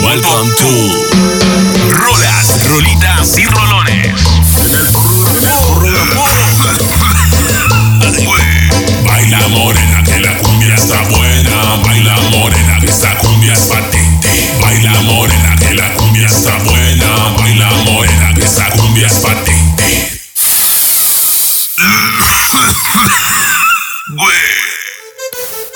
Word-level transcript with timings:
Welcome 0.00 0.50
to 0.56 0.70
Rolas, 1.90 2.68
Rolitas 2.68 3.36
y 3.38 3.44
Rolones. 3.44 4.06
En 4.56 4.74
el, 4.74 4.86
Baila 9.04 9.48
morena 9.48 10.02
que 10.04 10.20
la 10.20 10.38
cumbia 10.38 10.74
está 10.74 11.02
buena. 11.02 11.76
Baila 11.84 12.16
morena 12.30 12.78
que 12.80 12.86
esta 12.86 13.16
cumbia 13.18 13.52
es 13.52 13.60
patente. 13.60 14.28
Baila 14.60 15.00
morena 15.02 15.56
que 15.56 15.74
la 15.74 15.92
cumbia 15.92 16.26
está 16.26 16.56
buena. 16.58 17.34
Baila 17.36 17.70
morena 17.84 18.34
que 18.34 18.44
esta 18.44 18.70
cumbia 18.70 19.06
es 19.06 19.14
patente. 19.14 20.12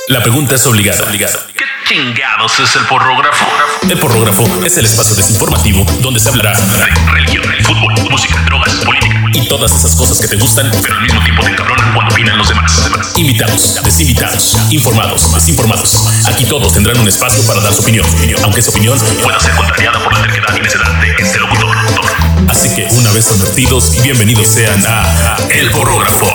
La 0.08 0.22
pregunta 0.22 0.54
es 0.54 0.66
obligada. 0.66 1.10
¿Qué 1.12 1.64
chingados 1.86 2.60
es 2.60 2.76
el 2.76 2.86
porrógrafo? 2.86 3.44
El 3.82 3.98
porrógrafo 4.00 4.44
es 4.64 4.76
el 4.78 4.84
espacio 4.84 5.14
desinformativo 5.14 5.86
donde 6.00 6.18
se 6.18 6.28
hablará 6.28 6.52
de 6.58 7.12
religión, 7.12 7.44
fútbol, 7.62 7.94
música, 8.10 8.42
drogas, 8.44 8.74
política 8.84 9.20
y 9.32 9.46
todas 9.48 9.72
esas 9.72 9.94
cosas 9.94 10.18
que 10.18 10.26
te 10.26 10.36
gustan, 10.36 10.70
pero 10.82 10.94
al 10.94 11.02
mismo 11.02 11.22
tiempo 11.22 11.42
te 11.42 11.50
encabronan 11.50 11.94
cuando 11.94 12.12
opinan 12.12 12.38
los 12.38 12.48
demás. 12.48 12.90
Invitados, 13.16 13.80
desinvitados, 13.84 14.56
informados, 14.70 15.32
desinformados. 15.34 16.26
Aquí 16.26 16.44
todos 16.44 16.72
tendrán 16.72 16.98
un 16.98 17.06
espacio 17.08 17.42
para 17.46 17.60
dar 17.60 17.72
su 17.72 17.82
opinión, 17.82 18.06
aunque 18.42 18.60
esa 18.60 18.70
opinión 18.70 18.98
pueda 19.22 19.38
ser 19.38 19.54
contrariada 19.54 20.02
por 20.02 20.12
la 20.12 20.22
terquedad 20.22 20.56
y 20.56 20.60
necedad 20.60 21.00
de 21.00 21.22
este 21.22 21.38
locutor. 21.38 21.76
Así 22.48 22.68
que, 22.74 22.88
una 22.96 23.12
vez 23.12 23.30
advertidos, 23.30 24.02
bienvenidos 24.02 24.48
sean 24.48 24.84
a 24.86 25.36
El 25.50 25.70
Porrógrafo. 25.70 26.26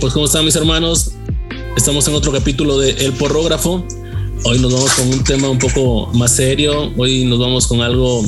Pues 0.00 0.12
cómo 0.12 0.26
están 0.26 0.44
mis 0.44 0.56
hermanos, 0.56 1.12
estamos 1.76 2.06
en 2.08 2.14
otro 2.14 2.32
capítulo 2.32 2.78
de 2.78 2.90
El 2.90 3.12
Porrógrafo. 3.12 3.86
Hoy 4.44 4.58
nos 4.58 4.72
vamos 4.72 4.90
con 4.92 5.08
un 5.08 5.22
tema 5.22 5.48
un 5.48 5.58
poco 5.58 6.10
más 6.14 6.34
serio. 6.34 6.92
Hoy 6.96 7.24
nos 7.24 7.38
vamos 7.38 7.66
con 7.68 7.80
algo 7.80 8.24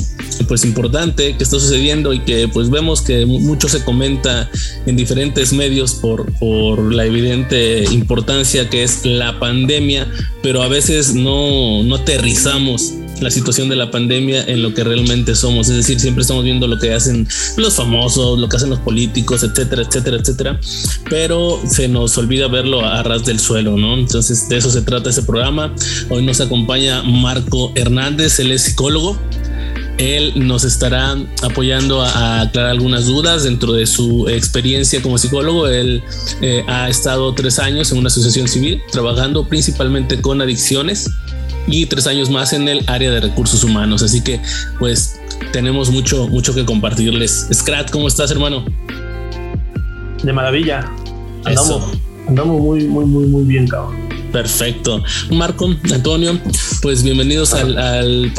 pues 0.47 0.63
importante 0.63 1.35
que 1.35 1.43
está 1.43 1.59
sucediendo 1.59 2.13
y 2.13 2.19
que 2.19 2.47
pues 2.47 2.69
vemos 2.69 3.01
que 3.01 3.25
mucho 3.25 3.67
se 3.67 3.83
comenta 3.83 4.49
en 4.85 4.95
diferentes 4.95 5.51
medios 5.51 5.95
por, 5.95 6.31
por 6.33 6.93
la 6.93 7.05
evidente 7.05 7.83
importancia 7.91 8.69
que 8.69 8.83
es 8.83 9.05
la 9.05 9.37
pandemia, 9.39 10.09
pero 10.41 10.61
a 10.61 10.69
veces 10.69 11.15
no, 11.15 11.83
no 11.83 11.95
aterrizamos 11.95 12.93
la 13.21 13.31
situación 13.31 13.69
de 13.69 13.75
la 13.75 13.91
pandemia 13.91 14.43
en 14.43 14.61
lo 14.61 14.73
que 14.73 14.83
realmente 14.83 15.35
somos. 15.35 15.69
Es 15.69 15.77
decir, 15.77 15.99
siempre 15.99 16.23
estamos 16.23 16.43
viendo 16.43 16.67
lo 16.67 16.77
que 16.79 16.93
hacen 16.93 17.27
los 17.55 17.75
famosos, 17.75 18.37
lo 18.39 18.49
que 18.49 18.57
hacen 18.57 18.69
los 18.69 18.79
políticos, 18.79 19.43
etcétera, 19.43 19.83
etcétera, 19.83 20.17
etcétera. 20.17 20.59
Pero 21.09 21.61
se 21.67 21.87
nos 21.87 22.17
olvida 22.17 22.47
verlo 22.47 22.85
a 22.85 23.01
ras 23.03 23.23
del 23.25 23.39
suelo, 23.39 23.77
¿no? 23.77 23.97
Entonces, 23.97 24.49
de 24.49 24.57
eso 24.57 24.69
se 24.71 24.81
trata 24.81 25.09
este 25.09 25.21
programa. 25.21 25.73
Hoy 26.09 26.25
nos 26.25 26.41
acompaña 26.41 27.03
Marco 27.03 27.71
Hernández, 27.75 28.39
él 28.39 28.51
es 28.51 28.63
psicólogo. 28.63 29.17
Él 30.01 30.33
nos 30.35 30.63
estará 30.63 31.15
apoyando 31.43 32.01
a, 32.01 32.41
aclarar 32.41 32.71
algunas 32.71 33.05
dudas 33.05 33.43
dentro 33.43 33.71
de 33.73 33.85
su 33.85 34.27
experiencia 34.27 34.99
como 35.01 35.19
psicólogo. 35.19 35.67
Él 35.67 36.03
eh, 36.41 36.63
ha 36.67 36.89
estado 36.89 37.33
tres 37.35 37.59
años 37.59 37.91
en 37.91 37.99
una 37.99 38.07
asociación 38.07 38.47
civil 38.47 38.81
trabajando 38.91 39.47
principalmente 39.47 40.19
con 40.19 40.41
adicciones 40.41 41.07
y 41.67 41.85
tres 41.85 42.07
años 42.07 42.31
más 42.31 42.51
en 42.53 42.67
el 42.67 42.83
área 42.87 43.11
de 43.11 43.21
recursos 43.21 43.63
humanos. 43.63 44.01
Así 44.01 44.21
que 44.21 44.41
pues 44.79 45.19
tenemos 45.51 45.91
mucho, 45.91 46.27
mucho 46.27 46.55
que 46.55 46.65
compartirles. 46.65 47.47
Scrat, 47.53 47.91
¿cómo 47.91 48.07
estás, 48.07 48.31
hermano? 48.31 48.65
De 50.23 50.33
maravilla. 50.33 50.91
Andamos, 51.45 51.83
andamos 52.27 52.59
muy, 52.59 52.87
muy, 52.87 53.05
muy, 53.05 53.25
muy 53.27 53.43
bien, 53.43 53.67
cabrón. 53.67 54.00
Perfecto. 54.31 55.03
Marco, 55.31 55.69
Antonio, 55.93 56.39
pues 56.81 57.03
bienvenidos 57.03 57.53
al, 57.53 57.77
al. 57.77 58.33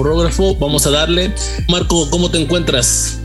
Vamos 0.58 0.86
a 0.86 0.90
darle. 0.90 1.34
Marco, 1.68 2.08
¿cómo 2.10 2.30
te 2.30 2.40
encuentras? 2.40 3.20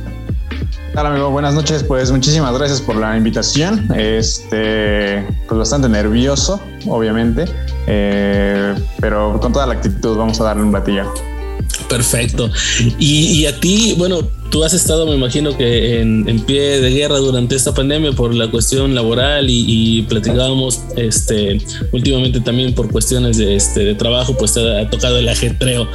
Hola 0.95 1.09
amigo, 1.09 1.29
buenas 1.29 1.53
noches. 1.53 1.83
Pues 1.83 2.11
muchísimas 2.11 2.57
gracias 2.57 2.81
por 2.81 2.95
la 2.95 3.15
invitación. 3.15 3.87
Este, 3.95 5.25
pues 5.47 5.59
bastante 5.59 5.87
nervioso, 5.87 6.59
obviamente, 6.87 7.45
eh, 7.85 8.75
pero 8.99 9.39
con 9.39 9.53
toda 9.53 9.67
la 9.67 9.73
actitud 9.73 10.17
vamos 10.17 10.41
a 10.41 10.45
darle 10.45 10.63
un 10.63 10.71
batillo. 10.71 11.13
Perfecto. 11.89 12.49
Y, 12.99 13.45
a 13.45 13.59
ti, 13.59 13.95
bueno, 13.97 14.27
tú 14.49 14.63
has 14.63 14.73
estado, 14.73 15.05
me 15.05 15.15
imagino 15.15 15.55
que 15.55 16.01
en, 16.01 16.39
pie 16.45 16.81
de 16.81 16.89
guerra 16.91 17.17
durante 17.17 17.55
esta 17.55 17.73
pandemia 17.73 18.11
por 18.11 18.33
la 18.33 18.49
cuestión 18.49 18.93
laboral 18.93 19.47
y, 19.49 20.01
platicábamos 20.03 20.81
este, 20.95 21.59
últimamente 21.91 22.41
también 22.41 22.73
por 22.73 22.91
cuestiones 22.91 23.37
de, 23.37 23.55
este, 23.55 23.95
trabajo, 23.95 24.37
pues 24.37 24.53
te 24.53 24.79
ha 24.79 24.89
tocado 24.89 25.17
el 25.17 25.29
ajetreo. 25.29 25.87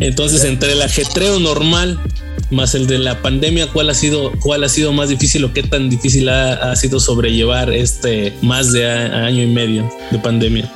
Entonces, 0.00 0.44
entre 0.44 0.72
el 0.72 0.82
ajetreo 0.82 1.38
normal 1.40 1.98
más 2.50 2.74
el 2.74 2.86
de 2.86 2.98
la 2.98 3.20
pandemia, 3.20 3.66
¿cuál 3.68 3.90
ha 3.90 3.94
sido, 3.94 4.32
cuál 4.40 4.64
ha 4.64 4.68
sido 4.68 4.92
más 4.92 5.08
difícil 5.08 5.44
o 5.44 5.52
qué 5.52 5.62
tan 5.62 5.90
difícil 5.90 6.28
ha, 6.28 6.74
sido 6.76 7.00
sobrellevar 7.00 7.70
este 7.70 8.32
más 8.42 8.72
de 8.72 8.86
año 8.86 9.42
y 9.42 9.46
medio 9.46 9.90
de 10.10 10.18
pandemia? 10.18 10.70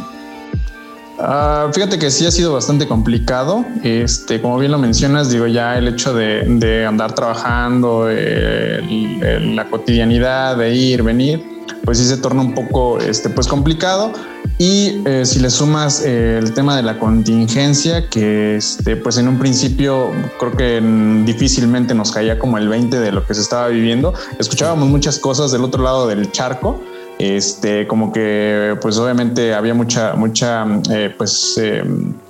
Ah, 1.25 1.71
fíjate 1.73 2.01
que 2.01 2.11
sí 2.11 2.27
ha 2.27 2.33
sido 2.33 2.53
bastante 2.53 2.89
complicado. 2.89 3.65
Este, 3.85 4.43
como 4.43 4.59
bien 4.59 4.73
lo 4.73 4.79
mencionas, 4.79 5.31
digo, 5.31 5.47
ya 5.47 5.79
el 5.79 5.87
hecho 5.87 6.13
de, 6.13 6.85
andar 6.85 7.15
trabajando, 7.15 8.09
la 8.09 9.71
cotidianidad, 9.71 10.57
de 10.57 10.75
ir, 10.75 11.05
venir, 11.05 11.41
pues 11.85 11.99
sí 11.99 12.07
se 12.07 12.17
torna 12.17 12.43
un 12.43 12.55
poco 12.55 12.99
este, 12.99 13.31
pues 13.31 13.47
complicado. 13.47 14.13
Y 14.59 15.01
eh, 15.07 15.25
si 15.25 15.39
le 15.39 15.51
sumas 15.51 16.03
eh, 16.05 16.39
el 16.39 16.55
tema 16.55 16.77
de 16.77 16.83
la 16.83 16.99
contingencia, 16.99 18.09
que 18.09 18.57
este, 18.57 18.97
pues 18.97 19.17
en 19.17 19.29
un 19.29 19.39
principio 19.39 20.11
creo 20.41 20.57
que 20.57 20.81
difícilmente 21.25 21.95
nos 21.95 22.11
caía 22.11 22.37
como 22.39 22.59
el 22.59 22.69
20 22.69 22.99
de 22.99 23.13
lo 23.13 23.25
que 23.25 23.35
se 23.35 23.43
estaba 23.43 23.69
viviendo, 23.69 24.13
escuchábamos 24.41 24.89
muchas 24.89 25.21
cosas 25.21 25.53
del 25.53 25.63
otro 25.63 25.85
lado 25.85 26.09
del 26.09 26.33
charco. 26.33 26.83
Este, 27.19 27.87
como 27.87 28.13
que, 28.13 28.77
pues 28.81 28.99
obviamente 28.99 29.55
había 29.55 29.75
mucha, 29.75 30.15
mucha, 30.15 30.67
eh, 30.91 31.15
pues, 31.17 31.61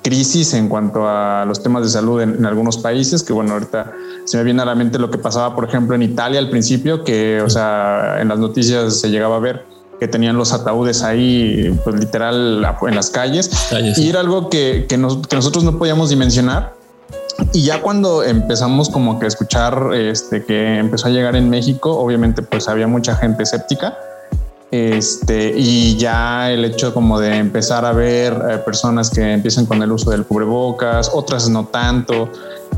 crisis 0.03 0.53
en 0.55 0.69
cuanto 0.69 1.09
a 1.09 1.45
los 1.47 1.63
temas 1.63 1.85
de 1.85 1.89
salud 1.89 2.21
en, 2.21 2.35
en, 2.35 2.45
algunos 2.47 2.77
países, 2.77 3.23
que 3.23 3.33
bueno, 3.33 3.55
ahorita 3.55 3.93
se 4.25 4.37
me 4.37 4.45
viene 4.45 4.61
a 4.63 4.65
la 4.67 4.75
mente 4.75 4.99
lo 4.99 5.11
que 5.11 5.19
pasaba, 5.19 5.55
por 5.55 5.65
ejemplo, 5.65 5.95
en 5.95 6.03
Italia 6.03 6.39
al 6.39 6.51
principio, 6.51 7.05
que, 7.05 7.41
o 7.41 7.49
sea, 7.49 8.21
en 8.21 8.29
las 8.29 8.39
noticias 8.39 9.01
se 9.01 9.11
llegaba 9.11 9.37
a 9.37 9.41
ver 9.41 9.73
que 10.03 10.09
tenían 10.09 10.37
los 10.37 10.53
ataúdes 10.53 11.05
ahí, 11.05 11.79
pues 11.85 11.95
literal 11.95 12.67
en 12.89 12.95
las 12.97 13.09
calles. 13.11 13.49
Y 13.97 14.09
era 14.09 14.19
algo 14.19 14.51
que, 14.51 14.87
que, 14.89 14.99
nosotros 14.99 15.63
no 15.63 15.79
podíamos 15.79 16.11
dimensionar. 16.11 16.75
Y 17.53 17.63
ya 17.63 17.81
cuando 17.83 18.25
empezamos 18.25 18.89
como 18.89 19.21
que 19.21 19.27
a 19.27 19.29
escuchar 19.29 19.91
este, 19.95 20.45
que 20.45 20.79
empezó 20.79 21.07
a 21.07 21.11
llegar 21.11 21.37
en 21.37 21.49
México, 21.49 21.97
obviamente 21.97 22.43
pues 22.43 22.67
había 22.67 22.89
mucha 22.89 23.15
gente 23.15 23.45
escéptica. 23.45 23.97
Este, 24.73 25.53
y 25.55 25.99
ya 25.99 26.51
el 26.51 26.65
hecho 26.65 26.95
como 26.95 27.21
de 27.21 27.37
empezar 27.37 27.85
a 27.85 27.93
ver 27.93 28.33
eh, 28.33 28.57
personas 28.57 29.11
que 29.11 29.21
empiezan 29.21 29.67
con 29.67 29.83
el 29.83 29.93
uso 29.93 30.11
del 30.11 30.25
cubrebocas, 30.25 31.11
otras 31.13 31.47
no 31.51 31.67
tanto, 31.67 32.31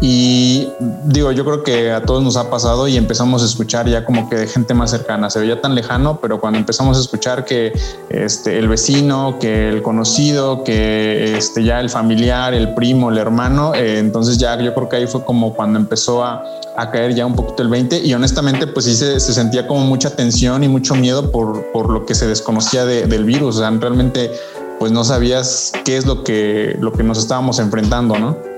y 0.06 0.68
digo, 1.06 1.32
yo 1.32 1.46
creo 1.46 1.62
que 1.62 1.90
a 1.90 2.02
todos 2.02 2.22
nos 2.22 2.36
ha 2.36 2.50
pasado 2.50 2.86
y 2.88 2.98
empezamos 2.98 3.42
a 3.42 3.46
escuchar 3.46 3.88
ya 3.88 4.04
como 4.04 4.28
que 4.28 4.36
de 4.36 4.46
gente 4.46 4.74
más 4.74 4.90
cercana. 4.90 5.30
Se 5.30 5.40
veía 5.40 5.62
tan 5.62 5.74
lejano, 5.74 6.18
pero 6.20 6.38
cuando 6.38 6.58
empezamos 6.58 6.98
a 6.98 7.00
escuchar 7.00 7.46
que 7.46 7.72
este, 8.10 8.58
el 8.58 8.68
vecino, 8.68 9.38
que 9.40 9.70
el 9.70 9.80
conocido, 9.80 10.62
que 10.62 11.38
este, 11.38 11.64
ya 11.64 11.80
el 11.80 11.88
familiar, 11.88 12.52
el 12.52 12.74
primo, 12.74 13.08
el 13.08 13.16
hermano, 13.16 13.74
eh, 13.74 13.98
entonces 13.98 14.36
ya 14.36 14.60
yo 14.60 14.74
creo 14.74 14.90
que 14.90 14.96
ahí 14.96 15.06
fue 15.06 15.24
como 15.24 15.54
cuando 15.54 15.78
empezó 15.78 16.22
a, 16.22 16.44
a 16.76 16.90
caer 16.90 17.14
ya 17.14 17.24
un 17.24 17.34
poquito 17.34 17.62
el 17.62 17.70
20 17.70 18.00
y 18.04 18.12
honestamente 18.12 18.66
pues 18.66 18.84
sí 18.84 18.94
se, 18.94 19.18
se 19.18 19.32
sentía 19.32 19.66
como 19.66 19.86
mucha 19.86 20.14
tensión 20.14 20.64
y 20.64 20.68
mucho 20.68 20.94
miedo 20.94 21.30
por, 21.30 21.72
por 21.72 21.88
lo 21.88 22.04
que 22.04 22.14
se 22.14 22.26
desconocía 22.26 22.84
del 22.84 23.24
virus. 23.24 23.56
O 23.56 23.58
sea, 23.60 23.70
realmente 23.70 24.30
pues 24.78 24.92
no 24.92 25.02
sabías 25.02 25.72
qué 25.82 25.96
es 25.96 26.04
lo 26.04 26.24
que, 26.24 26.76
lo 26.78 26.92
que 26.92 27.02
nos 27.02 27.16
estábamos 27.16 27.58
enfrentando, 27.58 28.18
¿no? 28.18 28.53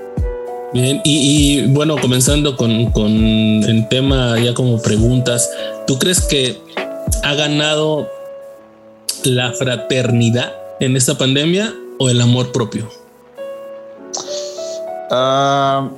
Bien, 0.73 1.01
y, 1.05 1.65
bueno, 1.67 1.95
comenzando 1.99 2.57
con, 2.57 2.91
con 2.91 3.09
el 3.13 3.87
tema 3.89 4.37
ya 4.37 4.53
como 4.53 4.81
preguntas, 4.81 5.49
¿tú 5.87 5.97
crees 5.97 6.21
que 6.21 6.61
ha 7.23 7.33
ganado 7.35 8.09
la 9.23 9.53
fraternidad 9.53 10.51
en 10.79 10.97
esta 10.97 11.17
pandemia 11.17 11.73
o 11.99 12.09
el 12.09 12.19
amor 12.19 12.51
propio? 12.51 12.89
Ah, 15.09 15.89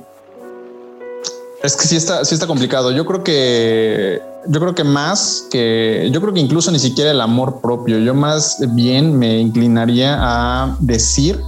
Es 1.64 1.76
que 1.76 1.86
sí 1.86 1.96
está, 1.96 2.24
sí 2.24 2.34
está 2.34 2.46
complicado. 2.46 2.92
Yo 2.92 3.04
creo 3.04 3.24
que, 3.24 4.22
yo 4.46 4.60
creo 4.60 4.74
que 4.74 4.84
más 4.84 5.46
que, 5.50 6.08
yo 6.12 6.20
creo 6.20 6.32
que 6.32 6.40
incluso 6.40 6.70
ni 6.70 6.78
siquiera 6.78 7.10
el 7.10 7.20
amor 7.20 7.60
propio. 7.60 7.98
Yo 7.98 8.14
más 8.14 8.58
bien 8.74 9.18
me 9.18 9.40
inclinaría 9.40 10.16
a 10.18 10.76
decir 10.78 11.40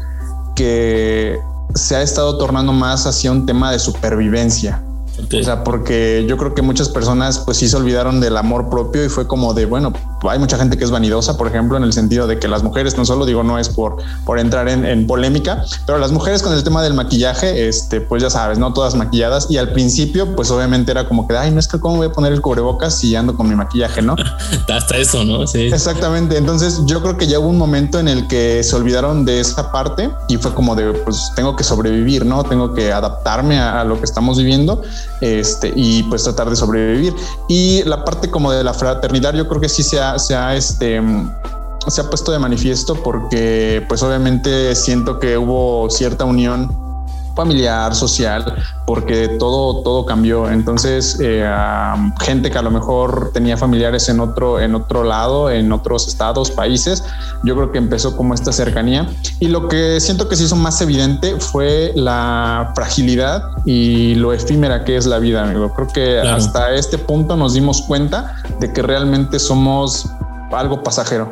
que 0.55 1.39
se 1.75 1.97
ha 1.97 2.03
estado 2.03 2.39
tornando 2.39 2.73
más 2.73 3.07
hacia 3.07 3.33
un 3.33 3.47
tema 3.47 3.71
de 3.73 3.79
supervivencia. 3.79 4.83
O 5.19 5.43
sea, 5.43 5.63
porque 5.63 6.25
yo 6.29 6.37
creo 6.37 6.55
que 6.55 6.63
muchas 6.63 6.89
personas 6.89 7.39
pues 7.41 7.59
sí 7.59 7.69
se 7.69 7.77
olvidaron 7.77 8.21
del 8.21 8.37
amor 8.37 8.71
propio 8.71 9.05
y 9.05 9.09
fue 9.09 9.27
como 9.27 9.53
de, 9.55 9.67
bueno, 9.67 9.93
hay 10.31 10.39
mucha 10.39 10.57
gente 10.57 10.77
que 10.77 10.85
es 10.85 10.91
vanidosa, 10.91 11.37
por 11.37 11.47
ejemplo, 11.47 11.77
en 11.77 11.85
el 11.85 11.93
sentido 11.93 12.27
de 12.27 12.39
que 12.39 12.49
las 12.49 12.63
mujeres, 12.63 12.97
no 12.97 13.05
solo 13.05 13.27
digo, 13.27 13.43
no 13.43 13.59
es 13.59 13.69
por, 13.69 13.97
por 14.25 14.39
entrar 14.39 14.69
en, 14.69 15.07
polémica, 15.07 15.65
pero 15.87 15.99
las 15.99 16.13
mujeres 16.13 16.43
con 16.43 16.53
el 16.53 16.63
tema 16.63 16.83
del 16.83 16.95
maquillaje, 16.95 17.69
este, 17.69 18.01
pues 18.01 18.23
ya 18.23 18.31
sabes, 18.31 18.59
no 18.59 18.73
todas 18.73 18.95
maquilladas 18.95 19.49
y 19.51 19.59
al 19.59 19.73
principio 19.73 20.37
pues 20.37 20.51
obviamente 20.51 20.93
era 20.93 21.09
como 21.09 21.27
que, 21.27 21.37
ay, 21.37 21.51
no 21.51 21.59
es 21.59 21.67
que 21.67 21.81
cómo 21.81 21.97
voy 21.97 22.07
a 22.07 22.13
poner 22.13 22.33
el 22.33 22.41
cubrebocas 22.41 22.99
si 22.99 23.17
ando 23.17 23.35
con 23.37 23.49
mi 23.49 23.57
maquillaje, 23.57 24.01
¿no? 24.03 24.15
Hasta 24.69 24.97
eso, 24.97 25.25
¿no? 25.25 25.47
Sí. 25.47 25.63
Exactamente. 25.63 26.37
Entonces 26.37 26.83
yo 26.87 27.03
creo 27.03 27.17
que 27.17 27.27
ya 27.27 27.39
hubo 27.39 27.49
un 27.49 27.59
momento 27.59 27.99
en 27.99 28.09
el 28.09 28.29
que 28.29 28.63
se 28.63 28.77
olvidaron 28.77 29.25
de 29.25 29.41
esa 29.41 29.73
parte 29.73 30.11
y 30.29 30.37
fue 30.37 30.55
como 30.55 30.77
de, 30.77 30.93
pues 30.93 31.33
tengo 31.35 31.57
que 31.57 31.65
sobrevivir, 31.65 32.25
¿no? 32.25 32.45
Tengo 32.45 32.75
que 32.75 32.93
adaptarme 32.93 33.59
a, 33.59 33.81
a 33.81 33.85
lo 33.85 33.99
que 33.99 34.05
estamos 34.05 34.39
viviendo 34.39 34.83
este, 35.23 35.73
y 35.75 36.03
pues 36.05 36.25
tratar 36.25 36.51
de 36.51 36.57
sobrevivir. 36.57 37.15
Y 37.49 37.83
la 37.85 38.05
parte 38.05 38.31
como 38.31 38.53
de 38.53 38.63
la 38.65 38.75
fraternidad, 38.75 39.35
yo 39.35 39.49
creo 39.49 39.61
que 39.61 39.69
sí 39.69 39.83
se 39.83 40.01
ha, 40.01 40.12
se 40.19 40.35
ha, 40.35 40.55
este, 40.57 41.01
se 41.87 42.01
ha 42.01 42.05
puesto 42.05 42.33
de 42.33 42.39
manifiesto 42.39 43.03
porque 43.03 43.85
pues 43.89 44.03
obviamente 44.03 44.75
siento 44.75 45.19
que 45.19 45.37
hubo 45.39 45.89
cierta 45.91 46.25
unión 46.25 46.82
familiar, 47.35 47.95
social, 47.95 48.55
porque 48.87 49.29
todo, 49.39 49.83
todo 49.83 50.07
cambió. 50.07 50.51
Entonces, 50.51 51.19
eh, 51.21 51.49
gente 52.21 52.51
que 52.51 52.59
a 52.59 52.63
lo 52.63 52.71
mejor 52.71 53.31
tenía 53.33 53.57
familiares 53.57 54.09
en 54.09 54.21
otro, 54.21 54.61
en 54.61 54.75
otro 54.75 55.05
lado, 55.05 55.51
en 55.51 55.73
otros 55.73 56.09
estados, 56.09 56.51
países, 56.51 57.05
yo 57.45 57.55
creo 57.55 57.73
que 57.73 57.79
empezó 57.79 58.17
como 58.17 58.35
esta 58.35 58.53
cercanía. 58.53 59.09
Y 59.41 59.49
lo 59.49 59.69
que 59.69 60.01
siento 60.01 60.29
que 60.29 60.37
se 60.37 60.45
hizo 60.45 60.57
más 60.57 60.81
evidente 60.81 61.39
fue 61.39 61.93
la 61.95 62.73
fragilidad 62.75 63.43
y 63.65 64.15
lo 64.17 64.33
efímera 64.33 64.85
que 64.85 64.97
es 64.97 65.07
la 65.07 65.19
vida, 65.19 65.43
amigo. 65.43 65.73
Creo 65.75 65.89
que 65.89 66.21
hasta 66.21 66.73
este 66.75 66.99
punto 66.99 67.37
nos 67.37 67.55
dimos 67.55 67.83
cuenta 67.83 68.37
de 68.61 68.73
que 68.73 68.83
realmente 68.83 69.39
somos 69.39 70.07
algo 70.53 70.83
pasajero. 70.83 71.31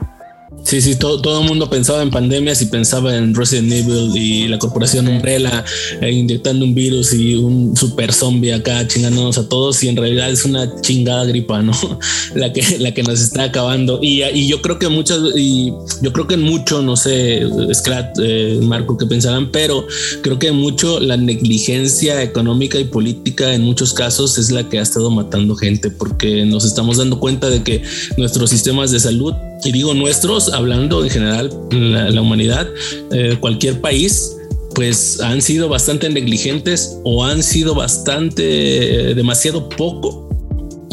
Sí, 0.63 0.81
sí, 0.81 0.97
todo, 0.97 1.21
todo 1.21 1.41
el 1.41 1.49
mundo 1.49 1.69
pensaba 1.69 2.03
en 2.03 2.11
pandemias 2.11 2.63
y 2.63 2.67
pensaba 2.67 3.17
en 3.17 3.35
Resident 3.35 3.73
Evil 3.73 4.17
y 4.17 4.47
la 4.47 4.59
corporación 4.59 5.09
Umbrella 5.09 5.65
eh, 6.01 6.11
inyectando 6.13 6.65
un 6.65 6.75
virus 6.75 7.13
y 7.13 7.35
un 7.35 7.77
super 7.77 8.13
zombie 8.13 8.53
acá 8.53 8.87
chingándonos 8.87 9.39
a 9.39 9.49
todos 9.49 9.83
y 9.83 9.89
en 9.89 9.97
realidad 9.97 10.31
es 10.31 10.45
una 10.45 10.81
chingada 10.81 11.25
gripa, 11.25 11.63
¿no? 11.63 11.73
la 12.35 12.53
que, 12.53 12.79
la 12.79 12.93
que 12.93 13.03
nos 13.03 13.21
está 13.21 13.45
acabando. 13.45 13.99
Y, 14.03 14.23
y 14.23 14.47
yo 14.47 14.63
creo 14.63 14.79
que 14.79 14.89
muchas, 14.89 15.19
y 15.35 15.73
yo 16.03 16.13
creo 16.13 16.27
que 16.27 16.35
en 16.35 16.43
mucho, 16.43 16.83
no 16.83 16.97
sé, 16.97 17.43
Scrat, 17.73 18.17
eh, 18.23 18.61
Marco, 18.63 18.97
que 18.97 19.07
pensarán, 19.07 19.51
pero 19.51 19.87
creo 20.23 20.39
que 20.39 20.53
mucho 20.53 21.01
la 21.01 21.17
negligencia 21.17 22.23
económica 22.23 22.79
y 22.79 22.85
política 22.85 23.55
en 23.55 23.63
muchos 23.63 23.93
casos 23.93 24.39
es 24.39 24.51
la 24.51 24.69
que 24.69 24.79
ha 24.79 24.83
estado 24.83 25.11
matando 25.11 25.57
gente 25.57 25.91
porque 25.91 26.45
nos 26.45 26.65
estamos 26.65 26.99
dando 26.99 27.19
cuenta 27.19 27.49
de 27.49 27.63
que 27.63 27.83
nuestros 28.17 28.51
sistemas 28.51 28.91
de 28.91 29.01
salud 29.01 29.35
y 29.65 29.73
digo 29.73 29.95
nuestros, 29.95 30.50
hablando 30.53 31.03
en 31.05 31.11
general, 31.11 31.51
la, 31.71 32.11
la 32.11 32.23
humanidad, 32.23 32.69
eh, 33.13 33.37
cualquier 33.41 33.81
país, 33.81 34.37
pues 34.75 35.21
han 35.21 35.43
sido 35.43 35.69
bastante 35.69 36.09
negligentes 36.09 36.99
o 37.05 37.25
han 37.25 37.43
sido 37.43 37.75
bastante, 37.75 39.11
eh, 39.11 39.15
demasiado 39.15 39.69
poco 39.69 40.29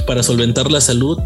para 0.05 0.23
solventar 0.23 0.71
la 0.71 0.79
salud 0.79 1.17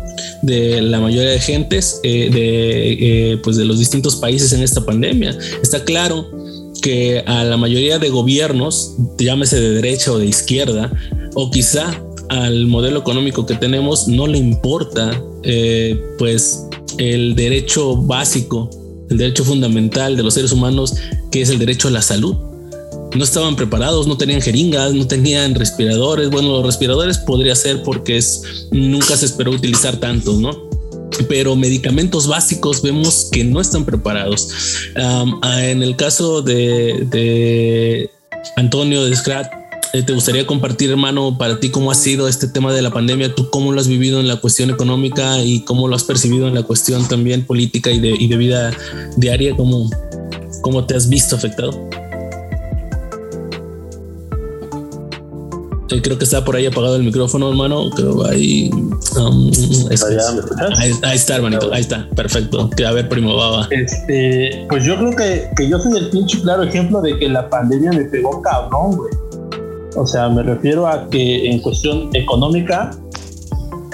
de 0.42 0.82
la 0.82 1.00
mayoría 1.00 1.32
de 1.32 1.40
gentes 1.40 2.00
eh, 2.04 2.30
de, 2.32 3.40
pues 3.44 3.56
de 3.58 3.66
los 3.66 3.78
distintos 3.80 4.16
países 4.16 4.54
en 4.54 4.62
esta 4.64 4.84
pandemia. 4.84 5.38
Está 5.62 5.84
claro 5.84 6.28
que 6.82 7.24
a 7.28 7.44
la 7.44 7.58
mayoría 7.58 8.00
de 8.00 8.10
gobiernos, 8.10 8.96
llámese 9.20 9.60
de 9.60 9.70
derecha 9.72 10.12
o 10.12 10.18
de 10.18 10.26
izquierda, 10.26 10.92
o 11.36 11.52
quizá 11.52 12.02
al 12.30 12.66
modelo 12.66 13.00
económico 13.00 13.46
que 13.46 13.54
tenemos, 13.56 14.08
no 14.08 14.26
le 14.26 14.40
importa 14.40 15.22
pues 16.18 16.66
el 17.02 17.36
derecho 17.36 17.98
básico, 17.98 18.70
el 19.10 19.18
derecho 19.18 19.44
fundamental 19.44 20.16
de 20.16 20.22
los 20.22 20.36
seres 20.36 20.52
humanos, 20.52 20.94
que 21.32 21.42
es 21.42 21.50
el 21.50 21.58
derecho 21.58 21.88
a 21.88 21.92
la 21.92 22.02
salud. 22.04 22.36
No 23.16 23.24
estaban 23.24 23.56
preparados, 23.56 24.06
no 24.08 24.18
tenían 24.18 24.40
jeringas, 24.40 24.94
no 24.94 25.08
tenían 25.08 25.56
respiradores. 25.56 26.30
Bueno, 26.30 26.50
los 26.50 26.66
respiradores 26.66 27.18
podría 27.18 27.56
ser 27.56 27.82
porque 27.82 28.18
es, 28.18 28.68
nunca 28.72 29.18
se 29.18 29.26
esperó 29.26 29.52
utilizar 29.52 29.98
tantos, 29.98 30.40
¿no? 30.40 30.70
Pero 31.28 31.56
medicamentos 31.56 32.28
básicos 32.28 32.84
vemos 32.84 33.30
que 33.32 33.44
no 33.44 33.60
están 33.60 33.84
preparados. 33.84 34.50
en 34.96 35.82
el 35.82 35.96
caso 35.96 36.44
de, 36.44 38.10
Antonio 38.58 39.04
Descrat, 39.06 39.52
¿Te 39.92 40.14
gustaría 40.14 40.48
compartir, 40.48 40.90
hermano, 40.90 41.38
para 41.38 41.60
ti 41.60 41.70
cómo 41.70 41.92
ha 41.92 41.96
sido 41.96 42.30
este 42.30 42.48
tema 42.48 42.72
de 42.72 42.82
la 42.82 42.92
pandemia? 42.92 43.36
¿Tú 43.36 43.50
cómo 43.50 43.74
lo 43.74 43.82
has 43.82 43.90
vivido 43.90 44.22
en 44.22 44.28
la 44.30 44.38
cuestión 44.38 44.70
económica 44.70 45.40
y 45.40 45.66
cómo 45.66 45.90
lo 45.90 45.96
has 45.98 46.06
percibido 46.06 46.48
en 46.48 46.56
la 46.56 46.64
cuestión 46.64 47.06
también 47.10 47.46
política 47.46 47.92
y 47.92 48.00
de, 48.00 48.12
y 48.12 48.30
de 48.30 48.38
vida 48.38 48.72
diaria? 49.18 49.54
¿Cómo, 49.58 49.90
¿Cómo 50.62 50.86
te 50.86 50.96
has 50.96 51.10
visto 51.10 51.36
afectado? 51.36 51.90
Eh, 55.90 56.02
creo 56.02 56.18
que 56.18 56.24
está 56.24 56.46
por 56.46 56.56
ahí 56.56 56.66
apagado 56.66 56.96
el 56.96 57.04
micrófono, 57.04 57.50
hermano. 57.50 57.90
Creo 57.90 58.26
ahí. 58.26 58.70
Um, 59.18 59.52
ahí, 60.80 60.94
ahí, 61.04 61.16
está, 61.18 61.36
hermanito. 61.36 61.74
Ahí 61.74 61.82
está. 61.82 62.08
Perfecto. 62.16 62.70
A 62.88 62.92
ver, 62.94 63.10
primo, 63.10 63.36
baba. 63.36 63.68
Este, 63.72 64.66
pues 64.70 64.86
yo 64.86 64.96
creo 64.96 65.14
que, 65.18 65.50
que 65.58 65.68
yo 65.68 65.78
soy 65.80 65.98
el 65.98 66.10
pinche 66.10 66.42
claro 66.42 66.64
ejemplo 66.64 67.02
de 67.02 67.20
que 67.20 67.28
la 67.28 67.50
pandemia 67.50 67.92
me 67.92 68.06
pegó 68.06 68.42
cabrón, 68.42 68.96
güey. 68.96 69.21
O 69.96 70.06
sea, 70.06 70.30
me 70.30 70.44
refiero 70.44 70.88
a 70.88 71.10
que 71.10 71.50
en 71.50 71.60
cuestión 71.60 72.10
económica, 72.14 72.92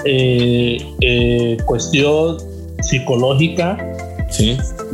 eh, 0.04 0.78
eh, 1.00 1.56
cuestión 1.66 2.38
psicológica, 2.80 3.76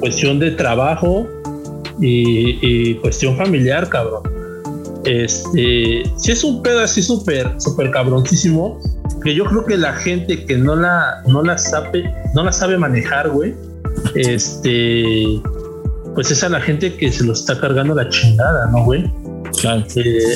cuestión 0.01 0.39
de 0.39 0.53
trabajo 0.53 1.27
y, 2.01 2.95
cuestión 2.95 3.37
familiar, 3.37 3.89
cabrón. 3.89 4.23
Este, 5.05 6.03
si 6.17 6.33
es 6.33 6.43
un 6.43 6.63
pedo 6.63 6.81
así 6.81 7.03
súper, 7.03 7.55
súper 7.59 7.91
cabroncísimo, 7.91 8.81
que 9.23 9.35
yo 9.35 9.45
creo 9.45 9.65
que 9.67 9.77
la 9.77 9.93
gente 9.93 10.47
que 10.47 10.57
no 10.57 10.77
la, 10.77 11.23
no 11.27 11.43
la 11.43 11.59
sabe, 11.59 12.11
no 12.35 12.43
la 12.43 12.53
sabe 12.53 12.79
manejar, 12.79 13.29
güey, 13.29 13.55
este, 14.15 15.43
pues 16.15 16.31
es 16.31 16.43
a 16.43 16.49
la 16.49 16.61
gente 16.61 16.97
que 16.97 17.13
se 17.13 17.25
lo 17.25 17.35
está 17.35 17.61
cargando 17.61 17.95
la 17.95 18.09
chingada, 18.09 18.71
¿no, 18.71 18.85
güey? 18.85 19.05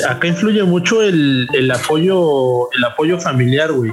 Acá 0.09 0.27
influye 0.27 0.63
mucho 0.65 1.03
el, 1.03 1.71
apoyo, 1.75 2.71
el 2.73 2.85
apoyo 2.85 3.19
familiar, 3.19 3.73
güey. 3.73 3.93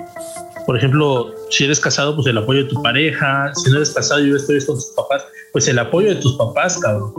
Por 0.65 0.77
ejemplo, 0.77 1.33
si 1.49 1.65
eres 1.65 1.79
casado, 1.79 2.15
pues 2.15 2.27
el 2.27 2.37
apoyo 2.37 2.63
de 2.63 2.69
tu 2.69 2.81
pareja. 2.81 3.51
Si 3.55 3.69
no 3.69 3.77
eres 3.77 3.91
casado 3.91 4.21
y 4.21 4.25
vives 4.25 4.65
con 4.65 4.75
tus 4.75 4.93
papás, 4.95 5.25
pues 5.51 5.67
el 5.67 5.79
apoyo 5.79 6.09
de 6.09 6.15
tus 6.15 6.35
papás, 6.37 6.77
cabrón. 6.79 7.13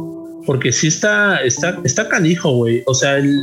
Porque 0.46 0.72
sí 0.72 0.88
está, 0.88 1.42
está, 1.42 1.78
está 1.84 2.08
canijo, 2.08 2.50
güey. 2.50 2.82
O 2.86 2.94
sea, 2.94 3.16
el, 3.16 3.36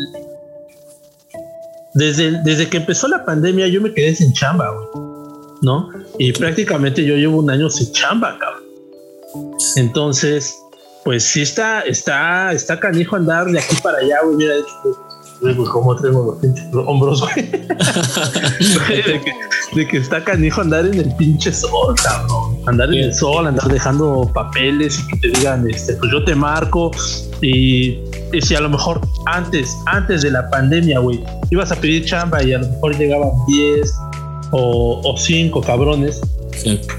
desde, 1.93 2.41
desde 2.43 2.69
que 2.69 2.77
empezó 2.77 3.07
la 3.07 3.23
pandemia, 3.23 3.67
yo 3.67 3.81
me 3.81 3.93
quedé 3.93 4.15
sin 4.15 4.33
chamba, 4.33 4.69
güey. 4.71 5.05
¿No? 5.61 5.89
Y 6.19 6.33
prácticamente 6.33 7.05
yo 7.05 7.15
llevo 7.15 7.39
un 7.39 7.49
año 7.49 7.69
sin 7.69 7.91
chamba, 7.93 8.37
cabrón. 8.37 8.63
Entonces, 9.75 10.55
pues 11.03 11.23
sí 11.23 11.41
está, 11.41 11.81
está, 11.81 12.53
está 12.53 12.79
canijo 12.79 13.15
andar 13.15 13.47
de 13.47 13.59
aquí 13.59 13.75
para 13.83 13.97
allá, 13.97 14.17
güey. 14.23 14.37
Mira, 14.37 14.53
pues 15.41 15.69
cómo 15.69 15.95
tengo 15.97 16.23
los 16.23 16.37
pinches 16.37 16.65
hombros, 16.73 17.21
güey. 17.21 17.51
de, 19.75 19.87
que, 19.87 19.97
está 19.97 20.23
canijo 20.23 20.61
andar 20.61 20.85
en 20.85 20.93
el 20.93 21.13
pinche 21.15 21.51
sol, 21.51 21.95
cabrón. 22.01 22.57
Andar 22.67 22.93
en 22.93 23.03
el 23.03 23.13
sol, 23.13 23.47
andar 23.47 23.67
dejando 23.67 24.31
papeles 24.33 24.99
y 24.99 25.07
que 25.07 25.17
te 25.17 25.39
digan, 25.39 25.69
este, 25.69 25.95
pues 25.95 26.11
yo 26.11 26.23
te 26.23 26.35
marco. 26.35 26.91
Y, 27.41 27.99
si 28.41 28.55
a 28.55 28.61
lo 28.61 28.69
mejor 28.69 29.01
antes, 29.25 29.75
antes 29.87 30.21
de 30.21 30.31
la 30.31 30.49
pandemia, 30.49 30.99
güey, 30.99 31.21
ibas 31.51 31.71
a 31.71 31.75
pedir 31.75 32.05
chamba 32.05 32.41
y 32.41 32.53
a 32.53 32.59
lo 32.59 32.67
mejor 32.67 32.97
llegaban 32.97 33.31
10 33.47 33.93
o, 34.51 35.01
o 35.03 35.17
5 35.17 35.61
cabrones, 35.61 36.21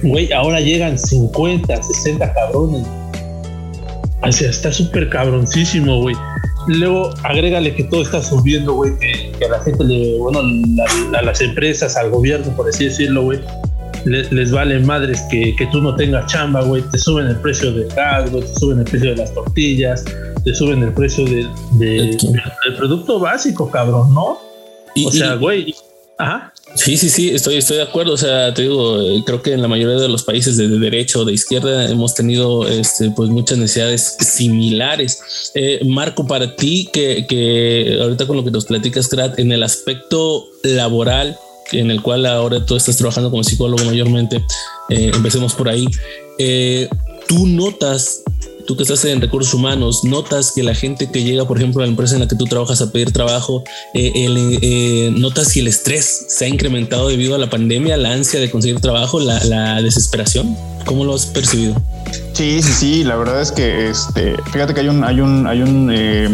güey, 0.03 0.31
ahora 0.33 0.61
llegan 0.61 0.99
50, 0.99 1.83
60 1.83 2.35
cabrones 2.35 2.87
o 4.27 4.33
sea, 4.33 4.51
está 4.51 4.73
súper 4.73 5.09
cabroncísimo, 5.09 6.01
güey. 6.01 6.17
Luego 6.67 7.13
agrégale 7.23 7.75
que 7.75 7.85
todo 7.85 8.03
está 8.03 8.23
subiendo, 8.23 8.73
güey, 8.75 8.93
que, 8.99 9.45
a 9.45 9.49
la 9.49 9.63
gente 9.63 9.85
le, 9.85 10.19
bueno, 10.19 10.41
a 11.17 11.23
las 11.23 11.41
empresas, 11.41 11.97
al 11.97 12.11
gobierno, 12.11 12.55
por 12.57 12.69
así 12.69 12.87
decirlo, 12.87 13.23
güey, 13.23 13.41
les, 14.07 14.51
vale 14.51 14.79
madres 14.81 15.23
que, 15.31 15.55
tú 15.71 15.83
no 15.83 15.95
tengas 15.95 16.27
chamba, 16.33 16.63
güey, 16.63 16.83
te 16.91 16.99
suben 16.99 17.27
el 17.27 17.37
precio 17.37 17.73
del 17.73 17.89
gas, 17.89 18.31
güey, 18.31 18.43
te 18.43 18.55
suben 18.55 18.79
el 18.79 18.85
precio 18.85 19.11
de 19.11 19.17
las 19.17 19.35
tortillas, 19.35 20.05
te 20.43 20.55
suben 20.55 20.83
el 20.83 20.93
precio 20.93 21.25
del 21.27 22.17
producto 22.77 23.19
básico, 23.19 23.71
cabrón, 23.71 24.15
¿no? 24.15 24.39
o 25.05 25.11
sea, 25.11 25.35
güey. 25.35 25.75
Ajá. 26.17 26.54
Sí, 26.75 26.97
sí, 26.97 27.09
sí, 27.09 27.31
estoy, 27.31 27.57
estoy 27.57 27.77
de 27.77 27.85
acuerdo. 27.85 28.13
O 28.15 28.17
sea, 28.17 28.53
te 28.53 28.63
digo, 28.63 29.01
eh, 29.01 29.23
creo 29.25 29.43
que 29.43 29.53
en 29.53 29.63
la 29.63 29.69
mayoría 29.69 29.97
de 29.97 30.09
los 30.09 30.25
países 30.25 30.57
de, 30.57 30.69
derecha 30.69 31.19
o 31.21 31.25
de 31.25 31.33
izquierda 31.33 31.89
hemos 31.89 32.15
tenido 32.15 32.67
este, 32.67 33.11
pues 33.11 33.31
muchas 33.31 33.59
necesidades 33.59 34.17
similares. 34.21 35.53
Eh, 35.55 35.81
Marco, 35.85 36.27
para 36.27 36.57
ti, 36.57 36.89
que, 36.93 37.27
que 37.29 37.99
ahorita 38.01 38.27
con 38.27 38.37
lo 38.37 38.45
que 38.45 38.51
nos 38.51 38.65
platicas, 38.65 39.09
Krat, 39.09 39.39
en 39.39 39.53
el 39.53 39.63
aspecto 39.63 40.49
laboral, 40.65 41.39
en 41.73 41.91
el 41.91 42.03
cual 42.03 42.27
ahora 42.27 42.65
tú 42.67 42.77
estás 42.77 42.97
trabajando 42.97 43.31
como 43.31 43.45
psicólogo 43.45 43.85
mayormente, 43.85 44.45
eh, 44.91 45.13
empecemos 45.15 45.55
por 45.55 45.69
ahí. 45.69 45.87
tú 47.29 47.47
notas 47.47 48.23
tú 48.67 48.77
que 48.77 48.83
estás 48.83 49.05
en 49.05 49.21
recursos 49.21 49.55
humanos, 49.55 50.05
notas 50.05 50.53
que 50.53 50.63
la 50.63 50.75
gente 50.75 51.11
que 51.11 51.23
llega, 51.23 51.47
por 51.47 51.59
ejemplo, 51.59 51.83
a 51.83 51.87
la 51.87 51.91
empresa 51.91 52.15
en 52.15 52.21
la 52.21 52.29
que 52.29 52.37
tú 52.37 52.45
trabajas 52.45 52.81
a 52.81 52.91
pedir 52.91 53.13
trabajo, 53.13 53.65
eh, 53.95 54.13
eh, 54.15 55.11
notas 55.13 55.49
si 55.49 55.61
el 55.61 55.69
estrés 55.69 56.27
se 56.29 56.45
ha 56.45 56.49
incrementado 56.49 57.09
debido 57.09 57.35
a 57.35 57.39
la 57.39 57.51
pandemia, 57.51 57.97
la 57.97 58.13
ansia 58.13 58.41
de 58.41 58.51
conseguir 58.51 58.81
trabajo, 58.81 59.21
la, 59.21 59.83
desesperación. 59.83 60.57
¿Cómo 60.85 61.05
lo 61.05 61.15
has 61.15 61.27
percibido? 61.27 61.75
Sí, 62.35 62.61
sí, 62.63 62.73
sí. 62.73 63.05
La 63.05 63.17
verdad 63.17 63.41
es 63.41 63.53
que, 63.53 63.89
este, 63.89 64.37
fíjate 64.53 64.75
que 64.75 64.81
hay 64.81 64.89
un, 64.89 65.03
hay 65.03 65.21
un, 65.21 65.47
hay 65.47 65.63
un, 65.63 65.91
eh, 65.93 66.29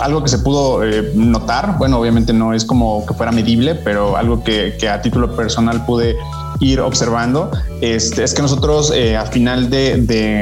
algo 0.00 0.22
que 0.22 0.28
se 0.28 0.38
pudo 0.38 0.80
notar. 1.14 1.78
Bueno, 1.78 1.98
obviamente 1.98 2.32
no 2.32 2.52
es 2.52 2.64
como 2.64 3.06
que 3.06 3.14
fuera 3.14 3.30
medible, 3.30 3.76
pero 3.76 4.16
algo 4.16 4.42
que, 4.42 4.76
que 4.78 4.88
a 4.88 5.00
título 5.00 5.36
personal 5.36 5.84
pude 5.86 6.16
ir 6.58 6.80
observando 6.80 7.50
este, 7.80 8.24
es 8.24 8.34
que 8.34 8.42
nosotros 8.42 8.92
eh, 8.94 9.16
a 9.16 9.24
final 9.24 9.70
de, 9.70 9.96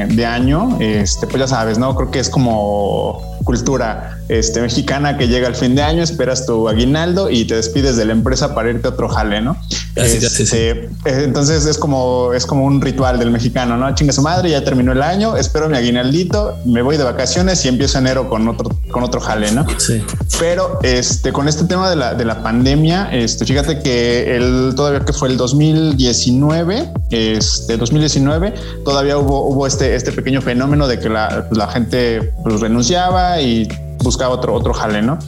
de, 0.08 0.26
año, 0.26 0.76
este, 0.80 1.26
pues 1.26 1.40
ya 1.40 1.46
sabes, 1.46 1.78
¿no? 1.78 1.94
Creo 1.94 2.10
que 2.10 2.18
es 2.18 2.28
como 2.28 3.22
cultura 3.44 4.17
este, 4.28 4.60
mexicana 4.60 5.16
que 5.16 5.28
llega 5.28 5.48
al 5.48 5.54
fin 5.54 5.74
de 5.74 5.82
año, 5.82 6.02
esperas 6.02 6.46
tu 6.46 6.68
aguinaldo 6.68 7.30
y 7.30 7.44
te 7.46 7.54
despides 7.54 7.96
de 7.96 8.04
la 8.04 8.12
empresa 8.12 8.54
para 8.54 8.70
irte 8.70 8.86
a 8.88 8.90
otro 8.90 9.08
jale, 9.08 9.40
¿no? 9.40 9.56
Este, 9.96 10.70
eh, 10.70 10.88
entonces 11.04 11.66
es 11.66 11.78
como, 11.78 12.32
es 12.34 12.46
como 12.46 12.64
un 12.64 12.80
ritual 12.80 13.18
del 13.18 13.30
mexicano, 13.30 13.76
¿no? 13.76 13.92
Chinga 13.94 14.12
su 14.12 14.22
madre, 14.22 14.50
ya 14.50 14.62
terminó 14.62 14.92
el 14.92 15.02
año, 15.02 15.36
espero 15.36 15.68
mi 15.68 15.76
aguinaldito, 15.76 16.56
me 16.66 16.82
voy 16.82 16.96
de 16.96 17.04
vacaciones 17.04 17.64
y 17.64 17.68
empiezo 17.68 17.98
enero 17.98 18.28
con 18.28 18.46
otro, 18.48 18.70
con 18.90 19.02
otro 19.02 19.20
jale, 19.20 19.50
¿no? 19.50 19.66
Sí. 19.78 20.02
Pero 20.38 20.78
este, 20.82 21.32
con 21.32 21.48
este 21.48 21.64
tema 21.64 21.90
de 21.90 21.96
la, 21.96 22.14
de 22.14 22.24
la 22.24 22.42
pandemia, 22.42 23.10
este, 23.12 23.44
fíjate 23.44 23.80
que 23.80 24.36
el, 24.36 24.74
todavía 24.76 25.00
que 25.00 25.12
fue 25.12 25.28
el 25.28 25.36
2019, 25.36 26.92
este 27.10 27.76
2019, 27.76 28.54
todavía 28.84 29.18
hubo, 29.18 29.48
hubo 29.48 29.66
este, 29.66 29.94
este 29.94 30.12
pequeño 30.12 30.42
fenómeno 30.42 30.86
de 30.86 30.98
que 31.00 31.08
la, 31.08 31.48
la 31.50 31.68
gente 31.68 32.32
pues, 32.44 32.60
renunciaba 32.60 33.40
y 33.40 33.66
buscaba 34.02 34.34
otro, 34.34 34.54
otro 34.54 34.72
jale, 34.72 35.02
¿no? 35.02 35.18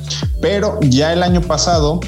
Pero 0.40 0.78
ya 0.82 1.12
el 1.12 1.22
año 1.22 1.40
pasado 1.40 2.00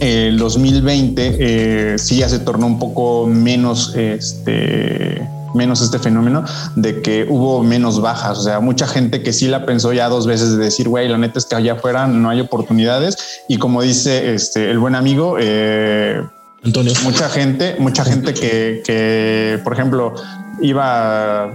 el 0.00 0.38
2020 0.38 1.36
eh, 1.38 1.98
sí 1.98 2.18
ya 2.18 2.28
se 2.28 2.38
tornó 2.40 2.66
un 2.66 2.78
poco 2.78 3.26
menos 3.26 3.94
este 3.94 5.26
menos 5.54 5.80
este 5.80 5.98
fenómeno 5.98 6.44
de 6.74 7.00
que 7.00 7.26
hubo 7.28 7.62
menos 7.62 8.00
bajas. 8.00 8.38
O 8.38 8.42
sea, 8.42 8.60
mucha 8.60 8.86
gente 8.86 9.22
que 9.22 9.32
sí 9.32 9.48
la 9.48 9.64
pensó 9.64 9.92
ya 9.94 10.08
dos 10.10 10.26
veces 10.26 10.50
de 10.50 10.64
decir, 10.64 10.86
güey, 10.86 11.08
la 11.08 11.16
neta 11.16 11.38
es 11.38 11.46
que 11.46 11.54
allá 11.54 11.74
afuera 11.74 12.06
no 12.06 12.28
hay 12.28 12.40
oportunidades. 12.40 13.16
Y 13.48 13.56
como 13.56 13.80
dice 13.80 14.34
este, 14.34 14.70
el 14.70 14.78
buen 14.78 14.94
amigo, 14.94 15.36
eh, 15.40 16.22
Antonio, 16.62 16.92
mucha 17.04 17.30
gente, 17.30 17.76
mucha 17.78 18.04
gente 18.04 18.34
que, 18.34 18.82
que, 18.84 19.58
por 19.64 19.72
ejemplo, 19.72 20.14
iba 20.60 21.50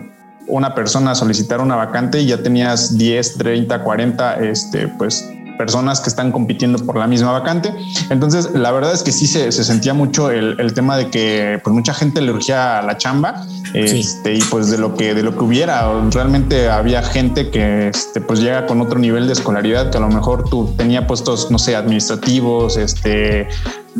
una 0.47 0.75
persona 0.75 1.11
a 1.11 1.15
solicitar 1.15 1.61
una 1.61 1.75
vacante 1.75 2.21
y 2.21 2.27
ya 2.27 2.41
tenías 2.41 2.97
10, 2.97 3.37
30, 3.37 3.83
40, 3.83 4.35
este, 4.39 4.87
pues 4.87 5.25
personas 5.61 5.99
que 5.99 6.09
están 6.09 6.31
compitiendo 6.31 6.83
por 6.83 6.97
la 6.97 7.05
misma 7.05 7.31
vacante. 7.33 7.71
Entonces, 8.09 8.49
la 8.55 8.71
verdad 8.71 8.93
es 8.93 9.03
que 9.03 9.11
sí 9.11 9.27
se, 9.27 9.51
sentía 9.51 9.93
mucho 9.93 10.31
el, 10.31 10.73
tema 10.73 10.97
de 10.97 11.11
que 11.11 11.59
pues 11.63 11.71
mucha 11.71 11.93
gente 11.93 12.19
le 12.19 12.31
urgía 12.31 12.81
la 12.81 12.97
chamba 12.97 13.45
este, 13.75 14.33
y 14.33 14.41
pues 14.49 14.71
de 14.71 14.79
lo 14.79 14.95
que 14.95 15.13
de 15.13 15.21
lo 15.21 15.37
que 15.37 15.43
hubiera 15.43 15.85
realmente 16.09 16.69
había 16.69 17.03
gente 17.03 17.49
que 17.51 17.89
este, 17.89 18.21
pues 18.21 18.39
llega 18.39 18.65
con 18.65 18.81
otro 18.81 18.97
nivel 18.97 19.27
de 19.27 19.33
escolaridad 19.33 19.91
que 19.91 19.97
a 19.97 20.01
lo 20.01 20.07
mejor 20.07 20.49
tú 20.49 20.73
tenía 20.77 21.07
puestos 21.07 21.51
no 21.51 21.59
sé 21.59 21.75
administrativos 21.75 22.77
este 22.77 23.49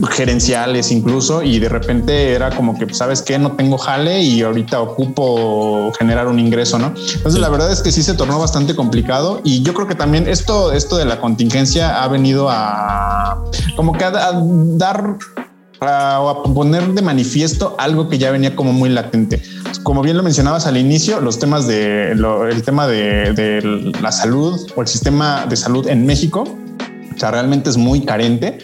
gerenciales 0.10 0.91
incluso 0.91 1.43
y 1.43 1.60
de 1.60 1.67
repente 1.67 2.33
era 2.33 2.55
como 2.55 2.77
que 2.77 2.93
sabes 2.93 3.21
que 3.21 3.38
no 3.38 3.53
tengo 3.53 3.77
jale 3.77 4.21
y 4.21 4.41
ahorita 4.41 4.79
ocupo 4.79 5.91
generar 6.00 6.27
un 6.27 6.39
ingreso, 6.39 6.79
¿no? 6.79 6.93
Entonces 7.13 7.41
la 7.41 7.50
verdad 7.50 7.71
es 7.71 7.81
que 7.81 7.91
sí 7.91 8.01
se 8.01 8.13
tornó 8.13 8.39
bastante 8.39 8.75
complicado 8.75 9.41
y 9.43 9.62
yo 9.63 9.74
creo 9.74 9.88
que 9.88 9.95
también 9.95 10.27
esto 10.27 10.71
esto 10.71 10.98
de 10.98 11.05
la 11.05 11.19
contingencia 11.19 12.03
ha 12.03 12.07
venido 12.07 12.48
a 12.50 13.43
como 13.75 13.93
que 13.93 14.05
a, 14.05 14.12
dar 14.12 15.17
o 15.81 16.29
a 16.29 16.43
poner 16.43 16.93
de 16.93 17.01
manifiesto 17.01 17.75
algo 17.77 18.07
que 18.07 18.17
ya 18.17 18.31
venía 18.31 18.55
como 18.55 18.71
muy 18.71 18.89
latente. 18.89 19.41
Como 19.83 20.03
bien 20.03 20.15
lo 20.15 20.24
mencionabas 20.24 20.67
al 20.67 20.77
inicio, 20.77 21.19
los 21.21 21.39
temas 21.39 21.65
de 21.67 22.12
el 22.12 22.63
tema 22.63 22.88
de, 22.88 23.33
de 23.33 23.91
la 24.00 24.12
salud 24.12 24.60
o 24.75 24.81
el 24.81 24.88
sistema 24.88 25.48
de 25.48 25.55
salud 25.55 25.88
en 25.88 26.05
México, 26.05 26.43
o 26.43 27.19
sea, 27.19 27.31
realmente 27.31 27.69
es 27.69 27.77
muy 27.77 28.01
carente 28.01 28.60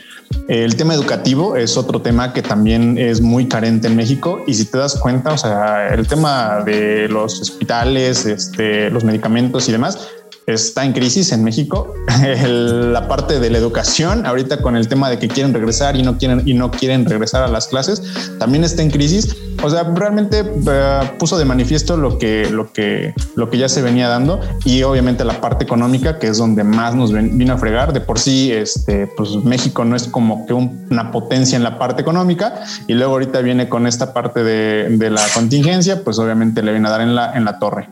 el 0.47 0.75
tema 0.75 0.93
educativo 0.93 1.55
es 1.55 1.77
otro 1.77 2.01
tema 2.01 2.33
que 2.33 2.41
también 2.41 2.97
es 2.97 3.21
muy 3.21 3.47
carente 3.47 3.87
en 3.87 3.95
México 3.95 4.43
y 4.47 4.53
si 4.53 4.65
te 4.65 4.77
das 4.77 4.95
cuenta, 4.95 5.33
o 5.33 5.37
sea, 5.37 5.89
el 5.93 6.07
tema 6.07 6.61
de 6.65 7.07
los 7.09 7.41
hospitales, 7.41 8.25
este, 8.25 8.89
los 8.89 9.03
medicamentos 9.03 9.67
y 9.67 9.71
demás, 9.71 10.09
está 10.47 10.85
en 10.85 10.93
crisis 10.93 11.33
en 11.33 11.43
México. 11.43 11.93
la 12.47 13.07
parte 13.09 13.39
de 13.39 13.49
la 13.49 13.57
educación, 13.57 14.25
ahorita 14.25 14.61
con 14.61 14.77
el 14.77 14.87
tema 14.87 15.09
de 15.09 15.19
que 15.19 15.27
quieren 15.27 15.53
regresar 15.53 15.97
y 15.97 16.03
no 16.03 16.17
quieren 16.17 16.43
y 16.45 16.53
no 16.53 16.71
quieren 16.71 17.05
regresar 17.05 17.43
a 17.43 17.49
las 17.49 17.67
clases, 17.67 18.01
también 18.39 18.63
está 18.63 18.81
en 18.81 18.89
crisis. 18.89 19.35
O 19.61 19.69
sea, 19.69 19.83
realmente 19.83 20.45
eh, 20.45 20.99
puso 21.19 21.37
de 21.37 21.43
manifiesto 21.43 21.97
lo 21.97 22.17
que, 22.17 22.49
lo 22.49 22.71
que, 22.71 23.13
lo 23.35 23.49
que 23.49 23.57
ya 23.57 23.67
se 23.67 23.81
venía 23.81 24.07
dando 24.07 24.39
y 24.63 24.83
obviamente 24.83 25.25
la 25.25 25.41
parte 25.41 25.65
económica, 25.65 26.17
que 26.17 26.27
es 26.27 26.37
donde 26.37 26.63
más 26.63 26.95
nos 26.95 27.11
vino 27.11 27.53
a 27.53 27.57
fregar. 27.57 27.91
De 27.91 27.99
por 27.99 28.17
sí, 28.17 28.51
este, 28.51 29.07
pues 29.17 29.31
México 29.43 29.83
no 29.83 29.97
es 29.97 30.07
como 30.07 30.45
que 30.45 30.53
una 30.53 31.11
potencia 31.11 31.57
en 31.57 31.63
la 31.63 31.77
parte 31.77 32.01
económica 32.01 32.63
y 32.87 32.93
luego 32.93 33.13
ahorita 33.13 33.41
viene 33.41 33.67
con 33.67 33.85
esta 33.85 34.13
parte 34.13 34.43
de, 34.43 34.95
de 34.97 35.09
la 35.09 35.23
contingencia, 35.33 36.05
pues 36.05 36.19
obviamente 36.19 36.61
le 36.61 36.71
viene 36.71 36.87
a 36.87 36.91
dar 36.91 37.01
en 37.01 37.15
la, 37.15 37.33
en 37.35 37.43
la 37.43 37.59
torre. 37.59 37.89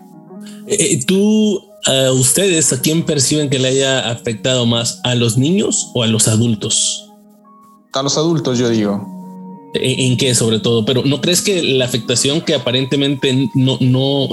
Eh, 0.68 1.04
tú 1.06 1.75
¿A 1.88 2.12
ustedes 2.12 2.74
a 2.74 2.82
quién 2.82 3.04
perciben 3.04 3.50
que 3.50 3.60
le 3.60 3.68
haya 3.68 4.10
afectado 4.10 4.66
más? 4.66 5.00
¿A 5.04 5.14
los 5.14 5.38
niños 5.38 5.92
o 5.94 6.02
a 6.02 6.08
los 6.08 6.28
adultos? 6.28 7.06
A 7.94 8.02
los 8.02 8.18
adultos, 8.18 8.58
yo 8.58 8.70
digo. 8.70 9.16
¿En, 9.76 10.18
qué 10.18 10.34
sobre 10.34 10.60
todo? 10.60 10.84
Pero 10.86 11.04
¿no 11.06 11.22
crees 11.22 11.42
que 11.42 11.62
la 11.62 11.86
afectación 11.86 12.42
que 12.42 12.56
aparentemente 12.56 13.50
no, 13.54 13.78
no, 13.82 14.30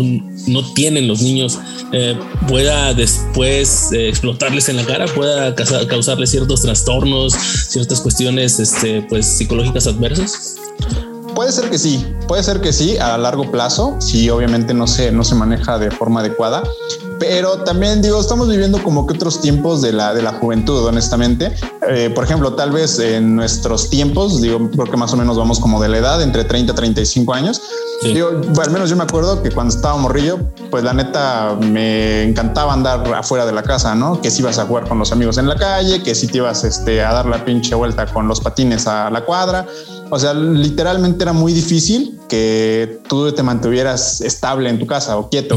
no 0.47 0.73
tienen 0.73 1.09
los 1.09 1.21
niños 1.21 1.59
eh, 1.93 2.17
pueda 2.49 2.95
después 2.95 3.93
eh, 3.93 4.09
explotarles 4.09 4.69
en 4.69 4.77
la 4.77 4.87
cara, 4.87 5.07
pueda 5.07 5.55
causarles 5.55 6.31
ciertos 6.31 6.63
trastornos, 6.63 7.35
ciertas 7.35 8.01
cuestiones 8.01 8.61
este, 8.61 9.03
pues, 9.03 9.27
psicológicas 9.27 9.87
adversas? 9.87 10.57
Puede 11.35 11.51
ser 11.51 11.71
que 11.71 11.79
sí, 11.79 12.05
puede 12.29 12.43
ser 12.43 12.61
que 12.61 12.73
sí 12.73 12.97
a 12.99 13.19
largo 13.19 13.51
plazo, 13.51 13.97
si 14.01 14.31
obviamente 14.31 14.75
no 14.75 14.87
se, 14.87 15.11
no 15.13 15.25
se 15.25 15.35
maneja 15.35 15.79
de 15.79 15.91
forma 15.91 16.21
adecuada, 16.21 16.63
pero 17.23 17.59
también 17.59 18.03
digo, 18.03 18.21
estamos 18.21 18.49
viviendo 18.49 18.83
como 18.83 19.07
que 19.07 19.15
otros 19.15 19.41
tiempos 19.41 19.81
de 19.81 19.93
la, 19.93 20.13
de 20.13 20.23
la 20.23 20.33
juventud, 20.33 20.85
honestamente. 20.85 21.53
Eh, 21.89 22.11
por 22.13 22.25
ejemplo, 22.25 22.55
tal 22.55 22.73
vez 22.73 22.99
en 22.99 23.37
nuestros 23.37 23.89
tiempos, 23.91 24.41
digo, 24.41 24.69
creo 24.73 24.87
que 24.87 24.97
más 24.97 25.13
o 25.13 25.17
menos 25.17 25.37
vamos 25.37 25.61
como 25.61 25.81
de 25.81 25.89
la 25.89 25.99
edad, 25.99 26.21
entre 26.21 26.43
30 26.43 26.73
y 26.73 26.75
35 26.75 27.33
años. 27.33 27.63
Digo, 28.03 28.31
al 28.61 28.71
menos 28.73 28.91
yo 28.91 28.97
me 28.97 29.05
acuerdo 29.05 29.41
que 29.41 29.53
cuando 29.53 29.73
estaba 29.73 29.97
morrillo, 29.99 30.41
pues 30.69 30.83
la 30.83 30.95
neta 30.95 31.57
me 31.61 32.25
encantaba 32.25 32.73
andar 32.73 33.15
afuera 33.15 33.47
de 33.47 33.53
la 33.53 33.63
casa, 33.63 33.95
¿no? 33.95 34.21
Que 34.21 34.29
si 34.29 34.43
ibas 34.43 34.59
a 34.59 34.67
jugar 34.67 34.89
con 34.89 34.99
los 34.99 35.13
amigos 35.13 35.39
en 35.39 35.47
la 35.47 35.55
calle, 35.55 36.03
que 36.03 36.17
si 36.17 36.27
te 36.27 36.39
ibas 36.39 36.65
este, 36.65 37.05
a 37.05 37.13
dar 37.13 37.27
la 37.27 37.45
pinche 37.45 37.77
vuelta 37.77 38.07
con 38.07 38.27
los 38.27 38.41
patines 38.41 38.89
a 38.89 39.11
la 39.11 39.25
cuadra. 39.25 39.65
O 40.11 40.19
sea, 40.19 40.35
literalmente 40.35 41.23
era 41.23 41.33
muy 41.33 41.53
difícil 41.53 42.19
que 42.29 43.01
tú 43.09 43.31
te 43.31 43.45
mantuvieras 43.45 44.21
estable 44.21 44.69
en 44.71 44.81
tu 44.81 44.87
casa 44.89 45.17
o 45.17 45.31
quieto. 45.31 45.57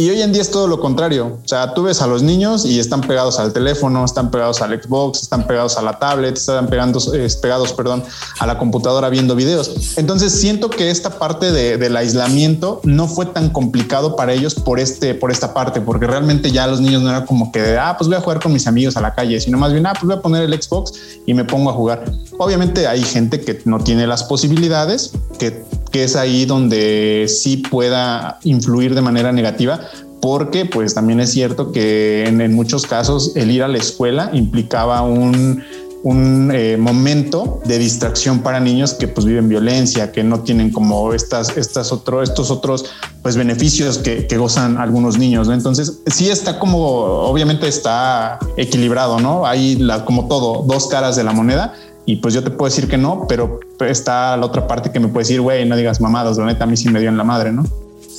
Y 0.00 0.08
hoy 0.08 0.22
en 0.22 0.32
día 0.32 0.40
es 0.40 0.50
todo 0.50 0.66
lo 0.66 0.80
contrario. 0.80 1.40
O 1.44 1.46
sea, 1.46 1.74
tú 1.74 1.82
ves 1.82 2.00
a 2.00 2.06
los 2.06 2.22
niños 2.22 2.64
y 2.64 2.78
están 2.78 3.02
pegados 3.02 3.38
al 3.38 3.52
teléfono, 3.52 4.02
están 4.02 4.30
pegados 4.30 4.62
al 4.62 4.82
Xbox, 4.82 5.20
están 5.20 5.46
pegados 5.46 5.76
a 5.76 5.82
la 5.82 5.98
tablet, 5.98 6.38
están 6.38 6.68
pegando, 6.68 6.98
pegados, 7.42 7.74
perdón, 7.74 8.02
a 8.38 8.46
la 8.46 8.56
computadora 8.56 9.10
viendo 9.10 9.36
videos. 9.36 9.98
Entonces 9.98 10.32
siento 10.32 10.70
que 10.70 10.88
esta 10.88 11.18
parte 11.18 11.52
del 11.52 11.96
aislamiento 11.98 12.80
no 12.82 13.08
fue 13.08 13.26
tan 13.26 13.50
complicado 13.50 14.16
para 14.16 14.32
ellos 14.32 14.54
por 14.54 14.80
este, 14.80 15.14
por 15.14 15.30
esta 15.30 15.52
parte, 15.52 15.82
porque 15.82 16.06
realmente 16.06 16.50
ya 16.50 16.66
los 16.66 16.80
niños 16.80 17.02
no 17.02 17.10
era 17.10 17.26
como 17.26 17.52
que, 17.52 17.76
ah, 17.76 17.94
pues 17.98 18.08
voy 18.08 18.16
a 18.16 18.22
jugar 18.22 18.40
con 18.40 18.54
mis 18.54 18.66
amigos 18.66 18.96
a 18.96 19.02
la 19.02 19.14
calle, 19.14 19.38
sino 19.38 19.58
más 19.58 19.70
bien, 19.70 19.84
ah, 19.84 19.92
pues 19.92 20.04
voy 20.04 20.14
a 20.14 20.22
poner 20.22 20.44
el 20.44 20.62
Xbox 20.62 20.94
y 21.26 21.34
me 21.34 21.44
pongo 21.44 21.68
a 21.68 21.74
jugar. 21.74 22.10
Obviamente 22.38 22.86
hay 22.86 23.02
gente 23.02 23.42
que 23.42 23.60
no 23.66 23.78
tiene 23.80 24.06
las 24.06 24.24
posibilidades, 24.24 25.12
que 25.38 25.62
que 25.90 26.04
es 26.04 26.16
ahí 26.16 26.44
donde 26.44 27.26
sí 27.28 27.58
pueda 27.58 28.38
influir 28.44 28.94
de 28.94 29.02
manera 29.02 29.32
negativa, 29.32 29.80
porque 30.20 30.66
pues 30.66 30.94
también 30.94 31.20
es 31.20 31.30
cierto 31.30 31.72
que 31.72 32.24
en, 32.26 32.54
muchos 32.54 32.86
casos 32.86 33.32
el 33.36 33.50
ir 33.50 33.62
a 33.62 33.68
la 33.68 33.78
escuela 33.78 34.30
implicaba 34.32 35.02
un 35.02 35.62
un 36.02 36.50
eh, 36.54 36.76
momento 36.78 37.60
de 37.64 37.78
distracción 37.78 38.40
para 38.40 38.58
niños 38.58 38.94
que 38.94 39.06
pues 39.06 39.26
viven 39.26 39.48
violencia, 39.48 40.12
que 40.12 40.24
no 40.24 40.40
tienen 40.40 40.70
como 40.70 41.12
estas, 41.12 41.56
estas 41.56 41.92
otro, 41.92 42.22
estos 42.22 42.50
otros 42.50 42.86
pues 43.22 43.36
beneficios 43.36 43.98
que, 43.98 44.26
gozan 44.38 44.78
algunos 44.78 45.18
niños. 45.18 45.48
Entonces 45.50 46.00
sí 46.06 46.30
está 46.30 46.58
como, 46.58 46.78
obviamente 46.80 47.68
está 47.68 48.38
equilibrado, 48.56 49.20
¿no? 49.20 49.44
Hay 49.44 49.76
la, 49.76 50.06
como 50.06 50.26
todo, 50.28 50.64
dos 50.66 50.86
caras 50.86 51.16
de 51.16 51.24
la 51.24 51.32
moneda. 51.32 51.74
Y 52.06 52.16
pues 52.16 52.34
yo 52.34 52.42
te 52.42 52.50
puedo 52.50 52.70
decir 52.70 52.88
que 52.88 52.96
no, 52.96 53.26
pero 53.28 53.60
está 53.80 54.36
la 54.36 54.46
otra 54.46 54.66
parte 54.66 54.90
que 54.90 55.00
me 55.00 55.08
puede 55.08 55.24
decir, 55.24 55.40
güey, 55.40 55.64
no 55.66 55.76
digas 55.76 56.00
mamadas, 56.00 56.38
la 56.38 56.46
neta 56.46 56.64
a 56.64 56.66
mí 56.66 56.76
sí 56.76 56.88
me 56.88 57.00
dio 57.00 57.08
en 57.08 57.16
la 57.16 57.24
madre, 57.24 57.52
¿no? 57.52 57.64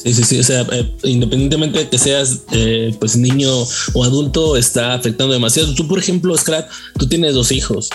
Sí, 0.03 0.13
sí, 0.13 0.23
sí. 0.23 0.39
O 0.39 0.43
sea, 0.43 0.65
eh, 0.71 0.91
independientemente 1.03 1.79
de 1.79 1.89
que 1.89 1.97
seas 1.97 2.41
eh, 2.51 2.95
pues 2.99 3.15
niño 3.15 3.49
o 3.93 4.03
adulto, 4.03 4.57
está 4.57 4.93
afectando 4.93 5.33
demasiado. 5.33 5.73
Tú, 5.75 5.87
por 5.87 5.99
ejemplo, 5.99 6.35
Scrat, 6.35 6.67
tú 6.97 7.07
tienes 7.07 7.35
dos 7.35 7.51
hijos. 7.51 7.89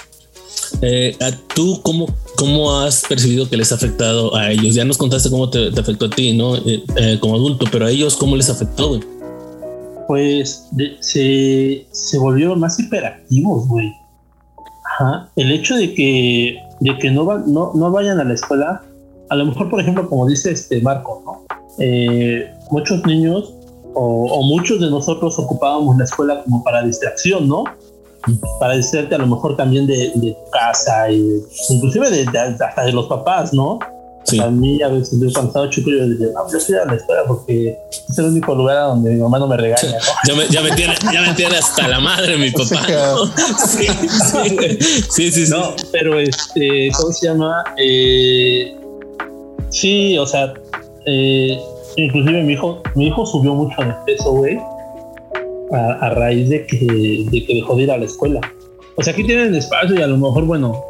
Eh, 0.82 1.16
¿Tú 1.54 1.80
cómo, 1.82 2.14
cómo 2.36 2.80
has 2.80 3.04
percibido 3.08 3.48
que 3.48 3.56
les 3.56 3.72
ha 3.72 3.74
afectado 3.76 4.34
a 4.36 4.52
ellos? 4.52 4.74
Ya 4.74 4.84
nos 4.84 4.98
contaste 4.98 5.30
cómo 5.30 5.50
te, 5.50 5.68
afectó 5.68 6.06
a 6.06 6.10
ti, 6.10 6.32
¿no? 6.32 6.54
como 7.20 7.34
adulto, 7.34 7.66
pero 7.70 7.86
a 7.86 7.90
ellos, 7.90 8.16
¿cómo 8.16 8.36
les 8.36 8.50
afectó, 8.50 8.88
güey? 8.88 9.00
Pues 10.06 10.68
se, 11.00 11.86
se 11.90 12.18
volvieron 12.18 12.60
más 12.60 12.78
hiperactivos, 12.78 13.66
güey. 13.66 13.92
El 15.36 15.52
hecho 15.52 15.76
de 15.76 15.94
que, 15.94 16.58
de 16.80 16.98
que 16.98 17.10
no, 17.10 17.24
no, 17.38 17.72
no 17.74 17.90
vayan 17.90 18.20
a 18.20 18.24
la 18.24 18.34
escuela, 18.34 18.82
a 19.28 19.34
lo 19.36 19.46
mejor, 19.46 19.70
por 19.70 19.80
ejemplo, 19.80 20.08
como 20.08 20.26
dice 20.26 20.52
este 20.52 20.80
Marco, 20.80 21.22
¿no? 21.24 21.44
Eh, 21.78 22.50
muchos 22.70 23.04
niños 23.04 23.52
o, 23.94 24.42
muchos 24.42 24.80
de 24.80 24.90
nosotros 24.90 25.38
ocupábamos 25.38 25.96
la 25.96 26.04
escuela 26.04 26.42
como 26.42 26.62
para 26.62 26.82
distracción, 26.82 27.48
¿no? 27.48 27.64
Para 28.60 28.74
distraerte 28.74 29.14
a 29.14 29.18
lo 29.18 29.26
mejor 29.26 29.56
también 29.56 29.86
de, 29.86 30.12
de 30.14 30.36
casa, 30.52 31.10
y, 31.10 31.42
inclusive 31.70 32.10
de, 32.10 32.38
hasta 32.38 32.84
de 32.84 32.92
los 32.92 33.06
papás, 33.06 33.54
¿no? 33.54 33.78
A 34.40 34.50
mí 34.50 34.82
a 34.82 34.88
veces 34.88 35.20
yo 35.20 35.28
cuando 35.32 35.50
estaba 35.50 35.70
chico 35.70 35.90
yo 35.90 36.08
decía, 36.08 36.28
no, 36.34 36.50
yo 36.50 36.58
estoy 36.58 36.76
a 36.76 36.84
la 36.84 36.94
escuela 36.94 37.22
porque 37.26 37.78
es 38.08 38.18
el 38.18 38.24
único 38.24 38.54
lugar 38.54 38.88
donde 38.88 39.10
mi 39.10 39.20
mamá 39.20 39.38
no 39.38 39.46
me 39.46 39.56
regaña. 39.56 39.92
¿no? 39.92 39.98
Ya, 40.26 40.34
me, 40.34 40.48
ya, 40.48 40.62
me 40.62 40.70
tiene, 40.72 40.94
ya 41.12 41.22
me 41.22 41.34
tiene 41.34 41.56
hasta 41.56 41.86
la 41.86 42.00
madre 42.00 42.36
mi 42.36 42.50
papá. 42.52 42.86
Sí, 43.68 45.30
sí, 45.30 45.46
sí, 45.46 45.50
No, 45.50 45.74
pero 45.92 46.18
este, 46.18 46.90
¿cómo 46.96 47.12
se 47.12 47.26
llama? 47.28 47.64
Eh, 47.76 48.76
sí, 49.70 50.18
o 50.18 50.26
sea, 50.26 50.54
eh, 51.06 51.58
inclusive 51.96 52.42
mi 52.42 52.54
hijo, 52.54 52.82
mi 52.94 53.06
hijo 53.06 53.24
subió 53.24 53.54
mucho 53.54 53.80
de 53.82 53.94
peso, 54.06 54.32
güey, 54.32 54.58
a, 55.72 56.10
raíz 56.10 56.48
de 56.48 56.66
que, 56.66 56.76
de 57.30 57.44
que 57.44 57.54
dejó 57.54 57.76
de 57.76 57.84
ir 57.84 57.90
a 57.90 57.98
la 57.98 58.06
escuela. 58.06 58.40
O 58.96 59.02
sea, 59.02 59.12
aquí 59.12 59.24
tienen 59.24 59.54
espacio 59.54 59.96
y 59.96 60.02
a 60.02 60.06
lo 60.06 60.16
mejor, 60.16 60.44
bueno, 60.44 60.82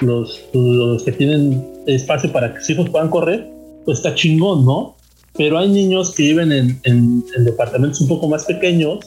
los, 0.00 0.40
los 0.52 1.02
que 1.02 1.12
tienen 1.12 1.71
espacio 1.86 2.32
para 2.32 2.52
que 2.52 2.60
sus 2.60 2.70
hijos 2.70 2.90
puedan 2.90 3.08
correr, 3.08 3.50
pues 3.84 3.98
está 3.98 4.14
chingón, 4.14 4.64
¿no? 4.64 4.96
Pero 5.36 5.58
hay 5.58 5.68
niños 5.68 6.14
que 6.14 6.24
viven 6.24 6.52
en, 6.52 6.80
en, 6.84 7.44
departamentos 7.44 8.00
un 8.00 8.08
poco 8.08 8.28
más 8.28 8.44
pequeños 8.44 8.98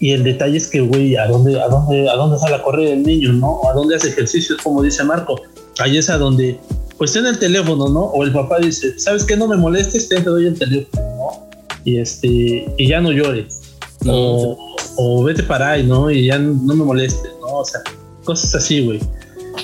y 0.00 0.10
el 0.10 0.24
detalle 0.24 0.56
es 0.56 0.66
que, 0.68 0.80
güey, 0.80 1.16
¿a 1.16 1.26
dónde, 1.26 1.60
a, 1.60 1.68
dónde, 1.68 2.08
¿a 2.08 2.14
dónde 2.14 2.38
sale 2.38 2.56
a 2.56 2.62
correr 2.62 2.88
el 2.88 3.02
niño, 3.02 3.32
no? 3.34 3.60
¿A 3.68 3.74
dónde 3.74 3.96
hace 3.96 4.08
ejercicio? 4.08 4.56
Como 4.62 4.82
dice 4.82 5.04
Marco. 5.04 5.40
Ahí 5.78 5.96
es 5.98 6.10
a 6.10 6.18
donde 6.18 6.58
pues 7.02 7.16
en 7.16 7.26
el 7.26 7.36
teléfono, 7.36 7.88
¿no? 7.88 8.00
O 8.00 8.22
el 8.22 8.32
papá 8.32 8.60
dice, 8.60 8.96
¿sabes 8.96 9.24
qué? 9.24 9.36
No 9.36 9.48
me 9.48 9.56
molestes, 9.56 10.08
te 10.08 10.20
doy 10.20 10.46
el 10.46 10.56
teléfono, 10.56 11.02
¿no? 11.16 11.48
Y 11.84 11.98
este, 11.98 12.72
y 12.78 12.88
ya 12.88 13.00
no 13.00 13.10
llores. 13.10 13.74
O, 14.06 15.24
vete 15.24 15.42
para 15.42 15.72
ahí, 15.72 15.82
¿no? 15.82 16.12
Y 16.12 16.26
ya 16.26 16.38
no, 16.38 16.74
me 16.74 16.84
molestes, 16.84 17.32
¿no? 17.40 17.58
O 17.58 17.64
sea, 17.64 17.80
cosas 18.22 18.54
así, 18.54 18.84
güey. 18.84 19.00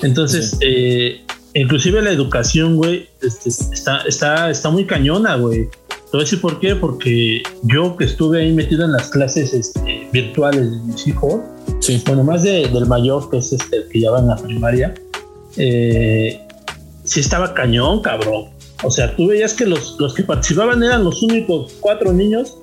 Entonces, 0.03 0.57
eh, 0.61 1.21
inclusive 1.61 2.03
la 2.03 2.11
educación, 2.11 2.77
güey, 2.77 3.09
este, 3.23 3.49
está, 3.49 4.03
está, 4.03 4.51
está 4.51 4.71
muy 4.71 4.87
cañona, 4.87 5.37
güey. 5.37 5.69
Te 5.89 6.13
voy 6.13 6.21
a 6.21 6.25
decir 6.25 6.41
por 6.41 6.59
qué, 6.59 6.75
porque 6.75 7.43
yo 7.65 7.97
que 7.97 8.05
estuve 8.05 8.41
ahí 8.41 8.53
metido 8.53 8.85
en 8.85 8.93
las 8.93 9.11
clases 9.11 9.53
este, 9.53 10.09
virtuales 10.13 10.71
de 10.71 10.77
mis 10.79 11.07
hijos, 11.07 11.41
sí. 11.81 12.03
bueno, 12.07 12.25
más 12.25 12.43
del 12.43 12.87
mayor, 12.87 13.29
que 13.31 13.39
es 13.39 13.53
este, 13.53 13.77
el 13.77 13.89
que 13.89 14.01
ya 14.01 14.11
va 14.11 14.21
en 14.21 14.29
la 14.29 14.37
primaria, 14.37 14.95
eh, 15.57 16.41
sí 17.05 17.21
estaba 17.21 17.53
cañón, 17.53 18.01
cabrón. 18.01 18.47
O 18.85 18.91
sea, 18.91 19.15
tú 19.17 19.27
veías 19.27 19.55
que 19.55 19.67
los, 19.67 19.97
los 19.99 20.15
que 20.15 20.23
participaban 20.23 20.83
eran 20.83 21.05
los 21.05 21.23
únicos 21.23 21.75
cuatro 21.81 22.13
niños 22.13 22.57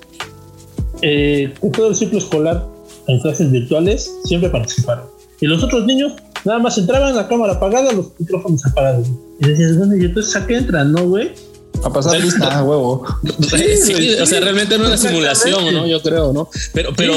eh, 1.01 1.53
todo 1.73 1.89
el 1.89 1.95
ciclo 1.95 2.17
escolar 2.17 2.65
en 3.07 3.19
clases 3.19 3.51
virtuales 3.51 4.11
siempre 4.23 4.49
participaron. 4.49 5.05
Y 5.41 5.47
los 5.47 5.63
otros 5.63 5.85
niños 5.85 6.13
nada 6.45 6.59
más 6.59 6.77
entraban, 6.77 7.15
la 7.15 7.27
cámara 7.27 7.53
apagada, 7.53 7.91
los 7.91 8.07
micrófonos 8.17 8.65
apagados. 8.65 9.07
Y 9.39 9.47
decías, 9.47 9.77
bueno, 9.77 9.95
¿y 9.95 10.05
entonces 10.05 10.35
a 10.35 10.45
qué 10.45 10.57
entran, 10.57 10.91
no, 10.91 11.07
güey? 11.07 11.33
A 11.83 11.91
pasar 11.91 12.19
lista, 12.19 12.63
huevo. 12.63 13.05
Sí, 13.49 14.13
o 14.13 14.25
sea, 14.25 14.39
realmente 14.39 14.77
no 14.77 14.87
una 14.87 14.97
simulación, 14.97 15.73
¿no? 15.73 15.85
Yo 15.85 16.01
creo, 16.01 16.31
¿no? 16.31 16.49
Pero, 16.73 16.93
pero, 16.95 17.15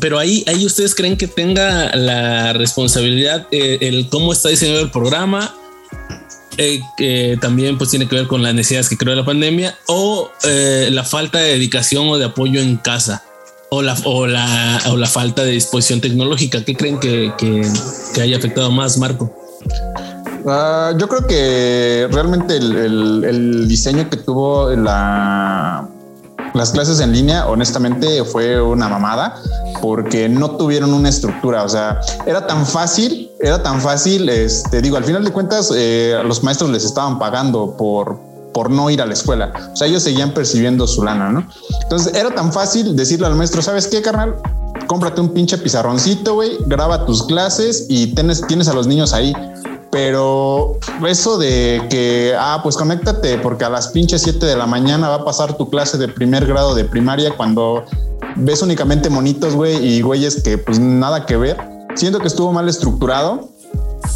pero 0.00 0.18
ahí, 0.18 0.44
ahí 0.48 0.66
ustedes 0.66 0.94
creen 0.94 1.16
que 1.16 1.28
tenga 1.28 1.94
la 1.94 2.52
responsabilidad 2.52 3.46
eh, 3.52 3.78
el 3.82 4.08
cómo 4.08 4.32
está 4.32 4.48
diseñado 4.48 4.80
el 4.80 4.90
programa 4.90 5.54
eh, 6.58 6.80
que 6.96 7.38
también 7.40 7.78
pues 7.78 7.90
tiene 7.90 8.06
que 8.08 8.16
ver 8.16 8.26
con 8.26 8.42
las 8.42 8.54
necesidades 8.54 8.88
que 8.88 8.98
creó 8.98 9.14
la 9.14 9.24
pandemia 9.24 9.78
o 9.86 10.30
eh, 10.44 10.88
la 10.90 11.04
falta 11.04 11.38
de 11.38 11.52
dedicación 11.52 12.08
o 12.08 12.18
de 12.18 12.26
apoyo 12.26 12.60
en 12.60 12.76
casa 12.76 13.22
o 13.74 13.80
la, 13.80 13.96
o 14.04 14.26
la, 14.26 14.80
o 14.90 14.98
la 14.98 15.06
falta 15.06 15.44
de 15.44 15.52
disposición 15.52 16.02
tecnológica. 16.02 16.62
¿Qué 16.62 16.76
creen 16.76 17.00
que, 17.00 17.32
que, 17.38 18.20
haya 18.20 18.36
afectado 18.36 18.70
más, 18.70 18.98
Marco? 18.98 19.30
Ah, 20.46 20.92
yo 20.98 21.08
creo 21.08 21.26
que 21.26 22.06
realmente 22.12 22.58
el, 22.58 23.24
el 23.24 23.68
diseño 23.68 24.10
que 24.10 24.18
tuvo 24.18 24.68
la, 24.72 25.88
las 26.52 26.72
clases 26.72 27.00
en 27.00 27.12
línea, 27.12 27.46
honestamente, 27.46 28.24
fue 28.24 28.60
una 28.60 28.88
mamada 28.88 29.40
porque 29.80 30.28
no 30.28 30.50
tuvieron 30.56 30.92
una 30.92 31.08
estructura. 31.08 31.62
O 31.62 31.68
sea, 31.68 31.98
era 32.26 32.46
tan 32.46 32.66
fácil, 32.66 33.30
era 33.40 33.62
tan 33.62 33.80
fácil. 33.80 34.28
Este, 34.28 34.82
digo, 34.82 34.98
al 34.98 35.04
final 35.04 35.24
de 35.24 35.32
cuentas, 35.32 35.72
eh, 35.74 36.20
los 36.26 36.42
maestros 36.42 36.68
les 36.68 36.84
estaban 36.84 37.18
pagando 37.18 37.74
por, 37.74 38.20
por 38.52 38.70
no 38.70 38.90
ir 38.90 39.00
a 39.02 39.06
la 39.06 39.12
escuela. 39.12 39.52
O 39.72 39.76
sea, 39.76 39.86
ellos 39.86 40.02
seguían 40.02 40.32
percibiendo 40.32 40.86
su 40.86 41.02
lana, 41.02 41.30
¿no? 41.30 41.46
Entonces 41.82 42.14
era 42.14 42.34
tan 42.34 42.52
fácil 42.52 42.96
decirle 42.96 43.26
al 43.26 43.34
maestro, 43.34 43.62
¿sabes 43.62 43.86
qué, 43.86 44.02
carnal? 44.02 44.36
Cómprate 44.86 45.20
un 45.20 45.30
pinche 45.30 45.58
pizarroncito, 45.58 46.34
güey, 46.34 46.58
graba 46.66 47.06
tus 47.06 47.22
clases 47.24 47.86
y 47.88 48.08
tienes, 48.14 48.46
tienes 48.46 48.68
a 48.68 48.74
los 48.74 48.86
niños 48.86 49.12
ahí 49.12 49.34
pero 49.92 50.78
eso 51.06 51.36
de 51.36 51.86
que, 51.90 52.34
ah, 52.38 52.60
pues 52.62 52.78
conéctate 52.78 53.36
porque 53.36 53.66
a 53.66 53.68
las 53.68 53.88
pinches 53.88 54.22
7 54.22 54.46
de 54.46 54.56
la 54.56 54.64
mañana 54.64 55.10
va 55.10 55.16
a 55.16 55.24
pasar 55.26 55.58
tu 55.58 55.68
clase 55.68 55.98
de 55.98 56.08
primer 56.08 56.46
grado 56.46 56.74
de 56.74 56.86
primaria 56.86 57.36
cuando 57.36 57.84
ves 58.36 58.62
únicamente 58.62 59.10
monitos, 59.10 59.54
güey, 59.54 59.76
y 59.86 60.00
güeyes 60.00 60.42
que 60.42 60.56
pues 60.56 60.78
nada 60.78 61.26
que 61.26 61.36
ver. 61.36 61.58
Siento 61.94 62.20
que 62.20 62.28
estuvo 62.28 62.50
mal 62.54 62.70
estructurado 62.70 63.50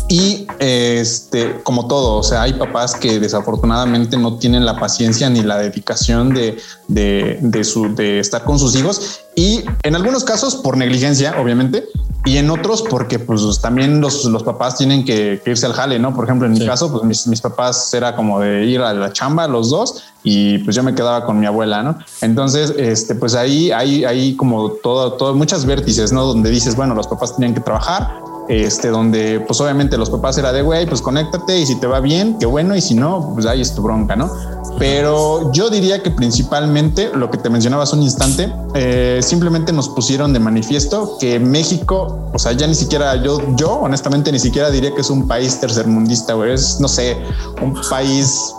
y 0.09 0.47
este, 0.59 1.61
como 1.63 1.89
todo, 1.89 2.19
o 2.19 2.23
sea, 2.23 2.43
hay 2.43 2.55
papás 2.55 2.95
que 2.95 3.19
desafortunadamente 3.19 4.17
no 4.17 4.39
tienen 4.39 4.65
la 4.65 4.79
paciencia 4.79 5.29
ni 5.31 5.43
la 5.43 5.59
dedicación 5.59 6.33
de, 6.33 6.59
de, 6.89 7.39
de, 7.41 7.65
su, 7.65 7.95
de 7.95 8.21
estar 8.21 8.45
con 8.45 8.59
sus 8.59 8.77
hijos 8.77 9.21
y 9.35 9.65
en 9.83 9.95
algunos 9.95 10.25
casos 10.25 10.57
por 10.57 10.77
negligencia, 10.77 11.35
obviamente, 11.41 11.85
y 12.27 12.39
en 12.39 12.51
otros 12.51 12.83
porque 12.83 13.21
pues 13.21 13.61
también 13.61 14.01
los, 14.01 14.25
los 14.25 14.43
papás 14.43 14.77
tienen 14.77 15.05
que, 15.05 15.41
irse 15.47 15.65
al 15.65 15.75
jale, 15.75 15.99
¿no? 15.99 16.15
Por 16.15 16.25
ejemplo, 16.25 16.47
en 16.47 16.55
mi 16.55 16.67
caso, 16.67 16.91
pues 16.91 17.05
mis, 17.05 17.27
mis, 17.29 17.41
papás 17.41 17.95
era 17.95 18.17
como 18.17 18.41
de 18.41 18.65
ir 18.65 18.81
a 18.81 18.93
la 18.93 19.13
chamba 19.13 19.47
los 19.47 19.71
dos 19.71 20.03
y 20.25 20.59
pues 20.59 20.75
yo 20.75 20.83
me 20.83 20.95
quedaba 20.95 21.25
con 21.25 21.39
mi 21.39 21.47
abuela, 21.47 21.85
¿no? 21.85 21.99
Entonces, 22.21 22.75
este, 22.77 23.15
pues 23.15 23.37
ahí 23.37 23.71
hay, 23.71 24.05
hay 24.05 24.35
como 24.35 24.71
todo, 24.71 25.13
todo, 25.13 25.35
muchas 25.35 25.65
vértices, 25.65 26.13
¿no? 26.13 26.25
Donde 26.25 26.51
dices, 26.51 26.75
bueno, 26.75 26.95
los 26.95 27.07
papás 27.07 27.37
tenían 27.37 27.55
que 27.55 27.61
trabajar, 27.61 28.21
este, 28.49 28.89
donde 28.89 29.41
pues 29.41 29.61
obviamente 29.61 29.97
los 29.99 30.11
papás 30.11 30.39
era 30.39 30.53
de, 30.53 30.63
güey, 30.63 30.87
pues 30.87 31.01
conéctate 31.01 31.59
y 31.59 31.67
si 31.67 31.77
te 31.77 31.87
va 31.87 32.01
bien, 32.01 32.39
qué 32.39 32.47
bueno, 32.47 32.77
y 32.77 32.81
si 32.81 32.95
no, 32.95 33.33
pues 33.35 33.47
ahí 33.47 33.61
es 33.61 33.75
tu 33.75 33.83
bronca, 33.83 34.17
¿no? 34.17 34.31
Pero 34.79 35.53
yo 35.53 35.71
diría 35.71 36.03
que 36.03 36.11
principalmente 36.11 37.11
lo 37.15 37.31
que 37.31 37.39
te 37.39 37.49
mencionaba 37.49 37.85
hace 37.85 37.97
un 37.97 38.03
instante, 38.03 38.53
eh, 38.75 39.21
simplemente 39.23 39.73
nos 39.73 39.89
pusieron 39.89 40.33
de 40.33 40.39
manifiesto 40.39 41.17
que 41.19 41.39
México, 41.41 42.31
o 42.33 42.39
sea, 42.39 42.53
ya 42.53 42.67
ni 42.67 42.75
siquiera 42.75 43.17
yo, 43.23 43.41
yo 43.57 43.73
honestamente 43.73 44.31
ni 44.31 44.39
siquiera 44.39 44.71
diría 44.71 44.95
que 44.95 45.01
es 45.01 45.11
un 45.11 45.27
país 45.27 45.59
tercermundista, 45.61 46.35
güey, 46.35 46.53
es, 46.53 46.79
no 46.81 46.89
sé, 46.89 47.17
un 47.63 47.75
país 47.89 48.55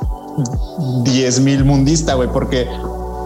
10 1.03 1.39
mil 1.41 1.65
mundista, 1.65 2.15
güey, 2.15 2.29
porque 2.29 2.67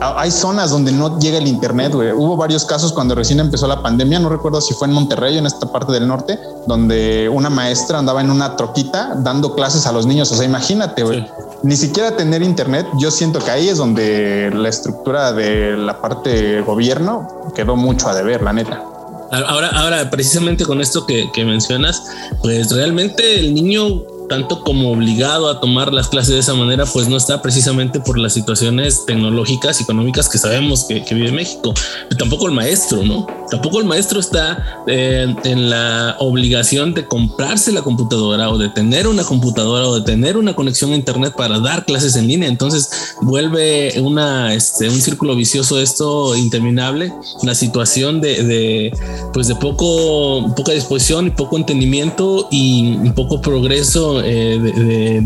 hay 0.02 0.32
zonas 0.32 0.72
donde 0.72 0.92
no 0.92 1.20
llega 1.20 1.38
el 1.38 1.48
internet, 1.48 1.94
güey. 1.94 2.12
Hubo 2.12 2.36
varios 2.36 2.66
casos 2.66 2.92
cuando 2.92 3.14
recién 3.14 3.40
empezó 3.40 3.68
la 3.68 3.82
pandemia, 3.82 4.20
no 4.20 4.30
recuerdo 4.30 4.60
si 4.60 4.74
fue 4.74 4.88
en 4.88 4.94
Monterrey 4.94 5.36
o 5.36 5.40
en 5.40 5.46
esta 5.46 5.72
parte 5.72 5.92
del 5.92 6.08
norte, 6.08 6.40
donde 6.66 7.30
una 7.30 7.50
maestra 7.50 8.00
andaba 8.00 8.22
en 8.22 8.32
una 8.32 8.56
troquita 8.56 9.14
dando 9.18 9.54
clases 9.54 9.86
a 9.86 9.92
los 9.92 10.08
niños. 10.08 10.32
O 10.32 10.36
sea, 10.36 10.46
imagínate, 10.46 11.04
güey. 11.04 11.28
Ni 11.64 11.76
siquiera 11.76 12.16
tener 12.18 12.42
internet, 12.42 12.88
yo 12.98 13.12
siento 13.12 13.40
que 13.40 13.52
ahí 13.52 13.70
es 13.70 13.78
donde 13.78 14.52
la 14.52 14.70
estructura 14.70 15.32
de 15.32 15.78
la 15.78 16.02
parte 16.02 16.62
gobierno 16.62 17.52
quedó 17.54 17.76
mucho 17.76 18.10
a 18.10 18.16
deber, 18.16 18.42
la 18.42 18.54
neta. 18.54 18.84
Ahora, 19.32 19.70
ahora, 19.70 20.10
precisamente 20.10 20.66
con 20.66 20.82
esto 20.82 21.06
que, 21.06 21.32
que 21.32 21.46
mencionas, 21.46 22.04
pues 22.42 22.70
realmente 22.72 23.40
el 23.40 23.54
niño 23.54 24.04
tanto 24.32 24.62
como 24.62 24.94
obligado 24.94 25.50
a 25.50 25.60
tomar 25.60 25.92
las 25.92 26.08
clases 26.08 26.36
de 26.36 26.40
esa 26.40 26.54
manera, 26.54 26.86
pues 26.86 27.10
no 27.10 27.18
está 27.18 27.42
precisamente 27.42 28.00
por 28.00 28.18
las 28.18 28.32
situaciones 28.32 29.06
tecnológicas 29.06 29.82
y 29.82 29.84
económicas 29.84 30.30
que 30.30 30.38
sabemos 30.38 30.86
que, 30.86 31.04
vive 31.14 31.34
México. 31.34 31.74
Tampoco 32.18 32.48
el 32.48 32.54
maestro, 32.54 33.04
¿no? 33.04 33.28
Tampoco 33.50 33.80
el 33.80 33.86
maestro 33.86 34.22
está 34.22 34.84
eh, 34.88 35.36
en 35.44 35.70
la 35.70 36.16
obligación 36.20 36.94
de 36.94 37.06
comprarse 37.06 37.74
la 37.74 37.82
computadora 37.82 38.50
o 38.50 38.58
de 38.58 38.70
tener 38.70 39.06
una 39.06 39.26
computadora 39.26 39.86
o 39.86 40.00
de 40.00 40.06
tener 40.06 40.38
una 40.38 40.56
conexión 40.56 40.94
a 40.94 40.96
Internet 40.96 41.34
para 41.36 41.60
dar 41.60 41.84
clases 41.84 42.16
en 42.16 42.28
línea. 42.28 42.48
Entonces 42.48 42.90
vuelve 43.20 44.00
una, 44.00 44.54
este, 44.54 44.88
un 44.88 45.02
círculo 45.02 45.36
vicioso 45.36 45.78
esto 45.82 46.38
interminable, 46.38 47.12
una 47.44 47.54
situación 47.54 48.22
de, 48.22 48.44
de, 48.44 48.98
pues 49.34 49.50
de 49.50 49.56
poco, 49.56 50.56
poca 50.56 50.72
disposición 50.72 51.28
y 51.28 51.32
poco 51.32 51.58
entendimiento 51.58 52.48
y 52.50 53.10
poco 53.10 53.42
progreso 53.42 54.21
eh, 54.24 54.60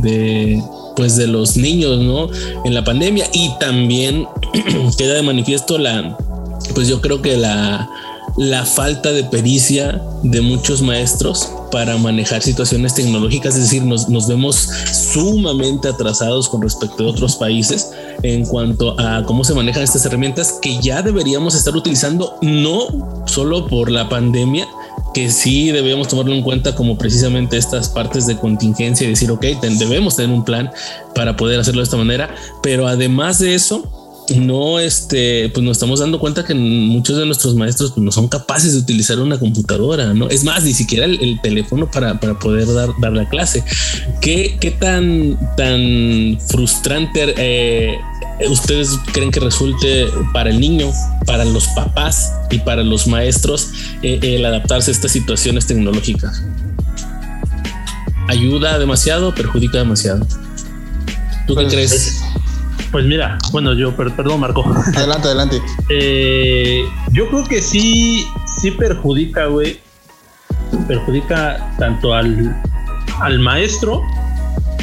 de, 0.01 0.63
pues 0.95 1.15
de 1.15 1.27
los 1.27 1.58
niños, 1.58 1.99
¿no? 1.99 2.29
En 2.65 2.73
la 2.73 2.84
pandemia 2.84 3.27
y 3.34 3.51
también 3.60 4.27
queda 4.97 5.15
de 5.15 5.21
manifiesto 5.21 5.77
la, 5.77 6.17
pues 6.73 6.88
yo 6.88 7.01
creo 7.01 7.21
que 7.21 7.38
la, 7.38 7.89
la 8.38 8.65
falta 8.65 9.12
de 9.12 9.23
pericia 9.23 10.01
de 10.23 10.41
muchos 10.41 10.81
maestros 10.81 11.49
para 11.71 11.97
manejar 11.97 12.41
situaciones 12.41 12.93
tecnológicas, 12.93 13.55
es 13.55 13.62
decir, 13.62 13.84
nos, 13.84 14.10
nos, 14.10 14.27
vemos 14.27 14.69
sumamente 15.13 15.88
atrasados 15.88 16.49
con 16.49 16.62
respecto 16.62 17.03
a 17.03 17.08
otros 17.08 17.36
países 17.36 17.91
en 18.23 18.45
cuanto 18.45 18.99
a 18.99 19.23
cómo 19.23 19.43
se 19.43 19.53
manejan 19.53 19.84
estas 19.84 20.05
herramientas 20.05 20.60
que 20.62 20.79
ya 20.81 21.01
deberíamos 21.01 21.55
estar 21.55 21.75
utilizando 21.75 22.38
no 22.41 23.23
solo 23.25 23.67
por 23.67 23.89
la 23.89 24.10
pandemia, 24.10 24.67
que 25.15 25.32
sí 25.32 25.71
debemos 25.71 26.10
tomarlo 26.10 26.34
en 26.34 26.41
cuenta 26.41 26.75
como 26.75 26.97
precisamente 26.97 27.56
estas 27.56 27.88
partes 27.88 28.28
de 28.28 28.36
contingencia 28.38 29.08
y 29.08 29.12
decir, 29.12 29.32
ok, 29.32 29.45
debemos 29.80 30.17
tener 30.17 30.36
un 30.36 30.43
plan 30.43 30.69
para 31.15 31.38
poder 31.38 31.58
hacerlo 31.58 31.80
de 31.80 31.86
esta 31.86 31.95
manera, 31.95 32.36
pero 32.62 32.86
además 32.86 33.39
de 33.39 33.56
eso, 33.56 33.89
no, 34.36 34.78
este, 34.82 35.49
pues 35.54 35.63
nos 35.63 35.78
estamos 35.78 36.01
dando 36.01 36.19
cuenta 36.19 36.43
que 36.43 36.54
muchos 36.54 37.17
de 37.17 37.25
nuestros 37.25 37.56
maestros 37.56 37.93
pues, 37.93 38.04
no 38.04 38.12
son 38.12 38.28
capaces 38.28 38.73
de 38.73 38.80
utilizar 38.80 39.17
una 39.19 39.39
computadora, 39.39 40.13
¿no? 40.13 40.28
Es 40.30 40.43
más, 40.43 40.65
ni 40.65 40.73
siquiera 40.73 41.06
el, 41.06 41.39
teléfono 41.41 41.89
para, 41.89 42.19
para, 42.19 42.38
poder 42.38 42.73
dar, 42.73 42.89
dar 42.99 43.13
la 43.13 43.30
clase. 43.30 43.63
¿Qué, 44.19 44.58
qué 44.60 44.71
tan, 44.71 45.39
tan 45.56 46.38
frustrante 46.49 47.36
eh, 47.38 47.97
ustedes 48.50 49.00
creen 49.13 49.32
que 49.32 49.39
resulte 49.39 50.08
para 50.34 50.50
el 50.50 50.60
niño, 50.60 50.91
para 51.26 51.45
los 51.45 51.67
papás 51.69 52.34
y 52.50 52.60
para 52.60 52.84
los 52.84 53.08
maestros 53.08 53.71
eh, 54.02 54.19
el 54.21 54.45
adaptarse 54.45 54.91
a 54.91 54.93
estas 54.93 55.12
situaciones 55.12 55.67
tecnológicas? 55.67 56.43
¿Ayuda 58.28 58.80
demasiado? 58.80 59.34
¿Perjudica 59.34 59.78
demasiado? 59.78 60.26
¿Tú 61.48 61.56
qué 61.56 61.62
pues, 61.62 61.74
crees? 61.74 62.24
Pues 62.91 63.06
mira, 63.06 63.38
bueno, 63.52 63.74
yo, 63.74 63.95
perdón, 63.95 64.39
Marco. 64.39 64.63
Adelante, 64.95 65.28
adelante. 65.28 65.62
Eh, 65.89 66.84
yo 67.12 67.28
creo 67.30 67.45
que 67.45 67.62
sí, 67.62 68.26
sí 68.60 68.71
perjudica, 68.71 69.45
güey. 69.45 69.80
Perjudica 70.88 71.76
tanto 71.78 72.13
al, 72.13 72.56
al 73.19 73.39
maestro. 73.39 74.02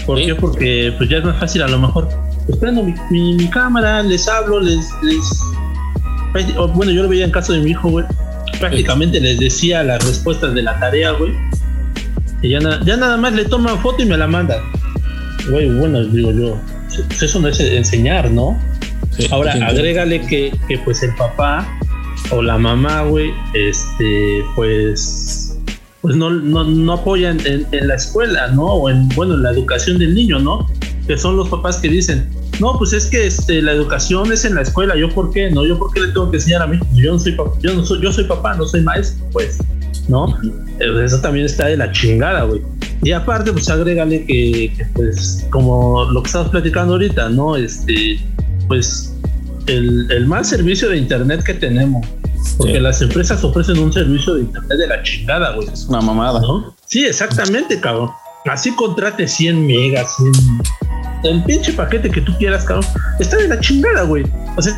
¿Por 0.07 0.19
qué? 0.19 0.35
Porque 0.35 0.95
pues 0.99 1.09
ya 1.09 1.19
es 1.19 1.25
más 1.25 1.39
fácil 1.39 1.63
a 1.63 1.69
lo 1.69 1.79
mejor. 1.79 2.09
Pues 2.47 2.59
prendo 2.59 2.83
mi, 2.83 3.49
cámara, 3.51 4.03
les 4.03 4.27
hablo, 4.29 4.61
les, 4.61 4.89
Bueno, 6.75 6.91
yo 6.91 7.03
lo 7.03 7.09
veía 7.09 7.25
en 7.25 7.31
caso 7.31 7.53
de 7.53 7.61
mi 7.61 7.71
hijo, 7.71 7.89
güey. 7.89 8.05
Prácticamente 8.59 9.21
les 9.21 9.39
decía 9.39 9.83
las 9.83 10.05
respuestas 10.05 10.55
de 10.55 10.63
la 10.63 10.79
tarea, 10.79 11.13
güey. 11.13 11.33
Y 12.43 12.51
ya, 12.51 12.59
ya 12.61 12.97
nada 12.97 13.17
más 13.17 13.33
le 13.33 13.45
toman 13.45 13.79
foto 13.81 14.03
y 14.03 14.07
me 14.07 14.17
la 14.17 14.27
mandan. 14.27 14.61
Güey, 15.49 15.69
bueno, 15.79 16.05
digo 16.05 16.33
yo, 16.33 16.61
pues 17.09 17.23
eso 17.23 17.41
no 17.41 17.49
es 17.49 17.61
enseñar, 17.61 18.31
¿no? 18.31 18.59
Ahora, 19.31 19.53
agrégale 19.53 20.21
que, 20.27 20.53
que, 20.69 20.79
pues 20.79 21.03
el 21.03 21.15
papá 21.15 21.67
o 22.31 22.43
la 22.43 22.59
mamá, 22.59 23.03
güey, 23.03 23.33
este, 23.55 24.43
pues, 24.55 25.59
pues 26.01 26.17
no, 26.17 26.31
no, 26.31 26.65
no 26.65 26.93
apoyan 26.93 27.39
en, 27.45 27.67
la 27.87 27.95
escuela, 27.95 28.49
¿no? 28.49 28.65
O 28.65 28.91
en, 28.91 29.09
bueno, 29.11 29.35
en 29.35 29.43
la 29.43 29.51
educación 29.51 29.99
del 29.99 30.15
niño, 30.15 30.39
¿no? 30.39 30.67
Que 31.07 31.19
son 31.19 31.37
los 31.37 31.49
papás 31.49 31.79
que 31.79 31.89
dicen, 31.89 32.31
no, 32.61 32.79
pues 32.79 32.93
es 32.93 33.07
que 33.07 33.27
este, 33.27 33.61
la 33.61 33.73
educación 33.73 34.33
es 34.33 34.45
en 34.45 34.55
la 34.55 34.63
escuela, 34.63 34.97
¿yo 34.97 35.09
por 35.09 35.33
qué? 35.33 35.51
No, 35.51 35.67
yo 35.67 35.79
por 35.79 35.93
qué 35.93 36.01
le 36.01 36.09
tengo 36.09 36.31
que 36.31 36.37
enseñar 36.37 36.63
a 36.63 36.67
mí, 36.67 36.79
yo 36.95 37.13
no 37.13 37.19
soy 37.19 37.33
papá, 37.33 37.59
yo 37.61 37.75
no 37.75 37.85
soy, 37.85 38.01
yo 38.03 38.13
soy 38.13 38.25
papá, 38.25 38.55
no 38.55 38.67
soy 38.67 38.83
maestro, 38.83 39.27
pues, 39.33 39.59
¿no? 40.09 40.39
Eso 40.79 41.21
también 41.21 41.47
está 41.47 41.67
de 41.67 41.77
la 41.77 41.91
chingada, 41.91 42.45
güey. 42.45 42.63
Y 43.03 43.11
aparte, 43.11 43.53
pues 43.53 43.69
agrégale 43.69 44.25
que, 44.27 44.73
pues, 44.95 45.45
como 45.51 46.05
lo 46.05 46.23
que 46.23 46.29
estamos 46.29 46.51
platicando 46.51 46.93
ahorita, 46.95 47.29
¿no? 47.31 47.57
Este, 47.57 48.21
pues, 48.69 49.13
el, 49.67 50.11
el 50.11 50.27
mal 50.27 50.45
servicio 50.45 50.89
de 50.89 50.99
internet 50.99 51.43
que 51.43 51.55
tenemos. 51.55 52.07
Porque 52.59 52.81
las 52.81 53.01
empresas 53.01 53.43
ofrecen 53.45 53.79
un 53.79 53.93
servicio 53.93 54.35
de 54.35 54.43
internet 54.43 54.79
de 54.79 54.87
la 54.87 55.03
chingada, 55.03 55.53
güey. 55.55 55.69
Es 55.69 55.87
una 55.87 56.01
mamada. 56.01 56.41
¿no? 56.41 56.75
Sí, 56.87 57.05
exactamente, 57.05 57.81
cabrón. 57.81 58.11
Así 58.47 58.75
contrate 58.75 59.29
100 59.29 59.67
megas, 59.67 60.17
100... 60.17 60.33
El 61.25 61.45
pinche 61.45 61.73
paquete 61.73 62.11
que 62.11 62.21
tú 62.21 62.37
quieras, 62.39 62.65
cabrón. 62.65 62.85
Está 63.21 63.37
de 63.37 63.47
la 63.47 63.61
chingada, 63.61 64.03
güey. 64.03 64.25
O 64.57 64.63
sea, 64.63 64.77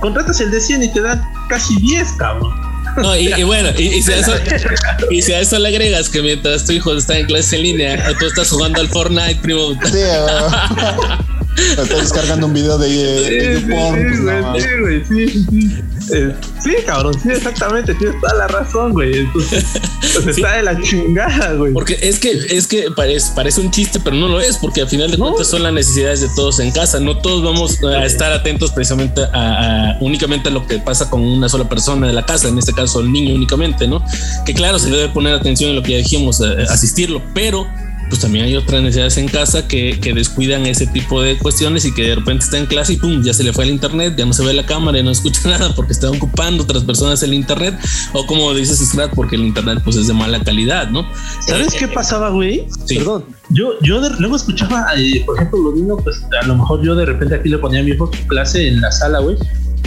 contratas 0.00 0.40
el 0.40 0.50
de 0.50 0.60
100 0.60 0.82
y 0.82 0.92
te 0.92 1.00
dan 1.00 1.22
casi 1.48 1.76
10, 1.80 2.12
cabrón. 2.12 2.52
No, 2.98 3.16
y, 3.16 3.42
bueno, 3.42 3.70
y, 3.78 4.02
si 4.02 4.12
a 4.12 4.18
eso, 4.18 4.32
y, 5.10 5.22
si 5.22 5.32
a 5.32 5.40
eso, 5.40 5.58
le 5.58 5.68
agregas 5.68 6.08
que 6.08 6.22
mientras 6.22 6.64
tu 6.64 6.72
hijo 6.72 6.92
está 6.94 7.18
en 7.18 7.26
clase 7.26 7.56
en 7.56 7.62
línea, 7.62 8.14
tú 8.18 8.26
estás 8.26 8.50
jugando 8.50 8.80
al 8.80 8.88
Fortnite, 8.88 9.36
primo. 9.36 9.72
Sí, 9.84 9.98
Estás 11.56 11.88
descargando 11.88 12.46
un 12.46 12.52
video 12.52 12.76
de, 12.78 12.88
de, 12.88 13.60
pues, 13.60 14.62
sí, 14.62 14.68
güey, 14.80 15.04
sí, 15.04 15.46
sí, 15.50 15.82
eh, 16.12 16.34
sí, 16.62 16.74
cabrón, 16.84 17.14
sí, 17.20 17.30
exactamente, 17.30 17.94
tienes 17.94 18.20
toda 18.20 18.34
la 18.34 18.46
razón, 18.48 18.92
güey. 18.92 19.20
Entonces, 19.20 19.64
pues, 20.00 20.36
está 20.36 20.56
de 20.56 20.62
la 20.62 20.80
chingada, 20.82 21.54
güey. 21.54 21.72
Porque 21.72 21.98
es 22.00 22.18
que, 22.18 22.30
es 22.50 22.66
que 22.66 22.90
parece, 22.90 23.32
parece 23.34 23.60
un 23.60 23.70
chiste, 23.70 24.00
pero 24.00 24.16
no 24.16 24.28
lo 24.28 24.40
es, 24.40 24.58
porque 24.58 24.82
al 24.82 24.88
final 24.88 25.10
de 25.10 25.18
cuentas 25.18 25.48
son 25.48 25.62
las 25.62 25.72
necesidades 25.72 26.20
de 26.20 26.28
todos 26.36 26.60
en 26.60 26.70
casa. 26.70 27.00
No 27.00 27.18
todos 27.18 27.42
vamos 27.42 27.82
a 27.82 28.04
estar 28.04 28.32
atentos 28.32 28.72
precisamente 28.72 29.22
a, 29.32 29.96
únicamente 30.00 30.50
a 30.50 30.52
lo 30.52 30.66
que 30.66 30.78
pasa 30.78 31.08
con 31.08 31.22
una 31.22 31.48
sola 31.48 31.68
persona 31.68 32.06
de 32.06 32.12
la 32.12 32.24
casa, 32.24 32.48
en 32.48 32.58
este 32.58 32.72
caso 32.72 33.00
el 33.00 33.10
niño 33.10 33.34
únicamente, 33.34 33.88
¿no? 33.88 34.04
Que 34.44 34.54
claro, 34.54 34.78
se 34.78 34.90
debe 34.90 35.08
poner 35.08 35.34
atención 35.34 35.70
en 35.70 35.76
lo 35.76 35.82
que 35.82 35.92
ya 35.92 35.98
dijimos, 35.98 36.40
eh, 36.40 36.66
asistirlo, 36.68 37.22
pero 37.34 37.66
pues 38.08 38.20
también 38.20 38.44
hay 38.44 38.56
otras 38.56 38.82
necesidades 38.82 39.16
en 39.18 39.28
casa 39.28 39.66
que, 39.66 39.98
que, 40.00 40.14
descuidan 40.14 40.64
ese 40.66 40.86
tipo 40.86 41.20
de 41.20 41.36
cuestiones 41.38 41.84
y 41.84 41.92
que 41.92 42.02
de 42.02 42.14
repente 42.14 42.44
está 42.44 42.58
en 42.58 42.66
clase 42.66 42.94
y 42.94 42.96
pum, 42.96 43.22
ya 43.22 43.32
se 43.34 43.42
le 43.42 43.52
fue 43.52 43.64
el 43.64 43.70
internet, 43.70 44.14
ya 44.16 44.24
no 44.24 44.32
se 44.32 44.44
ve 44.44 44.52
la 44.52 44.64
cámara 44.64 44.98
y 44.98 45.02
no 45.02 45.10
escucha 45.10 45.40
nada 45.48 45.74
porque 45.74 45.92
está 45.92 46.10
ocupando 46.10 46.62
otras 46.62 46.84
personas 46.84 47.22
el 47.22 47.34
internet 47.34 47.74
o 48.12 48.26
como 48.26 48.54
dices 48.54 48.78
Scrat 48.78 49.12
porque 49.14 49.36
el 49.36 49.42
internet 49.42 49.80
pues 49.84 49.96
es 49.96 50.06
de 50.06 50.14
mala 50.14 50.42
calidad, 50.42 50.88
¿no? 50.88 51.06
¿Sabes 51.46 51.74
qué 51.74 51.88
pasaba, 51.88 52.30
güey? 52.30 52.66
Perdón, 52.88 53.24
yo, 53.50 53.72
yo 53.82 54.00
luego 54.18 54.36
escuchaba, 54.36 54.86
eh, 54.96 55.22
por 55.26 55.36
ejemplo, 55.36 55.58
lo 55.58 55.72
mismo, 55.72 55.96
pues 55.98 56.22
a 56.40 56.46
lo 56.46 56.56
mejor 56.56 56.84
yo 56.84 56.94
de 56.94 57.06
repente 57.06 57.34
aquí 57.34 57.48
le 57.48 57.58
ponía 57.58 57.80
a 57.80 57.82
mi 57.82 57.90
hijo 57.90 58.10
su 58.12 58.26
clase 58.26 58.68
en 58.68 58.80
la 58.80 58.92
sala, 58.92 59.18
güey, 59.18 59.36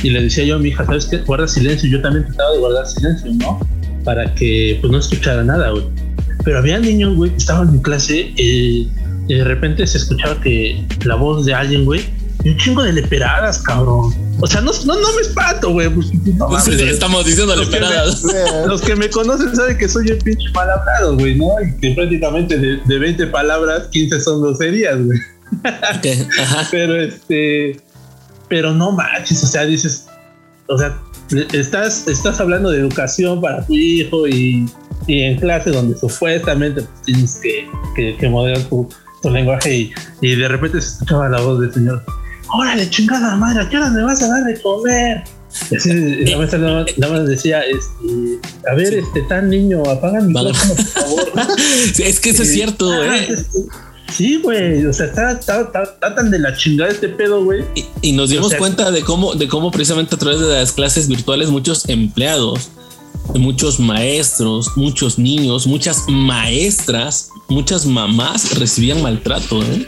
y 0.04 0.10
le 0.10 0.24
decía 0.24 0.44
yo 0.44 0.56
a 0.56 0.60
mi 0.60 0.70
hija, 0.70 0.86
¿sabes 0.86 1.06
qué? 1.06 1.18
Guarda 1.20 1.48
silencio, 1.48 1.90
yo 1.90 2.02
también 2.02 2.26
trataba 2.26 2.52
de 2.52 2.60
guardar 2.60 2.88
silencio, 2.88 3.32
¿no? 3.36 3.60
Para 4.04 4.34
que 4.36 4.78
pues 4.82 4.92
no 4.92 5.00
escuchara 5.00 5.44
nada, 5.44 5.72
güey 5.72 6.09
pero 6.50 6.58
había 6.58 6.80
niños, 6.80 7.16
güey, 7.16 7.30
que 7.30 7.38
estaban 7.38 7.70
en 7.70 7.80
clase 7.80 8.34
eh, 8.36 8.88
y 9.28 9.34
de 9.36 9.44
repente 9.44 9.86
se 9.86 10.00
escuchaba 10.00 10.42
que 10.42 10.84
la 11.06 11.14
voz 11.14 11.46
de 11.46 11.54
alguien, 11.54 11.86
güey, 11.86 12.04
y 12.44 12.50
un 12.50 12.58
chingo 12.58 12.82
de 12.82 12.92
leperadas, 12.92 13.60
cabrón. 13.60 14.12
O 14.40 14.48
sea, 14.48 14.60
no, 14.60 14.72
no, 14.86 15.00
no 15.00 15.14
me 15.14 15.22
espanto, 15.22 15.70
güey. 15.70 15.94
Pues, 15.94 16.08
pues 16.50 16.68
estamos 16.68 17.24
diciendo 17.24 17.56
leperadas. 17.56 18.24
los 18.66 18.82
que 18.82 18.96
me 18.96 19.12
conocen 19.12 19.56
saben 19.56 19.78
que 19.78 19.88
soy 19.88 20.08
el 20.08 20.18
pinche 20.18 20.50
mal 20.56 20.72
hablado, 20.72 21.16
güey, 21.18 21.36
¿no? 21.36 21.52
Y 21.64 21.80
que 21.80 21.92
prácticamente 21.92 22.58
de, 22.58 22.78
de 22.84 22.98
20 22.98 23.28
palabras, 23.28 23.90
15 23.92 24.20
son 24.20 24.42
groserías, 24.42 24.98
güey. 25.06 25.20
Pero 26.72 27.00
este. 27.00 27.80
Pero 28.48 28.74
no 28.74 28.92
manches, 28.92 29.44
o 29.44 29.48
sea, 29.48 29.68
dices. 29.68 30.08
O 30.66 30.80
sea, 30.80 31.00
estás, 31.54 32.08
estás 32.08 32.40
hablando 32.40 32.72
de 32.72 32.80
educación 32.80 33.40
para 33.40 33.64
tu 33.68 33.76
hijo 33.76 34.28
y 34.28 34.66
y 35.08 35.22
en 35.22 35.40
clase 35.40 35.72
donde 35.72 35.98
supuestamente 35.98 36.82
pues, 36.82 37.02
tienes 37.04 37.42
que, 37.96 38.18
que, 38.18 38.30
moderar 38.30 38.62
tu, 38.64 38.88
lenguaje 39.24 39.76
y, 39.76 39.92
y, 40.22 40.36
de 40.36 40.48
repente 40.48 40.82
se 40.82 40.90
escuchaba 40.90 41.30
la 41.30 41.42
voz 41.42 41.60
del 41.60 41.74
señor, 41.74 42.04
órale 42.54 42.90
chingada 42.90 43.36
madre, 43.36 43.64
¿a 43.64 43.70
qué 43.70 43.78
hora 43.78 43.90
me 43.90 44.04
vas 44.04 44.22
a 44.22 44.28
dar 44.28 44.44
de 44.44 44.62
comer? 44.62 45.24
Y 45.72 46.26
la 46.26 46.38
maestra 46.38 46.60
nada, 46.60 46.86
más 47.10 47.28
decía, 47.28 47.62
este, 47.62 48.40
a 48.70 48.76
ver, 48.76 48.94
este 48.94 49.22
tan 49.24 49.50
niño, 49.50 49.84
apaga 49.90 50.22
mi 50.22 50.34
teléfono, 50.34 50.76
por 50.76 50.86
favor. 50.86 51.32
es 52.00 52.20
que 52.20 52.30
eso 52.30 52.44
es 52.44 52.54
cierto, 52.54 52.92
ah, 52.92 53.18
¿eh? 53.18 53.28
Sí, 54.12 54.40
güey, 54.42 54.86
o 54.86 54.94
sea, 54.94 55.08
está, 55.08 55.32
está, 55.32 55.62
está, 55.62 56.16
tan 56.16 56.32
de 56.32 56.40
la 56.40 56.56
chingada 56.56 56.92
este 56.92 57.10
pedo, 57.10 57.44
güey. 57.44 57.64
Y, 58.02 58.12
nos 58.14 58.30
dimos 58.30 58.54
cuenta 58.56 58.92
de 58.92 59.02
cómo, 59.02 59.36
de 59.36 59.48
cómo 59.48 59.72
precisamente 59.72 60.16
a 60.16 60.18
través 60.18 60.40
de 60.40 60.48
las 60.48 60.72
clases 60.72 61.08
virtuales 61.08 61.50
muchos 61.50 61.88
empleados 61.90 62.70
muchos 63.36 63.80
maestros, 63.80 64.72
muchos 64.76 65.20
niños, 65.20 65.68
muchas 65.68 66.06
maestras, 66.08 67.32
muchas 67.48 67.86
mamás 67.86 68.58
recibían 68.58 69.02
maltrato. 69.02 69.62
¿eh? 69.62 69.88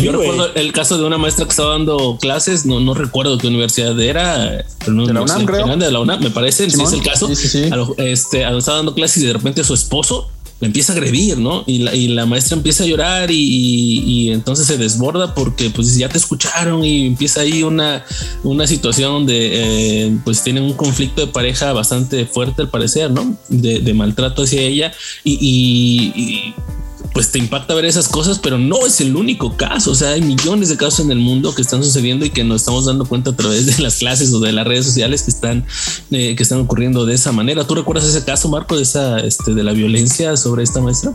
Yo 0.00 0.12
recuerdo 0.12 0.54
el 0.54 0.72
caso 0.72 0.98
de 0.98 1.04
una 1.04 1.18
maestra 1.18 1.44
que 1.44 1.50
estaba 1.50 1.70
dando 1.70 2.18
clases, 2.20 2.66
no, 2.66 2.80
no 2.80 2.94
recuerdo 2.94 3.38
qué 3.38 3.46
universidad 3.46 3.98
era, 4.00 4.64
pero 4.80 4.92
no, 4.92 5.06
de 5.06 5.14
la 5.14 5.22
UNAM, 5.22 5.44
creo. 5.44 5.76
De 5.76 5.90
la 5.90 6.00
UNAM, 6.00 6.20
me 6.20 6.30
parece, 6.30 6.68
si 6.68 6.82
es 6.82 6.92
el 6.92 7.02
caso. 7.02 7.28
Sí, 7.28 7.36
sí, 7.36 7.48
sí. 7.48 7.70
este, 7.98 8.42
estaba 8.42 8.78
dando 8.78 8.94
clases 8.94 9.22
y 9.22 9.26
de 9.26 9.32
repente 9.34 9.62
su 9.62 9.74
esposo 9.74 10.30
le 10.60 10.66
empieza 10.68 10.92
a 10.92 10.96
agredir, 10.96 11.38
¿no? 11.38 11.64
Y 11.66 11.78
la, 11.78 11.94
y 11.94 12.08
la 12.08 12.26
maestra 12.26 12.56
empieza 12.56 12.84
a 12.84 12.86
llorar 12.86 13.30
y, 13.30 13.36
y, 13.36 14.30
entonces 14.30 14.66
se 14.66 14.78
desborda 14.78 15.34
porque 15.34 15.70
pues 15.70 15.96
ya 15.96 16.08
te 16.08 16.18
escucharon 16.18 16.84
y 16.84 17.06
empieza 17.06 17.40
ahí 17.40 17.62
una, 17.62 18.04
una 18.42 18.66
situación 18.66 19.12
donde 19.12 19.50
eh, 19.52 20.16
pues 20.24 20.42
tienen 20.42 20.62
un 20.64 20.74
conflicto 20.74 21.20
de 21.20 21.32
pareja 21.32 21.72
bastante 21.72 22.26
fuerte 22.26 22.62
al 22.62 22.68
parecer, 22.68 23.10
¿no? 23.10 23.36
De, 23.48 23.80
de 23.80 23.94
maltrato 23.94 24.42
hacia 24.44 24.62
ella 24.62 24.92
y, 25.24 25.32
y 25.32 26.54
pues 27.14 27.30
te 27.30 27.38
impacta 27.38 27.74
ver 27.74 27.84
esas 27.84 28.08
cosas, 28.08 28.40
pero 28.40 28.58
no 28.58 28.84
es 28.84 29.00
el 29.00 29.14
único 29.14 29.56
caso. 29.56 29.92
O 29.92 29.94
sea, 29.94 30.10
hay 30.10 30.20
millones 30.20 30.68
de 30.68 30.76
casos 30.76 30.98
en 30.98 31.12
el 31.12 31.20
mundo 31.20 31.54
que 31.54 31.62
están 31.62 31.82
sucediendo 31.84 32.26
y 32.26 32.30
que 32.30 32.42
nos 32.42 32.62
estamos 32.62 32.86
dando 32.86 33.06
cuenta 33.06 33.30
a 33.30 33.36
través 33.36 33.66
de 33.66 33.80
las 33.80 33.98
clases 33.98 34.34
o 34.34 34.40
de 34.40 34.50
las 34.50 34.66
redes 34.66 34.84
sociales 34.84 35.22
que 35.22 35.30
están, 35.30 35.64
eh, 36.10 36.34
que 36.34 36.42
están 36.42 36.58
ocurriendo 36.58 37.06
de 37.06 37.14
esa 37.14 37.30
manera. 37.30 37.64
¿Tú 37.64 37.76
recuerdas 37.76 38.04
ese 38.04 38.24
caso, 38.24 38.48
Marco, 38.48 38.74
de 38.76 38.82
esa, 38.82 39.20
este, 39.20 39.54
de 39.54 39.62
la 39.62 39.70
violencia 39.70 40.36
sobre 40.36 40.64
esta 40.64 40.80
maestra? 40.80 41.12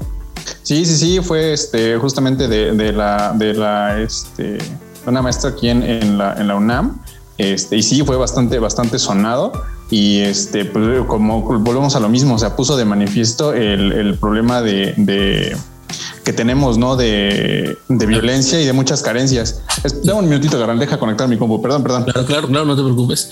Sí, 0.63 0.85
sí, 0.85 0.95
sí, 0.95 1.19
fue 1.21 1.51
este, 1.51 1.97
justamente 1.97 2.47
de, 2.47 2.93
la, 2.93 3.33
de 3.35 3.53
la, 3.53 4.01
este, 4.01 4.57
una 5.05 5.21
maestra 5.21 5.49
aquí 5.49 5.67
en, 5.67 5.83
en, 5.83 6.17
la, 6.17 6.55
UNAM. 6.55 7.03
Este, 7.37 7.75
y 7.75 7.83
sí, 7.83 8.03
fue 8.05 8.15
bastante, 8.15 8.57
bastante 8.59 8.99
sonado. 8.99 9.51
Y 9.91 10.19
este, 10.19 10.63
pues, 10.63 11.05
como 11.07 11.41
volvemos 11.41 11.97
a 11.97 11.99
lo 11.99 12.07
mismo, 12.07 12.35
o 12.35 12.39
sea, 12.39 12.55
puso 12.55 12.77
de 12.77 12.85
manifiesto 12.85 13.53
el, 13.53 13.91
el 13.91 14.17
problema 14.17 14.61
de 14.61 14.93
que 16.23 16.33
tenemos, 16.33 16.77
¿no? 16.77 16.95
De, 16.95 17.77
de 17.87 18.05
violencia 18.05 18.61
y 18.61 18.65
de 18.65 18.73
muchas 18.73 19.01
carencias. 19.01 19.61
Dame 20.03 20.19
un 20.19 20.29
minutito, 20.29 20.59
Garán, 20.59 20.79
deja 20.79 20.97
conectar 20.97 21.27
mi 21.27 21.37
compu. 21.37 21.61
Perdón, 21.61 21.83
perdón. 21.83 22.03
Claro, 22.03 22.25
claro, 22.25 22.47
claro, 22.47 22.65
no 22.65 22.75
te 22.75 22.83
preocupes. 22.83 23.31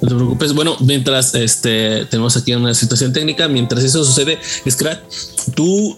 No 0.00 0.08
te 0.08 0.14
preocupes. 0.14 0.52
Bueno, 0.54 0.76
mientras 0.80 1.34
este, 1.34 2.06
tenemos 2.06 2.36
aquí 2.36 2.54
una 2.54 2.74
situación 2.74 3.12
técnica, 3.12 3.48
mientras 3.48 3.84
eso 3.84 4.04
sucede, 4.04 4.38
Scrat, 4.68 5.00
tú 5.54 5.96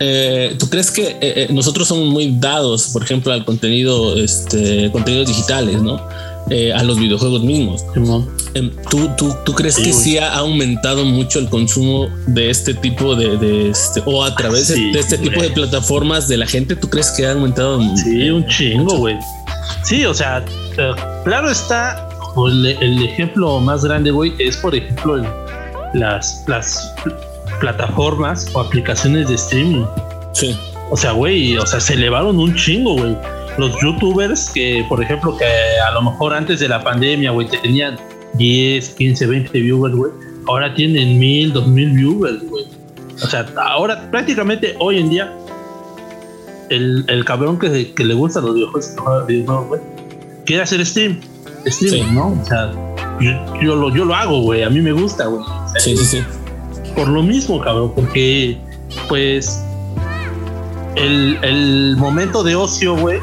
eh, 0.00 0.54
¿Tú 0.58 0.68
crees 0.68 0.90
que 0.90 1.02
eh, 1.02 1.18
eh, 1.20 1.48
nosotros 1.50 1.88
somos 1.88 2.08
muy 2.08 2.36
dados, 2.38 2.88
por 2.92 3.02
ejemplo, 3.02 3.32
al 3.32 3.44
contenido, 3.44 4.16
este, 4.16 4.90
contenidos 4.92 5.28
digitales, 5.28 5.82
¿no? 5.82 6.00
Eh, 6.50 6.72
a 6.72 6.82
los 6.82 6.98
videojuegos 6.98 7.42
mismos. 7.42 7.84
Em, 8.54 8.70
¿Tú, 8.90 9.10
tú, 9.16 9.34
tú 9.44 9.52
crees 9.52 9.76
que 9.76 9.92
sí 9.92 10.16
ha 10.16 10.34
aumentado 10.38 11.04
mucho 11.04 11.38
el 11.38 11.48
consumo 11.48 12.08
de 12.26 12.48
este 12.48 12.72
tipo 12.72 13.14
de, 13.14 13.36
de 13.36 13.70
este, 13.70 14.02
o 14.06 14.24
a 14.24 14.34
través 14.34 14.68
de, 14.68 14.98
este 14.98 15.18
tipo 15.18 15.42
de 15.42 15.50
plataformas 15.50 16.26
de 16.26 16.38
la 16.38 16.46
gente? 16.46 16.74
¿Tú 16.74 16.88
crees 16.88 17.10
que 17.10 17.26
ha 17.26 17.32
aumentado? 17.32 17.80
Sí, 17.96 18.30
un 18.30 18.46
chingo, 18.46 18.96
güey. 18.96 19.16
Sí, 19.84 20.06
o 20.06 20.14
sea, 20.14 20.42
eh, 20.78 20.90
claro 21.24 21.50
está 21.50 22.08
el, 22.46 22.66
el, 22.66 23.02
ejemplo 23.02 23.60
más 23.60 23.84
grande, 23.84 24.10
güey, 24.10 24.32
es 24.38 24.56
por 24.56 24.74
ejemplo 24.74 25.22
las, 25.92 26.44
las 26.46 26.94
plataformas 27.60 28.46
o 28.54 28.60
aplicaciones 28.60 29.28
de 29.28 29.34
streaming. 29.34 29.84
Sí. 30.32 30.56
O 30.90 30.96
sea, 30.96 31.12
güey, 31.12 31.58
o 31.58 31.66
sea, 31.66 31.80
se 31.80 31.92
elevaron 31.92 32.38
un 32.38 32.54
chingo, 32.54 32.94
güey 32.94 33.14
los 33.58 33.78
youtubers 33.82 34.50
que, 34.50 34.84
por 34.88 35.02
ejemplo, 35.02 35.36
que 35.36 35.44
a 35.44 35.90
lo 35.90 36.02
mejor 36.02 36.32
antes 36.32 36.60
de 36.60 36.68
la 36.68 36.82
pandemia, 36.82 37.32
güey, 37.32 37.48
tenían 37.48 37.98
10, 38.34 38.90
15, 38.90 39.26
20 39.26 39.60
viewers, 39.60 39.94
güey, 39.94 40.12
ahora 40.46 40.74
tienen 40.74 41.18
1000, 41.18 41.52
2000 41.52 41.90
viewers, 41.90 42.48
güey. 42.48 42.64
O 43.20 43.26
sea, 43.26 43.46
ahora 43.56 44.08
prácticamente 44.10 44.76
hoy 44.78 44.98
en 44.98 45.10
día, 45.10 45.36
el, 46.70 47.04
el 47.08 47.24
cabrón 47.24 47.58
que, 47.58 47.92
que 47.94 48.04
le 48.04 48.14
gusta 48.14 48.40
los 48.40 48.54
videojuegos, 48.54 49.66
güey, 49.66 49.80
quiere 50.46 50.62
hacer 50.62 50.86
stream, 50.86 51.20
stream, 51.66 52.14
¿no? 52.14 52.40
O 52.40 52.44
sea, 52.44 52.72
yo, 53.20 53.30
yo, 53.60 53.74
lo, 53.74 53.94
yo 53.94 54.04
lo 54.04 54.14
hago, 54.14 54.42
güey, 54.42 54.62
a 54.62 54.70
mí 54.70 54.80
me 54.80 54.92
gusta, 54.92 55.26
güey. 55.26 55.42
sí, 55.78 55.96
sí, 55.96 56.04
sí. 56.04 56.18
Por 56.94 57.08
lo 57.08 57.22
mismo, 57.22 57.60
cabrón, 57.60 57.92
porque, 57.94 58.56
pues, 59.08 59.64
el, 60.94 61.38
el 61.42 61.96
momento 61.96 62.42
de 62.42 62.54
ocio, 62.56 62.96
güey, 62.96 63.20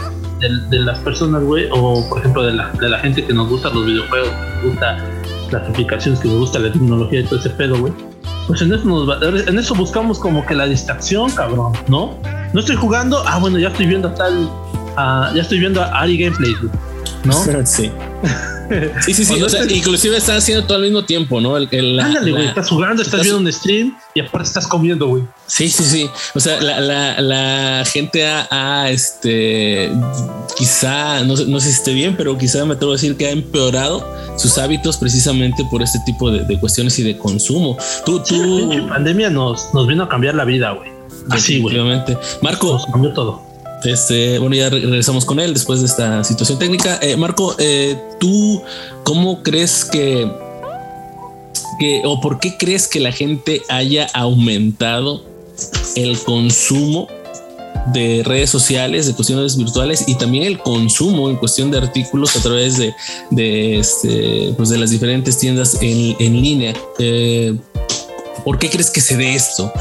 de, 0.49 0.79
las 0.79 0.99
personas, 0.99 1.43
güey, 1.43 1.67
o 1.71 2.07
por 2.09 2.19
ejemplo 2.19 2.43
de 2.43 2.53
la, 2.53 2.71
de 2.71 2.89
la 2.89 2.99
gente 2.99 3.23
que 3.23 3.33
nos 3.33 3.49
gusta 3.49 3.69
los 3.69 3.85
videojuegos, 3.85 4.29
que 4.29 4.55
nos 4.55 4.63
gusta 4.63 4.97
las 5.51 5.69
aplicaciones, 5.69 6.19
que 6.19 6.27
nos 6.27 6.39
gusta 6.39 6.59
la 6.59 6.71
tecnología 6.71 7.21
y 7.21 7.23
todo 7.25 7.39
ese 7.39 7.49
pedo, 7.51 7.77
güey. 7.79 7.93
Pues 8.47 8.61
en 8.61 8.73
eso, 8.73 8.85
nos 8.85 9.47
en 9.47 9.57
eso 9.57 9.73
buscamos 9.73 10.19
como 10.19 10.45
que 10.45 10.53
la 10.53 10.65
distracción, 10.65 11.31
cabrón, 11.31 11.73
¿no? 11.87 12.15
No 12.53 12.59
estoy 12.59 12.75
jugando, 12.75 13.23
ah, 13.25 13.39
bueno, 13.39 13.57
ya 13.57 13.69
estoy 13.69 13.87
viendo 13.87 14.11
tal, 14.11 14.49
uh, 14.97 15.35
ya 15.35 15.41
estoy 15.41 15.59
viendo 15.59 15.81
a 15.81 15.87
Ari 16.01 16.17
Gameplay, 16.17 16.53
¿no? 17.23 17.33
Sí. 17.65 17.91
Sí, 19.01 19.13
sí, 19.13 19.25
sí. 19.25 19.41
O 19.41 19.49
sea, 19.49 19.63
inclusive 19.69 20.17
están 20.17 20.37
haciendo 20.37 20.65
todo 20.65 20.77
al 20.77 20.83
mismo 20.83 21.03
tiempo, 21.03 21.39
¿no? 21.39 21.57
El, 21.57 21.67
el, 21.71 21.99
Ándale, 21.99 22.31
güey. 22.31 22.47
Estás 22.47 22.69
jugando, 22.69 23.01
estás, 23.01 23.21
viendo 23.21 23.39
un 23.39 23.51
stream 23.51 23.97
y 24.13 24.21
aparte 24.21 24.47
estás 24.47 24.67
comiendo, 24.67 25.07
güey. 25.07 25.23
Sí, 25.47 25.69
sí, 25.69 25.83
sí. 25.83 26.09
O 26.33 26.39
sea, 26.39 26.59
la, 26.61 26.79
la, 26.79 27.21
la 27.21 27.85
gente 27.85 28.25
ha, 28.25 28.89
este, 28.89 29.91
quizá, 30.57 31.23
no, 31.23 31.35
no, 31.35 31.59
sé 31.59 31.69
si 31.69 31.75
esté 31.75 31.93
bien, 31.93 32.15
pero 32.17 32.37
quizá 32.37 32.65
me 32.65 32.73
atrevo 32.73 32.93
a 32.93 32.95
decir 32.95 33.15
que 33.17 33.27
ha 33.27 33.31
empeorado 33.31 34.07
sus 34.37 34.57
hábitos 34.57 34.97
precisamente 34.97 35.63
por 35.69 35.81
este 35.81 35.99
tipo 36.05 36.31
de, 36.31 36.43
de 36.43 36.59
cuestiones 36.59 36.97
y 36.99 37.03
de 37.03 37.17
consumo. 37.17 37.77
Tú, 38.05 38.21
tú. 38.23 38.71
la 38.73 38.87
pandemia 38.87 39.29
nos, 39.29 39.73
nos 39.73 39.87
vino 39.87 40.03
a 40.03 40.09
cambiar 40.09 40.35
la 40.35 40.45
vida, 40.45 40.71
güey. 40.71 40.95
Así, 41.29 41.61
güey. 41.61 41.77
Marco. 42.41 42.73
Nos 42.73 42.85
cambió 42.87 43.13
todo. 43.13 43.54
Este, 43.83 44.39
bueno, 44.39 44.55
ya 44.55 44.69
regresamos 44.69 45.25
con 45.25 45.39
él 45.39 45.53
después 45.53 45.81
de 45.81 45.85
esta 45.87 46.23
situación 46.23 46.57
técnica. 46.57 46.97
Eh, 47.01 47.15
Marco, 47.15 47.55
eh, 47.59 47.97
¿tú 48.19 48.61
cómo 49.03 49.43
crees 49.43 49.85
que, 49.85 50.31
que, 51.79 52.01
o 52.05 52.19
por 52.19 52.39
qué 52.39 52.57
crees 52.57 52.87
que 52.87 52.99
la 52.99 53.11
gente 53.11 53.61
haya 53.69 54.07
aumentado 54.13 55.23
el 55.95 56.17
consumo 56.19 57.07
de 57.93 58.23
redes 58.25 58.49
sociales, 58.49 59.05
de 59.05 59.13
cuestiones 59.13 59.55
virtuales 59.57 60.05
y 60.07 60.15
también 60.15 60.45
el 60.45 60.59
consumo 60.59 61.29
en 61.29 61.35
cuestión 61.35 61.69
de 61.69 61.77
artículos 61.77 62.35
a 62.35 62.41
través 62.41 62.77
de, 62.77 62.95
de, 63.29 63.79
este, 63.79 64.53
pues 64.57 64.69
de 64.69 64.77
las 64.77 64.89
diferentes 64.89 65.37
tiendas 65.37 65.77
en, 65.81 66.15
en 66.19 66.41
línea? 66.41 66.73
Eh, 66.97 67.55
¿Por 68.43 68.57
qué 68.59 68.69
crees 68.69 68.89
que 68.89 69.01
se 69.01 69.17
dé 69.17 69.35
esto? 69.35 69.71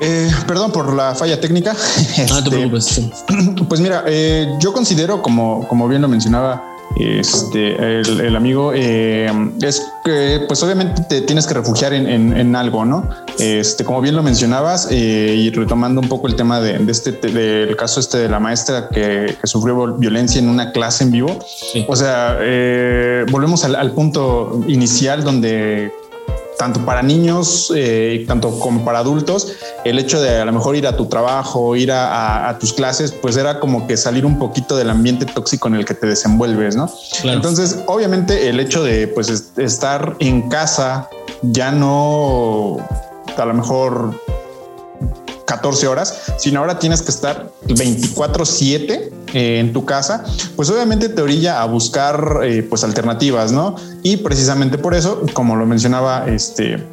Eh, 0.00 0.30
perdón 0.46 0.72
por 0.72 0.92
la 0.94 1.14
falla 1.14 1.40
técnica. 1.40 1.74
Ah, 2.32 2.42
te 2.42 2.50
preocupes. 2.50 3.00
Pues 3.68 3.80
mira, 3.80 4.04
eh, 4.06 4.48
yo 4.60 4.72
considero, 4.72 5.22
como, 5.22 5.66
como 5.68 5.88
bien 5.88 6.02
lo 6.02 6.08
mencionaba 6.08 6.78
este, 6.96 8.00
el, 8.00 8.20
el 8.20 8.36
amigo, 8.36 8.72
eh, 8.74 9.30
es 9.62 9.82
que 10.04 10.44
pues 10.48 10.62
obviamente 10.62 11.02
te 11.08 11.20
tienes 11.20 11.46
que 11.46 11.54
refugiar 11.54 11.92
en, 11.92 12.08
en, 12.08 12.36
en 12.36 12.56
algo, 12.56 12.84
¿no? 12.84 13.08
Este, 13.38 13.84
como 13.84 14.00
bien 14.00 14.16
lo 14.16 14.22
mencionabas, 14.22 14.88
eh, 14.90 15.34
y 15.36 15.50
retomando 15.50 16.00
un 16.00 16.08
poco 16.08 16.26
el 16.26 16.34
tema 16.34 16.60
de, 16.60 16.78
de 16.78 16.90
este, 16.90 17.12
del 17.12 17.76
caso 17.76 18.00
este 18.00 18.18
de 18.18 18.28
la 18.28 18.40
maestra 18.40 18.88
que, 18.88 19.36
que, 19.40 19.46
sufrió 19.46 19.94
violencia 19.96 20.40
en 20.40 20.48
una 20.48 20.72
clase 20.72 21.04
en 21.04 21.12
vivo. 21.12 21.38
Sí. 21.72 21.84
O 21.88 21.94
sea, 21.94 22.36
eh, 22.40 23.24
volvemos 23.30 23.64
al, 23.64 23.76
al 23.76 23.92
punto 23.92 24.60
inicial 24.66 25.22
donde 25.22 25.92
tanto 26.58 26.84
para 26.84 27.02
niños, 27.02 27.72
eh, 27.74 28.24
tanto 28.26 28.58
como 28.58 28.84
para 28.84 28.98
adultos, 28.98 29.54
el 29.84 29.98
hecho 29.98 30.20
de 30.20 30.40
a 30.40 30.44
lo 30.44 30.52
mejor 30.52 30.76
ir 30.76 30.86
a 30.86 30.96
tu 30.96 31.06
trabajo, 31.06 31.76
ir 31.76 31.92
a, 31.92 32.08
a, 32.08 32.48
a, 32.50 32.58
tus 32.58 32.72
clases, 32.72 33.12
pues 33.12 33.36
era 33.36 33.60
como 33.60 33.86
que 33.86 33.96
salir 33.96 34.26
un 34.26 34.38
poquito 34.38 34.76
del 34.76 34.90
ambiente 34.90 35.24
tóxico 35.24 35.68
en 35.68 35.76
el 35.76 35.84
que 35.84 35.94
te 35.94 36.06
desenvuelves, 36.06 36.76
¿no? 36.76 36.90
Claro. 37.22 37.36
Entonces, 37.36 37.78
obviamente 37.86 38.48
el 38.48 38.60
hecho 38.60 38.82
de 38.82 39.08
pues 39.08 39.52
estar 39.56 40.16
en 40.18 40.48
casa 40.48 41.08
ya 41.42 41.70
no 41.70 42.76
a 43.36 43.44
lo 43.44 43.54
mejor 43.54 44.20
14 45.48 45.88
horas, 45.88 46.14
sino 46.36 46.60
ahora 46.60 46.78
tienes 46.78 47.00
que 47.00 47.10
estar 47.10 47.50
24/7 47.66 49.10
eh, 49.32 49.58
en 49.58 49.72
tu 49.72 49.86
casa, 49.86 50.22
pues 50.56 50.68
obviamente 50.68 51.08
te 51.08 51.22
orilla 51.22 51.62
a 51.62 51.64
buscar 51.64 52.40
eh, 52.44 52.62
pues 52.68 52.84
alternativas, 52.84 53.50
¿no? 53.50 53.76
Y 54.02 54.18
precisamente 54.18 54.76
por 54.76 54.94
eso, 54.94 55.22
como 55.32 55.56
lo 55.56 55.64
mencionaba 55.64 56.26
este 56.28 56.84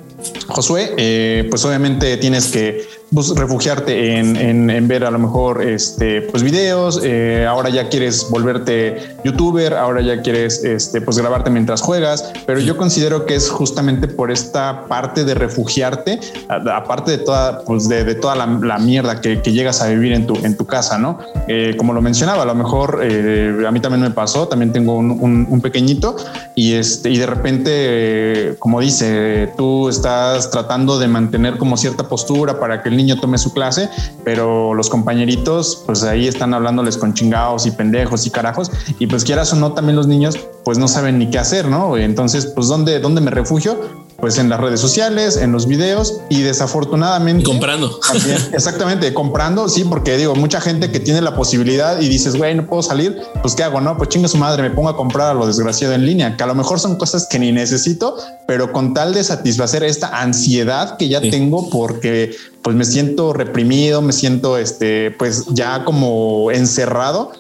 Josué, 0.48 0.94
eh, 0.98 1.46
pues 1.50 1.66
obviamente 1.66 2.16
tienes 2.18 2.48
que 2.48 2.88
pues, 3.16 3.30
refugiarte 3.30 4.20
en, 4.20 4.88
ver 4.88 5.06
a 5.06 5.12
lo 5.12 5.18
mejor 5.18 5.64
este, 5.64 6.22
pues 6.24 6.44
videos, 6.44 7.00
eh, 7.02 7.46
ahora 7.48 7.70
ya 7.70 7.88
quieres 7.90 8.28
volverte 8.30 9.16
youtuber, 9.24 9.74
ahora 9.74 10.02
ya 10.02 10.22
quieres 10.22 10.64
este, 10.64 11.02
pues 11.02 11.18
grabarte 11.18 11.50
mientras 11.50 11.82
juegas, 11.82 12.32
pero 12.46 12.60
yo 12.60 12.76
considero 12.76 13.26
que 13.26 13.36
es 13.36 13.50
justamente 13.50 14.08
por 14.08 14.32
esta 14.32 14.86
parte 14.88 15.24
de 15.24 15.34
refugiarte, 15.34 16.20
aparte 16.50 17.12
de 17.12 17.18
toda, 17.20 17.62
pues 17.62 17.88
de, 17.88 18.16
toda 18.16 18.36
la, 18.36 18.78
mierda 18.78 19.22
que, 19.22 19.38
llegas 19.38 19.82
a 19.82 19.88
vivir 19.88 20.12
en 20.12 20.28
tu, 20.28 20.36
en 20.44 20.58
tu 20.58 20.66
casa, 20.66 20.98
¿no? 20.98 21.20
Eh, 21.48 21.76
como 21.78 21.94
lo 21.94 22.02
mencionaba, 22.02 22.44
a 22.44 22.46
lo 22.46 22.56
mejor 22.56 23.02
a 23.02 23.72
mí 23.72 23.80
también 23.80 24.02
me 24.02 24.12
pasó, 24.12 24.48
también 24.50 24.74
tengo 24.74 24.98
un, 24.98 25.62
pequeñito 25.64 26.18
y, 26.54 26.74
este, 26.74 27.10
y 27.10 27.18
de 27.18 27.26
repente, 27.26 28.56
como 28.60 28.82
dice, 28.82 29.50
tú 29.56 29.88
estás 29.88 30.52
tratando 30.52 31.00
de 31.00 31.08
mantener 31.08 31.58
como 31.58 31.78
cierta 31.78 32.08
postura 32.08 32.60
para 32.60 32.84
que 32.84 32.90
el 32.90 32.98
niño 32.98 33.05
tome 33.20 33.38
su 33.38 33.54
clase, 33.54 33.90
pero 34.24 34.74
los 34.74 34.90
compañeritos, 34.90 35.84
pues 35.86 36.04
ahí 36.04 36.28
están 36.28 36.54
hablándoles 36.54 36.98
con 36.98 37.14
chingados 37.14 37.66
y 37.66 37.72
pendejos 37.72 38.26
y 38.26 38.32
carajos, 38.32 38.72
y 39.00 39.08
pues 39.08 39.24
quieras 39.24 39.54
o 39.54 39.56
no, 39.56 39.74
también 39.74 39.96
los 39.96 40.08
niños, 40.08 40.38
pues 40.64 40.78
no 40.78 40.88
saben 40.88 41.20
ni 41.20 41.30
qué 41.30 41.38
hacer, 41.38 41.68
¿no? 41.68 41.96
Entonces, 41.98 42.48
pues 42.48 42.68
¿dónde, 42.68 43.00
dónde 43.00 43.22
me 43.22 43.32
refugio? 43.32 44.05
Pues 44.20 44.38
en 44.38 44.50
las 44.50 44.60
redes 44.60 44.80
sociales, 44.80 45.38
en 45.38 45.52
los 45.52 45.68
videos 45.68 46.22
y 46.30 46.42
desafortunadamente 46.42 47.44
comprando. 47.44 48.00
exactamente, 48.54 49.14
comprando, 49.14 49.68
sí, 49.68 49.84
porque 49.84 50.18
digo, 50.18 50.36
mucha 50.36 50.62
gente 50.62 50.92
que 50.92 51.00
tiene 51.00 51.22
la 51.22 51.36
posibilidad 51.36 52.00
y 52.00 52.08
dices, 52.08 52.36
güey, 52.36 52.56
no 52.56 52.66
puedo 52.66 52.82
salir, 52.82 53.22
pues 53.42 53.56
qué 53.56 53.64
hago, 53.64 53.82
no, 53.82 53.98
pues 53.98 54.10
chinga 54.10 54.28
su 54.28 54.38
madre, 54.38 54.64
me 54.64 54.72
pongo 54.72 54.90
a 54.90 54.98
comprar 54.98 55.32
a 55.32 55.34
lo 55.34 55.46
desgraciado 55.46 55.94
en 55.94 56.06
línea, 56.06 56.38
que 56.38 56.44
a 56.44 56.48
lo 56.48 56.56
mejor 56.56 56.80
son 56.80 56.96
cosas 56.96 57.28
que 57.28 57.40
ni 57.40 57.52
necesito, 57.52 58.18
pero 58.48 58.72
con 58.72 58.94
tal 58.94 59.14
de 59.14 59.24
satisfacer 59.24 59.84
esta 59.84 60.22
ansiedad 60.22 60.98
que 60.98 61.10
ya 61.10 61.22
tengo 61.22 61.70
porque 61.70 62.36
pues 62.62 62.76
me 62.76 62.86
siento 62.86 63.34
reprimido, 63.34 64.02
me 64.02 64.14
siento 64.14 64.58
este, 64.58 65.12
pues 65.12 65.46
ya 65.50 65.84
como 65.84 66.52
encerrado 66.52 67.32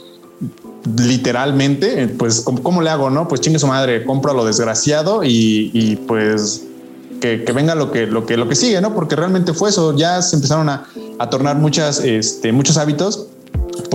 literalmente, 0.85 2.07
pues, 2.07 2.41
¿cómo, 2.41 2.81
le 2.81 2.89
hago? 2.89 3.09
No, 3.09 3.27
pues 3.27 3.41
chingue 3.41 3.59
su 3.59 3.67
madre, 3.67 4.03
compro 4.03 4.33
lo 4.33 4.45
desgraciado 4.45 5.21
y, 5.23 5.99
pues 6.07 6.63
que, 7.21 7.37
venga 7.53 7.75
lo 7.75 7.91
que, 7.91 8.05
lo 8.05 8.25
que, 8.25 8.37
lo 8.37 8.47
que 8.47 8.55
sigue, 8.55 8.79
¿no? 8.81 8.93
Porque 8.93 9.15
realmente 9.15 9.53
fue 9.53 9.69
eso. 9.69 9.95
Ya 9.95 10.21
se 10.21 10.35
empezaron 10.35 10.69
a, 10.69 10.85
a 11.17 11.29
tornar 11.29 11.55
muchas, 11.55 11.99
este, 11.99 12.51
muchos 12.51 12.77
hábitos 12.77 13.27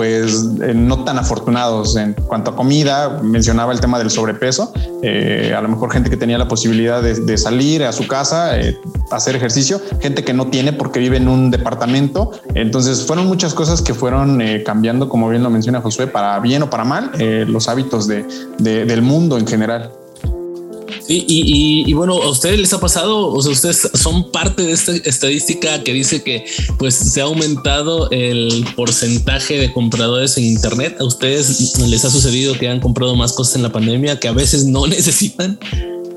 pues 0.00 0.48
eh, 0.62 0.72
no 0.72 1.04
tan 1.04 1.18
afortunados 1.18 1.94
en 1.94 2.14
cuanto 2.14 2.52
a 2.52 2.56
comida. 2.56 3.20
Mencionaba 3.22 3.74
el 3.74 3.80
tema 3.80 3.98
del 3.98 4.08
sobrepeso. 4.08 4.72
Eh, 5.02 5.52
a 5.54 5.60
lo 5.60 5.68
mejor 5.68 5.92
gente 5.92 6.08
que 6.08 6.16
tenía 6.16 6.38
la 6.38 6.48
posibilidad 6.48 7.02
de, 7.02 7.36
salir 7.36 7.84
a 7.84 7.92
su 7.92 8.08
casa, 8.08 8.58
eh, 8.58 8.78
hacer 9.10 9.36
ejercicio, 9.36 9.78
gente 10.00 10.24
que 10.24 10.32
no 10.32 10.46
tiene 10.46 10.72
porque 10.72 11.00
vive 11.00 11.18
en 11.18 11.28
un 11.28 11.50
departamento. 11.50 12.30
Entonces 12.54 13.04
fueron 13.04 13.26
muchas 13.26 13.52
cosas 13.52 13.82
que 13.82 13.92
fueron 13.92 14.42
cambiando, 14.64 15.10
como 15.10 15.28
bien 15.28 15.42
lo 15.42 15.50
menciona 15.50 15.82
Josué, 15.82 16.06
para 16.06 16.40
bien 16.40 16.62
o 16.62 16.70
para 16.70 16.84
mal, 16.84 17.10
los 17.46 17.68
hábitos 17.68 18.08
del 18.08 19.02
mundo 19.02 19.36
en 19.36 19.46
general 19.46 19.92
y, 21.12 21.92
bueno, 21.92 22.22
¿a 22.22 22.30
ustedes 22.30 22.58
les 22.58 22.72
ha 22.72 22.80
pasado? 22.80 23.28
O 23.28 23.42
sea, 23.42 23.52
ustedes 23.52 23.88
son 23.94 24.30
parte 24.30 24.62
de 24.62 24.72
esta 24.72 24.92
estadística 24.92 25.82
que 25.82 25.92
dice 25.92 26.22
que 26.22 26.44
pues 26.78 26.94
se 26.94 27.20
ha 27.20 27.24
aumentado 27.24 28.10
el 28.10 28.64
porcentaje 28.76 29.58
de 29.58 29.72
compradores 29.72 30.36
en 30.36 30.44
Internet. 30.44 30.96
¿A 31.00 31.04
ustedes 31.04 31.78
les 31.78 32.04
ha 32.04 32.10
sucedido 32.10 32.56
que 32.58 32.68
han 32.68 32.80
comprado 32.80 33.16
más 33.16 33.32
cosas 33.32 33.56
en 33.56 33.62
la 33.62 33.72
pandemia 33.72 34.20
que 34.20 34.28
a 34.28 34.32
veces 34.32 34.64
no 34.64 34.86
necesitan? 34.88 35.58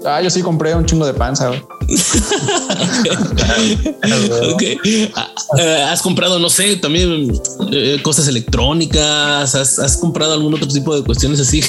Ah, 0.06 0.22
yo 0.22 0.30
sí 0.30 0.42
compré 0.42 0.76
un 0.76 0.86
chingo 0.86 1.06
de 1.06 1.14
panza. 1.14 1.52
Ah, 5.16 5.32
eh, 5.58 5.84
has 5.90 6.02
comprado, 6.02 6.40
no 6.40 6.50
sé, 6.50 6.76
también 6.78 7.32
eh, 7.72 8.00
cosas 8.02 8.28
electrónicas. 8.28 9.56
¿Has, 9.56 9.98
comprado 9.98 10.34
algún 10.34 10.54
otro 10.54 10.68
tipo 10.68 10.96
de 10.96 11.04
cuestiones 11.04 11.40
así 11.40 11.62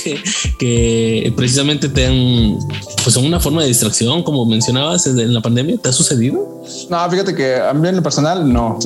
que, 0.58 1.32
precisamente 1.36 1.88
te 1.88 2.06
han, 2.06 2.58
pues 3.02 3.14
son 3.14 3.24
una 3.24 3.40
forma 3.40 3.62
de 3.62 3.68
distracción, 3.68 4.22
como 4.22 4.44
mencionabas 4.46 5.06
en 5.06 5.32
la 5.32 5.40
pandemia. 5.40 5.76
¿Te 5.78 5.90
ha 5.90 5.92
sucedido? 5.92 6.62
No, 6.88 7.10
fíjate 7.10 7.34
que 7.34 7.56
a 7.56 7.72
mí 7.74 7.88
en 7.88 7.96
lo 7.96 8.02
personal 8.02 8.50
no. 8.50 8.78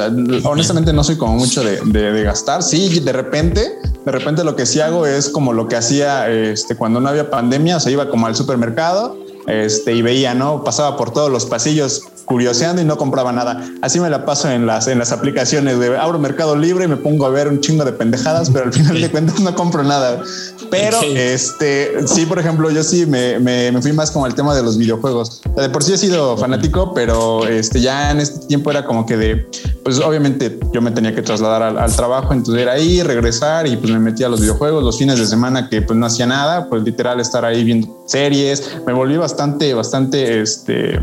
honestamente 0.45 0.93
no 0.93 1.05
soy 1.05 1.17
como 1.17 1.37
mucho 1.37 1.63
de, 1.63 1.81
de, 1.81 2.23
gastar. 2.23 2.63
Sí, 2.63 3.01
de 3.01 3.13
repente, 3.13 3.73
de 4.05 4.13
repente 4.13 4.45
lo 4.45 4.57
que 4.57 4.67
sí 4.67 4.81
hago 4.81 5.07
es 5.07 5.29
como 5.29 5.53
lo 5.53 5.69
que 5.69 5.77
hacía 5.77 6.29
este, 6.29 6.77
cuando 6.77 7.01
no 7.01 7.09
había 7.09 7.31
pandemia. 7.31 7.77
O 7.77 7.81
sea, 7.81 7.93
iba 7.93 8.11
como 8.11 8.27
al 8.27 8.37
supermercado 8.37 9.17
este, 9.49 9.95
y 9.95 10.03
veía, 10.03 10.35
¿no? 10.35 10.63
Pasaba 10.63 10.97
por 10.97 11.13
todos 11.13 11.31
los 11.31 11.47
pasillos 11.47 12.03
curioseando 12.29 12.83
y 12.83 12.85
no 12.85 12.99
compraba 12.99 13.33
nada. 13.33 13.67
Así 13.81 13.99
me 14.01 14.11
la 14.11 14.27
paso 14.27 14.51
en 14.51 14.67
las, 14.67 14.87
en 14.87 14.99
las 14.99 15.13
aplicaciones 15.13 15.81
de 15.81 15.97
abro 15.97 16.19
Mercado 16.19 16.55
Libre 16.57 16.85
y 16.85 16.89
me 16.89 16.99
pongo 16.99 17.25
a 17.25 17.31
ver 17.31 17.49
un 17.49 17.61
chingo 17.61 17.87
de 17.87 17.93
pendejadas, 17.93 18.51
pero 18.51 18.67
al 18.67 18.73
final 18.73 19.01
de 19.01 19.11
cuentas 19.11 19.41
no 19.41 19.55
compro 19.55 19.83
nada. 19.83 20.23
Pero 20.71 21.01
este, 21.03 22.07
sí, 22.07 22.27
por 22.27 22.39
ejemplo, 22.39 22.71
yo 22.71 22.83
sí 22.83 23.07
me, 23.07 23.39
me, 23.39 23.81
fui 23.81 23.93
más 23.93 24.11
como 24.11 24.27
el 24.27 24.35
tema 24.35 24.55
de 24.55 24.63
los 24.63 24.77
videojuegos. 24.77 25.41
De 25.57 25.71
por 25.71 25.83
sí 25.83 25.95
he 25.95 25.99
sido 25.99 26.37
fanático, 26.37 26.93
pero 26.93 27.47
este, 27.47 27.81
ya 27.81 28.11
en 28.11 28.21
este 28.21 28.47
tiempo 28.47 28.71
era 28.71 28.85
como 28.85 29.07
que 29.07 29.17
de, 29.17 29.47
pues 29.89 30.01
obviamente 30.01 30.59
yo 30.71 30.83
me 30.83 30.91
tenía 30.91 31.15
que 31.15 31.23
trasladar 31.23 31.63
al, 31.63 31.97
trabajo, 31.97 32.35
entonces 32.35 32.61
era 32.61 32.73
ahí, 32.73 33.03
regresar 33.03 33.67
y 33.67 33.75
pues 33.75 33.91
me 33.91 33.99
metía 33.99 34.27
a 34.27 34.29
los 34.29 34.39
videojuegos 34.39 34.85
los 34.85 34.99
fines 34.99 35.19
de 35.19 35.25
semana 35.25 35.71
que 35.71 35.81
pues 35.81 35.99
no 35.99 36.05
hacía 36.05 36.27
nada, 36.27 36.69
pues 36.69 36.83
literal 36.83 37.21
estar 37.21 37.43
ahí 37.43 37.65
viendo 37.65 38.05
series. 38.05 38.83
Me 38.87 38.93
volví 38.93 39.17
bastante, 39.17 39.73
bastante, 39.73 40.43
este, 40.43 41.01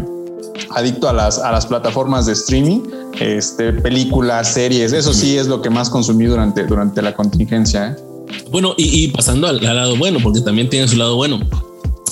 adicto 0.69 1.09
a 1.09 1.13
las, 1.13 1.39
a 1.39 1.51
las 1.51 1.65
plataformas 1.65 2.27
de 2.27 2.33
streaming, 2.33 2.81
este, 3.19 3.73
películas, 3.73 4.53
series, 4.53 4.93
eso 4.93 5.15
sí 5.15 5.35
es 5.35 5.47
lo 5.47 5.63
que 5.63 5.71
más 5.71 5.89
consumí 5.89 6.25
durante, 6.25 6.63
durante 6.65 7.01
la 7.01 7.15
contingencia. 7.15 7.87
¿eh? 7.87 7.95
Bueno, 8.51 8.75
y, 8.77 9.07
pasando 9.07 9.47
al, 9.47 9.63
lado 9.63 9.95
bueno, 9.97 10.19
porque 10.21 10.41
también 10.41 10.69
tiene 10.69 10.87
su 10.87 10.95
lado 10.95 11.15
bueno. 11.15 11.39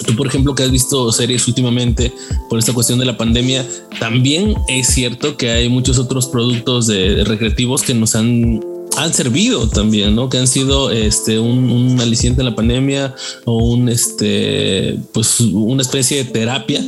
Tú, 0.04 0.16
por 0.16 0.28
ejemplo, 0.28 0.56
que 0.56 0.64
has 0.64 0.72
visto 0.72 1.12
series 1.12 1.48
últimamente 1.48 2.14
por 2.50 2.60
esta 2.60 2.74
cuestión 2.74 3.00
de 3.00 3.06
la 3.06 3.18
pandemia, 3.18 3.66
también 4.00 4.56
es 4.68 4.88
cierto 4.88 5.38
que 5.38 5.52
hay 5.52 5.70
muchos 5.70 5.98
otros 6.00 6.28
productos 6.28 6.88
de, 6.88 7.24
recreativos 7.24 7.84
que 7.84 7.94
nos 7.94 8.16
han 8.16 8.62
han 8.96 9.12
servido 9.12 9.68
también, 9.68 10.16
¿no? 10.16 10.30
Que 10.30 10.38
han 10.38 10.48
sido 10.48 10.92
este 10.92 11.40
un, 11.40 11.72
un, 11.72 12.00
aliciente 12.00 12.42
en 12.42 12.46
la 12.46 12.56
pandemia 12.56 13.16
o 13.44 13.58
un 13.58 13.90
este 13.90 15.00
pues 15.14 15.40
una 15.40 15.82
especie 15.82 16.24
de 16.24 16.30
terapia 16.30 16.80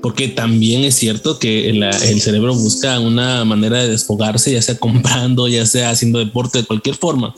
porque 0.00 0.28
también 0.28 0.84
es 0.84 0.94
cierto 0.94 1.38
que 1.38 1.68
el, 1.70 2.20
cerebro 2.20 2.54
busca 2.54 3.00
una 3.00 3.44
manera 3.44 3.82
de 3.82 3.88
desfogarse, 3.88 4.52
ya 4.52 4.62
sea 4.62 4.78
comprando, 4.78 5.48
ya 5.48 5.66
sea 5.66 5.90
haciendo 5.90 6.18
deporte 6.18 6.58
de 6.58 6.64
cualquier 6.64 6.94
forma 6.94 7.34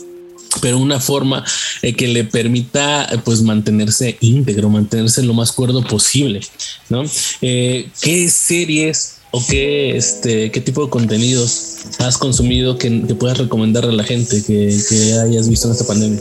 pero 0.60 0.78
una 0.78 1.00
forma 1.00 1.44
eh, 1.82 1.94
que 1.94 2.08
le 2.08 2.24
permita 2.24 3.08
pues 3.24 3.42
mantenerse 3.42 4.16
íntegro, 4.20 4.68
mantenerse 4.68 5.22
lo 5.22 5.34
más 5.34 5.52
cuerdo 5.52 5.82
posible, 5.82 6.40
¿no? 6.88 7.04
Eh, 7.42 7.88
¿Qué 8.00 8.28
series 8.30 9.16
o 9.32 9.44
qué, 9.46 9.96
este, 9.96 10.50
qué 10.50 10.60
tipo 10.60 10.84
de 10.84 10.90
contenidos 10.90 11.76
has 11.98 12.18
consumido 12.18 12.78
que, 12.78 12.90
puedas 13.18 13.38
recomendar 13.38 13.84
a 13.84 13.92
la 13.92 14.04
gente 14.04 14.42
que, 14.44 14.76
que 14.88 15.14
hayas 15.14 15.48
visto 15.48 15.68
en 15.68 15.72
esta 15.72 15.86
pandemia? 15.86 16.20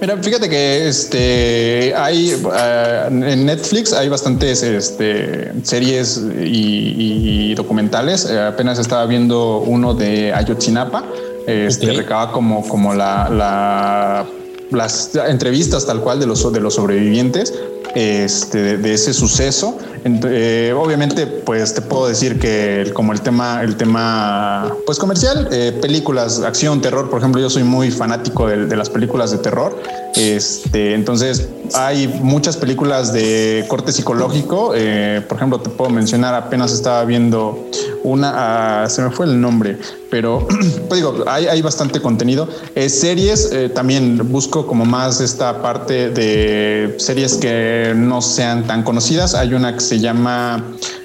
Mira, 0.00 0.16
fíjate 0.22 0.48
que 0.48 0.88
este 0.88 1.94
hay 1.96 2.30
eh, 2.30 3.04
en 3.08 3.46
Netflix 3.46 3.92
hay 3.92 4.08
bastantes 4.08 4.62
este, 4.62 5.52
series 5.62 6.22
y, 6.38 7.54
documentales. 7.54 8.26
Apenas 8.26 8.78
estaba 8.78 9.06
viendo 9.06 9.60
uno 9.60 9.94
de 9.94 10.32
Ayotzinapa. 10.32 11.04
Este 11.46 11.92
recaba 11.92 12.32
como, 12.32 12.66
como 12.66 12.94
la, 12.94 14.26
las 14.70 15.14
entrevistas 15.14 15.86
tal 15.86 16.00
cual 16.00 16.20
de 16.20 16.26
los, 16.26 16.52
de 16.52 16.60
los 16.60 16.74
sobrevivientes 16.74 17.52
este, 17.96 18.76
de, 18.76 18.92
ese 18.92 19.14
suceso. 19.14 19.78
Eh, 20.04 20.74
obviamente, 20.76 21.26
pues 21.26 21.72
te 21.72 21.80
puedo 21.80 22.06
decir 22.06 22.38
que 22.38 22.90
como 22.92 23.12
el 23.14 23.22
tema, 23.22 23.62
el 23.62 23.76
tema 23.76 24.76
pues 24.84 24.98
comercial, 24.98 25.48
eh, 25.50 25.76
películas, 25.80 26.40
acción, 26.40 26.82
terror, 26.82 27.08
por 27.08 27.20
ejemplo, 27.20 27.40
yo 27.40 27.48
soy 27.48 27.64
muy 27.64 27.90
fanático 27.90 28.48
de, 28.48 28.76
las 28.76 28.90
películas 28.90 29.30
de 29.30 29.38
terror. 29.38 29.80
Este, 30.14 30.94
entonces 30.94 31.48
hay 31.72 32.06
muchas 32.06 32.58
películas 32.58 33.14
de 33.14 33.64
corte 33.66 33.92
psicológico. 33.92 34.72
Eh, 34.74 35.22
por 35.26 35.38
ejemplo, 35.38 35.60
te 35.60 35.70
puedo 35.70 35.90
mencionar, 35.90 36.34
apenas 36.34 36.72
estaba 36.72 37.02
viendo 37.06 37.66
una, 38.04 38.82
ah, 38.82 38.90
se 38.90 39.00
me 39.00 39.10
fue 39.10 39.24
el 39.24 39.40
nombre, 39.40 39.78
pero 40.10 40.46
pues 40.88 41.00
digo, 41.00 41.24
hay, 41.26 41.46
hay 41.46 41.62
bastante 41.62 42.00
contenido. 42.00 42.48
series, 42.88 43.50
también 43.74 44.18
busco 44.30 44.66
como 44.66 44.84
más 44.84 45.20
esta 45.20 45.62
parte 45.62 46.10
de 46.10 46.94
series 46.98 47.34
que 47.34 47.92
no 47.96 48.22
sean 48.22 48.66
tan 48.66 48.82
conocidas. 48.82 49.34
Hay 49.34 49.54
una 49.54 49.74
que 49.74 49.80
se 49.80 49.98
llama, 49.98 50.62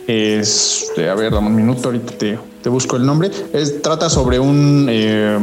este, 0.08 1.10
a 1.10 1.16
ver, 1.16 1.34
dame 1.34 1.48
un 1.48 1.56
minuto, 1.56 1.90
ahorita 1.90 2.14
te, 2.18 2.70
busco 2.70 2.96
el 2.98 3.06
nombre. 3.06 3.30
Trata 3.82 4.10
sobre 4.10 4.40
un... 4.40 4.88
Eh, 4.90 5.40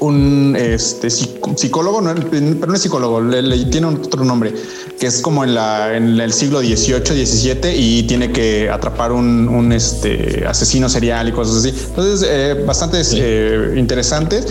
un 0.00 0.56
este, 0.58 1.10
psicólogo, 1.10 2.02
pero 2.30 2.66
no 2.66 2.74
es 2.74 2.82
psicólogo, 2.82 3.20
le, 3.20 3.64
tiene 3.66 3.88
otro 3.88 4.24
nombre, 4.24 4.54
que 4.98 5.06
es 5.06 5.20
como 5.20 5.44
en, 5.44 5.54
la, 5.54 5.96
en 5.96 6.20
el 6.20 6.32
siglo 6.32 6.60
XVIII, 6.60 7.26
XVII 7.26 7.74
y 7.74 8.02
tiene 8.04 8.30
que 8.32 8.70
atrapar 8.70 9.12
un, 9.12 9.48
un 9.48 9.72
este, 9.72 10.44
asesino 10.46 10.88
serial 10.88 11.28
y 11.28 11.32
cosas 11.32 11.64
así. 11.64 11.74
Entonces, 11.88 12.28
eh, 12.30 12.64
bastante 12.66 13.00
eh, 13.14 13.74
interesantes. 13.76 14.46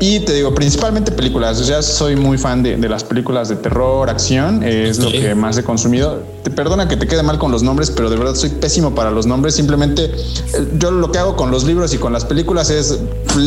Y 0.00 0.20
te 0.20 0.32
digo, 0.32 0.54
principalmente 0.54 1.10
películas. 1.10 1.66
Ya 1.66 1.82
soy 1.82 2.14
muy 2.14 2.38
fan 2.38 2.62
de, 2.62 2.76
las 2.88 3.02
películas 3.02 3.48
de 3.48 3.56
terror, 3.56 4.08
acción. 4.08 4.62
Es 4.62 4.98
lo 4.98 5.10
que 5.10 5.34
más 5.34 5.58
he 5.58 5.64
consumido. 5.64 6.22
Te 6.42 6.50
perdona 6.50 6.86
que 6.86 6.96
te 6.96 7.06
quede 7.06 7.22
mal 7.22 7.38
con 7.38 7.50
los 7.50 7.62
nombres, 7.62 7.90
pero 7.90 8.08
de 8.08 8.16
verdad 8.16 8.34
soy 8.34 8.50
pésimo 8.50 8.94
para 8.94 9.10
los 9.10 9.26
nombres. 9.26 9.54
Simplemente 9.54 10.04
eh, 10.04 10.68
yo 10.78 10.90
lo 10.90 11.10
que 11.10 11.18
hago 11.18 11.36
con 11.36 11.50
los 11.50 11.64
libros 11.64 11.92
y 11.94 11.98
con 11.98 12.12
las 12.12 12.24
películas 12.24 12.70
es 12.70 13.00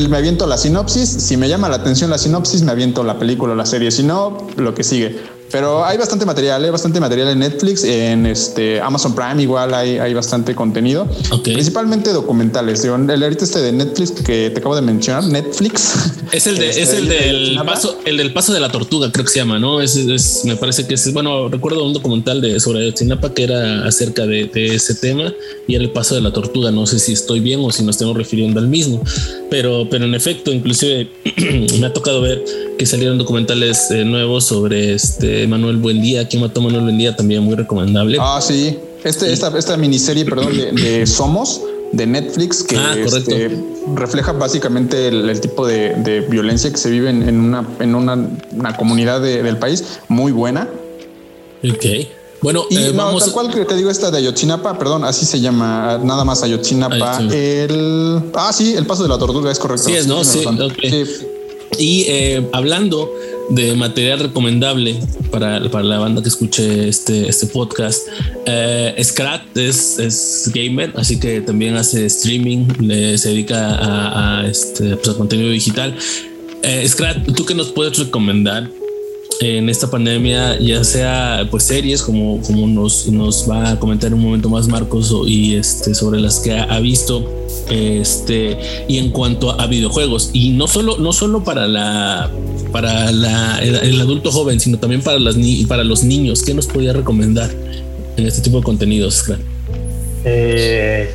me 0.10 0.18
aviento 0.18 0.46
la 0.46 0.58
sinopsis. 0.58 1.10
Si 1.10 1.38
me 1.38 1.48
llama 1.48 1.70
la 1.70 1.78
atención 1.78 2.10
la 2.10 2.18
sinopsis, 2.18 2.64
me 2.64 2.72
aviento 2.72 3.04
la 3.04 3.18
película 3.18 3.54
o 3.54 3.56
la 3.56 3.66
serie. 3.66 3.92
Si 3.92 4.04
no, 4.04 4.38
lo 4.58 4.74
que 4.74 4.84
sigue. 4.84 5.41
Pero 5.52 5.86
hay 5.86 5.98
bastante 5.98 6.26
material, 6.26 6.64
hay 6.64 6.70
bastante 6.70 7.00
material 7.00 7.30
en 7.30 7.40
Netflix, 7.40 7.84
en 7.84 8.26
este 8.26 8.80
Amazon 8.80 9.14
Prime 9.14 9.42
igual 9.42 9.74
hay, 9.74 9.98
hay 9.98 10.14
bastante 10.14 10.56
contenido, 10.56 11.08
principalmente 11.44 12.12
documentales. 12.12 12.84
el 12.84 13.24
ahorita 13.24 13.44
este 13.44 13.60
de 13.60 13.72
Netflix 13.72 14.12
que 14.12 14.50
te 14.50 14.60
acabo 14.60 14.76
de 14.76 14.82
mencionar, 14.82 15.24
Netflix. 15.26 15.94
Es 16.32 16.48
el 16.48 16.58
de, 16.58 16.70
es 16.70 16.78
este, 16.78 16.98
el 16.98 17.08
del 17.08 17.60
paso, 17.66 18.00
el 18.06 18.18
del 18.18 18.34
paso 18.34 18.54
de 18.54 18.60
la 18.60 18.70
tortuga, 18.70 19.12
creo 19.12 19.26
que 19.26 19.32
se 19.32 19.40
llama, 19.40 19.60
¿no? 19.60 19.82
Es, 19.82 20.44
me 20.46 20.56
parece 20.56 20.88
que 20.88 20.94
es, 20.94 21.14
bueno, 21.14 21.50
recuerdo 21.50 21.86
un 21.86 21.94
documental 21.94 22.42
de 22.42 22.60
sobre 22.60 22.80
Ayotzinapa 22.80 23.34
que 23.34 23.44
era 23.44 23.86
acerca 23.86 24.26
de, 24.26 24.50
ese 24.54 24.96
tema 24.96 25.34
y 25.68 25.76
era 25.76 25.84
el 25.84 25.92
paso 25.92 26.16
de 26.16 26.22
la 26.22 26.32
tortuga. 26.32 26.72
No 26.72 26.86
sé 26.86 27.00
si 27.00 27.14
estoy 27.14 27.40
bien 27.40 27.60
o 27.62 27.72
si 27.72 27.84
nos 27.84 27.96
estamos 27.96 28.16
refiriendo 28.16 28.60
al 28.60 28.68
mismo, 28.68 29.02
pero, 29.50 29.88
pero 29.90 30.06
en 30.06 30.16
efecto, 30.16 30.52
inclusive 30.52 31.10
me 31.80 31.86
ha 31.86 31.94
tocado 31.94 32.22
ver 32.22 32.44
que 32.78 32.86
salieron 32.86 33.18
documentales 33.18 33.92
eh, 33.92 34.04
nuevos 34.06 34.46
sobre 34.46 34.94
este 34.94 35.41
Manuel 35.48 35.78
Buendía. 35.78 36.28
¿Quién 36.28 36.42
mató 36.42 36.60
a 36.60 36.64
Manuel 36.64 36.84
Buendía? 36.84 37.16
También 37.16 37.44
muy 37.44 37.56
recomendable. 37.56 38.18
Ah, 38.20 38.40
sí. 38.42 38.78
Este, 39.04 39.32
esta, 39.32 39.56
esta 39.58 39.78
miniserie, 39.78 40.26
perdón, 40.26 40.56
de, 40.56 41.08
Somos 41.08 41.62
de 41.92 42.06
Netflix 42.06 42.64
que 42.64 42.78
ah, 42.78 42.96
este, 42.98 43.52
refleja 43.96 44.32
básicamente 44.32 45.08
el, 45.08 45.42
tipo 45.42 45.68
de, 45.68 46.26
violencia 46.30 46.72
que 46.72 46.78
se 46.78 46.90
vive 46.90 47.10
en, 47.10 47.40
una, 47.40 47.68
en 47.80 47.96
una, 47.96 48.78
comunidad 48.78 49.22
del 49.22 49.58
país 49.58 50.00
muy 50.08 50.32
buena. 50.32 50.70
Ok. 51.64 51.86
Bueno, 52.42 52.66
y 52.70 52.78
eh, 52.78 52.92
vamos. 52.96 53.24
Tal 53.24 53.34
cual 53.34 53.54
que 53.54 53.66
te 53.66 53.76
digo 53.76 53.92
esta 53.92 54.10
de 54.10 54.18
Ayotzinapa, 54.18 54.78
perdón, 54.78 55.04
así 55.06 55.26
se 55.26 55.40
llama, 55.40 56.00
nada 56.04 56.26
más 56.26 56.42
Ayotzinapa. 56.42 57.20
El 57.32 58.24
ah, 58.34 58.52
sí, 58.52 58.74
el 58.76 58.86
paso 58.88 59.04
de 59.04 59.10
la 59.10 59.20
tortuga 59.20 59.52
es 59.52 59.60
correcto. 59.60 59.84
Sí, 59.84 59.94
es, 59.94 60.08
¿no? 60.08 60.24
Sí, 60.24 60.44
sí. 60.82 61.28
Y 61.78 62.06
eh, 62.08 62.50
hablando 62.52 63.12
de 63.50 63.76
material 63.76 64.20
recomendable 64.20 65.00
para, 65.32 65.60
la 65.60 66.00
banda 66.00 66.22
que 66.22 66.30
escuche 66.30 66.88
este, 66.88 67.28
este 67.28 67.48
podcast, 67.48 68.08
eh, 68.46 68.96
Scrat 69.04 69.58
es, 69.58 70.50
gamer, 70.54 70.94
así 70.96 71.20
que 71.20 71.42
también 71.42 71.76
hace 71.76 72.06
streaming, 72.06 72.68
le, 72.80 73.18
se 73.18 73.30
dedica 73.30 74.40
a, 74.40 74.48
este, 74.48 74.96
pues, 74.98 75.16
contenido 75.16 75.50
digital. 75.50 75.96
Eh, 76.64 76.88
Scrat, 76.88 77.26
¿tú 77.36 77.46
qué 77.46 77.56
nos 77.56 77.72
puedes 77.72 77.98
recomendar 77.98 78.70
en 79.42 79.70
esta 79.70 79.90
pandemia, 79.90 80.60
ya 80.60 80.84
sea 80.84 81.48
pues 81.50 81.64
series 81.64 82.04
como, 82.04 82.40
como 82.42 82.68
nos, 82.68 83.08
nos 83.08 83.50
va 83.50 83.72
a 83.72 83.80
comentar 83.80 84.10
en 84.10 84.14
un 84.14 84.22
momento 84.22 84.50
más 84.50 84.68
Marcos 84.68 85.12
y 85.26 85.56
este, 85.56 85.96
sobre 85.96 86.20
las 86.20 86.40
que 86.40 86.54
ha, 86.54 86.80
visto 86.80 87.28
este 87.68 88.58
y 88.88 89.00
en 89.00 89.10
cuanto 89.10 89.60
a 89.60 89.66
videojuegos. 89.66 90.30
Y 90.34 90.52
no 90.52 90.68
solo 90.68 90.98
no 91.00 91.12
solo 91.12 91.44
para 91.44 91.68
la 91.68 92.30
para 92.72 93.12
la, 93.12 93.58
el, 93.64 94.00
adulto 94.00 94.32
joven 94.32 94.60
sino 94.60 94.78
también 94.78 95.02
para 95.02 95.18
las 95.18 95.36
para 95.68 95.84
los 95.84 96.04
niños. 96.04 96.44
Qué 96.44 96.54
nos 96.54 96.68
podría 96.68 96.94
recomendar 96.94 97.50
en 98.18 98.28
este 98.28 98.42
tipo 98.42 98.58
de 98.58 98.64
contenidos 98.64 99.26
eh, 100.24 101.10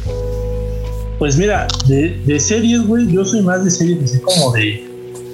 pues 1.20 1.36
mira 1.36 1.68
de, 1.86 2.18
de 2.24 2.40
series 2.40 2.84
güey 2.84 3.06
yo 3.06 3.24
soy 3.24 3.42
más 3.42 3.64
de 3.64 3.70
series 3.70 4.02
así 4.02 4.18
como 4.18 4.50
de 4.50 4.84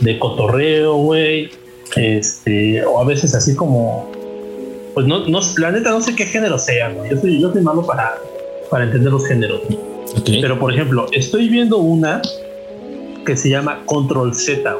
de 0.03 0.19
cotorreo 0.19 0.97
güey 0.97 1.62
este, 1.97 2.85
o 2.85 3.01
a 3.01 3.05
veces 3.05 3.35
así 3.35 3.55
como, 3.55 4.11
pues 4.95 5.07
no, 5.07 5.27
no, 5.27 5.41
la 5.59 5.73
neta 5.73 5.91
no 5.91 6.01
sé 6.01 6.15
qué 6.15 6.25
género 6.25 6.59
sea, 6.59 6.93
yo 7.11 7.21
soy, 7.21 7.41
yo 7.41 7.53
soy 7.53 7.63
malo 7.63 7.87
para, 7.87 8.15
para 8.71 8.85
entender 8.85 9.13
los 9.13 9.27
géneros. 9.27 9.61
Pero 10.25 10.59
por 10.59 10.73
ejemplo, 10.73 11.07
estoy 11.13 11.49
viendo 11.49 11.79
una 11.79 12.21
que 13.25 13.37
se 13.37 13.49
llama 13.49 13.83
Control 13.87 14.35
Z, 14.35 14.77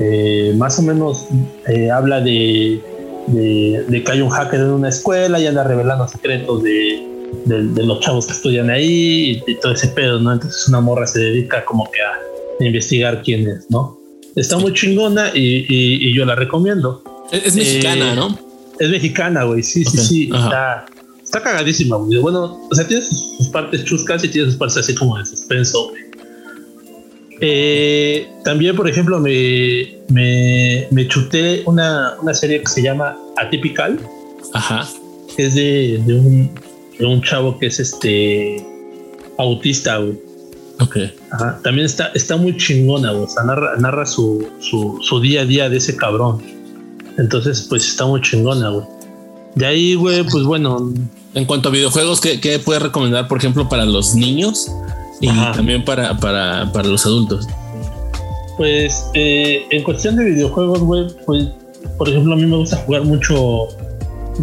eh, 0.00 0.54
más 0.56 0.78
o 0.78 0.82
menos 0.82 1.28
eh, 1.68 1.90
habla 1.90 2.20
de, 2.20 2.80
de, 3.28 4.02
que 4.04 4.12
hay 4.12 4.20
un 4.20 4.30
hacker 4.30 4.60
en 4.60 4.70
una 4.70 4.88
escuela 4.88 5.38
y 5.38 5.46
anda 5.46 5.64
revelando 5.64 6.08
secretos 6.08 6.62
de, 6.62 7.06
de, 7.46 7.82
los 7.82 8.00
chavos 8.00 8.26
que 8.26 8.32
estudian 8.32 8.70
ahí 8.70 9.42
y, 9.46 9.54
todo 9.56 9.72
ese 9.72 9.88
pedo, 9.88 10.20
¿no? 10.20 10.32
Entonces 10.32 10.68
una 10.68 10.80
morra 10.80 11.06
se 11.06 11.20
dedica 11.20 11.64
como 11.64 11.90
que 11.90 12.00
a 12.00 12.64
investigar 12.64 13.22
quién 13.22 13.48
es, 13.48 13.66
¿no? 13.70 14.03
Está 14.36 14.58
muy 14.58 14.72
chingona 14.72 15.30
y, 15.34 16.14
yo 16.14 16.24
la 16.24 16.34
recomiendo. 16.34 17.02
Es, 17.30 17.54
mexicana, 17.54 18.12
eh, 18.12 18.16
¿no? 18.16 18.38
Es 18.78 18.90
mexicana, 18.90 19.44
güey. 19.44 19.62
Sí, 19.62 19.84
sí, 19.84 19.98
sí. 19.98 20.24
Está, 20.24 20.86
está 21.22 21.42
cagadísima, 21.42 21.96
güey. 21.96 22.18
Bueno, 22.18 22.60
o 22.70 22.74
sea, 22.74 22.86
tiene 22.86 23.02
sus, 23.02 23.48
partes 23.52 23.84
chuscas 23.84 24.24
y 24.24 24.28
tiene 24.28 24.48
sus 24.48 24.56
partes 24.56 24.78
así 24.78 24.94
como 24.94 25.16
de 25.18 25.24
suspenso, 25.24 25.92
eh, 27.40 28.28
también, 28.44 28.76
por 28.76 28.88
ejemplo, 28.88 29.18
me, 29.18 29.98
me, 30.08 31.08
chuté 31.08 31.62
una, 31.66 32.14
una, 32.22 32.32
serie 32.32 32.60
que 32.60 32.66
se 32.66 32.82
llama 32.82 33.16
Atypical. 33.36 33.98
Ajá. 34.52 34.88
Es 35.36 35.54
de, 35.54 36.00
de, 36.06 36.14
un, 36.14 36.50
de 36.98 37.06
un 37.06 37.20
chavo 37.22 37.58
que 37.58 37.66
es 37.66 37.80
este 37.80 38.64
autista, 39.36 39.98
güey. 39.98 40.33
Ok. 40.80 40.96
También 41.62 41.86
está, 41.86 42.10
está 42.14 42.36
muy 42.36 42.56
chingona, 42.56 43.12
O 43.12 43.28
sea, 43.28 43.44
narra, 43.44 44.06
su, 44.06 44.46
su, 44.60 45.20
día 45.20 45.42
a 45.42 45.44
día 45.44 45.68
de 45.68 45.76
ese 45.76 45.96
cabrón. 45.96 46.42
Entonces, 47.16 47.66
pues 47.68 47.86
está 47.86 48.06
muy 48.06 48.20
chingona, 48.20 48.70
güey. 48.70 48.86
De 49.54 49.66
ahí, 49.66 49.94
güey, 49.94 50.24
pues 50.24 50.44
bueno. 50.44 50.92
En 51.34 51.44
cuanto 51.44 51.68
a 51.68 51.72
videojuegos, 51.72 52.20
¿qué, 52.20 52.40
qué 52.40 52.58
puedes 52.58 52.82
recomendar, 52.82 53.28
por 53.28 53.38
ejemplo, 53.38 53.68
para 53.68 53.84
los 53.84 54.14
niños 54.14 54.70
y 55.20 55.28
también 55.28 55.84
para, 55.84 56.16
para, 56.16 56.70
para, 56.72 56.88
los 56.88 57.06
adultos? 57.06 57.46
Pues 58.56 59.06
eh, 59.14 59.64
en 59.70 59.82
cuestión 59.82 60.16
de 60.16 60.24
videojuegos, 60.24 60.80
güey, 60.80 61.06
pues 61.26 61.48
por 61.98 62.08
ejemplo, 62.08 62.34
a 62.34 62.36
mí 62.36 62.46
me 62.46 62.56
gusta 62.56 62.76
jugar 62.78 63.02
mucho, 63.02 63.66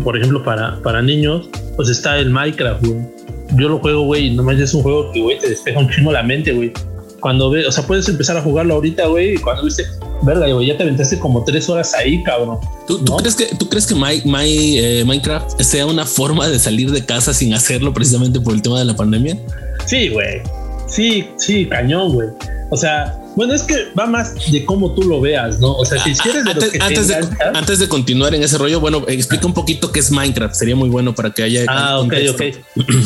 por 0.03 0.17
ejemplo, 0.17 0.43
para, 0.43 0.81
para 0.81 1.01
niños, 1.01 1.47
pues 1.77 1.87
está 1.87 2.17
el 2.17 2.29
Minecraft, 2.29 2.85
güey 2.85 3.20
yo 3.57 3.69
lo 3.69 3.79
juego, 3.79 4.03
güey, 4.03 4.31
nomás 4.31 4.59
es 4.59 4.73
un 4.73 4.83
juego 4.83 5.11
que, 5.11 5.21
güey, 5.21 5.39
te 5.39 5.49
despeja 5.49 5.79
un 5.79 5.89
chingo 5.89 6.11
la 6.11 6.23
mente, 6.23 6.51
güey. 6.51 6.71
Cuando 7.19 7.51
ves, 7.51 7.67
o 7.67 7.71
sea, 7.71 7.85
puedes 7.85 8.07
empezar 8.09 8.35
a 8.37 8.41
jugarlo 8.41 8.75
ahorita, 8.75 9.05
güey, 9.07 9.35
y 9.35 9.37
cuando 9.37 9.63
viste, 9.63 9.85
verga, 10.23 10.51
güey, 10.51 10.67
ya 10.67 10.77
te 10.77 10.83
aventaste 10.83 11.19
como 11.19 11.43
tres 11.43 11.69
horas 11.69 11.93
ahí, 11.93 12.23
cabrón. 12.23 12.57
¿Tú, 12.87 13.03
crees 13.17 13.35
que, 13.35 13.45
¿tú 13.57 13.69
crees 13.69 13.85
que 13.85 13.93
My, 13.93 14.21
My, 14.25 14.79
eh, 14.79 15.03
Minecraft 15.05 15.61
sea 15.61 15.85
una 15.85 16.05
forma 16.05 16.47
de 16.47 16.57
salir 16.57 16.91
de 16.91 17.05
casa 17.05 17.33
sin 17.33 17.53
hacerlo 17.53 17.93
precisamente 17.93 18.39
por 18.39 18.53
el 18.53 18.61
tema 18.61 18.79
de 18.79 18.85
la 18.85 18.95
pandemia? 18.95 19.37
Sí, 19.85 20.09
güey. 20.09 20.41
Sí, 20.87 21.27
sí, 21.37 21.67
cañón, 21.67 22.13
güey. 22.13 22.29
O 22.69 22.77
sea, 22.77 23.20
bueno, 23.35 23.53
es 23.53 23.63
que 23.63 23.87
va 23.97 24.05
más 24.05 24.51
de 24.51 24.65
cómo 24.65 24.93
tú 24.93 25.03
lo 25.03 25.21
veas, 25.21 25.59
¿no? 25.59 25.73
O 25.73 25.85
sea, 25.85 26.03
si 26.03 26.13
quieres 26.13 26.43
de 26.43 26.51
antes, 26.51 26.81
antes, 26.81 27.07
de, 27.07 27.15
antes, 27.53 27.79
de, 27.79 27.87
continuar 27.87 28.35
en 28.35 28.43
ese 28.43 28.57
rollo, 28.57 28.79
bueno, 28.79 29.05
explica 29.07 29.45
un 29.45 29.53
poquito 29.53 29.91
qué 29.91 29.99
es 29.99 30.11
Minecraft. 30.11 30.53
Sería 30.53 30.75
muy 30.75 30.89
bueno 30.89 31.15
para 31.15 31.31
que 31.31 31.43
haya. 31.43 31.65
Ah, 31.67 31.99
ok, 31.99 32.13
ok. 32.29 32.41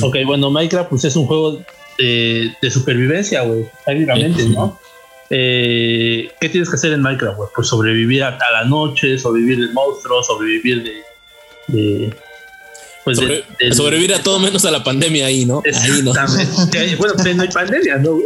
ok, 0.02 0.18
bueno, 0.26 0.50
Minecraft 0.50 0.90
pues 0.90 1.06
es 1.06 1.16
un 1.16 1.28
juego 1.28 1.62
de, 1.98 2.72
supervivencia, 2.72 3.44
güey, 3.44 3.66
prácticamente, 3.84 4.46
¿no? 4.50 4.80
Eh, 5.30 6.30
¿Qué 6.40 6.50
tienes 6.50 6.70
que 6.70 6.76
hacer 6.76 6.94
en 6.94 7.02
Minecraft, 7.02 7.38
güey? 7.38 7.50
Pues 7.56 7.68
sobrevivir 7.68 8.24
a, 8.24 8.38
la 8.54 8.64
noche, 8.66 9.18
sobrevivir 9.18 9.68
de 9.68 9.74
monstruos, 9.74 10.28
sobrevivir 10.28 10.84
de, 10.84 11.04
de 11.68 12.16
pues 13.04 13.20
sobrevivir 13.78 14.16
a 14.16 14.24
todo 14.24 14.40
menos 14.40 14.66
a 14.66 14.72
la 14.72 14.84
pandemia 14.84 15.28
ahí, 15.28 15.46
¿no? 15.46 15.62
Ahí 15.64 16.02
no. 16.02 16.12
bueno, 16.98 17.14
pues 17.16 17.36
no 17.36 17.44
hay 17.44 17.50
pandemia, 17.50 17.98
¿no? 17.98 18.18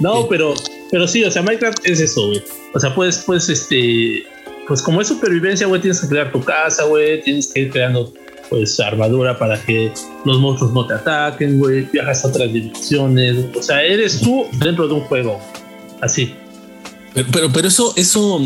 No, 0.00 0.28
pero, 0.28 0.54
pero 0.90 1.06
sí, 1.06 1.24
o 1.24 1.30
sea, 1.30 1.42
Minecraft 1.42 1.78
es 1.84 2.00
eso, 2.00 2.28
güey. 2.28 2.42
O 2.74 2.80
sea, 2.80 2.94
puedes, 2.94 3.18
pues, 3.18 3.48
este, 3.48 4.24
pues 4.66 4.82
como 4.82 5.00
es 5.00 5.08
supervivencia, 5.08 5.66
güey, 5.66 5.80
tienes 5.80 6.00
que 6.00 6.08
crear 6.08 6.30
tu 6.32 6.42
casa, 6.42 6.84
güey, 6.84 7.22
tienes 7.22 7.48
que 7.48 7.62
ir 7.62 7.70
creando, 7.70 8.12
pues, 8.48 8.78
armadura 8.80 9.38
para 9.38 9.60
que 9.60 9.92
los 10.24 10.38
monstruos 10.38 10.72
no 10.72 10.86
te 10.86 10.94
ataquen, 10.94 11.58
güey, 11.58 11.82
viajas 11.92 12.24
a 12.24 12.28
otras 12.28 12.52
dimensiones, 12.52 13.46
o 13.56 13.62
sea, 13.62 13.82
eres 13.82 14.20
tú 14.20 14.46
dentro 14.58 14.86
de 14.86 14.94
un 14.94 15.00
juego, 15.02 15.40
así. 16.00 16.34
Pero, 17.14 17.50
pero, 17.52 17.66
eso, 17.66 17.92
eso, 17.96 18.40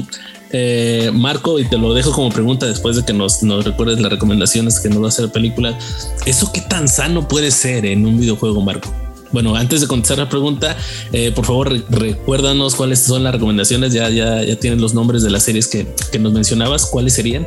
eh, 0.51 1.11
Marco, 1.12 1.59
y 1.59 1.68
te 1.68 1.76
lo 1.76 1.93
dejo 1.93 2.12
como 2.12 2.30
pregunta 2.30 2.66
después 2.66 2.97
de 2.97 3.05
que 3.05 3.12
nos, 3.12 3.43
nos 3.43 3.64
recuerdes 3.64 4.01
las 4.01 4.11
recomendaciones 4.11 4.80
que 4.80 4.89
nos 4.89 5.03
va 5.03 5.07
a 5.07 5.09
hacer 5.09 5.26
la 5.26 5.32
película. 5.32 5.78
¿Eso 6.24 6.51
qué 6.53 6.62
tan 6.62 6.89
sano 6.89 7.28
puede 7.28 7.51
ser 7.51 7.85
en 7.85 8.07
un 8.07 8.18
videojuego, 8.18 8.62
Marco? 8.62 9.03
Bueno, 9.35 9.57
antes 9.57 9.80
de 9.80 9.89
contestar 9.89 10.18
la 10.18 10.28
pregunta, 10.28 10.76
eh, 11.12 11.32
por 11.32 11.45
favor 11.45 11.72
recuérdanos 11.91 12.76
cuáles 12.76 13.01
son 13.01 13.24
las 13.24 13.35
recomendaciones. 13.35 13.93
Ya, 13.93 14.09
ya, 14.09 14.43
ya 14.43 14.57
tienen 14.57 14.80
los 14.80 14.95
nombres 14.95 15.22
de 15.22 15.30
las 15.30 15.43
series 15.43 15.66
que, 15.66 15.93
que 16.12 16.18
nos 16.20 16.32
mencionabas. 16.32 16.87
¿Cuáles 16.87 17.14
serían? 17.14 17.45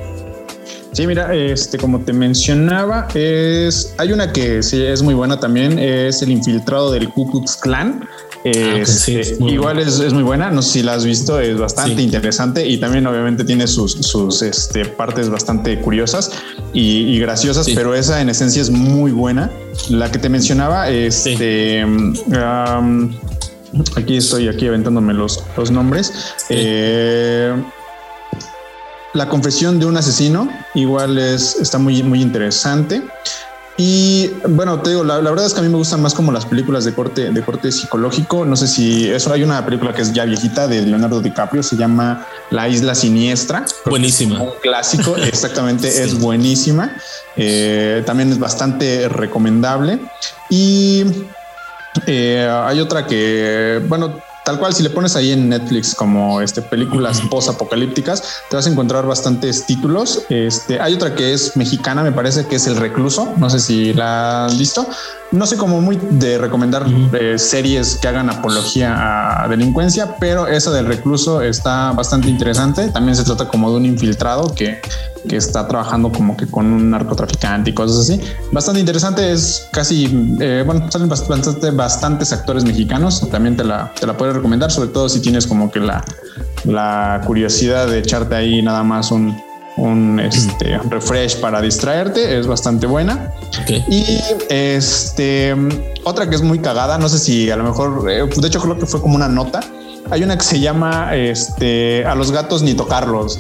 Sí, 0.91 1.07
mira, 1.07 1.33
este, 1.33 1.77
como 1.77 1.99
te 2.01 2.11
mencionaba, 2.11 3.07
es 3.13 3.93
hay 3.97 4.11
una 4.11 4.33
que 4.33 4.63
sí 4.63 4.81
es 4.81 5.01
muy 5.01 5.13
buena 5.13 5.39
también, 5.39 5.77
es 5.77 6.21
el 6.21 6.31
infiltrado 6.31 6.91
del 6.91 7.07
Ku 7.09 7.29
Klux 7.29 7.55
Klan. 7.55 8.07
Ah, 8.55 8.77
este, 8.77 9.37
igual 9.39 9.79
es, 9.79 10.13
muy 10.13 10.23
buena, 10.23 10.51
no 10.51 10.61
sé 10.61 10.73
si 10.73 10.83
la 10.83 10.93
has 10.93 11.05
visto, 11.05 11.39
es 11.39 11.57
bastante 11.57 12.01
interesante 12.01 12.67
y 12.67 12.77
también 12.77 13.07
obviamente 13.07 13.43
tiene 13.43 13.67
sus, 13.67 13.93
sus 13.93 14.41
este, 14.41 14.85
partes 14.85 15.29
bastante 15.29 15.79
curiosas 15.79 16.31
y, 16.73 17.17
graciosas, 17.19 17.67
pero 17.73 17.95
esa 17.95 18.21
en 18.21 18.29
esencia 18.29 18.61
es 18.61 18.69
muy 18.69 19.11
buena. 19.11 19.51
La 19.89 20.11
que 20.11 20.19
te 20.19 20.29
mencionaba, 20.29 20.89
este, 20.89 21.85
aquí 23.95 24.17
estoy 24.17 24.47
aquí 24.47 24.67
aventándome 24.67 25.13
los, 25.13 25.43
los 25.55 25.71
nombres. 25.71 26.35
Eh, 26.49 27.53
la 29.13 29.29
confesión 29.29 29.79
de 29.79 29.85
un 29.85 29.97
asesino 29.97 30.49
igual 30.75 31.17
es, 31.17 31.55
está 31.55 31.79
muy, 31.79 32.03
muy 32.03 32.21
interesante. 32.21 33.01
Y 33.79 34.31
bueno, 34.49 34.81
te 34.81 34.89
digo, 34.89 35.03
la, 35.03 35.19
verdad 35.19 35.45
es 35.45 35.53
que 35.53 35.59
a 35.59 35.63
mí 35.63 35.69
me 35.69 35.77
gustan 35.77 36.01
más 36.01 36.15
como 36.15 36.31
las 36.31 36.47
películas 36.47 36.83
de 36.83 36.95
corte, 36.95 37.31
de 37.31 37.41
corte 37.43 37.71
psicológico. 37.71 38.43
No 38.43 38.55
sé 38.55 38.67
si 38.67 39.07
eso 39.07 39.31
hay 39.31 39.43
una 39.43 39.63
película 39.63 39.93
que 39.93 40.01
es 40.01 40.11
ya 40.13 40.25
viejita 40.25 40.67
de 40.67 40.81
Leonardo 40.81 41.21
DiCaprio, 41.21 41.61
se 41.61 41.77
llama 41.77 42.25
La 42.49 42.67
Isla 42.67 42.95
Siniestra. 42.95 43.65
Buenísima. 43.85 44.41
Un 44.41 44.53
clásico, 44.61 45.15
exactamente, 45.17 45.87
es 46.03 46.19
buenísima. 46.19 46.95
Eh, 47.35 48.01
también 48.03 48.31
es 48.31 48.39
bastante 48.39 49.07
recomendable. 49.09 49.99
Y 50.49 51.05
eh, 52.07 52.49
hay 52.65 52.79
otra 52.79 53.05
que, 53.05 53.79
bueno, 53.87 54.19
tal 54.47 54.59
cual, 54.59 54.73
si 54.73 54.81
le 54.81 54.89
pones 54.89 55.17
ahí 55.17 55.33
en 55.33 55.49
Netflix 55.49 55.93
como 55.93 56.39
este, 56.39 56.61
películas 56.61 57.19
post-apocalípticas, 57.29 58.23
te 58.49 58.55
vas 58.55 58.65
a 58.65 58.69
encontrar 58.69 59.05
bastantes 59.05 59.65
títulos. 59.65 60.21
Este, 60.29 60.79
hay 60.79 60.93
otra 60.93 61.15
que 61.15 61.33
es 61.33 61.57
mexicana, 61.57 62.01
me 62.01 62.13
parece 62.13 62.47
que 62.47 62.55
es 62.55 62.65
El 62.65 62.77
Recluso. 62.77 63.33
No 63.35 63.49
sé 63.49 63.59
si 63.59 63.93
la 63.93 64.45
has 64.45 64.57
visto. 64.57 64.87
No 65.33 65.45
sé 65.45 65.57
cómo 65.57 65.81
muy 65.81 65.99
de 66.01 66.37
recomendar 66.37 66.85
eh, 67.11 67.37
series 67.37 67.95
que 67.95 68.07
hagan 68.07 68.29
apología 68.29 69.43
a 69.43 69.49
delincuencia, 69.49 70.15
pero 70.17 70.47
esa 70.47 70.71
del 70.71 70.85
recluso 70.85 71.41
está 71.41 71.91
bastante 71.91 72.29
interesante. 72.29 72.87
También 72.87 73.17
se 73.17 73.25
trata 73.25 73.49
como 73.49 73.69
de 73.71 73.75
un 73.75 73.85
infiltrado 73.85 74.55
que, 74.55 74.79
que 75.27 75.37
está 75.37 75.67
trabajando 75.67 76.11
como 76.11 76.35
que 76.37 76.47
con 76.47 76.65
un 76.65 76.89
narcotraficante 76.91 77.71
y 77.71 77.73
cosas 77.73 78.09
así. 78.09 78.21
Bastante 78.51 78.79
interesante, 78.79 79.31
es 79.31 79.67
casi, 79.71 80.37
eh, 80.39 80.63
bueno, 80.65 80.89
salen 80.91 81.09
bastante, 81.09 81.71
bastantes 81.71 82.31
actores 82.33 82.63
mexicanos. 82.63 83.27
También 83.29 83.55
te 83.57 83.63
la, 83.63 83.91
te 83.99 84.07
la 84.07 84.15
puedo 84.17 84.33
recomendar, 84.33 84.71
sobre 84.71 84.89
todo 84.89 85.09
si 85.09 85.21
tienes 85.21 85.45
como 85.45 85.71
que 85.71 85.79
la, 85.79 86.03
la 86.65 87.21
curiosidad 87.25 87.87
de 87.87 87.99
echarte 87.99 88.35
ahí 88.35 88.61
nada 88.61 88.83
más 88.83 89.11
un, 89.11 89.35
un 89.77 90.19
este, 90.19 90.77
refresh 90.89 91.39
para 91.39 91.61
distraerte, 91.61 92.37
es 92.37 92.47
bastante 92.47 92.87
buena. 92.87 93.31
Y 93.89 94.19
este 94.49 95.55
otra 96.03 96.29
que 96.29 96.35
es 96.35 96.41
muy 96.41 96.59
cagada, 96.59 96.97
no 96.97 97.09
sé 97.09 97.19
si 97.19 97.49
a 97.49 97.55
lo 97.55 97.63
mejor, 97.63 98.09
eh, 98.09 98.23
de 98.23 98.47
hecho 98.47 98.61
creo 98.61 98.77
que 98.77 98.85
fue 98.85 99.01
como 99.01 99.15
una 99.15 99.27
nota. 99.27 99.59
Hay 100.09 100.23
una 100.23 100.37
que 100.37 100.43
se 100.43 100.59
llama 100.61 101.15
este, 101.15 102.05
A 102.05 102.15
los 102.15 102.31
gatos 102.31 102.63
ni 102.63 102.73
tocarlos. 102.73 103.39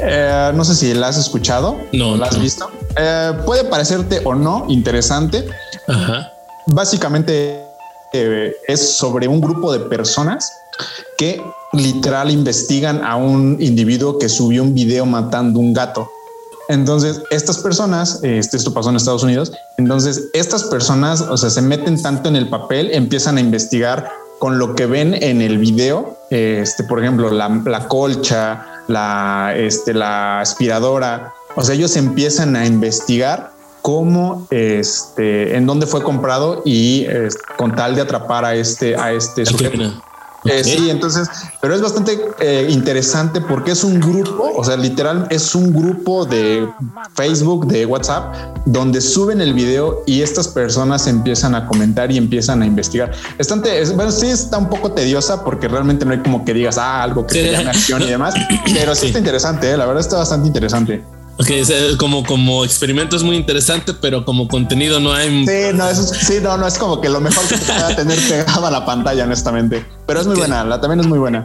Eh, 0.00 0.52
no 0.54 0.64
sé 0.64 0.74
si 0.74 0.94
la 0.94 1.08
has 1.08 1.18
escuchado. 1.18 1.78
No. 1.92 2.16
¿La 2.16 2.26
has 2.26 2.40
visto? 2.40 2.70
Eh, 2.96 3.32
puede 3.44 3.64
parecerte 3.64 4.20
o 4.24 4.34
no 4.34 4.66
interesante. 4.68 5.46
Ajá. 5.86 6.32
Básicamente 6.66 7.64
es 8.12 8.96
sobre 8.96 9.28
un 9.28 9.40
grupo 9.40 9.72
de 9.72 9.80
personas 9.80 10.50
que 11.18 11.42
literal 11.72 12.30
investigan 12.30 13.04
a 13.04 13.16
un 13.16 13.58
individuo 13.60 14.18
que 14.18 14.28
subió 14.28 14.62
un 14.62 14.74
video 14.74 15.04
matando 15.04 15.60
un 15.60 15.74
gato. 15.74 16.08
Entonces, 16.68 17.22
estas 17.30 17.58
personas, 17.58 18.20
este, 18.22 18.58
esto 18.58 18.74
pasó 18.74 18.90
en 18.90 18.96
Estados 18.96 19.22
Unidos, 19.22 19.52
entonces 19.78 20.28
estas 20.34 20.64
personas, 20.64 21.22
o 21.22 21.36
sea, 21.36 21.48
se 21.48 21.62
meten 21.62 22.00
tanto 22.00 22.28
en 22.28 22.36
el 22.36 22.48
papel, 22.48 22.90
empiezan 22.92 23.38
a 23.38 23.40
investigar 23.40 24.10
con 24.38 24.58
lo 24.58 24.74
que 24.74 24.86
ven 24.86 25.14
en 25.14 25.40
el 25.40 25.58
video, 25.58 26.18
este, 26.30 26.84
por 26.84 27.00
ejemplo, 27.00 27.30
la, 27.30 27.88
colcha, 27.88 28.77
la, 28.88 29.54
este, 29.56 29.94
la 29.94 30.40
aspiradora, 30.40 31.34
o 31.54 31.62
sea, 31.62 31.74
ellos 31.74 31.96
empiezan 31.96 32.56
a 32.56 32.66
investigar 32.66 33.52
cómo, 33.82 34.46
este, 34.50 35.56
en 35.56 35.66
dónde 35.66 35.86
fue 35.86 36.02
comprado 36.02 36.62
y 36.64 37.06
con 37.56 37.74
tal 37.74 37.94
de 37.94 38.02
atrapar 38.02 38.44
a 38.44 38.54
este, 38.54 38.96
a 38.96 39.12
este 39.12 39.46
sujeto. 39.46 40.02
Eh, 40.48 40.64
sí, 40.64 40.90
entonces, 40.90 41.28
pero 41.60 41.74
es 41.74 41.80
bastante 41.80 42.18
eh, 42.40 42.66
interesante 42.70 43.40
porque 43.40 43.72
es 43.72 43.84
un 43.84 44.00
grupo, 44.00 44.50
o 44.56 44.64
sea, 44.64 44.76
literal 44.76 45.26
es 45.30 45.54
un 45.54 45.72
grupo 45.72 46.24
de 46.24 46.68
Facebook, 47.14 47.66
de 47.66 47.86
WhatsApp, 47.86 48.34
donde 48.64 49.00
suben 49.00 49.40
el 49.40 49.54
video 49.54 50.02
y 50.06 50.22
estas 50.22 50.48
personas 50.48 51.06
empiezan 51.06 51.54
a 51.54 51.66
comentar 51.66 52.10
y 52.10 52.16
empiezan 52.16 52.62
a 52.62 52.66
investigar. 52.66 53.12
Bastante, 53.36 53.84
bueno, 53.94 54.10
sí 54.10 54.26
está 54.26 54.58
un 54.58 54.68
poco 54.68 54.92
tediosa 54.92 55.44
porque 55.44 55.68
realmente 55.68 56.04
no 56.04 56.12
hay 56.12 56.20
como 56.20 56.44
que 56.44 56.54
digas 56.54 56.78
ah, 56.78 57.02
algo 57.02 57.26
que 57.26 57.42
te 57.42 57.52
llame 57.52 57.70
acción 57.70 58.02
y 58.02 58.06
demás, 58.06 58.34
pero 58.72 58.94
sí, 58.94 59.06
está 59.06 59.18
interesante, 59.18 59.70
¿eh? 59.70 59.76
la 59.76 59.86
verdad 59.86 60.00
está 60.00 60.18
bastante 60.18 60.46
interesante. 60.46 61.17
Ok, 61.40 61.46
como, 61.98 62.24
como 62.24 62.64
experimento 62.64 63.16
es 63.16 63.22
muy 63.22 63.36
interesante, 63.36 63.94
pero 63.94 64.24
como 64.24 64.48
contenido 64.48 64.98
no 64.98 65.12
hay. 65.12 65.46
Sí, 65.46 65.72
no, 65.72 65.88
eso 65.88 66.02
sí, 66.02 66.38
no, 66.42 66.56
no 66.56 66.66
es 66.66 66.76
como 66.76 67.00
que 67.00 67.08
lo 67.08 67.20
mejor 67.20 67.46
que 67.46 67.56
te 67.56 67.64
pueda 67.64 67.94
tener 67.94 68.18
pegado 68.28 68.66
a 68.66 68.70
la 68.70 68.84
pantalla, 68.84 69.22
honestamente. 69.22 69.86
Pero 70.04 70.20
es 70.20 70.26
muy 70.26 70.36
buena, 70.36 70.64
la 70.64 70.80
también 70.80 71.00
es 71.00 71.06
muy 71.06 71.18
buena. 71.18 71.44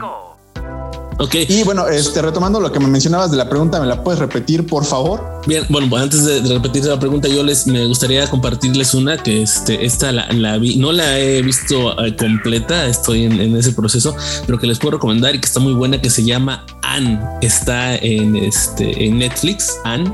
Ok. 1.18 1.36
Y 1.48 1.62
bueno, 1.62 1.86
este, 1.86 2.20
retomando 2.22 2.58
lo 2.60 2.72
que 2.72 2.80
me 2.80 2.88
mencionabas 2.88 3.30
de 3.30 3.36
la 3.36 3.48
pregunta, 3.48 3.80
¿me 3.80 3.86
la 3.86 4.02
puedes 4.02 4.18
repetir, 4.18 4.66
por 4.66 4.84
favor? 4.84 5.22
Bien, 5.46 5.64
bueno, 5.68 5.94
antes 5.96 6.24
de, 6.24 6.40
repetir 6.40 6.84
la 6.84 6.98
pregunta, 6.98 7.28
yo 7.28 7.42
les 7.42 7.66
me 7.66 7.86
gustaría 7.86 8.26
compartirles 8.28 8.94
una 8.94 9.16
que 9.16 9.42
este, 9.42 9.84
esta 9.84 10.10
la, 10.10 10.58
vi, 10.58 10.76
no 10.76 10.92
la 10.92 11.18
he 11.18 11.42
visto 11.42 12.04
eh, 12.04 12.16
completa, 12.16 12.86
estoy 12.86 13.24
en, 13.24 13.56
ese 13.56 13.72
proceso, 13.72 14.16
pero 14.46 14.58
que 14.58 14.66
les 14.66 14.78
puedo 14.78 14.92
recomendar 14.92 15.34
y 15.34 15.38
que 15.38 15.46
está 15.46 15.60
muy 15.60 15.74
buena, 15.74 16.00
que 16.00 16.10
se 16.10 16.24
llama 16.24 16.64
Anne. 16.82 17.20
Está 17.42 17.94
en, 17.96 18.36
este, 18.36 19.04
en 19.04 19.18
Netflix. 19.18 19.78
Anne 19.84 20.12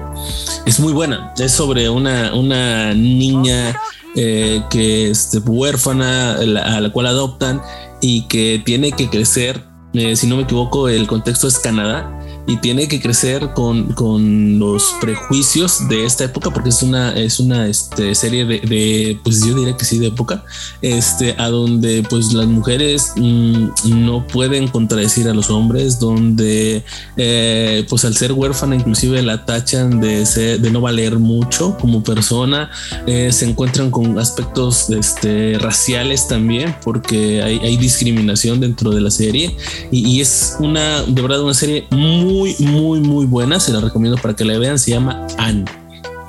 es 0.67 0.79
muy 0.81 0.93
buena. 0.93 1.33
Es 1.39 1.53
sobre 1.53 1.89
una, 1.89 2.35
una 2.35 2.93
niña 2.93 3.81
eh, 4.17 4.63
que 4.71 5.11
es 5.11 5.31
huérfana 5.47 6.33
a 6.35 6.81
la 6.81 6.91
cual 6.91 7.07
adoptan 7.07 7.63
y 8.01 8.23
que 8.23 8.61
tiene 8.65 8.93
que 8.93 9.09
crecer 9.09 9.70
eh, 9.93 10.17
si 10.17 10.27
no 10.27 10.37
me 10.37 10.43
equivoco, 10.43 10.89
el 10.89 11.07
contexto 11.07 11.49
es 11.49 11.59
Canadá 11.59 12.20
y 12.47 12.57
tiene 12.57 12.89
que 12.89 13.01
crecer 13.01 13.51
con, 13.55 13.93
con, 13.93 14.59
los 14.59 14.95
prejuicios 15.01 15.89
de 15.89 16.05
esta 16.05 16.25
época 16.25 16.51
porque 16.51 16.71
es 16.71 16.83
una 16.83 17.13
es 17.17 17.41
una 17.41 17.67
este, 17.67 18.15
serie 18.15 18.45
de, 18.45 18.61
de, 18.61 19.19
pues 19.23 19.45
yo 19.45 19.55
diría 19.55 19.77
que 19.77 19.85
sí 19.85 19.99
de 19.99 20.09
época 20.09 20.45
este 20.83 21.35
a 21.39 21.49
donde 21.49 22.03
pues 22.09 22.33
las 22.33 22.47
mujeres 22.47 23.13
mm, 23.17 23.69
no 24.05 24.27
pueden 24.27 24.69
contradecir 24.69 25.29
a 25.29 25.35
los 25.35 25.51
hombres 25.51 25.99
donde 25.99 26.85
eh, 27.17 27.87
pues 27.89 28.05
al 28.05 28.17
ser 28.17 28.33
huérfana 28.33 28.75
inclusive 28.75 29.23
la 29.23 29.45
tachan 29.45 30.01
de 30.01 30.27
ser, 30.27 30.61
de 30.61 30.71
no 30.71 30.81
valer 30.81 31.19
mucho 31.19 31.77
como 31.79 32.03
persona 32.03 32.71
eh, 33.07 33.31
se 33.33 33.49
encuentran 33.49 33.91
con 33.91 34.19
aspectos 34.19 34.91
este, 34.91 35.59
raciales 35.59 36.29
también 36.29 36.75
porque 36.83 37.43
hay, 37.43 37.59
hay 37.59 37.77
discriminación 37.77 38.61
dentro 38.61 38.91
de 38.91 39.01
la 39.01 39.11
serie 39.11 39.57
y, 39.91 40.09
y 40.09 40.21
es 40.21 40.57
una 40.59 41.03
de 41.03 41.23
verdad 41.23 41.43
una 41.43 41.55
serie 41.55 41.87
muy 41.91 42.30
muy, 42.31 42.55
muy, 42.59 43.01
muy 43.01 43.27
buena. 43.27 43.59
Se 43.61 43.73
la 43.73 43.81
recomiendo 43.81 44.21
para 44.21 44.35
que 44.35 44.45
la 44.45 44.59
vean. 44.59 44.79
Se 44.79 44.93
llama 44.93 45.27
Anne. 45.39 45.65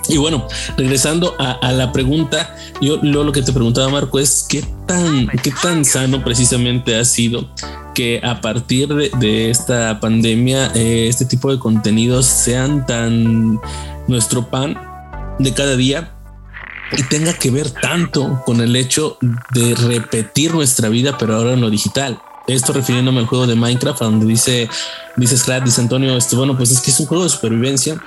Y 0.10 0.18
bueno, 0.18 0.48
regresando 0.78 1.36
a, 1.38 1.72
la 1.72 1.92
pregunta, 1.92 2.56
yo 2.82 2.98
lo, 3.02 3.32
que 3.32 3.42
te 3.44 3.54
preguntaba 3.54 3.88
Marco 3.90 4.20
es 4.20 4.46
qué 4.50 4.66
tan, 4.88 5.28
qué 5.28 5.52
tan 5.62 5.86
sano 5.86 6.24
precisamente 6.24 6.98
ha 6.98 7.06
sido 7.06 7.48
que 7.94 8.20
a 8.24 8.42
partir 8.42 8.90
de, 8.90 9.50
esta 9.50 10.00
pandemia 10.00 10.72
eh, 10.74 11.08
este 11.08 11.26
tipo 11.26 11.52
de 11.52 11.60
contenidos 11.60 12.26
sean 12.26 12.86
tan 12.86 13.60
nuestro 14.08 14.50
pan 14.50 14.78
de 15.40 15.54
cada 15.54 15.76
día 15.76 16.14
y 16.98 17.04
tenga 17.04 17.34
que 17.34 17.52
ver 17.52 17.70
tanto 17.70 18.42
con 18.46 18.60
el 18.60 18.76
hecho 18.76 19.18
de 19.54 19.76
repetir 19.76 20.54
nuestra 20.54 20.90
vida, 20.90 21.18
pero 21.18 21.36
ahora 21.36 21.54
en 21.54 21.62
lo 21.62 21.70
digital. 21.70 22.20
Esto 22.54 22.74
refiriéndome 22.74 23.20
al 23.20 23.26
juego 23.26 23.48
de 23.48 23.56
Minecraft, 23.56 24.02
donde 24.02 24.26
dice, 24.26 24.70
dice 25.18 25.38
Scrat, 25.38 25.64
dice 25.64 25.82
Antonio, 25.82 26.18
este, 26.18 26.36
bueno, 26.36 26.58
pues 26.58 26.72
es 26.72 26.82
que 26.82 26.92
es 26.92 27.00
un 27.00 27.06
juego 27.06 27.24
de 27.24 27.30
supervivencia. 27.30 28.02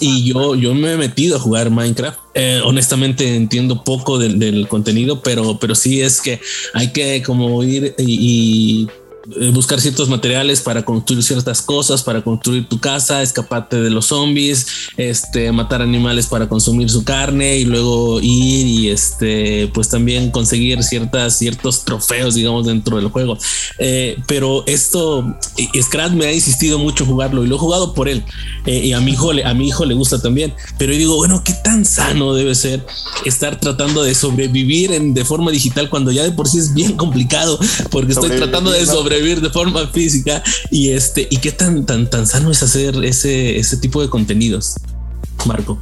Y 0.00 0.24
yo, 0.24 0.54
yo 0.54 0.74
me 0.74 0.92
he 0.92 0.96
metido 0.96 1.36
a 1.36 1.40
jugar 1.40 1.70
Minecraft. 1.70 2.18
Eh, 2.34 2.60
honestamente 2.64 3.34
entiendo 3.34 3.82
poco 3.84 4.18
del, 4.18 4.68
contenido, 4.68 5.22
pero, 5.22 5.58
pero 5.58 5.74
sí 5.74 6.02
es 6.02 6.20
que 6.20 6.40
hay 6.74 6.92
que 6.92 7.22
como 7.22 7.62
ir 7.62 7.94
y, 7.98 8.88
buscar 9.52 9.80
ciertos 9.80 10.08
materiales 10.08 10.60
para 10.60 10.84
construir 10.84 11.22
ciertas 11.22 11.60
cosas, 11.60 12.02
para 12.02 12.22
construir 12.22 12.66
tu 12.68 12.78
casa, 12.80 13.22
escaparte 13.22 13.80
de 13.80 13.90
los 13.90 14.06
zombies, 14.06 14.66
este, 14.96 15.52
matar 15.52 15.82
animales 15.82 16.26
para 16.26 16.48
consumir 16.48 16.88
su 16.88 17.04
carne 17.04 17.58
y 17.58 17.64
luego 17.64 18.20
ir 18.20 18.66
y 18.66 18.88
este, 18.88 19.70
pues 19.74 19.88
también 19.88 20.30
conseguir 20.30 20.82
ciertas, 20.82 21.38
ciertos 21.38 21.84
trofeos, 21.84 22.34
digamos, 22.34 22.66
dentro 22.66 22.96
del 22.96 23.08
juego. 23.08 23.36
Eh, 23.78 24.16
pero 24.26 24.64
esto, 24.66 25.24
Scrat 25.80 26.12
me 26.12 26.26
ha 26.26 26.32
insistido 26.32 26.78
mucho 26.78 27.04
jugarlo 27.04 27.44
y 27.44 27.48
lo 27.48 27.56
he 27.56 27.58
jugado 27.58 27.92
por 27.92 28.08
él. 28.08 28.24
y 28.64 28.92
a 28.92 29.00
mi 29.00 29.12
hijo, 29.12 29.32
a 29.44 29.54
mi 29.54 29.68
hijo 29.68 29.84
le 29.84 29.94
gusta 29.94 30.22
también. 30.22 30.54
Pero 30.78 30.92
yo 30.92 30.98
digo, 30.98 31.16
bueno, 31.16 31.42
qué 31.44 31.52
tan 31.52 31.84
sano 31.84 32.32
debe 32.34 32.54
ser 32.54 32.86
estar 33.26 33.60
tratando 33.60 34.02
de 34.02 34.14
sobrevivir 34.14 34.92
en, 34.92 35.12
de 35.12 35.24
forma 35.24 35.50
digital 35.50 35.90
cuando 35.90 36.12
ya 36.12 36.22
de 36.22 36.32
por 36.32 36.48
sí 36.48 36.58
es 36.58 36.72
bien 36.72 36.96
complicado 36.96 37.58
porque 37.90 38.12
estoy 38.12 38.30
tratando 38.30 38.70
de 38.70 38.86
sobrevivir 38.86 39.17
de 39.20 39.50
forma 39.50 39.86
física 39.88 40.42
y 40.70 40.90
este 40.90 41.26
y 41.30 41.38
qué 41.38 41.52
tan 41.52 41.84
tan 41.84 42.08
tan 42.08 42.26
sano 42.26 42.50
es 42.50 42.62
hacer 42.62 42.94
ese 43.04 43.58
ese 43.58 43.76
tipo 43.76 44.00
de 44.00 44.08
contenidos, 44.08 44.76
Marco. 45.46 45.78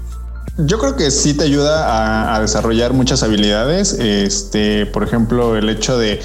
Yo 0.58 0.78
creo 0.78 0.96
que 0.96 1.10
sí 1.10 1.34
te 1.34 1.44
ayuda 1.44 2.34
a, 2.34 2.40
desarrollar 2.40 2.94
muchas 2.94 3.22
habilidades. 3.22 3.92
Este, 3.92 4.86
por 4.86 5.02
ejemplo, 5.02 5.54
el 5.54 5.68
hecho 5.68 5.98
de 5.98 6.18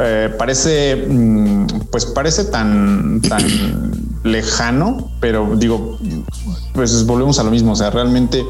eh, 0.00 0.34
parece, 0.36 1.06
mm, 1.08 1.66
pues 1.92 2.04
parece 2.04 2.46
tan, 2.46 3.20
tan 3.22 4.20
lejano, 4.24 5.12
pero 5.20 5.54
digo, 5.54 5.96
pues 6.74 7.06
volvemos 7.06 7.38
a 7.38 7.44
lo 7.44 7.52
mismo. 7.52 7.70
O 7.70 7.76
sea, 7.76 7.90
realmente 7.90 8.44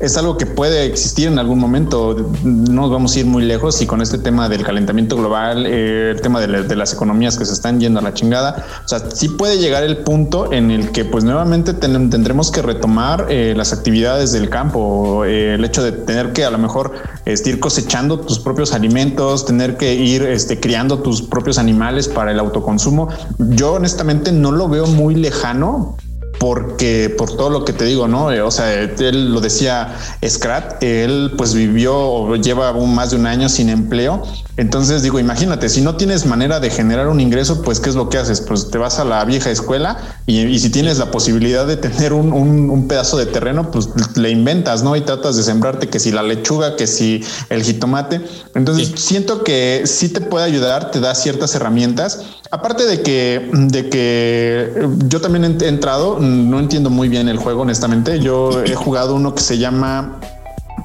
es 0.00 0.16
algo 0.16 0.36
que 0.36 0.46
puede 0.46 0.84
existir 0.84 1.26
en 1.26 1.38
algún 1.38 1.58
momento. 1.58 2.30
No 2.44 2.88
vamos 2.88 3.16
a 3.16 3.20
ir 3.20 3.26
muy 3.26 3.42
lejos 3.42 3.80
y 3.82 3.86
con 3.86 4.00
este 4.00 4.18
tema 4.18 4.48
del 4.48 4.62
calentamiento 4.64 5.16
global, 5.16 5.66
eh, 5.66 6.12
el 6.12 6.20
tema 6.20 6.40
de, 6.40 6.76
las 6.76 6.92
economías 6.92 7.36
que 7.36 7.44
se 7.44 7.52
están 7.52 7.80
yendo 7.80 7.98
a 7.98 8.02
la 8.02 8.14
chingada, 8.14 8.64
o 8.84 8.88
sea, 8.88 9.10
sí 9.10 9.28
puede 9.30 9.58
llegar 9.58 9.82
el 9.82 9.98
punto 9.98 10.52
en 10.52 10.70
el 10.70 10.92
que 10.92 11.04
pues 11.04 11.24
nuevamente 11.24 11.74
tendremos 11.74 12.50
que 12.50 12.62
retomar 12.62 13.26
eh, 13.28 13.54
las 13.56 13.72
actividades 13.72 14.32
del 14.32 14.48
campo, 14.48 15.24
eh, 15.24 15.54
el 15.54 15.64
hecho 15.64 15.82
de 15.82 15.92
tener 15.92 16.32
que 16.32 16.44
a 16.44 16.50
lo 16.50 16.58
mejor 16.58 16.92
este, 17.24 17.50
ir 17.50 17.60
cosechando 17.60 18.20
tus 18.20 18.38
propios 18.38 18.72
alimentos, 18.72 19.44
tener 19.44 19.76
que 19.76 19.94
ir 19.94 20.22
este, 20.22 20.60
criando 20.60 21.00
tus 21.00 21.22
propios 21.22 21.58
animales 21.58 22.06
para 22.08 22.30
el 22.30 22.38
autoconsumo. 22.38 23.08
Yo 23.38 23.74
honestamente 23.74 24.30
no 24.30 24.52
lo 24.52 24.68
veo 24.68 24.86
muy 24.86 25.16
lejano 25.16 25.96
porque 26.38 27.14
por 27.16 27.36
todo 27.36 27.50
lo 27.50 27.64
que 27.64 27.72
te 27.72 27.84
digo, 27.84 28.08
¿no? 28.08 28.32
Eh, 28.32 28.42
o 28.42 28.50
sea, 28.50 28.72
él 28.72 29.32
lo 29.32 29.40
decía 29.40 29.96
Scrat, 30.26 30.82
él 30.82 31.32
pues 31.36 31.54
vivió 31.54 31.96
o 31.96 32.36
lleva 32.36 32.72
más 32.72 33.10
de 33.10 33.16
un 33.16 33.26
año 33.26 33.48
sin 33.48 33.68
empleo. 33.68 34.22
Entonces 34.56 35.02
digo, 35.02 35.20
imagínate, 35.20 35.68
si 35.68 35.80
no 35.80 35.96
tienes 35.96 36.26
manera 36.26 36.58
de 36.58 36.70
generar 36.70 37.06
un 37.06 37.20
ingreso, 37.20 37.62
pues 37.62 37.78
¿qué 37.78 37.90
es 37.90 37.94
lo 37.94 38.08
que 38.08 38.18
haces? 38.18 38.40
Pues 38.40 38.70
te 38.70 38.78
vas 38.78 38.98
a 38.98 39.04
la 39.04 39.24
vieja 39.24 39.50
escuela 39.50 39.98
y, 40.26 40.58
si 40.58 40.70
tienes 40.70 40.98
la 40.98 41.12
posibilidad 41.12 41.64
de 41.64 41.76
tener 41.76 42.12
un, 42.12 42.32
un, 42.32 42.88
pedazo 42.88 43.16
de 43.16 43.26
terreno, 43.26 43.70
pues 43.70 43.88
le 44.16 44.30
inventas, 44.30 44.82
¿no? 44.82 44.96
Y 44.96 45.02
tratas 45.02 45.36
de 45.36 45.44
sembrarte 45.44 45.88
que 45.88 46.00
si 46.00 46.10
la 46.10 46.24
lechuga, 46.24 46.74
que 46.74 46.88
si 46.88 47.22
el 47.50 47.62
jitomate. 47.62 48.20
Entonces 48.56 48.92
siento 48.96 49.44
que 49.44 49.82
sí 49.84 50.08
te 50.08 50.20
puede 50.20 50.44
ayudar, 50.46 50.90
te 50.90 50.98
da 50.98 51.14
ciertas 51.14 51.54
herramientas. 51.54 52.22
Aparte 52.50 52.84
de 52.86 53.02
que, 53.02 53.50
de 53.52 53.90
que 53.90 54.88
yo 55.06 55.20
también 55.20 55.58
he 55.60 55.68
entrado, 55.68 56.18
no 56.28 56.58
entiendo 56.58 56.90
muy 56.90 57.08
bien 57.08 57.28
el 57.28 57.38
juego, 57.38 57.62
honestamente. 57.62 58.20
Yo 58.20 58.62
he 58.64 58.74
jugado 58.84 59.14
uno 59.14 59.34
que 59.34 59.42
se 59.42 59.58
llama 59.58 60.20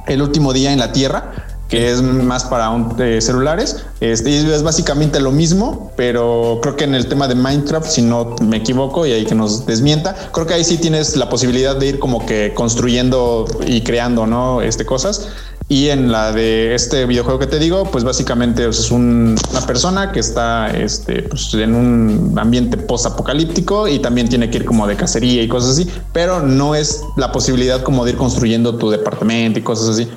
El 0.07 0.21
último 0.21 0.53
día 0.53 0.73
en 0.73 0.79
la 0.79 0.91
Tierra 0.91 1.31
que 1.73 1.91
es 1.91 2.03
más 2.03 2.43
para 2.43 2.71
eh, 2.99 3.19
celulares. 3.19 3.83
Este, 3.99 4.37
es 4.37 4.61
básicamente 4.61 5.19
lo 5.19 5.31
mismo, 5.31 5.91
pero 5.95 6.59
creo 6.61 6.75
que 6.75 6.83
en 6.83 6.93
el 6.93 7.07
tema 7.07 7.27
de 7.27 7.33
Minecraft, 7.33 7.87
si 7.87 8.03
no 8.03 8.35
me 8.43 8.57
equivoco 8.57 9.07
y 9.07 9.11
ahí 9.11 9.25
que 9.25 9.33
nos 9.33 9.65
desmienta, 9.65 10.15
creo 10.31 10.45
que 10.45 10.53
ahí 10.53 10.63
sí 10.63 10.77
tienes 10.77 11.15
la 11.15 11.29
posibilidad 11.29 11.75
de 11.75 11.87
ir 11.87 11.97
como 11.97 12.27
que 12.27 12.53
construyendo 12.53 13.47
y 13.65 13.81
creando, 13.81 14.27
¿no? 14.27 14.61
Este, 14.61 14.85
cosas. 14.85 15.29
Y 15.69 15.89
en 15.89 16.11
la 16.11 16.31
de 16.31 16.75
este 16.75 17.05
videojuego 17.05 17.39
que 17.39 17.47
te 17.47 17.57
digo, 17.57 17.85
pues 17.85 18.03
básicamente 18.03 18.67
es 18.67 18.91
una 18.91 19.35
persona 19.65 20.11
que 20.11 20.19
está 20.19 20.67
este, 20.67 21.23
pues 21.23 21.53
en 21.53 21.73
un 21.73 22.37
ambiente 22.37 22.77
post-apocalíptico 22.77 23.87
y 23.87 23.99
también 23.99 24.27
tiene 24.27 24.49
que 24.49 24.57
ir 24.57 24.65
como 24.65 24.85
de 24.87 24.95
cacería 24.95 25.41
y 25.41 25.47
cosas 25.47 25.71
así, 25.71 25.89
pero 26.11 26.41
no 26.41 26.75
es 26.75 27.01
la 27.15 27.31
posibilidad 27.31 27.81
como 27.81 28.03
de 28.03 28.11
ir 28.11 28.17
construyendo 28.17 28.77
tu 28.77 28.89
departamento 28.89 29.59
y 29.59 29.63
cosas 29.63 29.89
así. 29.89 30.07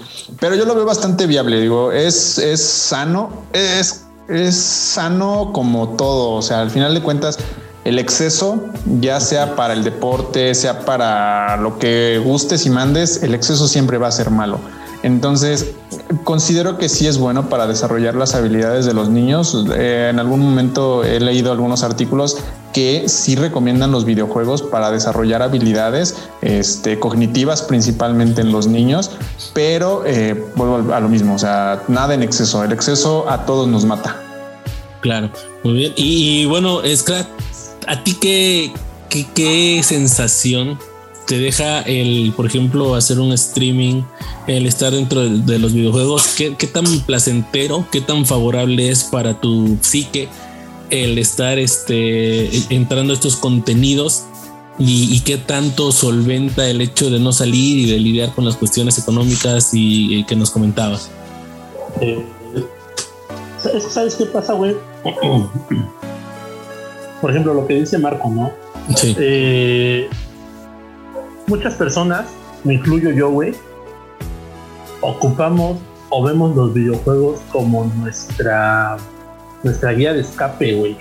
Pero 0.41 0.57
yo 0.57 0.65
lo 0.67 0.75
veo 0.75 0.85
bastante 0.85 1.27
viable, 1.27 1.61
digo, 1.61 1.93
es, 1.93 2.39
es 2.39 2.63
sano, 2.63 3.31
es, 3.53 4.05
es 4.29 4.57
sano 4.57 5.51
como 5.53 5.91
todo, 5.91 6.33
o 6.33 6.43
sea, 6.43 6.61
al 6.61 6.71
final 6.71 6.93
de 6.93 7.03
cuentas, 7.03 7.39
el 7.85 8.01
exceso, 8.01 8.65
ya 9.01 9.21
sea 9.21 9.55
para 9.55 9.73
el 9.73 9.85
deporte, 9.85 10.57
sea 10.57 10.85
para 10.85 11.57
lo 11.57 11.79
que 11.79 12.21
gustes 12.23 12.67
y 12.67 12.71
mandes, 12.71 13.23
el 13.23 13.33
exceso 13.33 13.69
siempre 13.69 13.97
va 13.97 14.09
a 14.09 14.13
ser 14.13 14.31
malo. 14.31 14.59
Entonces, 15.07 15.71
considero 16.25 16.79
que 16.79 16.89
sí 16.89 17.07
es 17.07 17.17
bueno 17.17 17.49
para 17.49 17.69
desarrollar 17.69 18.17
las 18.17 18.35
habilidades 18.35 18.87
de 18.87 18.93
los 18.93 19.09
niños. 19.09 19.65
Eh, 19.73 20.09
en 20.11 20.19
algún 20.19 20.41
momento 20.41 21.05
he 21.05 21.21
leído 21.21 21.53
algunos 21.53 21.85
artículos 21.85 22.39
que 22.75 23.09
sí 23.09 23.37
recomiendan 23.37 23.93
los 23.93 24.05
videojuegos 24.05 24.63
para 24.63 24.91
desarrollar 24.91 25.43
habilidades 25.43 26.17
este, 26.43 26.99
cognitivas 26.99 27.63
principalmente 27.63 28.41
en 28.41 28.51
los 28.51 28.67
niños, 28.67 29.13
pero 29.55 30.03
eh, 30.05 30.45
vuelvo 30.57 30.93
a 30.93 30.99
lo 30.99 31.09
mismo, 31.09 31.37
o 31.37 31.39
sea, 31.39 31.85
nada 31.87 32.13
en 32.15 32.25
exceso. 32.25 32.65
El 32.65 32.73
exceso 32.73 33.31
a 33.31 33.47
todos 33.47 33.69
nos 33.69 33.85
mata. 33.85 34.21
Claro, 35.03 35.31
muy 35.63 35.75
bien. 35.75 35.93
Y, 35.95 36.47
bueno, 36.47 36.81
Scrat, 36.97 37.29
¿a 37.87 38.03
ti 38.03 38.17
qué, 38.21 38.73
qué, 39.09 39.25
qué 39.33 39.83
sensación 39.85 40.77
te 41.27 41.39
deja 41.39 41.83
el, 41.83 42.33
por 42.37 42.47
ejemplo, 42.47 42.95
hacer 42.95 43.19
un 43.19 43.33
streaming, 43.33 44.03
el 44.47 44.67
estar 44.67 44.93
dentro 44.93 45.29
de, 45.29 45.59
los 45.59 45.73
videojuegos, 45.73 46.35
¿qué, 46.37 46.51
tan 46.67 46.85
placentero, 47.01 47.87
qué 47.91 48.01
tan 48.01 48.25
favorable 48.27 48.89
es 48.89 49.05
para 49.05 49.41
tu 49.41 49.77
psique 49.81 50.29
el 50.91 51.19
estar 51.19 51.59
este, 51.59 52.49
entrando 52.73 53.13
a 53.13 53.15
estos 53.15 53.37
contenidos 53.37 54.25
y, 54.79 55.21
qué 55.21 55.37
tanto 55.37 55.91
solventa 55.91 56.69
el 56.69 56.81
hecho 56.81 57.11
de 57.11 57.19
no 57.19 57.33
salir 57.33 57.79
y 57.79 57.91
de 57.91 57.99
lidiar 57.99 58.33
con 58.35 58.45
las 58.45 58.57
cuestiones 58.57 58.99
económicas 58.99 59.71
y, 59.73 60.23
que 60.25 60.37
nos 60.37 60.51
comentabas. 60.51 61.11
Eh, 62.01 62.25
¿Sabes 63.91 64.15
qué 64.15 64.27
pasa, 64.27 64.53
güey? 64.53 64.77
Por 67.21 67.31
ejemplo, 67.31 67.55
lo 67.55 67.67
que 67.67 67.75
dice 67.75 67.99
Marco, 67.99 68.31
¿no? 68.31 68.53
Sí. 68.95 69.17
Eh, 69.19 70.09
muchas 71.47 71.75
personas, 71.75 72.27
me 72.65 72.75
incluyo 72.75 73.11
yo, 73.11 73.31
güey, 73.31 73.55
ocupamos 75.01 75.79
o 76.11 76.23
vemos 76.23 76.55
los 76.57 76.73
videojuegos 76.75 77.41
como 77.53 77.85
nuestra 77.97 78.97
nuestra 79.63 79.93
guía 79.93 80.13
de 80.13 80.21
escape, 80.21 80.75
güey. 80.75 80.97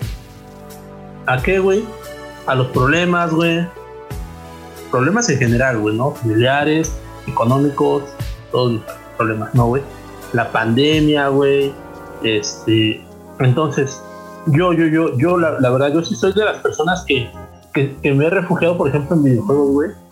¿A 1.28 1.42
qué, 1.42 1.60
güey? 1.60 1.84
A 2.48 2.56
los 2.56 2.68
problemas, 2.68 3.32
güey. 3.32 3.68
Problemas 4.92 5.30
en 5.30 5.38
general, 5.38 5.80
güey, 5.80 5.96
¿no? 5.96 6.12
Familiares, 6.12 6.96
económicos, 7.28 8.04
todos 8.52 8.74
los 8.74 8.82
problemas, 9.18 9.54
¿no, 9.54 9.68
güey? 9.68 9.84
La 10.34 10.52
pandemia, 10.52 11.28
güey. 11.28 11.74
Este. 12.24 13.04
Entonces, 13.40 14.02
yo, 14.48 14.74
yo, 14.74 14.88
yo, 14.88 15.16
yo, 15.18 15.38
la, 15.38 15.70
verdad, 15.70 15.94
yo 15.94 16.04
sí 16.04 16.16
soy 16.16 16.34
de 16.34 16.46
las 16.46 16.58
personas 16.58 17.04
que, 17.06 17.30
que, 17.74 17.96
que 17.98 18.14
me 18.14 18.26
he 18.26 18.30
refugiado, 18.30 18.78
por 18.78 18.88
ejemplo, 18.88 19.16
en 19.16 19.24
videojuegos, 19.24 19.70
güey 19.72 20.05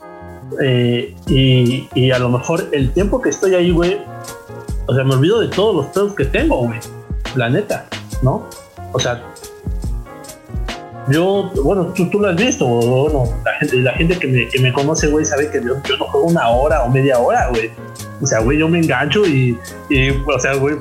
eh, 0.61 1.15
y, 1.27 2.11
a 2.11 2.19
lo 2.19 2.29
mejor 2.29 2.67
el 2.71 2.91
tiempo 2.91 3.21
que 3.21 3.29
estoy 3.29 3.55
ahí, 3.55 3.71
güey, 3.71 3.99
o 4.87 4.93
sea, 4.93 5.03
me 5.03 5.13
olvido 5.15 5.39
de 5.39 5.47
todos 5.47 5.75
los 5.75 5.85
pedos 5.87 6.13
que 6.15 6.25
tengo, 6.25 6.57
güey. 6.57 6.79
La 7.35 7.49
neta, 7.49 7.87
¿no? 8.21 8.47
O 8.91 8.99
sea, 8.99 9.23
yo, 11.09 11.51
bueno, 11.63 11.93
tú, 11.93 12.19
lo 12.19 12.29
has 12.29 12.35
visto, 12.35 12.65
bueno, 12.65 13.25
la 13.43 13.53
gente, 13.55 13.77
la 13.77 13.93
gente 13.93 14.17
que, 14.17 14.27
me, 14.27 14.47
que 14.47 14.59
me 14.61 14.71
conoce, 14.71 15.07
güey, 15.07 15.25
sabe 15.25 15.49
que 15.49 15.61
yo, 15.61 15.75
no 15.97 16.05
juego 16.05 16.27
una 16.27 16.47
hora 16.49 16.83
o 16.83 16.89
media 16.89 17.19
hora, 17.19 17.49
güey. 17.49 17.71
O 18.21 18.25
sea, 18.25 18.39
güey, 18.39 18.57
yo 18.57 18.69
me 18.69 18.79
engancho 18.79 19.25
y, 19.25 19.57
y 19.89 20.09
o 20.09 20.39
sea, 20.39 20.53
güey, 20.55 20.77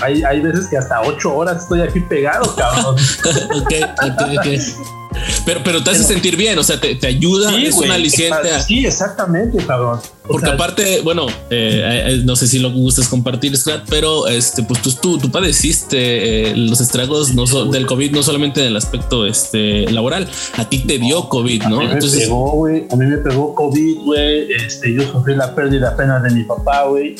hay, 0.00 0.22
hay 0.22 0.40
veces 0.40 0.68
que 0.68 0.78
hasta 0.78 1.02
ocho 1.02 1.36
horas 1.36 1.62
estoy 1.62 1.82
aquí 1.82 2.00
pegado, 2.00 2.54
cabrón. 2.56 2.94
ok, 3.54 3.72
ok, 4.02 4.22
ok. 4.38 5.05
Pero, 5.44 5.60
pero 5.64 5.82
te 5.82 5.90
hace 5.90 6.04
sentir 6.04 6.36
bien, 6.36 6.58
o 6.58 6.64
sea, 6.64 6.80
te, 6.80 6.94
te 6.94 7.06
ayuda, 7.06 7.56
es 7.56 7.74
una 7.74 7.94
aliciente. 7.94 8.60
Sí, 8.66 8.86
exactamente, 8.86 9.58
cabrón. 9.64 10.00
Porque 10.26 10.50
aparte, 10.50 11.00
bueno, 11.02 11.26
eh, 11.50 12.04
eh, 12.08 12.22
no 12.24 12.34
sé 12.34 12.48
si 12.48 12.58
lo 12.58 12.72
gustas 12.72 13.08
compartir, 13.08 13.56
Scrat, 13.56 13.84
pero 13.88 14.26
este, 14.26 14.62
pues 14.64 14.82
tú, 14.82 15.18
tú, 15.18 15.30
padeciste 15.30 16.50
eh, 16.50 16.56
los 16.56 16.80
estragos 16.80 17.32
no 17.34 17.46
del 17.66 17.86
COVID, 17.86 18.10
no 18.10 18.22
solamente 18.22 18.60
en 18.60 18.68
el 18.68 18.76
aspecto 18.76 19.26
este, 19.26 19.90
laboral, 19.90 20.28
a 20.56 20.68
ti 20.68 20.80
te 20.80 20.98
dio 20.98 21.28
COVID, 21.28 21.64
¿no? 21.64 21.76
A 21.76 21.80
mí 21.80 21.86
me 21.86 22.00
pegó, 22.00 22.52
güey, 22.52 22.86
a 22.90 22.96
mí 22.96 23.06
me 23.06 23.18
pegó 23.18 23.54
COVID, 23.54 23.98
güey, 23.98 24.52
este, 24.52 24.92
yo 24.92 25.02
sufrí 25.10 25.36
la 25.36 25.54
pérdida 25.54 25.90
apenas 25.90 26.22
de 26.22 26.30
mi 26.30 26.42
papá, 26.44 26.84
güey. 26.84 27.14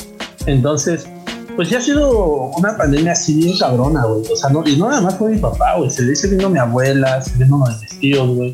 Entonces, 0.45 1.07
pues 1.57 1.71
ya 1.71 1.79
ha 1.79 1.81
sido 1.81 2.51
una 2.55 2.77
pandemia 2.77 3.13
así 3.13 3.33
bien 3.33 3.57
cabrona, 3.57 4.05
güey. 4.05 4.31
O 4.31 4.35
sea, 4.35 4.51
no, 4.51 4.63
y 4.65 4.77
no 4.77 4.89
nada 4.89 5.01
más 5.01 5.17
fue 5.17 5.31
mi 5.31 5.39
papá, 5.39 5.75
güey. 5.75 5.89
Se 5.89 6.05
dice 6.05 6.27
vino 6.27 6.51
mi 6.51 6.59
abuela, 6.59 7.19
se 7.19 7.35
vino 7.43 7.57
uno 7.57 7.65
de 7.65 7.81
mis 7.81 7.99
tíos, 7.99 8.27
güey. 8.29 8.53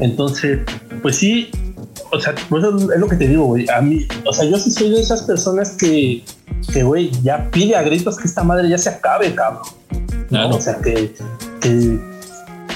Entonces, 0.00 0.58
pues 1.00 1.16
sí, 1.16 1.50
o 2.10 2.20
sea, 2.20 2.34
pues 2.48 2.64
es 2.64 3.00
lo 3.00 3.08
que 3.08 3.14
te 3.14 3.28
digo, 3.28 3.44
güey. 3.44 3.70
A 3.70 3.80
mí, 3.80 4.08
o 4.26 4.32
sea, 4.32 4.44
yo 4.44 4.58
sí 4.58 4.72
soy 4.72 4.90
de 4.90 5.00
esas 5.00 5.22
personas 5.22 5.70
que, 5.70 6.24
que, 6.72 6.82
güey, 6.82 7.12
ya 7.22 7.48
pide 7.52 7.76
a 7.76 7.82
gritos 7.82 8.18
que 8.18 8.26
esta 8.26 8.42
madre 8.42 8.68
ya 8.68 8.76
se 8.76 8.90
acabe, 8.90 9.32
cabrón. 9.32 9.62
¿no? 10.30 10.50
O 10.50 10.60
sea, 10.60 10.76
que, 10.78 11.14
que, 11.60 12.00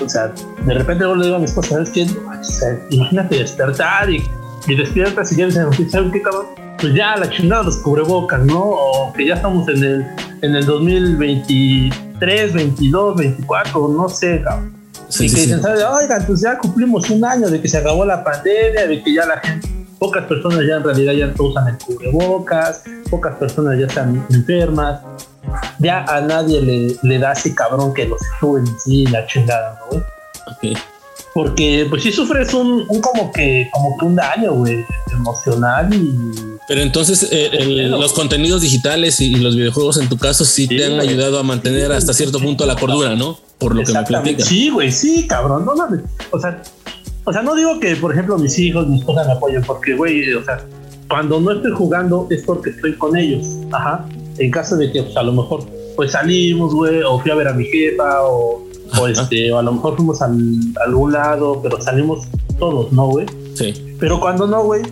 o 0.00 0.08
sea, 0.08 0.32
de 0.64 0.74
repente 0.74 1.02
yo 1.02 1.16
le 1.16 1.24
digo 1.24 1.36
a 1.36 1.38
mi 1.40 1.46
esposa, 1.46 1.70
¿sabes 1.70 1.90
qué? 1.90 2.04
O 2.04 2.44
sea, 2.44 2.80
imagínate 2.90 3.38
despertar 3.38 4.08
y, 4.10 4.22
y 4.68 4.76
despiertas 4.76 5.32
y 5.32 5.36
ya 5.36 5.46
dices, 5.46 5.66
¿sabes 5.90 6.12
qué, 6.12 6.22
cabrón? 6.22 6.65
Pues 6.78 6.94
ya 6.94 7.16
la 7.16 7.28
chingada 7.30 7.62
los 7.62 7.78
cubrebocas, 7.78 8.44
¿no? 8.44 8.60
O 8.60 9.12
que 9.12 9.26
ya 9.26 9.34
estamos 9.34 9.68
en 9.68 9.82
el, 9.82 10.06
en 10.42 10.56
el 10.56 10.66
2023, 10.66 12.52
22, 12.52 13.16
24, 13.16 13.88
no 13.88 14.08
sé, 14.08 14.42
cabrón. 14.42 14.74
y 15.10 15.18
que 15.18 15.40
dicen, 15.40 15.62
¿sabes? 15.62 15.82
Oigan, 15.84 16.24
pues 16.26 16.40
ya 16.42 16.58
cumplimos 16.58 17.08
un 17.10 17.24
año 17.24 17.48
de 17.48 17.60
que 17.60 17.68
se 17.68 17.78
acabó 17.78 18.04
la 18.04 18.22
pandemia, 18.22 18.86
de 18.86 19.02
que 19.02 19.14
ya 19.14 19.26
la 19.26 19.38
gente, 19.38 19.68
pocas 19.98 20.24
personas 20.26 20.60
ya 20.68 20.76
en 20.76 20.84
realidad 20.84 21.12
ya 21.14 21.26
no 21.26 21.44
usan 21.44 21.68
el 21.68 21.78
cubrebocas, 21.78 22.84
pocas 23.10 23.36
personas 23.36 23.78
ya 23.78 23.86
están 23.86 24.26
enfermas 24.30 25.00
ya 25.78 26.04
a 26.04 26.20
nadie 26.20 26.60
le, 26.60 26.96
le 27.02 27.18
da 27.18 27.32
ese 27.32 27.54
cabrón 27.54 27.94
que 27.94 28.06
los 28.06 28.20
sube 28.40 28.60
en 28.60 28.78
sí 28.80 29.06
la 29.06 29.26
chingada, 29.26 29.78
¿no? 29.90 29.98
Ok. 29.98 30.78
Porque 31.36 31.86
pues 31.90 32.02
sí 32.02 32.12
sufres 32.12 32.54
un, 32.54 32.86
un 32.88 33.00
como 33.02 33.30
que 33.30 33.68
como 33.70 33.94
que 33.98 34.06
un 34.06 34.16
daño, 34.16 34.54
güey, 34.54 34.82
emocional 35.12 35.92
y 35.92 36.10
Pero 36.66 36.80
entonces 36.80 37.28
eh, 37.30 37.50
el- 37.52 37.90
los 37.90 38.14
contenidos 38.14 38.62
digitales 38.62 39.20
y, 39.20 39.26
y 39.34 39.36
los 39.36 39.54
videojuegos 39.54 39.98
en 39.98 40.08
tu 40.08 40.16
caso 40.16 40.46
sí, 40.46 40.66
Sí, 40.66 40.76
te 40.76 40.86
han 40.86 40.94
güey. 40.96 41.08
ayudado 41.10 41.38
a 41.38 41.42
mantener 41.42 41.92
hasta 41.92 42.14
cierto 42.14 42.38
punto 42.40 42.64
la 42.64 42.74
cordura, 42.76 43.14
¿no? 43.16 43.38
Por 43.58 43.74
lo 43.76 43.84
que 43.84 43.92
me 43.92 44.02
platicas. 44.04 44.48
Sí, 44.48 44.70
güey, 44.70 44.90
sí, 44.90 45.26
cabrón, 45.26 45.66
no 45.66 45.74
mames. 45.76 46.00
O 46.30 46.40
sea, 46.40 46.62
o 47.24 47.32
sea, 47.34 47.42
no 47.42 47.54
digo 47.54 47.80
que, 47.80 47.96
por 47.96 48.12
ejemplo, 48.12 48.38
mis 48.38 48.58
hijos, 48.58 48.86
mi 48.88 48.98
esposa 48.98 49.24
me 49.24 49.32
apoyen, 49.32 49.62
porque, 49.62 49.94
güey, 49.94 50.32
o 50.32 50.42
sea, 50.44 50.64
cuando 51.08 51.38
no 51.40 51.52
estoy 51.52 51.72
jugando 51.72 52.26
es 52.30 52.42
porque 52.44 52.70
estoy 52.70 52.94
con 52.94 53.14
ellos. 53.16 53.44
Ajá. 53.72 54.06
En 54.38 54.50
caso 54.50 54.76
de 54.76 54.90
que, 54.90 55.02
pues, 55.02 55.16
a 55.16 55.22
lo 55.22 55.32
mejor, 55.32 55.64
pues 55.96 56.12
salimos, 56.12 56.72
güey, 56.74 57.02
o 57.02 57.18
fui 57.20 57.30
a 57.30 57.34
ver 57.34 57.48
a 57.48 57.52
mi 57.52 57.64
jefa, 57.66 58.22
o, 58.22 58.65
o 58.98 59.08
este, 59.08 59.52
o 59.52 59.58
a 59.58 59.62
lo 59.62 59.72
mejor 59.72 59.96
fuimos 59.96 60.22
al, 60.22 60.36
a 60.80 60.84
algún 60.84 61.12
lado, 61.12 61.60
pero 61.62 61.80
salimos 61.80 62.26
todos, 62.58 62.92
¿no, 62.92 63.08
güey? 63.08 63.26
Sí. 63.54 63.96
Pero 63.98 64.20
cuando 64.20 64.46
no, 64.46 64.64
güey, 64.64 64.82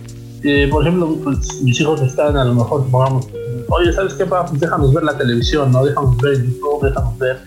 eh, 0.43 0.67
por 0.69 0.83
ejemplo, 0.83 1.15
pues 1.23 1.61
mis 1.61 1.79
hijos 1.79 2.01
están 2.01 2.37
a 2.37 2.45
lo 2.45 2.53
mejor, 2.53 2.85
pongamos, 2.89 3.27
oye, 3.69 3.91
¿sabes 3.93 4.13
qué, 4.13 4.25
papá? 4.25 4.49
Pues 4.49 4.61
déjanos 4.61 4.93
ver 4.93 5.03
la 5.03 5.17
televisión, 5.17 5.71
¿no? 5.71 5.85
Déjanos 5.85 6.17
ver 6.17 6.43
YouTube, 6.43 6.83
déjanos 6.83 7.17
ver, 7.17 7.37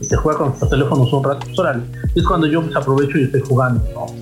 se 0.00 0.16
juega 0.16 0.38
con 0.38 0.48
nuestros 0.48 0.70
teléfonos 0.70 1.12
un 1.12 1.24
rato, 1.24 1.40
pues 1.46 1.58
órale. 1.58 1.82
Es 2.14 2.24
cuando 2.24 2.46
yo 2.46 2.62
pues, 2.62 2.76
aprovecho 2.76 3.18
y 3.18 3.24
estoy 3.24 3.40
jugando, 3.40 3.82
¿no? 3.94 4.02
ok. 4.02 4.14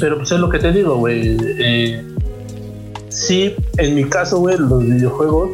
Pero 0.00 0.16
pues 0.18 0.30
es 0.30 0.38
lo 0.38 0.48
que 0.48 0.58
te 0.58 0.72
digo, 0.72 0.96
güey. 0.96 1.36
Eh, 1.40 2.04
sí, 3.08 3.54
en 3.78 3.94
mi 3.94 4.04
caso, 4.04 4.38
güey, 4.38 4.58
los 4.58 4.84
videojuegos 4.84 5.50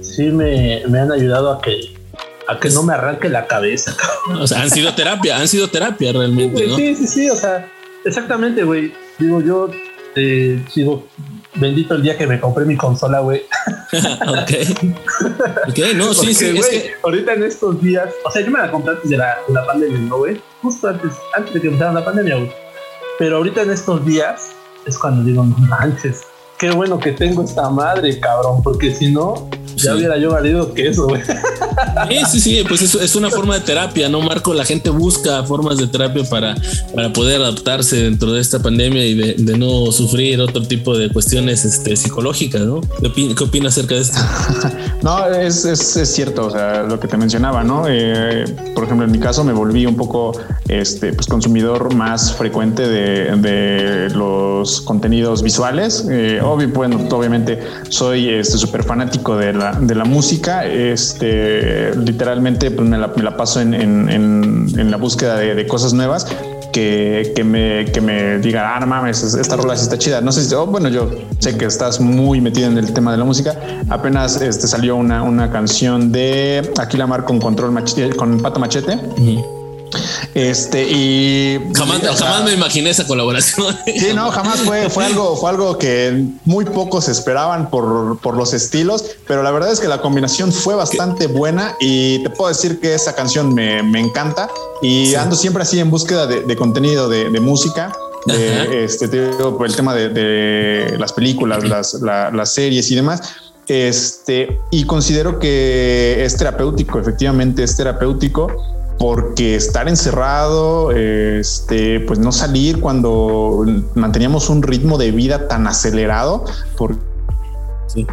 sí 0.00 0.30
me, 0.30 0.82
me 0.88 1.00
han 1.00 1.12
ayudado 1.12 1.52
a 1.52 1.60
que, 1.60 1.92
a 2.52 2.60
que 2.60 2.70
no 2.70 2.82
me 2.82 2.94
arranque 2.94 3.28
la 3.28 3.46
cabeza, 3.46 3.96
cabrón. 3.96 4.42
O 4.42 4.46
sea, 4.46 4.62
han 4.62 4.70
sido 4.70 4.94
terapia, 4.94 5.38
han 5.38 5.48
sido 5.48 5.68
terapia 5.68 6.12
realmente, 6.12 6.64
Güey, 6.64 6.68
¿no? 6.68 6.76
Sí, 6.76 6.94
sí, 6.94 7.06
sí, 7.06 7.30
o 7.30 7.36
sea, 7.36 7.70
exactamente, 8.04 8.62
güey. 8.62 8.92
Digo, 9.18 9.40
yo 9.40 9.70
eh, 10.14 10.62
digo, 10.74 11.06
bendito 11.54 11.94
el 11.94 12.02
día 12.02 12.16
que 12.16 12.26
me 12.26 12.40
compré 12.40 12.64
mi 12.64 12.76
consola, 12.76 13.20
güey. 13.20 13.42
ok. 14.26 14.50
Ok, 15.68 15.78
no, 15.94 16.14
sí, 16.14 16.34
sí, 16.34 16.46
es 16.46 16.54
güey, 16.56 16.70
que 16.70 16.94
ahorita 17.02 17.34
en 17.34 17.44
estos 17.44 17.80
días, 17.80 18.08
o 18.24 18.30
sea, 18.30 18.42
yo 18.42 18.50
me 18.50 18.58
la 18.58 18.70
compré 18.70 18.94
antes 18.94 19.10
de 19.10 19.16
la, 19.16 19.38
de 19.46 19.54
la 19.54 19.66
pandemia, 19.66 19.98
¿no, 19.98 20.18
güey? 20.18 20.40
Justo 20.62 20.88
antes, 20.88 21.12
antes 21.34 21.54
de 21.54 21.60
que 21.60 21.66
empezara 21.68 21.92
la 21.92 22.04
pandemia, 22.04 22.36
güey. 22.36 22.52
Pero 23.18 23.36
ahorita 23.38 23.62
en 23.62 23.70
estos 23.70 24.04
días 24.04 24.50
es 24.86 24.98
cuando 24.98 25.22
digo, 25.22 25.44
no 25.44 25.56
manches, 25.58 26.22
qué 26.62 26.70
bueno 26.70 26.96
que 27.00 27.10
tengo 27.10 27.42
esta 27.42 27.68
madre, 27.68 28.20
cabrón, 28.20 28.62
porque 28.62 28.94
si 28.94 29.10
no, 29.10 29.48
ya 29.74 29.90
Sí. 29.92 29.98
hubiera 29.98 30.16
yo 30.16 30.30
valido 30.30 30.72
que 30.74 30.88
eso, 30.90 31.08
güey. 31.08 31.20
Sí, 32.08 32.16
sí, 32.30 32.40
sí, 32.40 32.64
pues 32.68 32.82
es, 32.82 32.94
es 32.94 33.16
una 33.16 33.30
forma 33.30 33.54
de 33.54 33.62
terapia, 33.62 34.08
¿no, 34.08 34.20
Marco? 34.20 34.54
La 34.54 34.64
gente 34.64 34.90
busca 34.90 35.42
formas 35.42 35.78
de 35.78 35.88
terapia 35.88 36.22
para, 36.30 36.54
para 36.94 37.12
poder 37.12 37.40
adaptarse 37.40 37.96
dentro 38.04 38.32
de 38.32 38.40
esta 38.40 38.60
pandemia 38.60 39.04
y 39.04 39.14
de, 39.14 39.34
de 39.38 39.58
no 39.58 39.90
sufrir 39.90 40.40
otro 40.40 40.62
tipo 40.62 40.96
de 40.96 41.10
cuestiones 41.12 41.64
este, 41.64 41.96
psicológicas, 41.96 42.60
¿no? 42.62 42.80
¿Qué, 42.80 43.08
opin- 43.08 43.34
qué 43.34 43.42
opinas 43.44 43.72
acerca 43.76 43.96
de 43.96 44.02
esto? 44.02 44.18
No, 45.02 45.26
es, 45.26 45.64
es, 45.64 45.96
es 45.96 46.14
cierto, 46.14 46.46
o 46.46 46.50
sea, 46.50 46.84
lo 46.84 47.00
que 47.00 47.08
te 47.08 47.16
mencionaba, 47.16 47.64
¿no? 47.64 47.86
Eh, 47.88 48.44
por 48.72 48.84
ejemplo, 48.84 49.04
en 49.04 49.10
mi 49.10 49.18
caso 49.18 49.42
me 49.42 49.52
volví 49.52 49.84
un 49.84 49.96
poco 49.96 50.30
este, 50.68 51.12
pues, 51.12 51.26
consumidor 51.26 51.92
más 51.92 52.32
frecuente 52.34 52.86
de, 52.86 53.34
de 53.36 54.10
los 54.10 54.80
contenidos 54.82 55.42
visuales. 55.42 56.06
Eh, 56.08 56.38
obviamente 56.54 57.60
soy 57.88 58.28
este, 58.28 58.58
súper 58.58 58.84
fanático 58.84 59.36
de 59.36 59.52
la, 59.52 59.72
de 59.72 59.94
la 59.94 60.04
música. 60.04 60.64
Este, 60.66 61.94
literalmente 61.96 62.70
pues, 62.70 62.88
me, 62.88 62.98
la, 62.98 63.08
me 63.08 63.22
la 63.22 63.36
paso 63.36 63.60
en, 63.60 63.74
en- 63.74 64.08
en- 64.08 64.90
la 64.90 64.96
búsqueda 64.96 65.36
de, 65.36 65.54
de 65.54 65.66
cosas 65.66 65.92
nuevas. 65.92 66.26
Que, 66.72 67.34
que 67.36 67.44
me, 67.44 67.84
que 67.92 68.00
me 68.00 68.38
digan, 68.38 68.64
ah, 68.66 68.80
no 68.80 68.86
mames, 68.86 69.22
esta 69.22 69.56
rola 69.56 69.76
sí 69.76 69.82
está 69.82 69.98
chida. 69.98 70.22
No 70.22 70.32
sé 70.32 70.42
si, 70.42 70.54
oh, 70.54 70.64
bueno, 70.66 70.88
yo 70.88 71.10
sé 71.38 71.58
que 71.58 71.66
estás 71.66 72.00
muy 72.00 72.40
metido 72.40 72.66
en 72.66 72.78
el 72.78 72.94
tema 72.94 73.12
de 73.12 73.18
la 73.18 73.24
música. 73.24 73.54
Apenas 73.90 74.40
este, 74.40 74.66
salió 74.66 74.96
una, 74.96 75.22
una 75.22 75.50
canción 75.50 76.10
de 76.12 76.72
Aquí 76.80 76.96
la 76.96 77.06
Mar 77.06 77.24
con 77.26 77.40
control 77.40 77.72
machete, 77.72 78.16
con 78.16 78.40
Pato 78.40 78.58
Machete. 78.58 78.98
Este, 80.34 80.84
y 80.90 81.60
Jamás, 81.74 82.00
sea, 82.00 82.14
jamás 82.14 82.44
me 82.44 82.52
imaginé 82.52 82.90
esa 82.90 83.06
colaboración. 83.06 83.76
Sí, 83.86 84.08
no, 84.14 84.30
jamás 84.30 84.60
fue, 84.60 84.88
fue 84.90 85.04
algo, 85.04 85.36
fue 85.36 85.50
algo 85.50 85.78
que 85.78 86.24
muy 86.44 86.64
pocos 86.64 87.08
esperaban 87.08 87.70
por, 87.70 88.18
por 88.20 88.36
los 88.36 88.52
estilos, 88.54 89.04
pero 89.26 89.42
la 89.42 89.50
verdad 89.50 89.72
es 89.72 89.80
que 89.80 89.88
la 89.88 90.00
combinación 90.00 90.52
fue 90.52 90.74
bastante 90.74 91.26
buena 91.26 91.76
y 91.80 92.22
te 92.22 92.30
puedo 92.30 92.48
decir 92.48 92.80
que 92.80 92.94
esa 92.94 93.14
canción 93.14 93.54
me, 93.54 93.82
me 93.82 94.00
encanta 94.00 94.48
y 94.82 95.06
Sí. 95.06 95.14
ando 95.14 95.36
siempre 95.36 95.62
así 95.62 95.78
en 95.80 95.90
búsqueda 95.90 96.26
de, 96.26 96.42
de 96.42 96.56
contenido 96.56 97.08
de, 97.08 97.28
de 97.30 97.40
música. 97.40 97.92
de, 98.26 98.84
este, 98.84 99.08
por 99.08 99.66
el 99.66 99.74
tema 99.74 99.94
de, 99.94 100.08
de 100.08 100.96
las 100.98 101.12
películas, 101.12 101.64
las, 101.64 101.94
la- 101.94 102.30
las 102.30 102.54
series 102.54 102.88
y 102.90 102.94
demás. 102.94 103.20
Este, 103.66 104.58
y 104.70 104.84
considero 104.84 105.38
que 105.38 106.24
es 106.24 106.36
terapéutico, 106.36 106.98
efectivamente 107.00 107.62
es 107.64 107.76
terapéutico, 107.76 108.46
porque 109.02 109.56
estar 109.56 109.88
encerrado, 109.88 110.92
este, 110.92 111.98
pues 112.06 112.20
no 112.20 112.30
salir 112.30 112.78
cuando 112.78 113.66
manteníamos 113.96 114.48
un 114.48 114.62
ritmo 114.62 114.96
de 114.96 115.10
vida 115.10 115.48
tan 115.48 115.66
acelerado, 115.66 116.44
por, 116.76 116.94
Sí. 117.88 118.06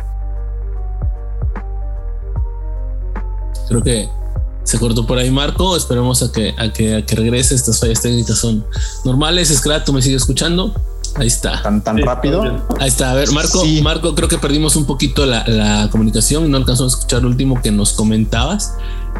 Creo 3.67 3.83
que 3.83 4.09
se 4.63 4.79
cortó 4.79 5.05
por 5.05 5.19
ahí 5.19 5.29
Marco. 5.29 5.77
Esperemos 5.77 6.23
a 6.23 6.31
que, 6.31 6.55
a 6.57 6.73
que, 6.73 6.95
a 6.95 7.05
que 7.05 7.15
regrese. 7.15 7.53
Estas 7.53 7.79
fallas 7.79 8.01
técnicas 8.01 8.39
son 8.39 8.65
normales. 9.05 9.49
Scrat, 9.55 9.85
¿tú 9.85 9.93
me 9.93 10.01
sigues 10.01 10.23
escuchando? 10.23 10.73
Ahí 11.15 11.27
está. 11.27 11.61
tan, 11.61 11.81
tan 11.83 11.97
Sí, 11.97 12.03
rápido. 12.03 12.43
está. 12.45 12.65
Ahí 12.79 12.87
está. 12.87 13.11
A 13.11 13.13
ver, 13.15 13.31
Marco, 13.31 13.61
Sí. 13.61 13.81
Marco, 13.81 14.15
creo 14.15 14.27
que 14.29 14.37
perdimos 14.37 14.75
un 14.75 14.85
poquito 14.85 15.25
la, 15.25 15.43
la 15.47 15.89
comunicación 15.91 16.45
y 16.45 16.49
no 16.49 16.57
alcanzamos 16.57 16.93
a 16.93 16.97
escuchar 16.97 17.21
lo 17.23 17.29
último 17.29 17.61
que 17.61 17.71
nos 17.71 17.93
comentabas. 17.93 18.73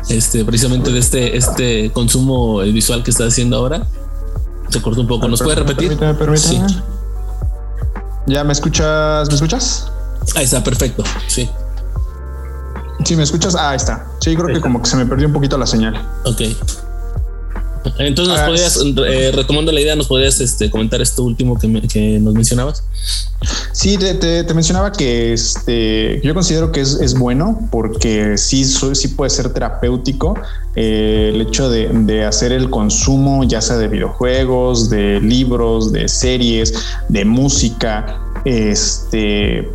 Este, 0.09 0.45
precisamente 0.45 0.91
de 0.91 0.99
este, 0.99 1.35
este 1.35 1.91
consumo 1.91 2.61
eh, 2.61 2.71
visual 2.71 3.03
que 3.03 3.11
estás 3.11 3.27
haciendo 3.33 3.57
ahora. 3.57 3.85
Se 4.69 4.81
cortó 4.81 5.01
un 5.01 5.07
poco. 5.07 5.27
¿Nos 5.27 5.41
puede 5.41 5.55
repetir? 5.55 5.97
Permíteme, 5.97 6.13
permíteme. 6.13 6.69
Sí. 6.69 6.75
¿Ya 8.27 8.43
me 8.43 8.53
escuchas? 8.53 9.27
¿Me 9.29 9.35
escuchas? 9.35 9.91
Ahí 10.35 10.43
está, 10.45 10.63
perfecto. 10.63 11.03
Sí. 11.27 11.49
Sí, 13.03 13.15
me 13.15 13.23
escuchas. 13.23 13.55
Ah, 13.55 13.71
ahí 13.71 13.77
está. 13.77 14.05
Sí, 14.19 14.35
creo 14.35 14.47
que 14.53 14.61
como 14.61 14.81
que 14.81 14.89
se 14.89 14.95
me 14.97 15.05
perdió 15.05 15.27
un 15.27 15.33
poquito 15.33 15.57
la 15.57 15.65
señal. 15.65 15.95
Ok. 16.25 16.41
Entonces, 17.97 18.33
¿nos 18.33 18.39
Ah, 18.41 18.45
podrías, 18.47 18.79
eh, 19.07 19.31
retomando 19.33 19.71
la 19.71 19.81
idea, 19.81 19.95
nos 19.95 20.07
podrías 20.07 20.39
este, 20.39 20.69
comentar 20.69 21.01
esto 21.01 21.23
último 21.23 21.57
que, 21.57 21.67
me- 21.67 21.81
que 21.81 22.19
nos 22.19 22.33
mencionabas? 22.33 22.83
Sí, 23.71 23.97
te, 23.97 24.13
te- 24.15 24.43
te 24.43 24.53
mencionaba 24.53 24.91
que 24.91 25.33
este, 25.33 26.19
yo 26.23 26.33
considero 26.33 26.71
que 26.71 26.81
es, 26.81 26.93
es 27.01 27.13
bueno 27.17 27.67
porque 27.71 28.37
sí, 28.37 28.63
sí 28.65 29.07
puede 29.09 29.29
ser 29.29 29.53
terapéutico 29.53 30.35
eh, 30.75 31.31
el 31.33 31.41
hecho 31.41 31.69
de, 31.69 31.87
de 31.89 32.25
hacer 32.25 32.51
el 32.51 32.69
consumo, 32.69 33.43
ya 33.45 33.61
sea 33.61 33.77
de 33.77 33.87
videojuegos, 33.87 34.89
de 34.89 35.19
libros, 35.21 35.91
de 35.91 36.07
series, 36.09 36.73
de 37.07 37.25
música, 37.25 38.19
este, 38.45 39.69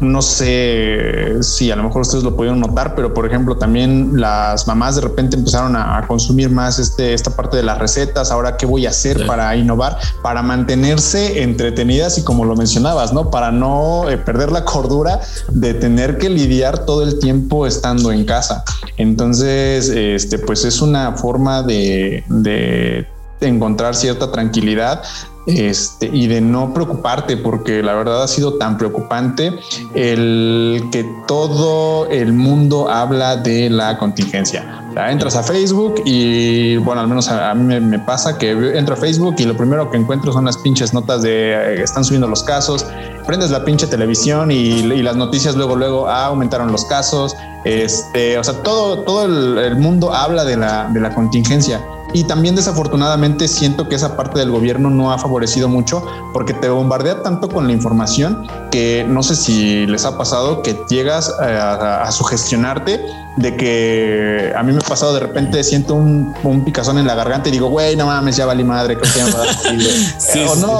no 0.00 0.20
sé 0.20 1.42
si 1.42 1.70
a 1.70 1.76
lo 1.76 1.84
mejor 1.84 2.02
ustedes 2.02 2.22
lo 2.22 2.36
pudieron 2.36 2.60
notar, 2.60 2.94
pero 2.94 3.14
por 3.14 3.26
ejemplo 3.26 3.56
también 3.56 4.20
las 4.20 4.66
mamás 4.66 4.96
de 4.96 5.02
repente 5.02 5.36
empezaron 5.36 5.76
a, 5.76 6.04
consumir 6.06 6.50
más 6.50 6.78
este, 6.78 7.14
esta 7.14 7.30
parte 7.30 7.56
de 7.56 7.62
las 7.62 7.78
recetas. 7.78 8.30
Ahora, 8.30 8.56
¿qué 8.56 8.66
voy 8.66 8.86
a 8.86 8.90
hacer 8.90 9.26
para 9.26 9.56
innovar? 9.56 9.98
Para 10.22 10.42
mantenerse 10.42 11.42
entretenidas 11.42 12.18
y 12.18 12.24
como 12.24 12.44
lo 12.44 12.54
mencionabas, 12.54 13.12
¿no? 13.12 13.30
Para 13.30 13.50
no 13.50 14.08
eh, 14.08 14.18
perder 14.18 14.52
la 14.52 14.64
cordura 14.64 15.20
de 15.48 15.74
tener 15.74 16.18
que 16.18 16.28
lidiar 16.28 16.84
todo 16.84 17.02
el 17.02 17.18
tiempo 17.18 17.66
estando 17.66 18.12
en 18.12 18.24
casa. 18.24 18.64
Entonces, 18.96 19.88
este, 19.88 20.38
pues 20.38 20.64
es 20.64 20.82
una 20.82 21.12
forma 21.12 21.62
de, 21.62 22.24
de 22.28 23.06
encontrar 23.40 23.94
cierta 23.94 24.30
tranquilidad 24.30 25.02
este, 25.46 26.10
y 26.12 26.26
de 26.26 26.40
no 26.40 26.74
preocuparte, 26.74 27.36
porque 27.36 27.80
la 27.80 27.94
verdad 27.94 28.24
ha 28.24 28.28
sido 28.28 28.54
tan 28.54 28.76
preocupante 28.76 29.52
el 29.94 30.82
que 30.90 31.08
todo 31.28 32.08
el 32.10 32.32
mundo 32.32 32.90
habla 32.90 33.36
de 33.36 33.70
la 33.70 33.96
contingencia. 33.96 34.84
entras 35.08 35.36
a 35.36 35.44
Facebook 35.44 36.02
y 36.04 36.78
bueno, 36.78 37.00
al 37.00 37.06
menos 37.06 37.28
a, 37.28 37.54
mí 37.54 37.80
me, 37.80 37.98
pasa 38.00 38.36
que 38.38 38.50
entro 38.76 38.94
a 38.94 38.98
Facebook 38.98 39.36
y 39.38 39.44
lo 39.44 39.56
primero 39.56 39.88
que 39.88 39.98
encuentro 39.98 40.32
son 40.32 40.46
las 40.46 40.56
pinches 40.58 40.92
notas 40.92 41.22
de 41.22 41.52
eh, 41.52 41.82
están 41.82 42.04
subiendo 42.04 42.26
los 42.26 42.42
casos, 42.42 42.84
prendes 43.24 43.52
la 43.52 43.64
pinche 43.64 43.86
televisión 43.86 44.50
y, 44.50 44.82
las 45.02 45.14
noticias 45.14 45.54
luego, 45.54 45.76
luego 45.76 46.08
ah, 46.08 46.26
aumentaron 46.26 46.72
los 46.72 46.84
casos. 46.86 47.36
Este, 47.64 48.36
o 48.36 48.42
sea, 48.42 48.54
todo, 48.62 49.02
todo 49.02 49.26
el, 49.26 49.58
el 49.58 49.76
mundo 49.76 50.12
habla 50.12 50.44
de 50.44 50.56
la, 50.56 50.88
de 50.92 51.00
la 51.00 51.14
contingencia 51.14 51.80
y 52.16 52.24
también 52.24 52.56
desafortunadamente 52.56 53.46
siento 53.46 53.90
que 53.90 53.94
esa 53.94 54.16
parte 54.16 54.38
del 54.38 54.50
gobierno 54.50 54.88
no 54.88 55.12
ha 55.12 55.18
favorecido 55.18 55.68
mucho 55.68 56.02
porque 56.32 56.54
te 56.54 56.70
bombardea 56.70 57.22
tanto 57.22 57.46
con 57.46 57.66
la 57.66 57.74
información 57.74 58.48
que 58.70 59.04
no 59.06 59.22
sé 59.22 59.36
si 59.36 59.86
les 59.86 60.06
ha 60.06 60.16
pasado 60.16 60.62
que 60.62 60.80
llegas 60.88 61.28
eh, 61.42 61.58
a, 61.60 62.10
sugestionarte 62.10 63.04
de 63.36 63.54
que 63.54 64.50
a 64.56 64.62
mí 64.62 64.72
me 64.72 64.78
ha 64.78 64.88
pasado 64.88 65.12
de 65.12 65.20
repente 65.20 65.62
siento 65.62 65.92
un, 65.92 66.32
picazón 66.64 66.96
en 66.96 67.06
la 67.06 67.14
garganta 67.14 67.50
y 67.50 67.52
digo, 67.52 67.68
güey, 67.68 67.96
no 67.96 68.06
mames, 68.06 68.38
ya 68.38 68.46
valí 68.46 68.64
madre, 68.64 68.96
creo 68.96 69.12
que 69.12 69.18
ya 69.18 69.26
me 69.26 70.48
o 70.48 70.56
no, 70.56 70.72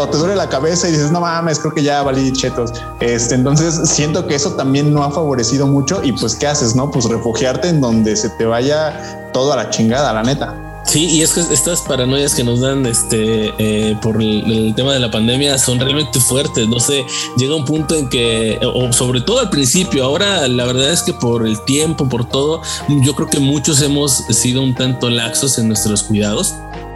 o 0.00 0.08
te 0.08 0.16
duele 0.16 0.36
la 0.36 0.48
cabeza 0.48 0.88
y 0.88 0.92
dices, 0.92 1.10
no 1.10 1.20
mames, 1.20 1.58
creo 1.58 1.74
que 1.74 1.82
ya 1.82 2.04
valí 2.04 2.32
chetos. 2.32 2.72
Este, 3.00 3.34
entonces 3.34 3.90
siento 3.90 4.28
que 4.28 4.36
eso 4.36 4.52
también 4.52 4.94
no 4.94 5.02
ha 5.02 5.10
favorecido 5.10 5.66
mucho 5.66 6.04
y 6.04 6.12
pues, 6.12 6.36
¿qué 6.36 6.46
haces? 6.46 6.76
No, 6.76 6.88
pues 6.92 7.06
refugiarte 7.06 7.68
en 7.68 7.80
donde 7.80 8.14
se 8.14 8.28
te 8.30 8.44
vaya 8.46 9.30
todo 9.32 9.52
a 9.52 9.56
la 9.56 9.70
chingada, 9.70 10.12
la 10.12 10.22
neta. 10.22 10.63
Sí, 10.86 11.06
y 11.06 11.22
es 11.22 11.32
que 11.32 11.40
estas 11.40 11.80
paranoias 11.80 12.34
que 12.34 12.44
nos 12.44 12.60
dan 12.60 12.86
este 12.86 13.52
eh, 13.58 13.96
por 14.02 14.20
el, 14.22 14.74
tema 14.76 14.92
de 14.92 15.00
la 15.00 15.10
pandemia 15.10 15.58
son 15.58 15.80
realmente 15.80 16.20
fuertes. 16.20 16.68
No 16.68 16.78
sé, 16.78 17.04
llega 17.36 17.54
un 17.54 17.64
punto 17.64 17.94
en 17.94 18.08
que, 18.08 18.60
o 18.62 18.92
sobre 18.92 19.20
todo 19.20 19.40
al 19.40 19.50
principio, 19.50 20.04
ahora 20.04 20.46
la 20.46 20.64
verdad 20.66 20.92
es 20.92 21.02
que 21.02 21.12
por 21.12 21.46
el 21.46 21.60
tiempo, 21.64 22.08
por 22.08 22.28
todo, 22.28 22.60
yo 23.02 23.14
creo 23.14 23.28
que 23.28 23.40
muchos 23.40 23.80
hemos 23.82 24.12
sido 24.30 24.62
un 24.62 24.74
tanto 24.74 25.10
laxos 25.10 25.58
en 25.58 25.68
nuestros 25.68 26.02
cuidados. 26.02 26.54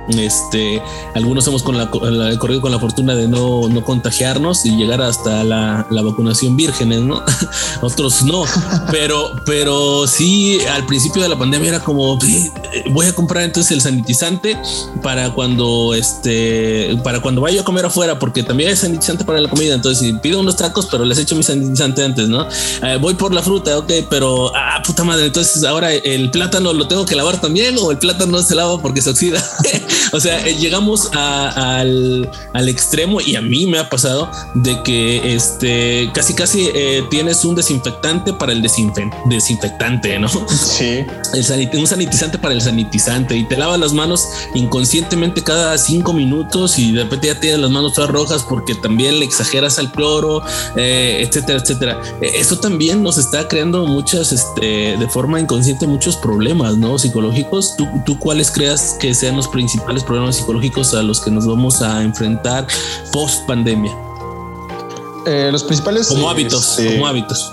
Este, 0.08 0.82
algunos 1.14 1.46
hemos 1.46 1.62
con 1.62 1.76
la, 1.76 1.90
corrido 1.90 2.60
con 2.60 2.72
la 2.72 2.78
fortuna 2.78 3.14
de 3.14 3.28
no, 3.28 3.68
no 3.68 3.84
contagiarnos 3.84 4.64
y 4.64 4.76
llegar 4.76 5.02
hasta 5.02 5.44
la, 5.44 5.86
la 5.90 6.02
vacunación 6.02 6.56
vírgenes, 6.56 7.00
¿no? 7.00 7.22
Otros 7.82 8.22
no, 8.22 8.44
pero, 8.90 9.32
pero 9.44 10.06
sí, 10.06 10.58
al 10.72 10.86
principio 10.86 11.22
de 11.22 11.28
la 11.28 11.38
pandemia 11.38 11.70
era 11.70 11.80
como, 11.80 12.18
voy 12.90 13.06
a 13.06 13.12
comprar 13.14 13.44
entonces 13.44 13.72
el 13.72 13.80
sanitizante 13.80 14.58
para 15.02 15.34
cuando, 15.34 15.94
este, 15.94 16.96
para 17.04 17.20
cuando 17.20 17.40
vaya 17.40 17.60
a 17.60 17.64
comer 17.64 17.84
afuera, 17.86 18.18
porque 18.18 18.42
también 18.42 18.70
hay 18.70 18.76
sanitizante 18.76 19.24
para 19.24 19.40
la 19.40 19.48
comida, 19.48 19.74
entonces 19.74 20.12
pido 20.22 20.40
unos 20.40 20.56
tacos, 20.56 20.86
pero 20.90 21.04
les 21.04 21.18
echo 21.18 21.36
mi 21.36 21.42
sanitizante 21.42 22.04
antes, 22.04 22.28
¿no? 22.28 22.46
Eh, 22.82 22.98
voy 23.00 23.14
por 23.14 23.34
la 23.34 23.42
fruta, 23.42 23.76
ok, 23.78 23.92
pero, 24.08 24.52
ah, 24.54 24.82
puta 24.84 25.04
madre, 25.04 25.26
entonces 25.26 25.64
ahora 25.64 25.92
el 25.92 26.30
plátano 26.30 26.72
lo 26.72 26.88
tengo 26.88 27.04
que 27.04 27.14
lavar 27.14 27.40
también 27.40 27.76
o 27.78 27.90
el 27.90 27.98
plátano 27.98 28.32
no 28.32 28.42
se 28.42 28.54
lava 28.54 28.80
porque 28.80 29.02
se 29.02 29.10
oxida. 29.10 29.42
o 30.12 30.20
sea, 30.20 30.46
eh, 30.46 30.56
llegamos 30.56 31.10
al, 31.14 32.28
extremo 32.68 33.20
y 33.20 33.36
a 33.36 33.40
mí 33.40 33.66
me 33.66 33.78
ha 33.78 33.88
pasado 33.88 34.30
de 34.54 34.82
que 34.82 35.34
este 35.34 36.10
casi 36.12 36.34
casi 36.34 36.68
eh, 36.74 37.02
tienes 37.10 37.44
un 37.44 37.54
desinfectante 37.54 38.32
para 38.34 38.52
el 38.52 38.62
desinfectante, 38.62 40.18
¿no? 40.18 40.28
Sí. 40.28 41.04
un 41.74 41.86
sanitizante 41.86 42.38
para 42.38 42.54
el 42.54 42.60
sanitizante 42.60 43.36
y 43.36 43.44
te 43.44 43.56
lavas 43.56 43.78
las 43.80 43.92
manos 43.92 44.28
inconscientemente 44.54 45.42
cada 45.42 45.78
cinco 45.78 46.12
minutos 46.12 46.78
y 46.78 46.92
de 46.92 47.04
repente 47.04 47.28
ya 47.28 47.40
tienes 47.40 47.60
las 47.60 47.70
manos 47.70 47.94
todas 47.94 48.10
rojas 48.10 48.44
porque 48.48 48.74
también 48.74 49.18
le 49.18 49.24
exageras 49.24 49.78
al 49.78 49.90
cloro, 49.92 50.42
eh, 50.76 51.26
etcétera, 51.26 51.60
etcétera. 51.60 52.00
Eso 52.20 52.58
también 52.58 53.02
nos 53.02 53.18
está 53.18 53.48
creando 53.48 53.86
muchas, 53.86 54.32
este, 54.32 54.96
de 54.96 55.08
forma 55.08 55.40
inconsciente, 55.40 55.86
muchos 55.86 56.16
problemas, 56.16 56.76
¿no? 56.76 56.98
Psicológicos. 56.98 57.76
¿Tú, 57.76 57.88
tú 58.04 58.18
cuáles 58.18 58.50
creas 58.50 58.96
que 59.00 59.14
sean 59.14 59.36
los 59.36 59.48
principales? 59.48 59.87
Problemas 60.04 60.36
psicológicos 60.36 60.94
a 60.94 61.02
los 61.02 61.20
que 61.20 61.30
nos 61.30 61.46
vamos 61.46 61.82
a 61.82 62.02
enfrentar 62.02 62.66
post 63.12 63.46
pandemia? 63.46 63.96
Eh, 65.26 65.50
los 65.52 65.64
principales 65.64 66.08
como 66.08 66.30
hábitos, 66.30 66.78
este, 66.78 66.94
como 66.94 67.06
hábitos. 67.06 67.52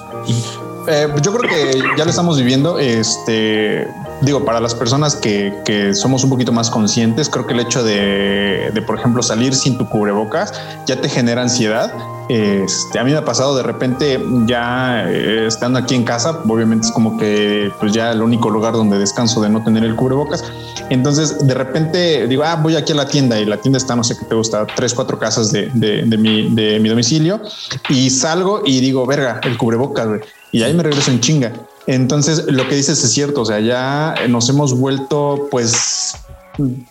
Eh, 0.88 1.08
yo 1.22 1.34
creo 1.34 1.50
que 1.50 1.82
ya 1.98 2.04
lo 2.04 2.10
estamos 2.10 2.38
viviendo. 2.38 2.80
Este 2.80 3.88
digo, 4.22 4.46
para 4.46 4.60
las 4.60 4.74
personas 4.74 5.16
que, 5.16 5.54
que, 5.66 5.94
somos 5.94 6.24
un 6.24 6.30
poquito 6.30 6.52
más 6.52 6.70
conscientes, 6.70 7.30
creo 7.30 7.46
que 7.46 7.54
el 7.54 7.60
hecho 7.60 7.84
de, 7.84 8.72
de, 8.74 8.82
por 8.82 8.98
ejemplo, 8.98 9.22
salir 9.22 9.54
sin 9.54 9.78
tu 9.78 9.90
cubrebocas 9.90 10.54
ya 10.86 11.02
te 11.02 11.10
genera 11.10 11.42
ansiedad 11.42 11.92
este, 12.28 12.98
a 12.98 13.04
mí 13.04 13.12
me 13.12 13.18
ha 13.18 13.26
pasado 13.26 13.56
de 13.56 13.64
repente 13.64 14.20
ya 14.46 15.04
eh, 15.08 15.46
estando 15.48 15.78
aquí 15.80 15.96
en 15.96 16.04
casa, 16.04 16.42
obviamente 16.48 16.88
es 16.88 16.92
como 16.92 17.18
que 17.18 17.72
pues 17.80 17.94
ya 17.94 18.12
el 18.12 18.22
único 18.22 18.50
lugar 18.50 18.74
donde 18.74 18.98
descanso 18.98 19.42
de 19.42 19.50
no 19.50 19.64
tener 19.64 19.84
el 19.84 19.96
cubrebocas. 19.96 20.44
Entonces 20.90 21.46
de 21.46 21.54
repente 21.54 22.28
digo, 22.28 22.44
ah, 22.44 22.56
voy 22.56 22.76
aquí 22.76 22.94
a 22.94 22.96
la 22.96 23.08
tienda 23.08 23.40
y 23.40 23.46
la 23.46 23.58
tienda 23.58 23.78
está, 23.78 23.96
no 23.96 24.04
sé 24.04 24.18
qué 24.18 24.26
te 24.26 24.36
gusta, 24.36 24.66
tres, 24.76 24.94
cuatro 24.94 25.20
casas 25.20 25.52
de, 25.52 25.70
de, 25.74 26.18
mi, 26.18 26.54
de 26.56 26.80
mi 26.80 26.90
domicilio 26.90 27.42
y 27.90 28.10
salgo 28.10 28.62
y 28.66 28.80
digo, 28.80 29.06
verga, 29.06 29.40
el 29.44 29.58
cubrebocas, 29.58 30.08
Y 30.52 30.64
ahí 30.64 30.74
me 30.74 30.84
regreso 30.84 31.12
en 31.12 31.20
chinga. 31.20 31.54
Entonces 31.88 32.46
lo 32.48 32.68
que 32.68 32.76
dices 32.76 33.04
es 33.04 33.12
cierto, 33.12 33.42
o 33.42 33.46
sea, 33.46 33.60
ya 33.60 34.16
nos 34.28 34.50
hemos 34.50 34.78
vuelto 34.78 35.48
pues 35.52 36.16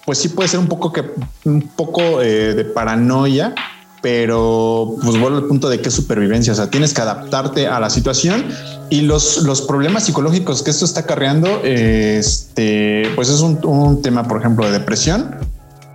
pues 0.04 0.18
sí 0.18 0.28
puede 0.28 0.48
ser 0.48 0.60
un 0.60 0.66
poco 0.66 0.92
que 0.92 1.04
un 1.44 1.62
poco 1.62 2.20
eh, 2.20 2.54
de 2.54 2.64
paranoia 2.66 3.54
pero 4.04 4.96
pues 5.02 5.18
vuelvo 5.18 5.38
al 5.38 5.44
punto 5.44 5.70
de 5.70 5.80
es 5.80 5.90
supervivencia, 5.90 6.52
o 6.52 6.56
sea, 6.56 6.68
tienes 6.68 6.92
que 6.92 7.00
adaptarte 7.00 7.68
a 7.68 7.80
la 7.80 7.88
situación 7.88 8.44
y 8.90 9.00
los, 9.00 9.38
los 9.44 9.62
problemas 9.62 10.04
psicológicos 10.04 10.62
que 10.62 10.70
esto 10.70 10.84
está 10.84 11.00
acarreando, 11.00 11.62
este, 11.64 13.10
pues 13.14 13.30
es 13.30 13.40
un, 13.40 14.02
tema, 14.02 14.28
por 14.28 14.40
ejemplo, 14.40 14.66
de 14.66 14.72
depresión, 14.72 15.36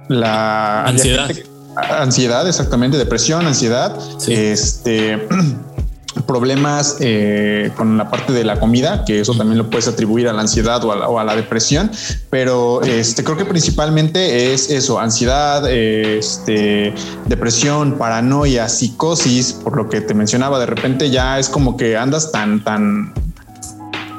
la 0.07 0.85
ansiedad. 0.85 1.29
ansiedad, 1.75 2.47
exactamente, 2.47 2.97
depresión, 2.97 3.45
ansiedad, 3.45 3.95
este 4.27 5.27
problemas 6.25 6.97
eh, 6.99 7.71
con 7.75 7.97
la 7.97 8.09
parte 8.09 8.33
de 8.33 8.43
la 8.43 8.59
comida, 8.59 9.03
que 9.05 9.19
eso 9.19 9.33
también 9.35 9.57
lo 9.57 9.69
puedes 9.69 9.87
atribuir 9.87 10.27
a 10.27 10.33
la 10.33 10.41
ansiedad 10.41 10.83
o 10.83 11.19
a 11.19 11.23
la, 11.23 11.35
depresión, 11.35 11.91
pero 12.29 12.81
este, 12.81 13.23
creo 13.23 13.37
que 13.37 13.45
principalmente 13.45 14.53
es 14.53 14.69
eso, 14.69 14.99
ansiedad, 14.99 15.69
este, 15.69 16.93
depresión, 17.27 17.97
paranoia, 17.97 18.67
psicosis, 18.67 19.53
por 19.53 19.77
lo 19.77 19.89
que 19.89 20.01
te 20.01 20.13
mencionaba, 20.13 20.59
de 20.59 20.65
repente 20.65 21.09
ya 21.09 21.39
es 21.39 21.49
como 21.49 21.77
que 21.77 21.95
andas 21.95 22.31
tan, 22.31 22.63
tan, 22.63 23.13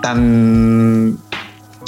tan 0.02 1.18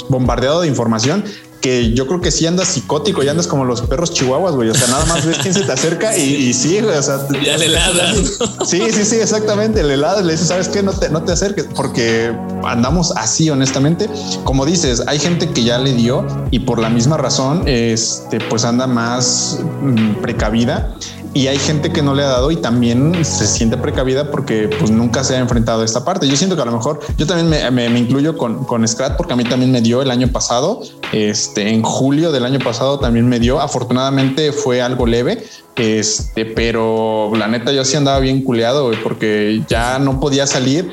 bombardeado 0.09 0.61
de 0.61 0.67
información 0.67 1.23
que 1.63 1.93
yo 1.93 2.07
creo 2.07 2.19
que 2.19 2.29
si 2.29 2.45
andas 2.45 2.67
psicótico 2.67 3.23
y 3.23 3.29
andas 3.29 3.47
como 3.47 3.63
los 3.63 3.81
perros 3.83 4.11
chihuahuas, 4.11 4.53
güey. 4.53 4.69
O 4.69 4.73
sea, 4.73 4.85
nada 4.89 5.05
más 5.05 5.25
ves 5.25 5.37
quién 5.41 5.53
se 5.53 5.61
te 5.61 5.71
acerca 5.71 6.15
y, 6.17 6.53
sí, 6.53 6.81
güey. 6.81 6.97
O 6.97 7.01
sea, 7.01 7.25
ya 7.43 7.57
le 7.57 7.69
ladras. 7.69 8.17
Sí, 8.65 8.81
sí, 8.91 9.05
sí, 9.05 9.15
exactamente. 9.15 9.81
Le 9.81 9.95
ladras, 9.95 10.25
le 10.25 10.33
dices, 10.33 10.49
¿sabes 10.49 10.67
qué? 10.67 10.83
No 10.83 10.91
te, 10.91 11.09
no 11.09 11.23
te 11.23 11.31
acerques 11.31 11.65
porque 11.73 12.35
andamos 12.65 13.13
así, 13.15 13.49
honestamente. 13.49 14.09
Como 14.43 14.65
dices, 14.65 15.03
hay 15.07 15.19
gente 15.19 15.51
que 15.51 15.63
ya 15.63 15.77
le 15.77 15.93
dio 15.93 16.27
y 16.51 16.59
por 16.59 16.79
la 16.79 16.89
misma 16.89 17.15
razón, 17.15 17.63
este, 17.65 18.41
pues 18.49 18.65
anda 18.65 18.85
más 18.85 19.59
mm, 19.81 20.15
precavida 20.15 20.93
y 21.33 21.47
hay 21.47 21.57
gente 21.57 21.91
que 21.91 22.01
no 22.01 22.13
le 22.13 22.23
ha 22.23 22.27
dado 22.27 22.51
y 22.51 22.57
también 22.57 23.25
se 23.25 23.47
siente 23.47 23.77
precavida 23.77 24.29
porque 24.29 24.69
pues 24.79 24.91
nunca 24.91 25.23
se 25.23 25.35
ha 25.35 25.39
enfrentado 25.39 25.81
a 25.81 25.85
esta 25.85 26.05
parte. 26.05 26.27
Yo 26.27 26.35
siento 26.35 26.55
que 26.55 26.61
a 26.61 26.65
lo 26.65 26.71
mejor 26.71 26.99
yo 27.17 27.25
también 27.25 27.49
me, 27.49 27.89
me, 27.89 27.99
incluyo 27.99 28.37
con, 28.37 28.65
con 28.65 28.87
Scrat 28.87 29.17
porque 29.17 29.33
a 29.33 29.35
mí 29.35 29.43
también 29.43 29.71
me 29.71 29.81
dio 29.81 30.01
el 30.01 30.11
año 30.11 30.27
pasado, 30.27 30.81
este, 31.11 31.69
en 31.69 31.81
julio 31.81 32.31
del 32.31 32.45
año 32.45 32.59
pasado 32.59 32.99
también 32.99 33.27
me 33.27 33.39
dio. 33.39 33.59
Afortunadamente 33.59 34.51
fue 34.51 34.81
algo 34.81 35.07
leve, 35.07 35.43
este, 35.75 36.45
pero 36.45 37.31
la 37.35 37.47
neta 37.47 37.71
yo 37.71 37.83
sí 37.83 37.97
andaba 37.97 38.19
bien 38.19 38.43
culeado 38.43 38.91
porque 39.03 39.63
ya 39.67 39.97
no 39.97 40.19
podía 40.19 40.45
salir 40.45 40.91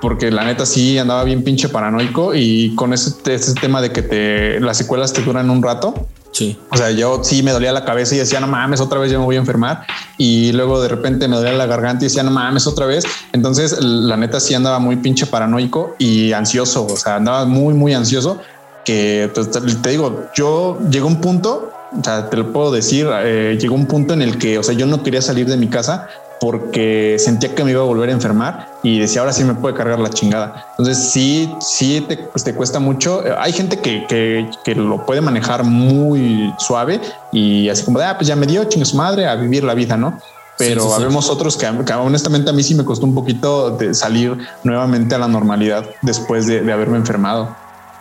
porque 0.00 0.30
la 0.30 0.44
neta 0.44 0.66
sí 0.66 0.98
andaba 0.98 1.24
bien 1.24 1.42
pinche 1.42 1.68
paranoico 1.68 2.34
y 2.34 2.74
con 2.76 2.92
ese, 2.92 3.12
ese 3.32 3.54
tema 3.54 3.80
de 3.80 3.90
que 3.90 4.02
te 4.02 4.60
las 4.60 4.76
secuelas 4.76 5.12
te 5.12 5.22
duran 5.22 5.50
un 5.50 5.62
rato 5.62 6.06
Sí. 6.36 6.54
O 6.70 6.76
sea, 6.76 6.90
yo 6.90 7.24
sí 7.24 7.42
me 7.42 7.50
dolía 7.50 7.72
la 7.72 7.86
cabeza 7.86 8.14
y 8.14 8.18
decía, 8.18 8.40
no 8.40 8.46
mames, 8.46 8.82
otra 8.82 8.98
vez 8.98 9.10
yo 9.10 9.18
me 9.18 9.24
voy 9.24 9.36
a 9.36 9.38
enfermar. 9.38 9.86
Y 10.18 10.52
luego 10.52 10.82
de 10.82 10.88
repente 10.88 11.28
me 11.28 11.36
dolía 11.36 11.52
la 11.52 11.64
garganta 11.64 12.04
y 12.04 12.08
decía, 12.08 12.22
no 12.24 12.30
mames, 12.30 12.66
otra 12.66 12.84
vez. 12.84 13.06
Entonces, 13.32 13.80
la 13.80 14.18
neta 14.18 14.38
sí 14.38 14.52
andaba 14.52 14.78
muy 14.78 14.96
pinche 14.96 15.24
paranoico 15.24 15.96
y 15.98 16.34
ansioso. 16.34 16.84
O 16.84 16.96
sea, 16.98 17.16
andaba 17.16 17.46
muy, 17.46 17.72
muy 17.72 17.94
ansioso 17.94 18.38
que 18.84 19.30
pues, 19.34 19.50
te 19.50 19.88
digo, 19.88 20.26
yo 20.36 20.78
llegó 20.90 21.06
un 21.06 21.22
punto, 21.22 21.72
o 21.98 22.04
sea, 22.04 22.28
te 22.28 22.36
lo 22.36 22.52
puedo 22.52 22.70
decir, 22.70 23.08
eh, 23.10 23.56
llegó 23.58 23.74
un 23.74 23.86
punto 23.86 24.12
en 24.12 24.20
el 24.20 24.36
que, 24.36 24.58
o 24.58 24.62
sea, 24.62 24.74
yo 24.74 24.84
no 24.84 25.02
quería 25.02 25.22
salir 25.22 25.46
de 25.46 25.56
mi 25.56 25.68
casa 25.68 26.06
porque 26.40 27.16
sentía 27.18 27.54
que 27.54 27.64
me 27.64 27.70
iba 27.70 27.80
a 27.80 27.84
volver 27.84 28.10
a 28.10 28.12
enfermar 28.12 28.68
y 28.82 28.98
decía 28.98 29.20
ahora 29.20 29.32
sí 29.32 29.44
me 29.44 29.54
puede 29.54 29.74
cargar 29.74 29.98
la 29.98 30.10
chingada. 30.10 30.66
Entonces 30.78 31.10
sí, 31.10 31.52
sí 31.60 32.04
te, 32.06 32.16
pues, 32.16 32.44
te 32.44 32.54
cuesta 32.54 32.78
mucho. 32.78 33.22
Hay 33.38 33.52
gente 33.52 33.80
que, 33.80 34.06
que, 34.06 34.48
que, 34.64 34.74
lo 34.74 35.04
puede 35.06 35.20
manejar 35.20 35.64
muy 35.64 36.52
suave 36.58 37.00
y 37.32 37.68
así 37.68 37.84
como 37.84 37.98
de, 37.98 38.04
ah, 38.04 38.16
pues 38.16 38.28
ya 38.28 38.36
me 38.36 38.46
dio 38.46 38.64
chingue 38.64 38.86
su 38.86 38.96
madre 38.96 39.26
a 39.26 39.34
vivir 39.36 39.64
la 39.64 39.74
vida, 39.74 39.96
¿no? 39.96 40.18
Pero 40.58 40.82
sí, 40.82 40.88
sí, 40.88 40.94
habemos 40.94 41.28
otros 41.28 41.56
que, 41.56 41.70
que, 41.84 41.92
honestamente 41.92 42.50
a 42.50 42.52
mí 42.52 42.62
sí 42.62 42.74
me 42.74 42.84
costó 42.84 43.06
un 43.06 43.14
poquito 43.14 43.70
de 43.70 43.94
salir 43.94 44.38
nuevamente 44.64 45.14
a 45.14 45.18
la 45.18 45.28
normalidad 45.28 45.84
después 46.02 46.46
de, 46.46 46.62
de 46.62 46.72
haberme 46.72 46.96
enfermado. 46.96 47.54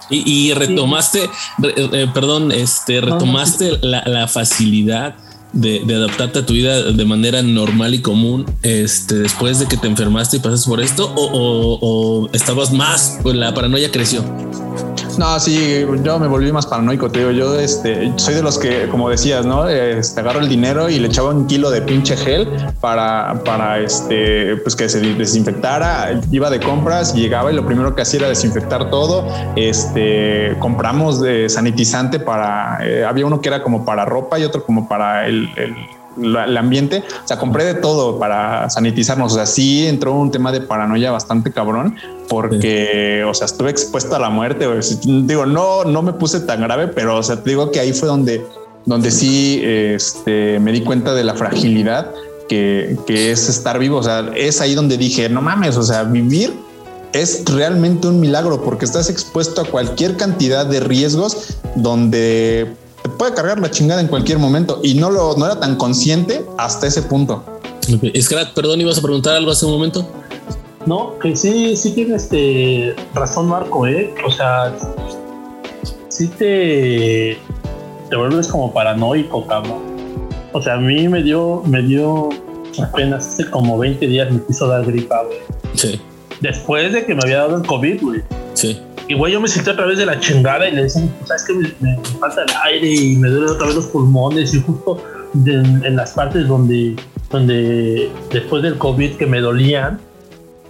Y, 0.09 0.49
y 0.49 0.53
retomaste, 0.53 1.29
re, 1.57 1.73
eh, 1.75 2.07
perdón, 2.13 2.51
este, 2.51 3.01
retomaste 3.01 3.79
la, 3.81 4.03
la 4.05 4.27
facilidad 4.27 5.15
de, 5.55 5.95
adaptarte 5.95 6.39
a 6.39 6.45
tu 6.45 6.53
vida 6.53 6.91
de 6.91 7.05
manera 7.05 7.41
normal 7.41 7.95
y 7.95 7.99
común 7.99 8.45
este, 8.61 9.15
después 9.15 9.59
de 9.59 9.65
que 9.65 9.77
te 9.77 9.87
enfermaste 9.87 10.37
y 10.37 10.39
pasas 10.39 10.65
por 10.65 10.81
esto 10.81 11.11
o, 11.15 11.25
o, 11.25 11.79
o 11.81 12.29
estabas 12.33 12.71
más, 12.71 13.19
pues 13.23 13.35
la 13.35 13.53
paranoia 13.53 13.91
creció? 13.91 14.23
No, 15.17 15.39
sí, 15.39 15.85
yo 16.03 16.19
me 16.19 16.27
volví 16.27 16.51
más 16.51 16.65
paranoico, 16.65 17.09
te 17.09 17.19
digo, 17.19 17.31
yo 17.31 17.59
este, 17.59 18.11
soy 18.17 18.35
de 18.35 18.41
los 18.41 18.57
que, 18.57 18.87
como 18.89 19.09
decías, 19.09 19.45
¿no? 19.45 19.67
Este, 19.67 20.19
agarro 20.19 20.39
el 20.39 20.49
dinero 20.49 20.89
y 20.89 20.99
le 20.99 21.07
echaba 21.07 21.29
un 21.29 21.47
kilo 21.47 21.69
de 21.69 21.81
pinche 21.81 22.17
gel 22.17 22.47
para, 22.81 23.41
para 23.45 23.79
este, 23.79 24.57
pues 24.57 24.75
que 24.75 24.89
se 24.89 24.99
desinfectara, 24.99 26.19
iba 26.31 26.49
de 26.49 26.59
compras, 26.59 27.13
llegaba 27.13 27.51
y 27.51 27.55
lo 27.55 27.65
primero 27.65 27.95
que 27.95 28.01
hacía 28.01 28.21
era 28.21 28.29
desinfectar 28.29 28.89
todo, 28.89 29.27
este, 29.55 30.55
compramos 30.59 31.21
de 31.21 31.49
sanitizante 31.49 32.19
para, 32.19 32.79
eh, 32.85 33.05
había 33.05 33.25
uno 33.25 33.39
que 33.39 33.49
era 33.49 33.63
como 33.63 33.85
para 33.85 34.05
ropa 34.05 34.37
y 34.39 34.43
otro 34.43 34.65
como 34.65 34.87
para 34.87 35.27
el, 35.27 35.49
el 35.55 35.75
el 36.17 36.57
ambiente. 36.57 37.03
O 37.23 37.27
sea, 37.27 37.37
compré 37.37 37.65
de 37.65 37.75
todo 37.75 38.19
para 38.19 38.69
sanitizarnos. 38.69 39.33
O 39.33 39.35
sea, 39.35 39.45
sí 39.45 39.85
entró 39.87 40.13
un 40.13 40.31
tema 40.31 40.51
de 40.51 40.61
paranoia 40.61 41.11
bastante 41.11 41.51
cabrón 41.51 41.95
porque, 42.29 43.19
sí. 43.21 43.29
o 43.29 43.33
sea, 43.33 43.45
estuve 43.45 43.69
expuesto 43.69 44.15
a 44.15 44.19
la 44.19 44.29
muerte. 44.29 44.67
Digo, 45.03 45.45
no, 45.45 45.83
no 45.83 46.01
me 46.01 46.13
puse 46.13 46.39
tan 46.41 46.61
grave, 46.61 46.87
pero, 46.87 47.17
o 47.17 47.23
sea, 47.23 47.41
te 47.41 47.49
digo 47.49 47.71
que 47.71 47.79
ahí 47.79 47.93
fue 47.93 48.07
donde, 48.07 48.45
donde 48.85 49.11
sí 49.11 49.61
este, 49.63 50.59
me 50.59 50.71
di 50.71 50.81
cuenta 50.81 51.13
de 51.13 51.23
la 51.23 51.35
fragilidad 51.35 52.11
que, 52.47 52.97
que 53.07 53.31
es 53.31 53.49
estar 53.49 53.79
vivo. 53.79 53.97
O 53.97 54.03
sea, 54.03 54.31
es 54.35 54.61
ahí 54.61 54.75
donde 54.75 54.97
dije, 54.97 55.29
no 55.29 55.41
mames, 55.41 55.77
o 55.77 55.83
sea, 55.83 56.03
vivir 56.03 56.53
es 57.15 57.45
realmente 57.45 58.07
un 58.07 58.19
milagro 58.19 58.61
porque 58.61 58.83
estás 58.83 59.09
expuesto 59.09 59.61
a 59.61 59.65
cualquier 59.65 60.17
cantidad 60.17 60.65
de 60.65 60.81
riesgos 60.81 61.55
donde 61.75 62.75
te 63.05 63.09
puede 63.09 63.35
cargar 63.35 63.59
la 63.59 63.69
chingada 63.69 64.01
en 64.01 64.07
cualquier 64.07 64.39
momento 64.39 64.79
y 64.81 64.95
no 64.95 65.11
lo 65.11 65.37
no 65.37 65.45
era 65.45 65.59
tan 65.59 65.75
consciente 65.75 66.43
hasta 66.57 66.87
ese 66.87 67.03
punto. 67.03 67.43
Okay. 67.97 68.19
Scrat, 68.19 68.55
perdón, 68.55 68.81
ibas 68.81 68.97
a 68.97 69.01
preguntar 69.03 69.35
algo 69.35 69.51
hace 69.51 69.67
un 69.67 69.73
momento. 69.73 70.09
No, 70.87 71.19
que 71.19 71.35
sí, 71.35 71.75
sí 71.75 71.91
tiene 71.91 72.15
este 72.15 72.95
razón 73.13 73.47
Marco, 73.47 73.85
eh. 73.85 74.11
O 74.25 74.31
sea, 74.31 74.73
sí 76.09 76.29
te 76.29 77.37
te 78.09 78.15
vuelves 78.15 78.47
como 78.47 78.73
paranoico, 78.73 79.45
cabrón. 79.45 79.83
O 80.53 80.59
sea, 80.59 80.73
a 80.73 80.77
mí 80.77 81.07
me 81.07 81.21
dio, 81.21 81.61
me 81.67 81.83
dio 81.83 82.29
apenas 82.81 83.27
hace 83.27 83.51
como 83.51 83.77
20 83.77 84.07
días 84.07 84.31
me 84.31 84.41
quiso 84.47 84.67
dar 84.67 84.83
gripa, 84.83 85.21
güey. 85.25 85.37
Sí. 85.75 86.01
Después 86.41 86.91
de 86.91 87.05
que 87.05 87.13
me 87.13 87.21
había 87.21 87.37
dado 87.37 87.57
el 87.57 87.67
COVID, 87.67 88.01
güey. 88.01 88.23
Sí. 88.55 88.81
Y 89.07 89.13
güey, 89.13 89.33
yo 89.33 89.41
me 89.41 89.47
sentí 89.47 89.69
a 89.69 89.75
través 89.75 89.97
de 89.99 90.05
la 90.05 90.19
chingada 90.19 90.67
y 90.67 90.71
le 90.71 90.83
decían, 90.83 91.13
sabes 91.25 91.43
que 91.43 91.53
me, 91.53 91.73
me, 91.79 91.97
falta 92.19 92.41
el 92.41 92.49
aire 92.63 92.89
y 92.89 93.15
me 93.17 93.29
duelen 93.29 93.49
otra 93.49 93.67
vez 93.67 93.75
los 93.75 93.85
pulmones 93.87 94.53
y 94.53 94.61
justo 94.61 95.03
de, 95.33 95.53
en 95.53 95.95
las 95.95 96.13
partes 96.13 96.47
donde, 96.47 96.95
donde 97.29 98.09
después 98.31 98.63
del 98.63 98.77
COVID 98.77 99.15
que 99.17 99.27
me 99.27 99.41
dolían, 99.41 99.99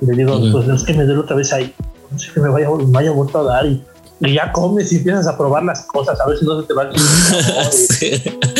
le 0.02 0.16
digo, 0.16 0.36
uh 0.36 0.40
-huh. 0.42 0.52
pues 0.52 0.68
es 0.68 0.84
que 0.84 0.94
me 0.94 1.06
duele 1.06 1.22
otra 1.22 1.38
vez 1.38 1.54
ahí, 1.54 1.74
no 2.12 2.20
sé 2.20 2.32
que 2.34 2.42
me 2.42 2.50
vaya, 2.50 2.68
me 2.70 3.00
haya 3.00 3.12
vuelto 3.12 3.40
a 3.40 3.44
dar 3.44 3.66
y, 3.66 3.82
y 4.22 4.34
ya 4.34 4.52
comes 4.54 4.92
y 4.94 4.98
empiezas 4.98 5.28
a 5.28 5.38
probar 5.38 5.64
las 5.64 5.82
cosas, 5.84 6.20
a 6.20 6.28
ver 6.28 6.38
si 6.38 6.46
no 6.46 6.62
se 6.62 6.68
te 6.68 6.74
va 6.74 6.84
el 6.84 7.00
sí. 7.72 8.12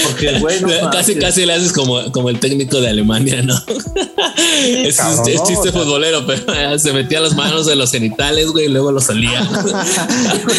Porque, 0.04 0.40
güey, 0.40 0.62
no 0.62 0.90
casi, 0.92 1.16
casi 1.16 1.46
le 1.46 1.54
haces 1.54 1.72
como, 1.72 2.12
como 2.12 2.30
el 2.30 2.40
técnico 2.40 2.82
de 2.82 2.90
Alemania, 2.90 3.42
¿no? 3.42 3.58
Sí, 3.58 3.74
es, 4.86 4.98
cabrón, 4.98 5.30
es, 5.30 5.44
chiste 5.44 5.72
no, 5.72 5.80
futbolero, 5.80 6.26
pero 6.26 6.78
se 6.78 6.92
metía 6.92 7.22
las 7.22 7.36
manos 7.36 7.70
en 7.70 7.78
los 7.78 7.92
genitales, 7.92 8.48
güey, 8.48 8.66
y 8.66 8.70
luego 8.70 8.92
lo 8.92 9.00
salía. 9.00 9.48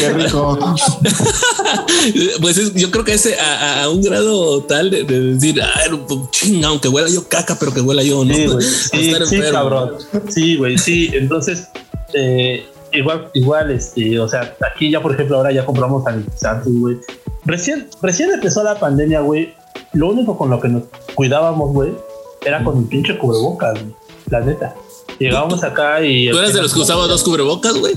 Qué 0.01 0.13
rico. 0.15 0.59
pues 2.41 2.57
es, 2.57 2.75
yo 2.75 2.91
creo 2.91 3.05
que 3.05 3.15
ese 3.15 3.39
a, 3.39 3.83
a 3.83 3.91
un 3.91 4.03
grado 4.03 4.63
tal 4.63 4.91
de, 4.91 5.05
de 5.05 5.21
decir, 5.35 5.61
chinga, 6.31 6.69
aunque 6.69 6.89
huela 6.89 7.09
yo 7.09 7.29
caca, 7.29 7.59
pero 7.59 7.75
que 7.75 7.83
huela 7.83 8.03
yo, 8.03 8.25
¿no? 8.25 8.35
Sí, 8.35 8.47
güey. 8.47 8.67
Sí, 8.67 9.15
sí, 9.27 9.41
cabrón. 9.53 9.93
Sí, 10.29 10.57
güey, 10.57 10.79
sí. 10.79 11.11
Entonces, 11.13 11.69
eh, 12.15 12.67
igual, 12.99 13.31
igual, 13.35 13.71
este, 13.71 14.19
o 14.19 14.29
sea, 14.29 14.57
aquí 14.71 14.91
ya, 14.91 15.01
por 15.01 15.13
ejemplo, 15.13 15.37
ahora 15.37 15.53
ya 15.53 15.65
compramos 15.65 16.05
sanitizantes, 16.05 16.73
güey. 16.81 16.97
Recién, 17.45 17.89
recién 18.03 18.31
empezó 18.33 18.63
la 18.63 18.79
pandemia, 18.79 19.21
güey. 19.21 19.55
Lo 19.93 20.09
único 20.09 20.37
con 20.37 20.51
lo 20.51 20.61
que 20.61 20.69
nos 20.69 20.85
cuidábamos, 21.15 21.73
güey, 21.73 21.93
era 22.45 22.63
con 22.65 22.79
el 22.79 22.85
pinche 22.85 23.17
cubrebocas, 23.17 23.75
güey. 23.75 23.95
La 24.31 24.41
neta. 24.41 24.75
Llegábamos 25.19 25.63
acá 25.63 26.03
y. 26.03 26.31
¿Tú 26.31 26.39
eras 26.39 26.53
de 26.53 26.63
los 26.63 26.75
que 26.75 26.81
usaban 26.81 27.09
dos 27.09 27.23
cubrebocas, 27.23 27.79
güey? 27.79 27.95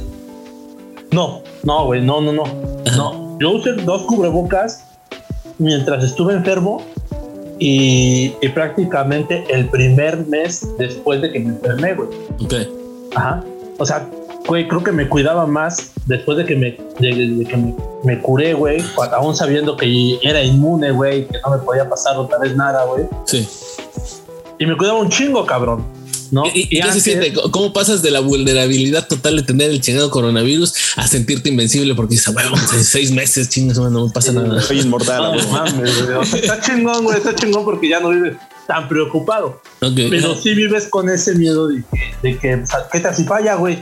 No, 1.12 1.42
no, 1.64 1.86
güey, 1.86 2.02
no, 2.02 2.22
no, 2.22 2.32
no. 2.32 2.44
No. 2.96 3.38
Yo 3.40 3.52
usé 3.52 3.74
dos 3.74 4.04
cubrebocas 4.04 4.84
mientras 5.58 6.04
estuve 6.04 6.34
enfermo 6.34 6.84
y, 7.58 8.34
y, 8.42 8.50
prácticamente 8.50 9.44
el 9.50 9.70
primer 9.70 10.26
mes 10.28 10.68
después 10.78 11.22
de 11.22 11.32
que 11.32 11.40
me 11.40 11.50
enfermé, 11.50 11.94
güey. 11.96 12.10
Ok. 12.44 12.54
Ajá. 13.16 13.44
O 13.78 13.86
sea, 13.86 14.08
güey, 14.50 14.68
creo 14.68 14.84
que 14.84 14.92
me 14.92 15.08
cuidaba 15.08 15.46
más 15.46 15.92
después 16.08 16.36
de 16.40 16.46
que 16.46 16.56
me, 16.56 16.76
de, 17.00 17.28
de 17.28 17.46
que 17.46 17.56
me, 17.56 17.76
me 18.04 18.20
curé, 18.20 18.54
güey, 18.54 18.84
aún 19.12 19.36
sabiendo 19.36 19.78
que 19.78 20.18
era 20.24 20.44
inmune, 20.44 20.90
güey, 20.90 21.28
que 21.28 21.38
no 21.46 21.52
me 21.52 21.60
podía 21.60 21.88
pasar 21.88 22.18
otra 22.18 22.40
vez 22.40 22.56
nada, 22.56 22.84
güey. 22.86 23.06
Sí. 23.28 23.48
Y 24.58 24.66
me 24.66 24.76
cuidaba 24.76 24.98
un 24.98 25.10
chingo, 25.10 25.46
cabrón. 25.46 25.86
¿No? 26.32 26.46
¿Y, 26.48 26.62
y, 26.62 26.78
y 26.78 26.82
qué 26.82 26.92
se 26.92 27.00
siente? 27.00 27.34
¿Cómo 27.34 27.74
pasas 27.74 28.02
de 28.02 28.10
la 28.12 28.22
vulnerabilidad 28.22 29.08
total 29.08 29.36
de 29.36 29.44
tener 29.44 29.70
el 29.70 29.82
chingado 29.82 30.10
coronavirus 30.10 30.74
a 30.96 31.08
sentirte 31.08 31.50
invencible? 31.50 31.94
Porque 31.94 32.16
dices, 32.16 32.34
bueno, 32.34 32.52
seis 32.82 33.12
meses, 33.12 33.50
chingas, 33.50 33.78
no 33.78 34.06
me 34.08 34.12
pasa 34.12 34.32
nada. 34.32 34.62
Soy 34.62 34.80
inmortal. 34.80 35.36
No, 35.36 35.48
mames, 35.50 36.06
güey. 36.06 36.18
O 36.18 36.26
sea, 36.26 36.40
está 36.40 36.60
chingón, 36.60 37.04
güey, 37.04 37.18
está 37.18 37.34
chingón 37.36 37.66
porque 37.66 37.90
ya 37.90 38.00
no 38.00 38.10
vives 38.10 38.36
tan 38.68 38.88
preocupado. 38.88 39.62
Okay. 39.82 40.10
Pero 40.10 40.36
sí 40.36 40.54
vives 40.54 40.88
con 40.88 41.10
ese 41.10 41.34
miedo 41.34 41.68
de, 41.68 41.84
de 42.22 42.38
que, 42.38 42.56
o 42.56 42.66
sea, 42.66 42.88
¿qué 42.92 43.00
tal 43.00 43.16
si 43.16 43.24
falla, 43.24 43.56
güey? 43.56 43.80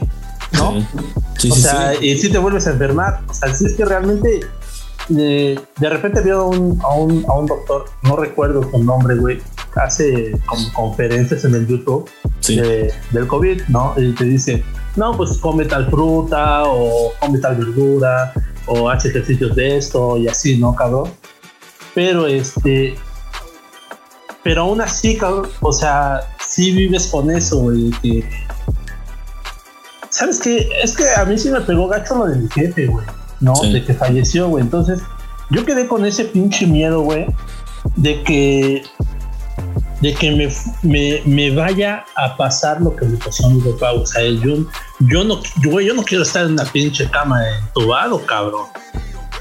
¿No? 0.54 0.86
Sí, 1.38 1.52
o 1.52 1.56
sea, 1.56 1.94
sí. 1.94 2.08
y 2.08 2.18
si 2.18 2.30
te 2.30 2.38
vuelves 2.38 2.68
a 2.68 2.72
enfermar. 2.72 3.22
O 3.28 3.34
sea, 3.34 3.54
si 3.54 3.66
es 3.66 3.74
que 3.74 3.86
realmente 3.86 4.42
eh, 5.16 5.60
de 5.80 5.90
repente 5.90 6.22
veo 6.22 6.42
a 6.42 6.46
un, 6.46 6.82
a, 6.82 6.94
un, 6.94 7.26
a 7.30 7.34
un 7.34 7.46
doctor, 7.46 7.86
no 8.04 8.18
recuerdo 8.18 8.70
su 8.70 8.84
nombre, 8.84 9.16
güey, 9.16 9.40
hace 9.76 10.32
como 10.46 10.74
conferencias 10.74 11.46
en 11.46 11.56
el 11.56 11.68
YouTube 11.68 12.10
sí. 12.42 12.58
de, 12.58 12.94
del 13.12 13.28
COVID, 13.28 13.62
¿no? 13.70 13.94
Y 13.98 14.14
te 14.14 14.26
dice, 14.26 14.64
no, 14.96 15.16
pues 15.16 15.38
come 15.38 15.66
tal 15.66 15.90
fruta 15.90 16.64
o 16.66 17.14
come 17.20 17.40
tal 17.40 17.56
verdura 17.56 18.34
o 18.66 18.90
hace 18.90 19.10
ejercicios 19.10 19.56
de 19.56 19.78
esto 19.78 20.18
y 20.18 20.28
así, 20.28 20.58
¿no, 20.58 20.76
cabrón? 20.76 21.10
Pero 21.94 22.28
este, 22.28 22.96
pero 24.44 24.64
aún 24.64 24.82
así, 24.82 25.18
cabrón, 25.18 25.50
o 25.62 25.72
sea, 25.72 26.22
sí 26.46 26.72
vives 26.72 27.08
con 27.08 27.32
eso, 27.32 27.60
güey, 27.60 27.92
que 28.02 28.30
¿sabes 30.10 30.40
qué? 30.40 30.70
Es 30.84 30.96
que 30.96 31.04
a 31.16 31.26
mí 31.26 31.38
sí 31.38 31.50
me 31.50 31.62
pegó 31.62 31.88
gacho 31.88 32.16
lo 32.16 32.26
de 32.28 32.38
mi 32.38 32.50
jefe, 32.50 32.88
güey, 32.88 33.06
¿no? 33.40 33.56
Sí. 33.56 33.72
De 33.74 33.84
que 33.84 33.94
falleció, 33.94 34.48
güey. 34.50 34.64
Entonces, 34.64 35.02
yo 35.50 35.66
quedé 35.66 35.88
con 35.88 36.06
ese 36.06 36.26
pinche 36.26 36.68
miedo, 36.68 37.02
güey, 37.02 37.26
de 37.96 38.24
que 38.24 38.84
de 40.02 40.14
que 40.14 40.32
me, 40.32 40.48
me, 40.84 41.22
me, 41.26 41.56
vaya 41.56 42.06
a 42.16 42.38
pasar 42.38 42.82
lo 42.82 42.96
que 42.96 43.06
me 43.06 43.18
pasó 43.18 43.48
a 43.48 43.50
mi 43.50 43.62
papá. 43.62 43.94
O 43.94 44.06
sea, 44.06 44.22
yo, 44.24 44.58
yo 45.00 45.24
no, 45.24 45.42
yo, 45.62 45.82
yo 45.82 45.94
no 45.94 46.04
quiero 46.04 46.24
estar 46.24 46.46
en 46.46 46.52
una 46.52 46.66
pinche 46.66 47.10
cama 47.10 47.42
entubado, 47.50 48.24
cabrón. 48.26 48.66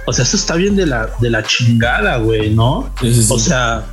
O 0.07 0.13
sea, 0.13 0.25
eso 0.25 0.37
está 0.37 0.55
bien 0.55 0.77
de 0.77 0.87
la, 0.87 1.11
de 1.21 1.31
la 1.31 1.43
chingada, 1.43 2.17
güey, 2.19 2.55
¿no? 2.55 2.91
Sí, 3.01 3.13
sí, 3.13 3.23
sí. 3.25 3.33
O 3.33 3.39
sea, 3.39 3.85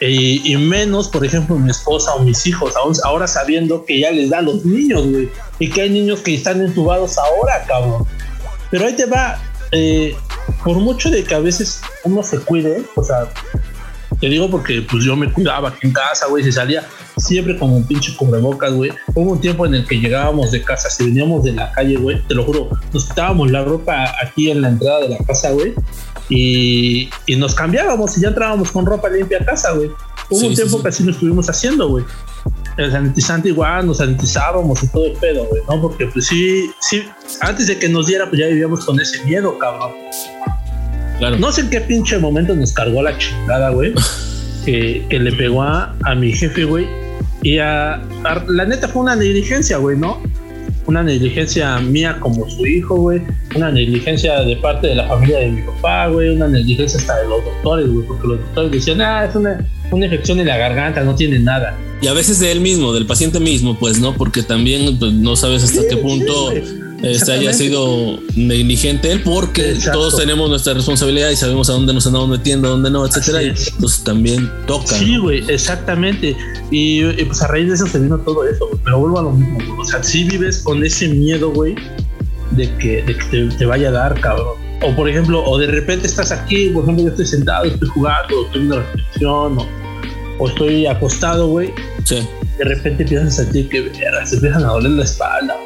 y, 0.00 0.56
menos, 0.56 1.08
por 1.08 1.24
ejemplo, 1.24 1.56
mi 1.56 1.70
esposa 1.70 2.14
o 2.14 2.22
mis 2.22 2.46
hijos, 2.46 2.74
ahora 3.04 3.26
sabiendo 3.26 3.84
que 3.84 4.00
ya 4.00 4.10
les 4.10 4.30
da 4.30 4.38
a 4.38 4.42
los 4.42 4.64
niños, 4.64 5.06
güey, 5.06 5.30
y 5.58 5.70
que 5.70 5.82
hay 5.82 5.90
niños 5.90 6.20
que 6.20 6.34
están 6.34 6.60
entubados 6.60 7.16
ahora, 7.18 7.64
cabrón. 7.66 8.06
Pero 8.70 8.86
ahí 8.86 8.92
te 8.94 9.06
va, 9.06 9.40
eh, 9.72 10.14
por 10.64 10.76
mucho 10.76 11.10
de 11.10 11.24
que 11.24 11.34
a 11.34 11.38
veces 11.38 11.80
uno 12.04 12.22
se 12.22 12.38
cuide, 12.40 12.82
o 12.94 13.02
sea, 13.02 13.28
te 14.20 14.28
digo 14.28 14.50
porque 14.50 14.82
pues 14.82 15.04
yo 15.04 15.16
me 15.16 15.32
cuidaba 15.32 15.70
aquí 15.70 15.86
en 15.86 15.92
casa, 15.92 16.26
güey, 16.26 16.44
se 16.44 16.52
salía 16.52 16.86
siempre 17.16 17.56
con 17.58 17.72
un 17.72 17.84
pinche 17.84 18.14
cubrebocas, 18.14 18.72
güey. 18.72 18.90
Hubo 19.14 19.32
un 19.32 19.40
tiempo 19.40 19.66
en 19.66 19.74
el 19.74 19.86
que 19.86 19.98
llegábamos 19.98 20.50
de 20.50 20.62
casa, 20.62 20.90
si 20.90 21.04
veníamos 21.04 21.44
de 21.44 21.52
la 21.52 21.72
calle, 21.72 21.96
güey, 21.96 22.22
te 22.26 22.34
lo 22.34 22.44
juro, 22.44 22.68
nos 22.92 23.06
quitábamos 23.06 23.50
la 23.50 23.64
ropa 23.64 24.14
aquí 24.22 24.50
en 24.50 24.62
la 24.62 24.68
entrada 24.68 25.00
de 25.00 25.08
la 25.08 25.18
casa, 25.18 25.50
güey, 25.50 25.74
y, 26.28 27.08
y 27.26 27.36
nos 27.36 27.54
cambiábamos 27.54 28.16
y 28.18 28.20
ya 28.20 28.28
entrábamos 28.28 28.70
con 28.70 28.84
ropa 28.84 29.08
limpia 29.08 29.38
a 29.38 29.44
casa, 29.44 29.72
güey. 29.72 29.90
Hubo 30.28 30.46
un 30.48 30.54
tiempo 30.54 30.82
que 30.82 30.88
así 30.88 31.04
lo 31.04 31.12
estuvimos 31.12 31.48
haciendo, 31.48 31.88
güey. 31.88 32.04
El 32.76 32.90
sanitizante 32.90 33.48
igual, 33.48 33.86
nos 33.86 33.98
sanitizábamos 33.98 34.82
y 34.82 34.88
todo 34.88 35.06
el 35.06 35.12
pedo, 35.12 35.46
güey, 35.46 35.62
¿no? 35.68 35.80
Porque 35.80 36.06
pues 36.08 36.26
sí, 36.26 36.68
sí, 36.80 37.04
antes 37.40 37.68
de 37.68 37.78
que 37.78 37.88
nos 37.88 38.08
diera, 38.08 38.28
pues 38.28 38.40
ya 38.40 38.48
vivíamos 38.48 38.84
con 38.84 39.00
ese 39.00 39.24
miedo, 39.24 39.56
cabrón. 39.58 39.92
Claro. 41.18 41.38
No 41.38 41.50
sé 41.50 41.62
en 41.62 41.70
qué 41.70 41.80
pinche 41.80 42.18
momento 42.18 42.54
nos 42.54 42.72
cargó 42.72 43.02
la 43.02 43.16
chingada, 43.16 43.70
güey. 43.70 43.94
que, 44.66 45.06
que, 45.08 45.18
le 45.18 45.32
pegó 45.32 45.62
a, 45.62 45.94
a 46.04 46.14
mi 46.14 46.32
jefe, 46.32 46.64
güey. 46.64 47.05
Y 47.42 47.58
a, 47.58 48.02
la 48.48 48.64
neta 48.64 48.88
fue 48.88 49.02
una 49.02 49.16
negligencia, 49.16 49.76
güey, 49.76 49.96
¿no? 49.96 50.20
Una 50.86 51.02
negligencia 51.02 51.78
mía 51.78 52.16
como 52.20 52.48
su 52.48 52.64
hijo, 52.66 52.96
güey. 52.96 53.22
Una 53.54 53.70
negligencia 53.70 54.40
de 54.42 54.56
parte 54.56 54.88
de 54.88 54.94
la 54.94 55.06
familia 55.08 55.38
de 55.40 55.48
mi 55.48 55.62
papá, 55.62 56.06
güey. 56.06 56.30
Una 56.30 56.48
negligencia 56.48 56.98
hasta 56.98 57.16
de 57.18 57.28
los 57.28 57.44
doctores, 57.44 57.88
güey. 57.88 58.06
Porque 58.06 58.26
los 58.28 58.38
doctores 58.38 58.72
decían, 58.72 59.00
ah, 59.00 59.24
es 59.24 59.34
una, 59.34 59.68
una 59.90 60.04
infección 60.06 60.40
en 60.40 60.46
la 60.46 60.56
garganta, 60.56 61.02
no 61.02 61.14
tiene 61.14 61.38
nada. 61.38 61.76
Y 62.00 62.06
a 62.06 62.12
veces 62.12 62.38
de 62.38 62.52
él 62.52 62.60
mismo, 62.60 62.92
del 62.92 63.06
paciente 63.06 63.40
mismo, 63.40 63.76
pues, 63.78 63.98
¿no? 63.98 64.14
Porque 64.14 64.42
también 64.42 64.98
pues, 64.98 65.12
no 65.12 65.34
sabes 65.34 65.64
hasta 65.64 65.82
qué 65.88 65.96
punto 65.96 66.52
este, 67.02 67.32
haya 67.32 67.52
sido 67.52 68.18
negligente 68.34 69.12
él, 69.12 69.22
porque 69.22 69.76
todos 69.92 70.16
tenemos 70.16 70.48
nuestra 70.48 70.74
responsabilidad 70.74 71.30
y 71.30 71.36
sabemos 71.36 71.68
a 71.68 71.74
dónde 71.74 71.92
nos 71.92 72.06
andamos 72.06 72.28
metiendo, 72.28 72.68
a 72.68 72.70
dónde 72.72 72.90
no, 72.90 73.06
etcétera. 73.06 73.42
Y 73.42 73.52
pues 73.80 74.02
también 74.02 74.50
toca. 74.66 74.86
Sí, 74.86 75.16
güey, 75.18 75.44
exactamente. 75.48 76.36
Y, 76.70 77.02
pues 77.24 77.42
a 77.42 77.48
raíz 77.48 77.68
de 77.68 77.74
eso 77.74 77.86
se 77.86 77.98
vino 77.98 78.18
todo 78.18 78.46
eso, 78.46 78.68
pero 78.84 78.98
vuelvo 78.98 79.18
a 79.18 79.22
lo 79.22 79.32
mismo. 79.32 79.80
O 79.80 79.84
sea, 79.84 80.02
si 80.02 80.24
vives 80.24 80.58
con 80.58 80.84
ese 80.84 81.08
miedo, 81.08 81.52
güey, 81.52 81.74
de 82.52 82.74
que, 82.76 83.02
de 83.02 83.16
que 83.16 83.48
te, 83.58 83.66
vaya 83.66 83.88
a 83.88 83.92
dar, 83.92 84.20
cabrón. 84.20 84.54
O 84.82 84.94
por 84.94 85.08
ejemplo, 85.08 85.42
o 85.44 85.58
de 85.58 85.66
repente 85.66 86.06
estás 86.06 86.32
aquí, 86.32 86.68
por 86.68 86.82
ejemplo, 86.82 87.04
yo 87.04 87.10
estoy 87.10 87.26
sentado, 87.26 87.64
estoy 87.64 87.88
jugando, 87.88 88.46
estoy 88.46 88.60
en 88.60 88.66
una 88.66 88.82
reflexión, 88.82 89.58
o, 89.58 89.68
o 90.38 90.48
estoy 90.48 90.86
acostado, 90.86 91.48
güey. 91.48 91.72
Sí. 92.04 92.26
De 92.58 92.64
repente 92.64 93.02
empiezas 93.02 93.28
a 93.28 93.44
sentir 93.44 93.68
que 93.68 93.90
se 94.24 94.34
empiezan 94.36 94.64
a 94.64 94.68
doler 94.68 94.92
la 94.92 95.04
espalda, 95.04 95.56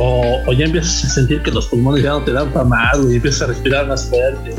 güey 0.00 0.40
o, 0.46 0.52
ya 0.52 0.64
empiezas 0.64 1.04
a 1.04 1.08
sentir 1.08 1.42
que 1.42 1.50
los 1.50 1.66
pulmones 1.66 2.02
ya 2.02 2.10
no 2.10 2.24
te 2.24 2.32
dan 2.32 2.50
para 2.52 2.64
más, 2.64 2.98
y 3.10 3.16
empiezas 3.16 3.42
a 3.42 3.46
respirar 3.46 3.86
más 3.86 4.08
fuerte. 4.08 4.54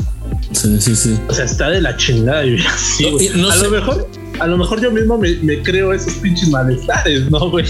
Sí, 0.52 0.80
sí, 0.80 0.94
sí. 0.94 1.18
O 1.28 1.34
sea, 1.34 1.44
está 1.44 1.70
de 1.70 1.80
la 1.80 1.96
chingada 1.96 2.44
y 2.44 2.58
así, 2.58 3.06
a 3.06 3.56
lo 3.56 3.70
mejor 3.70 4.08
a 4.40 4.46
lo 4.46 4.56
mejor 4.56 4.80
yo 4.80 4.90
mismo 4.90 5.18
me, 5.18 5.62
creo 5.62 5.92
esos 5.92 6.14
pinches 6.14 6.48
malestares, 6.48 7.30
¿no, 7.30 7.50
güey? 7.50 7.64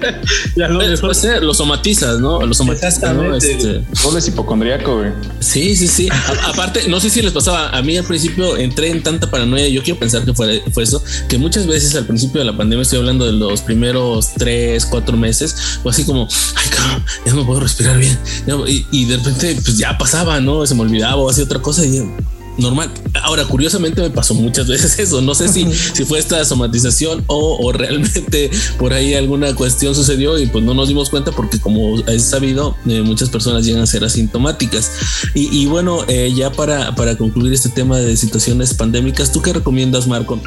y 0.56 0.62
a 0.62 0.68
lo 0.68 0.78
mejor... 0.78 1.14
ser, 1.14 1.42
lo 1.42 1.54
somatizas, 1.54 2.20
¿no? 2.20 2.40
Lo 2.40 2.54
somatizas, 2.54 3.14
¿no? 3.14 3.34
Este... 3.34 3.82
es 4.16 4.28
hipocondríaco, 4.28 4.98
güey. 4.98 5.12
Sí, 5.40 5.76
sí, 5.76 5.86
sí. 5.86 6.08
aparte, 6.46 6.88
no 6.88 7.00
sé 7.00 7.10
si 7.10 7.22
les 7.22 7.32
pasaba, 7.32 7.70
a 7.70 7.82
mí 7.82 7.96
al 7.96 8.04
principio 8.04 8.56
entré 8.56 8.90
en 8.90 9.02
tanta 9.02 9.30
paranoia, 9.30 9.68
yo 9.68 9.82
quiero 9.82 9.98
pensar 9.98 10.24
que 10.24 10.34
fue, 10.34 10.62
fue 10.72 10.82
eso, 10.82 11.02
que 11.28 11.38
muchas 11.38 11.66
veces 11.66 11.94
al 11.94 12.06
principio 12.06 12.40
de 12.40 12.46
la 12.46 12.56
pandemia, 12.56 12.82
estoy 12.82 12.98
hablando 12.98 13.26
de 13.26 13.32
los 13.32 13.60
primeros 13.62 14.34
tres, 14.36 14.86
cuatro 14.86 15.16
meses, 15.16 15.80
fue 15.82 15.92
así 15.92 16.04
como, 16.04 16.28
ay, 16.56 16.70
cabrón, 16.70 17.04
ya 17.26 17.34
no 17.34 17.46
puedo 17.46 17.60
respirar 17.60 17.98
bien. 17.98 18.18
Y, 18.66 18.86
y 18.90 19.04
de 19.06 19.16
repente, 19.18 19.56
pues 19.64 19.78
ya 19.78 19.96
pasaba, 19.98 20.40
¿no? 20.40 20.66
Se 20.66 20.74
me 20.74 20.82
olvidaba 20.82 21.16
o 21.16 21.30
hacía 21.30 21.44
otra 21.44 21.60
cosa 21.60 21.84
y 21.84 22.02
normal. 22.58 22.90
Ahora, 23.22 23.44
curiosamente 23.44 24.02
me 24.02 24.10
pasó 24.10 24.34
muchas 24.34 24.66
veces 24.66 24.98
eso. 24.98 25.20
No 25.20 25.34
sé 25.34 25.48
si, 25.48 25.66
si 25.72 26.04
fue 26.04 26.18
esta 26.18 26.44
somatización 26.44 27.24
o, 27.26 27.72
realmente 27.72 28.50
por 28.78 28.92
ahí 28.92 29.14
alguna 29.14 29.54
cuestión 29.54 29.94
sucedió 29.94 30.38
y 30.38 30.46
pues 30.46 30.64
no 30.64 30.74
nos 30.74 30.88
dimos 30.88 31.10
cuenta 31.10 31.32
porque 31.32 31.60
como 31.60 31.98
es 32.00 32.24
sabido, 32.24 32.76
eh, 32.86 33.02
muchas 33.02 33.28
personas 33.28 33.64
llegan 33.64 33.82
a 33.82 33.86
ser 33.86 34.04
asintomáticas. 34.04 34.90
Y, 35.34 35.66
bueno, 35.66 36.04
eh, 36.08 36.32
ya 36.34 36.50
para, 36.50 36.94
para 36.94 37.16
concluir 37.16 37.52
este 37.52 37.68
tema 37.68 37.98
de 37.98 38.16
situaciones 38.16 38.74
pandémicas, 38.74 39.32
¿tú 39.32 39.42
qué 39.42 39.52
recomiendas, 39.52 40.06
Marco? 40.06 40.40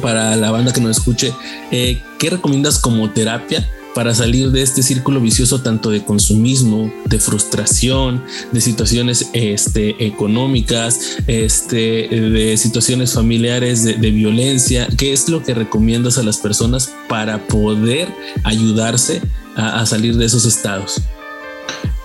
Para 0.00 0.36
la 0.36 0.50
banda 0.50 0.72
que 0.72 0.80
nos 0.80 0.96
escuche, 0.98 1.32
eh, 1.70 2.02
¿qué 2.18 2.30
recomiendas 2.30 2.78
como 2.78 3.10
terapia 3.10 3.68
para 3.96 4.14
salir 4.14 4.50
de 4.50 4.60
este 4.60 4.82
círculo 4.82 5.22
vicioso 5.22 5.62
tanto 5.62 5.88
de 5.88 6.04
consumismo, 6.04 6.92
de 7.06 7.18
frustración, 7.18 8.22
de 8.52 8.60
situaciones 8.60 9.30
este, 9.32 10.06
económicas, 10.06 11.16
este, 11.26 12.06
de 12.06 12.58
situaciones 12.58 13.14
familiares, 13.14 13.84
de, 13.84 14.10
violencia? 14.10 14.86
¿Qué 14.98 15.14
es 15.14 15.30
lo 15.30 15.42
que 15.42 15.54
recomiendas 15.54 16.18
a 16.18 16.22
las 16.22 16.36
personas 16.36 16.92
para 17.08 17.48
poder 17.48 18.06
ayudarse 18.44 19.22
a, 19.54 19.86
salir 19.86 20.18
de 20.18 20.26
esos 20.26 20.44
estados? 20.44 21.00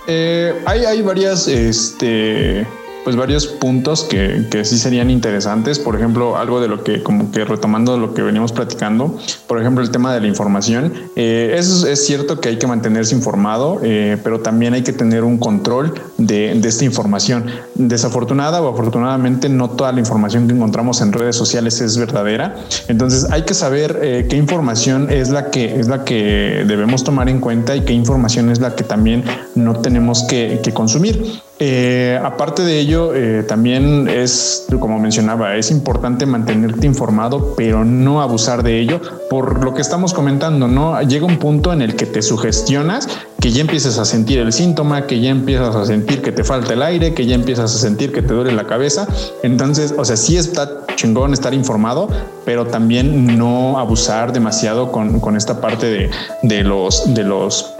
Eh, 0.06 0.54
hay, 0.64 0.86
hay 0.86 1.02
varias 1.02 1.46
este, 1.46 2.66
pues 3.04 3.16
varios 3.16 3.46
puntos 3.46 4.04
que, 4.04 4.46
que, 4.50 4.64
sí 4.64 4.78
serían 4.78 5.10
interesantes. 5.10 5.78
Por 5.78 5.96
ejemplo, 5.96 6.36
algo 6.36 6.60
de 6.60 6.68
lo 6.68 6.84
que, 6.84 7.02
como 7.02 7.30
que 7.30 7.44
retomando 7.44 7.98
lo 7.98 8.14
que 8.14 8.22
veníamos 8.22 8.52
platicando, 8.52 9.18
por 9.46 9.60
ejemplo, 9.60 9.82
el 9.82 9.90
tema 9.90 10.14
de 10.14 10.20
la 10.20 10.26
información. 10.26 10.92
Eh, 11.16 11.54
es, 11.58 11.84
es, 11.84 12.06
cierto 12.06 12.40
que 12.40 12.48
hay 12.50 12.58
que 12.58 12.66
mantenerse 12.66 13.14
informado, 13.14 13.80
eh, 13.82 14.18
pero 14.22 14.40
también 14.40 14.74
hay 14.74 14.82
que 14.82 14.92
tener 14.92 15.24
un 15.24 15.38
control 15.38 15.94
de, 16.18 16.54
de, 16.54 16.68
esta 16.68 16.84
información. 16.84 17.46
Desafortunada 17.74 18.62
o 18.62 18.72
afortunadamente, 18.72 19.48
no 19.48 19.70
toda 19.70 19.92
la 19.92 20.00
información 20.00 20.46
que 20.46 20.54
encontramos 20.54 21.00
en 21.00 21.12
redes 21.12 21.36
sociales 21.36 21.80
es 21.80 21.96
verdadera. 21.96 22.56
Entonces, 22.88 23.26
hay 23.30 23.42
que 23.42 23.54
saber 23.54 23.98
eh, 24.02 24.26
qué 24.28 24.36
información 24.36 25.10
es 25.10 25.30
la 25.30 25.50
que 25.50 25.78
es 25.80 25.88
la 25.88 26.04
que 26.04 26.64
debemos 26.66 27.04
tomar 27.04 27.28
en 27.28 27.40
cuenta 27.40 27.74
y 27.76 27.82
qué 27.82 27.92
información 27.92 28.50
es 28.50 28.60
la 28.60 28.74
que 28.74 28.84
también 28.84 29.24
no 29.54 29.80
tenemos 29.80 30.24
que, 30.24 30.60
que 30.62 30.72
consumir. 30.72 31.42
Eh, 31.64 32.18
aparte 32.20 32.64
de 32.64 32.80
ello, 32.80 33.14
eh, 33.14 33.44
también 33.44 34.08
es, 34.08 34.66
como 34.80 34.98
mencionaba, 34.98 35.54
es 35.54 35.70
importante 35.70 36.26
mantenerte 36.26 36.88
informado, 36.88 37.54
pero 37.56 37.84
no 37.84 38.20
abusar 38.20 38.64
de 38.64 38.80
ello 38.80 39.00
por 39.30 39.62
lo 39.62 39.72
que 39.72 39.80
estamos 39.80 40.12
comentando, 40.12 40.66
¿no? 40.66 41.00
Llega 41.02 41.24
un 41.24 41.38
punto 41.38 41.72
en 41.72 41.80
el 41.80 41.94
que 41.94 42.04
te 42.04 42.20
sugestionas, 42.20 43.08
que 43.38 43.52
ya 43.52 43.60
empiezas 43.60 43.96
a 43.98 44.04
sentir 44.04 44.40
el 44.40 44.52
síntoma, 44.52 45.06
que 45.06 45.20
ya 45.20 45.30
empiezas 45.30 45.76
a 45.76 45.86
sentir 45.86 46.20
que 46.20 46.32
te 46.32 46.42
falta 46.42 46.72
el 46.72 46.82
aire, 46.82 47.14
que 47.14 47.26
ya 47.26 47.36
empiezas 47.36 47.72
a 47.76 47.78
sentir 47.78 48.10
que 48.10 48.22
te 48.22 48.34
duele 48.34 48.50
la 48.50 48.66
cabeza. 48.66 49.06
Entonces, 49.44 49.94
o 49.96 50.04
sea, 50.04 50.16
sí 50.16 50.36
está 50.36 50.84
chingón 50.96 51.32
estar 51.32 51.54
informado, 51.54 52.08
pero 52.44 52.66
también 52.66 53.38
no 53.38 53.78
abusar 53.78 54.32
demasiado 54.32 54.90
con, 54.90 55.36
esta 55.36 55.60
parte 55.60 56.10
de 56.42 56.64
los, 56.64 57.14
de 57.14 57.22
los, 57.22 57.72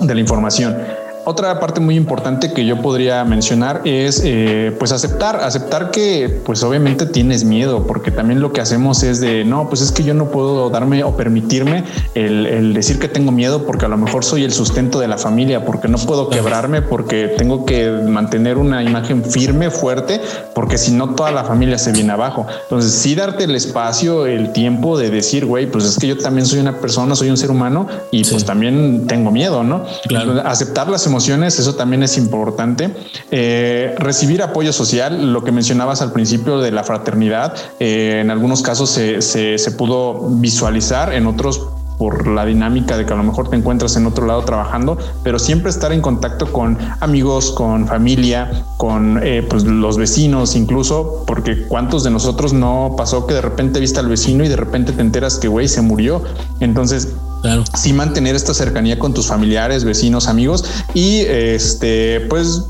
de 0.00 0.14
la 0.14 0.20
información. 0.20 0.99
Otra 1.24 1.60
parte 1.60 1.80
muy 1.80 1.96
importante 1.96 2.52
que 2.52 2.64
yo 2.64 2.80
podría 2.80 3.24
mencionar 3.24 3.82
es 3.84 4.22
eh, 4.24 4.74
pues 4.78 4.90
aceptar, 4.92 5.36
aceptar 5.36 5.90
que 5.90 6.40
pues 6.44 6.62
obviamente 6.62 7.04
tienes 7.04 7.44
miedo, 7.44 7.86
porque 7.86 8.10
también 8.10 8.40
lo 8.40 8.52
que 8.52 8.60
hacemos 8.60 9.02
es 9.02 9.20
de 9.20 9.44
no, 9.44 9.68
pues 9.68 9.82
es 9.82 9.92
que 9.92 10.02
yo 10.02 10.14
no 10.14 10.30
puedo 10.30 10.70
darme 10.70 11.04
o 11.04 11.16
permitirme 11.16 11.84
el, 12.14 12.72
decir 12.72 12.98
que 12.98 13.08
tengo 13.08 13.32
miedo 13.32 13.66
porque 13.66 13.84
a 13.84 13.88
lo 13.88 13.98
mejor 13.98 14.24
soy 14.24 14.44
el 14.44 14.52
sustento 14.52 14.98
de 14.98 15.08
la 15.08 15.18
familia, 15.18 15.64
porque 15.64 15.88
no 15.88 15.98
puedo 15.98 16.30
quebrarme, 16.30 16.80
porque 16.80 17.34
tengo 17.36 17.66
que 17.66 17.90
mantener 17.90 18.56
una 18.56 18.82
imagen 18.82 19.22
firme, 19.22 19.70
fuerte, 19.70 20.20
porque 20.54 20.78
si 20.78 20.92
no 20.92 21.14
toda 21.14 21.30
la 21.32 21.44
familia 21.44 21.78
se 21.78 21.92
viene 21.92 22.12
abajo. 22.12 22.46
Entonces 22.62 22.92
sí 22.92 23.14
darte 23.14 23.44
el 23.44 23.54
espacio, 23.54 24.26
el 24.26 24.52
tiempo 24.52 24.98
de 24.98 25.10
decir, 25.10 25.44
güey, 25.44 25.66
pues 25.66 25.84
es 25.84 25.98
que 25.98 26.06
yo 26.06 26.16
también 26.16 26.46
soy 26.46 26.60
una 26.60 26.78
persona, 26.78 27.14
soy 27.14 27.28
un 27.28 27.36
ser 27.36 27.50
humano 27.50 27.86
y 28.10 28.24
pues 28.24 28.44
también 28.44 29.06
tengo 29.06 29.30
miedo, 29.30 29.62
¿no? 29.62 29.84
Claro. 30.08 30.40
aceptar 30.44 30.88
las 30.88 31.06
emociones, 31.10 31.58
eso 31.58 31.74
también 31.74 32.02
es 32.02 32.16
importante. 32.16 32.90
Eh, 33.30 33.94
recibir 33.98 34.42
apoyo 34.42 34.72
social, 34.72 35.32
lo 35.32 35.44
que 35.44 35.52
mencionabas 35.52 36.00
al 36.00 36.12
principio 36.12 36.58
de 36.60 36.70
la 36.70 36.84
fraternidad, 36.84 37.54
eh, 37.80 38.20
en 38.22 38.30
algunos 38.30 38.62
casos 38.62 38.90
se, 38.90 39.20
se, 39.20 39.70
pudo 39.72 40.28
visualizar, 40.30 41.12
en 41.12 41.26
otros 41.26 41.68
por 41.98 42.26
la 42.26 42.46
dinámica 42.46 42.96
de 42.96 43.04
que 43.04 43.12
a 43.12 43.16
lo 43.16 43.22
mejor 43.22 43.50
te 43.50 43.56
encuentras 43.56 43.94
en 43.96 44.06
otro 44.06 44.24
lado 44.24 44.42
trabajando, 44.42 44.96
pero 45.22 45.38
siempre 45.38 45.68
estar 45.68 45.92
en 45.92 46.00
contacto 46.00 46.50
con 46.50 46.78
amigos, 47.00 47.50
con 47.50 47.86
familia, 47.86 48.64
con 48.78 49.20
eh, 49.22 49.46
pues 49.48 49.64
los 49.64 49.98
vecinos 49.98 50.56
incluso, 50.56 51.24
porque 51.26 51.66
cuántos 51.66 52.02
de 52.02 52.10
nosotros 52.10 52.54
no 52.54 52.94
pasó 52.96 53.26
que 53.26 53.34
de 53.34 53.42
repente 53.42 53.80
viste 53.80 54.00
al 54.00 54.08
vecino 54.08 54.44
y 54.44 54.48
de 54.48 54.56
repente 54.56 54.92
te 54.92 55.02
enteras 55.02 55.38
que 55.38 55.48
güey 55.48 55.68
se 55.68 55.82
murió. 55.82 56.22
Entonces 56.60 57.08
Claro. 57.42 57.64
Sí 57.74 57.92
mantener 57.92 58.36
esta 58.36 58.54
cercanía 58.54 58.98
con 58.98 59.14
tus 59.14 59.26
familiares, 59.26 59.84
vecinos, 59.84 60.28
amigos 60.28 60.64
y 60.94 61.20
este, 61.20 62.26
pues 62.28 62.64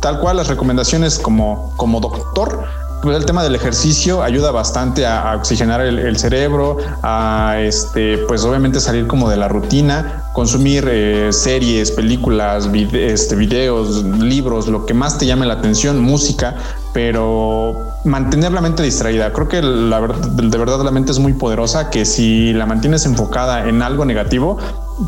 tal 0.00 0.20
cual 0.20 0.36
las 0.36 0.48
recomendaciones 0.48 1.18
como, 1.18 1.72
como 1.76 2.00
doctor 2.00 2.64
pues 3.04 3.18
el 3.18 3.26
tema 3.26 3.42
del 3.44 3.54
ejercicio 3.54 4.22
ayuda 4.22 4.50
bastante 4.50 5.06
a, 5.06 5.36
oxigenar 5.36 5.82
el, 5.82 6.16
cerebro, 6.16 6.78
a 7.02 7.56
este, 7.60 8.16
pues 8.26 8.44
obviamente 8.44 8.80
salir 8.80 9.06
como 9.06 9.28
de 9.28 9.36
la 9.36 9.46
rutina, 9.46 10.24
consumir 10.32 10.88
eh, 10.90 11.28
series, 11.30 11.90
películas, 11.90 12.66
este, 12.94 13.36
videos, 13.36 14.02
libros, 14.04 14.68
lo 14.68 14.86
que 14.86 14.94
más 14.94 15.18
te 15.18 15.26
llame 15.26 15.44
la 15.44 15.54
atención, 15.54 16.00
música, 16.00 16.56
pero 16.94 17.93
mantener 18.04 18.52
la 18.52 18.60
mente 18.60 18.82
distraída. 18.82 19.32
Creo 19.32 19.48
que 19.48 19.62
la, 19.62 20.00
de 20.00 20.58
verdad 20.58 20.82
la 20.82 20.90
mente 20.90 21.12
es 21.12 21.18
muy 21.18 21.32
poderosa, 21.32 21.90
que 21.90 22.04
si 22.04 22.52
la 22.52 22.66
mantienes 22.66 23.06
enfocada 23.06 23.68
en 23.68 23.82
algo 23.82 24.04
negativo, 24.04 24.58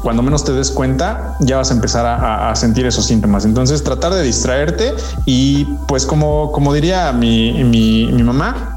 cuando 0.03 0.23
menos 0.23 0.45
te 0.45 0.53
des 0.53 0.71
cuenta, 0.71 1.37
ya 1.41 1.59
vas 1.59 1.71
a 1.71 1.75
empezar 1.75 2.07
a, 2.07 2.55
sentir 2.57 2.87
esos 2.87 3.07
síntomas. 3.07 3.45
Entonces, 3.45 3.85
tratar 3.85 4.15
de 4.15 4.23
distraerte 4.23 4.95
y 5.27 5.65
pues 5.87 6.07
como, 6.07 6.51
como 6.53 6.73
diría 6.73 7.13
mi, 7.13 7.65
mi, 7.65 8.11
mi 8.13 8.23
mamá, 8.23 8.76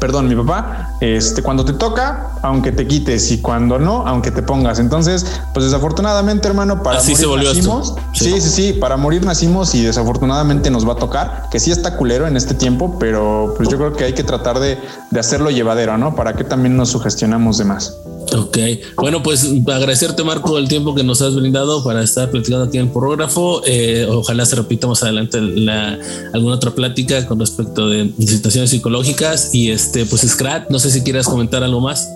perdón, 0.00 0.28
mi 0.28 0.34
papá, 0.34 0.96
este, 1.00 1.42
cuando 1.42 1.64
te 1.64 1.72
toca, 1.72 2.30
aunque 2.42 2.72
te 2.72 2.86
quites 2.86 3.30
y 3.30 3.38
cuando 3.38 3.78
no, 3.78 4.06
aunque 4.06 4.30
te 4.30 4.42
pongas. 4.42 4.78
Entonces, 4.78 5.26
pues 5.52 5.66
desafortunadamente, 5.66 6.48
hermano, 6.48 6.82
para 6.82 6.98
Así 6.98 7.14
morir 7.26 7.48
nacimos. 7.48 7.94
Sí. 8.12 8.40
sí, 8.40 8.50
sí, 8.50 8.72
para 8.72 8.96
morir 8.96 9.24
nacimos 9.24 9.74
y 9.74 9.82
desafortunadamente 9.82 10.70
nos 10.70 10.86
va 10.86 10.92
a 10.92 10.96
tocar, 10.96 11.48
que 11.50 11.60
sí 11.60 11.70
está 11.70 11.96
culero 11.96 12.26
en 12.26 12.36
este 12.36 12.54
tiempo, 12.54 12.96
pero 12.98 13.54
pues 13.56 13.68
yo 13.68 13.76
creo 13.76 13.92
que 13.94 14.04
hay 14.04 14.14
que 14.14 14.24
tratar 14.24 14.60
de, 14.60 14.78
de 15.10 15.20
hacerlo 15.20 15.50
llevadero, 15.50 15.98
¿no? 15.98 16.14
Para 16.14 16.34
que 16.34 16.44
también 16.44 16.76
nos 16.76 16.90
sugestionamos 16.90 17.58
de 17.58 17.64
más. 17.64 17.94
Ok, 18.36 18.58
bueno, 18.96 19.22
pues 19.22 19.50
agradecerte 19.66 20.22
Marco 20.22 20.58
el 20.58 20.68
tiempo 20.68 20.94
que 20.94 21.02
nos 21.02 21.22
has 21.22 21.34
brindado 21.34 21.82
para 21.82 22.02
estar 22.02 22.30
platicando 22.30 22.66
aquí 22.66 22.78
en 22.78 22.86
el 22.86 22.92
porrógrafo. 22.92 23.62
Eh, 23.66 24.06
ojalá 24.10 24.44
se 24.44 24.56
repita 24.56 24.86
más 24.86 25.02
adelante 25.02 25.40
la, 25.40 25.98
alguna 26.34 26.56
otra 26.56 26.72
plática 26.72 27.26
con 27.26 27.40
respecto 27.40 27.88
de 27.88 28.10
situaciones 28.18 28.70
psicológicas 28.70 29.54
y 29.54 29.70
este, 29.70 30.04
pues 30.04 30.22
Scrat, 30.22 30.70
no 30.70 30.78
sé 30.78 30.90
si 30.90 31.02
quieras 31.02 31.26
comentar 31.26 31.62
algo 31.62 31.80
más. 31.80 32.08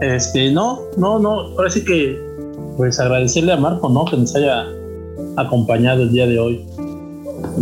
Este, 0.00 0.50
no, 0.50 0.80
no, 0.96 1.18
no, 1.18 1.40
ahora 1.40 1.70
sí 1.70 1.84
que 1.84 2.18
pues 2.76 2.98
agradecerle 2.98 3.52
a 3.52 3.56
Marco, 3.56 3.88
¿no? 3.90 4.06
Que 4.06 4.16
nos 4.16 4.34
haya 4.34 4.66
acompañado 5.36 6.02
el 6.02 6.12
día 6.12 6.26
de 6.26 6.38
hoy. 6.38 6.64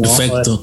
Perfecto. 0.00 0.62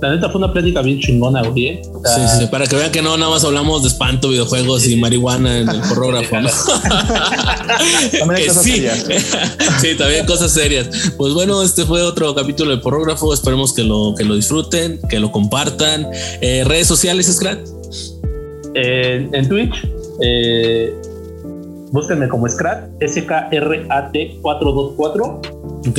La 0.00 0.10
neta 0.14 0.28
fue 0.28 0.38
una 0.38 0.52
plática 0.52 0.82
bien 0.82 1.00
chingona, 1.00 1.42
güey. 1.42 1.68
¿eh? 1.68 1.82
sí, 1.82 2.20
sí, 2.38 2.46
para 2.46 2.66
que 2.66 2.76
vean 2.76 2.92
que 2.92 3.00
no 3.00 3.16
nada 3.16 3.30
más 3.30 3.44
hablamos 3.44 3.82
de 3.82 3.88
espanto, 3.88 4.28
videojuegos 4.28 4.86
y 4.88 4.96
marihuana 4.96 5.60
en 5.60 5.68
el 5.70 5.80
porrógrafo, 5.80 6.38
¿no? 6.38 6.48
también 8.18 8.46
cosas 8.46 8.62
sí. 8.62 8.72
serias. 8.72 9.06
sí, 9.80 9.94
también 9.96 10.26
cosas 10.26 10.52
serias. 10.52 10.88
Pues 11.16 11.32
bueno, 11.32 11.62
este 11.62 11.84
fue 11.86 12.02
otro 12.02 12.34
capítulo 12.34 12.72
del 12.72 12.80
porrógrafo. 12.80 13.32
Esperemos 13.32 13.72
que 13.72 13.84
lo, 13.84 14.14
que 14.16 14.24
lo 14.24 14.36
disfruten, 14.36 15.00
que 15.08 15.18
lo 15.18 15.32
compartan. 15.32 16.06
Eh, 16.42 16.62
redes 16.66 16.86
sociales, 16.86 17.26
Scrat. 17.34 17.60
Eh, 18.74 19.26
en 19.32 19.48
Twitch, 19.48 19.88
eh, 20.20 20.94
búsquenme 21.90 22.28
como 22.28 22.46
Scrat, 22.48 22.90
S-K-R-A-T 23.00 24.38
424. 24.42 25.40
Ok. 25.88 25.98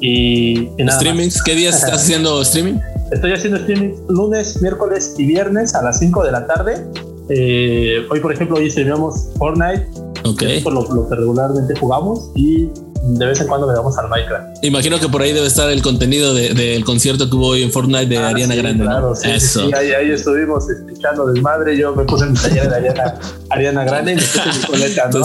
Y, 0.00 0.68
y 0.76 0.88
¿Streamings? 0.90 1.42
¿Qué 1.42 1.54
días 1.54 1.74
estás 1.82 2.02
haciendo 2.02 2.42
streaming? 2.42 2.78
Estoy 3.10 3.32
haciendo 3.32 3.58
streaming 3.58 3.94
lunes, 4.08 4.60
miércoles 4.60 5.14
y 5.16 5.24
viernes 5.24 5.74
a 5.74 5.82
las 5.82 5.98
5 5.98 6.24
de 6.24 6.32
la 6.32 6.46
tarde. 6.46 6.86
Eh, 7.30 8.06
hoy, 8.10 8.20
por 8.20 8.32
ejemplo, 8.32 8.56
hoy 8.56 8.70
streamamos 8.70 9.30
Fortnite. 9.38 9.86
Ok. 10.24 10.42
Por 10.62 10.74
lo, 10.74 10.82
lo, 10.94 11.08
que 11.08 11.14
regularmente 11.14 11.74
jugamos. 11.78 12.30
Y 12.34 12.68
de 13.02 13.26
vez 13.26 13.40
en 13.40 13.46
cuando 13.46 13.66
le 13.66 13.74
damos 13.74 13.96
al 13.98 14.08
Minecraft. 14.08 14.64
Imagino 14.64 14.98
que 14.98 15.08
por 15.08 15.22
ahí 15.22 15.32
debe 15.32 15.46
estar 15.46 15.70
el 15.70 15.82
contenido 15.82 16.34
del 16.34 16.84
concierto 16.84 17.28
que 17.28 17.36
hubo 17.36 17.48
hoy 17.48 17.62
en 17.62 17.72
Fortnite 17.72 18.06
de 18.06 18.18
ah, 18.18 18.28
Ariana 18.28 18.54
Grande. 18.54 18.84
Claro, 18.84 19.14
sí, 19.14 19.30
Eso. 19.30 19.66
Sí, 19.66 19.72
ahí, 19.74 20.10
estuvimos 20.10 20.64
echando 20.96 21.26
desmadre. 21.26 21.76
Yo 21.76 21.94
me 21.94 22.04
puse 22.04 22.26
mi 22.26 22.36
taller 22.36 22.68
de 22.68 22.76
Ariana, 22.76 23.14
Ariana 23.50 23.84
Grande 23.84 24.12
y 24.12 24.14
me 24.16 24.22
puse 24.22 24.40
mi 24.46 24.66
coleta. 24.66 25.10
¿no? 25.12 25.24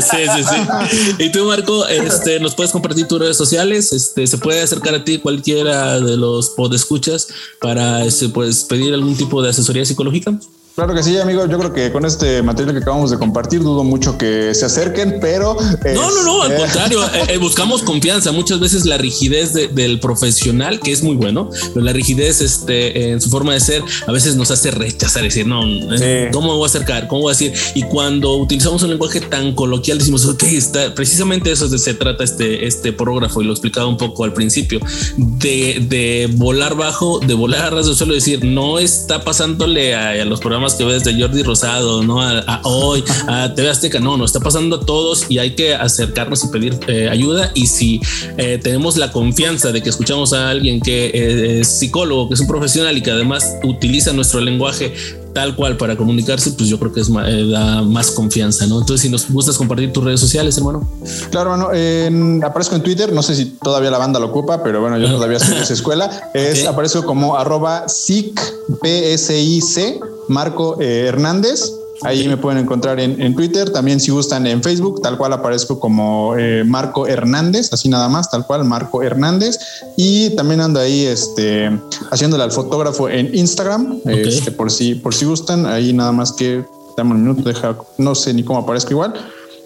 sí, 0.00 0.16
sí, 0.36 0.44
sí. 0.44 1.16
Y 1.18 1.32
tú, 1.32 1.44
Marco, 1.44 1.86
este, 1.86 2.40
nos 2.40 2.54
puedes 2.54 2.72
compartir 2.72 3.08
tus 3.08 3.18
redes 3.18 3.36
sociales. 3.36 3.92
Este, 3.92 4.26
se 4.26 4.38
puede 4.38 4.62
acercar 4.62 4.94
a 4.94 5.04
ti 5.04 5.18
cualquiera 5.18 6.00
de 6.00 6.16
los 6.16 6.50
podescuchas 6.50 7.28
para 7.60 8.04
este, 8.04 8.28
pues, 8.28 8.64
pedir 8.64 8.94
algún 8.94 9.16
tipo 9.16 9.42
de 9.42 9.50
asesoría 9.50 9.84
psicológica. 9.84 10.32
Claro 10.74 10.92
que 10.92 11.04
sí, 11.04 11.16
amigo. 11.18 11.46
Yo 11.46 11.56
creo 11.56 11.72
que 11.72 11.92
con 11.92 12.04
este 12.04 12.42
material 12.42 12.74
que 12.74 12.82
acabamos 12.82 13.08
de 13.08 13.16
compartir, 13.16 13.60
dudo 13.60 13.84
mucho 13.84 14.18
que 14.18 14.52
se 14.54 14.66
acerquen, 14.66 15.18
pero. 15.20 15.56
No, 15.94 16.10
no, 16.10 16.22
no, 16.24 16.42
al 16.42 16.50
este, 16.50 16.62
contrario. 16.64 17.04
Eh, 17.14 17.24
eh, 17.28 17.38
buscamos 17.38 17.82
confianza. 17.82 18.32
Muchas 18.32 18.58
veces 18.58 18.84
la 18.84 18.98
rigidez 18.98 19.52
del 19.52 20.00
profesional, 20.00 20.80
que 20.80 20.90
es 20.90 21.04
muy 21.04 21.14
bueno, 21.14 21.48
pero 21.72 21.86
la 21.86 21.92
rigidez 21.92 22.40
este, 22.40 23.12
en 23.12 23.20
su 23.20 23.30
forma 23.30 23.54
de 23.54 23.60
ser, 23.60 23.84
a 24.04 24.10
veces 24.10 24.34
nos 24.34 24.50
hace 24.50 24.72
rechazar, 24.72 25.22
decir, 25.22 25.46
no, 25.46 25.62
eh, 26.00 26.30
¿cómo 26.32 26.48
me 26.48 26.54
voy 26.54 26.64
a 26.64 26.66
acercar? 26.66 27.06
¿Cómo 27.06 27.22
voy 27.22 27.30
a 27.30 27.38
decir? 27.38 27.52
Y 27.76 27.84
cuando 27.84 28.34
utilizamos 28.34 28.82
un 28.82 28.90
lenguaje 28.90 29.20
tan 29.20 29.54
coloquial, 29.54 29.98
decimos, 29.98 30.26
ok, 30.26 30.42
está 30.42 30.92
precisamente 30.92 31.52
eso 31.52 31.68
de 31.68 31.78
se 31.78 31.94
trata 31.94 32.24
este, 32.24 32.66
este 32.66 32.92
prógrafo, 32.92 33.42
y 33.42 33.44
lo 33.44 33.52
explicaba 33.52 33.86
un 33.86 33.96
poco 33.96 34.24
al 34.24 34.32
principio, 34.32 34.80
de, 35.16 35.86
de 35.88 36.28
volar 36.32 36.74
bajo, 36.74 37.20
de 37.20 37.34
volar 37.34 37.66
a 37.66 37.70
ras 37.70 37.86
del 37.86 37.94
suelo, 37.94 38.12
decir, 38.12 38.44
no 38.44 38.80
está 38.80 39.22
pasándole 39.22 39.94
a 39.94 40.24
los 40.24 40.40
programas 40.40 40.63
que 40.72 40.84
ves 40.84 41.04
de 41.04 41.20
Jordi 41.20 41.42
Rosado, 41.42 42.02
¿no? 42.02 42.22
A, 42.22 42.60
hoy, 42.64 43.04
a 43.28 43.52
TV 43.54 43.68
Azteca, 43.68 44.00
no, 44.00 44.16
no 44.16 44.24
está 44.24 44.40
pasando 44.40 44.76
a 44.76 44.80
todos 44.80 45.26
y 45.28 45.38
hay 45.38 45.54
que 45.54 45.74
acercarnos 45.74 46.42
y 46.44 46.48
pedir 46.48 46.78
eh, 46.86 47.10
ayuda. 47.10 47.50
Y 47.54 47.66
si 47.66 48.00
eh, 48.38 48.58
tenemos 48.62 48.96
la 48.96 49.12
confianza 49.12 49.72
de 49.72 49.82
que 49.82 49.90
escuchamos 49.90 50.32
a 50.32 50.48
alguien 50.48 50.80
que 50.80 51.06
eh, 51.06 51.60
es 51.60 51.68
psicólogo, 51.68 52.28
que 52.28 52.34
es 52.34 52.40
un 52.40 52.46
profesional 52.46 52.96
y 52.96 53.02
que 53.02 53.10
además 53.10 53.56
utiliza 53.62 54.14
nuestro 54.14 54.40
lenguaje 54.40 54.94
tal 55.34 55.56
cual 55.56 55.76
para 55.76 55.96
comunicarse, 55.96 56.52
pues 56.52 56.68
yo 56.68 56.78
creo 56.78 56.92
que 56.92 57.00
es 57.00 57.12
da 57.12 57.82
más 57.82 58.12
confianza, 58.12 58.68
¿no? 58.68 58.78
Entonces, 58.78 59.00
si 59.00 59.08
nos 59.08 59.28
gustas 59.28 59.58
compartir 59.58 59.92
tus 59.92 60.04
redes 60.04 60.20
sociales, 60.20 60.56
hermano. 60.56 60.88
Claro, 61.32 61.52
hermano. 61.52 62.46
aparezco 62.46 62.76
en 62.76 62.82
Twitter, 62.82 63.12
no 63.12 63.20
sé 63.20 63.34
si 63.34 63.46
todavía 63.46 63.90
la 63.90 63.98
banda 63.98 64.20
lo 64.20 64.26
ocupa, 64.26 64.62
pero 64.62 64.80
bueno, 64.80 64.96
yo 64.96 65.08
todavía 65.08 65.38
estoy 65.38 65.56
en 65.56 65.62
esa 65.62 65.72
escuela. 65.72 66.30
Es, 66.34 66.64
Aparezco 66.66 67.04
como 67.04 67.36
arroba 67.36 67.88
SIC, 67.88 68.40
P-S-I-C, 68.80 70.00
Marco 70.28 70.80
eh, 70.80 71.06
Hernández. 71.06 71.72
Ahí 72.02 72.28
me 72.28 72.36
pueden 72.36 72.58
encontrar 72.58 72.98
en, 73.00 73.34
Twitter, 73.34 73.70
también 73.70 74.00
si 74.00 74.10
gustan 74.10 74.46
en 74.46 74.62
Facebook, 74.62 75.00
tal 75.00 75.16
cual 75.16 75.32
aparezco 75.32 75.78
como 75.78 76.34
eh, 76.36 76.64
Marco 76.64 77.06
Hernández, 77.06 77.72
así 77.72 77.88
nada 77.88 78.08
más, 78.08 78.30
tal 78.30 78.44
cual 78.46 78.64
Marco 78.64 79.02
Hernández. 79.02 79.58
Y 79.96 80.30
también 80.30 80.60
ando 80.60 80.80
ahí 80.80 81.06
este, 81.06 81.70
haciéndole 82.10 82.42
al 82.42 82.50
fotógrafo 82.50 83.08
en 83.08 83.34
Instagram, 83.34 84.00
este, 84.06 84.50
por, 84.50 84.70
si, 84.70 84.96
por 84.96 85.14
si 85.14 85.24
gustan, 85.24 85.66
ahí 85.66 85.92
nada 85.92 86.12
más 86.12 86.32
que, 86.32 86.64
dame 86.96 87.12
un 87.12 87.22
minuto, 87.22 87.48
deja, 87.48 87.78
no 87.96 88.14
sé 88.14 88.34
ni 88.34 88.42
cómo 88.42 88.58
aparezco 88.58 88.90
igual. 88.90 89.14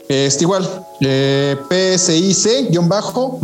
Este 0.08 0.44
igual, 0.44 0.66
eh, 1.00 1.56
PSIC-Marco 1.68 3.38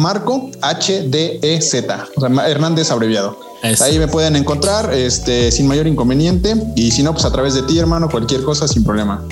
HDZ, 0.62 2.08
o 2.16 2.20
sea, 2.20 2.48
Hernández 2.48 2.90
abreviado. 2.90 3.36
Ahí 3.80 3.98
me 3.98 4.08
pueden 4.08 4.36
encontrar 4.36 4.92
este, 4.92 5.50
sin 5.50 5.66
mayor 5.66 5.86
inconveniente. 5.86 6.54
Y 6.76 6.90
si 6.90 7.02
no, 7.02 7.12
pues 7.12 7.24
a 7.24 7.32
través 7.32 7.54
de 7.54 7.62
ti, 7.62 7.78
hermano, 7.78 8.10
cualquier 8.10 8.42
cosa 8.42 8.68
sin 8.68 8.84
problema. 8.84 9.22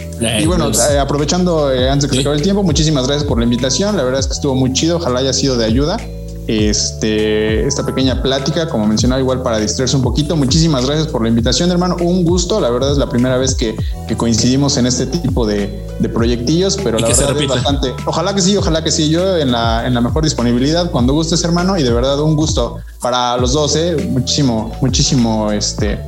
y 0.41 0.47
bueno, 0.47 0.71
eh, 0.71 0.99
aprovechando 0.99 1.71
eh, 1.71 1.91
antes 1.91 2.05
de 2.05 2.09
que 2.09 2.17
se 2.17 2.21
acabe 2.23 2.37
el 2.37 2.43
tiempo, 2.43 2.63
muchísimas 2.63 3.07
gracias 3.07 3.27
por 3.29 3.39
la 3.39 3.45
invitación. 3.45 3.97
La 3.97 4.05
verdad 4.05 4.21
es 4.21 4.27
que 4.27 4.33
estuvo 4.33 4.55
muy 4.55 4.73
chido. 4.73 4.97
Ojalá 4.97 5.21
haya 5.21 5.33
sido 5.33 5.57
de 5.57 5.67
ayuda 5.67 5.99
este, 6.49 7.67
esta 7.67 7.87
pequeña 7.87 8.23
plática, 8.23 8.69
como 8.69 8.87
mencionaba, 8.87 9.21
igual 9.21 9.43
para 9.43 9.59
distraerse 9.59 9.97
un 9.97 10.03
poquito. 10.03 10.37
Muchísimas 10.37 10.87
gracias 10.87 11.09
por 11.09 11.23
la 11.23 11.29
invitación, 11.29 11.71
hermano. 11.71 11.97
Un 12.01 12.25
gusto. 12.25 12.61
La 12.61 12.71
verdad 12.71 12.93
es 12.93 12.99
la 12.99 13.09
primera 13.09 13.37
vez 13.37 13.55
que, 13.55 13.77
coincidimos 14.17 14.77
en 14.77 14.87
este 14.87 15.07
tipo 15.07 15.47
de, 15.47 15.83
proyectillos, 16.13 16.77
pero 16.83 16.99
la 16.99 17.09
verdad 17.09 17.41
es 17.41 17.49
bastante. 17.49 17.95
Ojalá 18.07 18.35
que 18.35 18.43
sí, 18.43 18.57
ojalá 18.57 18.83
que 18.85 18.91
sí. 18.91 19.09
Yo 19.09 19.39
en 19.39 19.53
la, 19.53 19.87
en 19.87 19.95
la 19.95 20.01
mejor 20.01 20.25
disponibilidad, 20.25 20.91
cuando 20.91 21.13
gustes, 21.13 21.43
hermano, 21.45 21.79
y 21.79 21.83
de 21.83 21.93
verdad 21.93 22.21
un 22.21 22.37
gusto 22.37 22.79
para 23.01 23.37
los 23.37 23.53
dos, 23.53 23.77
¿eh? 23.77 23.97
Muchísimo, 24.11 24.73
muchísimo 24.81 25.51
este, 25.51 25.99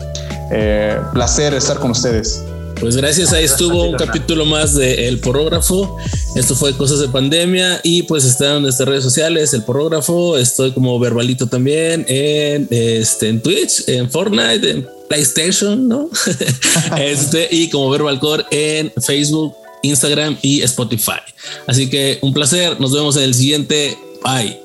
eh, 0.50 1.00
placer 1.12 1.54
estar 1.54 1.78
con 1.78 1.92
ustedes. 1.92 2.42
Pues 2.84 2.96
gracias, 2.96 3.32
ahí 3.32 3.46
estuvo 3.46 3.84
un 3.84 3.96
capítulo 3.96 4.44
más 4.44 4.74
de 4.74 5.08
El 5.08 5.18
Porrógrafo. 5.18 5.96
Esto 6.36 6.54
fue 6.54 6.76
Cosas 6.76 7.00
de 7.00 7.08
Pandemia 7.08 7.80
y 7.82 8.02
pues 8.02 8.26
están 8.26 8.56
en 8.56 8.62
nuestras 8.64 8.86
redes 8.86 9.02
sociales, 9.02 9.54
El 9.54 9.64
Porrógrafo. 9.64 10.36
Estoy 10.36 10.72
como 10.72 10.98
verbalito 10.98 11.46
también 11.46 12.04
en, 12.06 12.68
este, 12.70 13.30
en 13.30 13.40
Twitch, 13.40 13.88
en 13.88 14.10
Fortnite, 14.10 14.70
en 14.70 14.86
PlayStation, 15.08 15.88
¿no? 15.88 16.10
este, 16.98 17.48
y 17.50 17.70
como 17.70 17.88
Verbalcore 17.88 18.44
en 18.50 18.92
Facebook, 19.02 19.54
Instagram 19.82 20.36
y 20.42 20.60
Spotify. 20.60 21.22
Así 21.66 21.88
que 21.88 22.18
un 22.20 22.34
placer, 22.34 22.78
nos 22.82 22.92
vemos 22.92 23.16
en 23.16 23.22
el 23.22 23.34
siguiente. 23.34 23.96
Bye. 24.22 24.60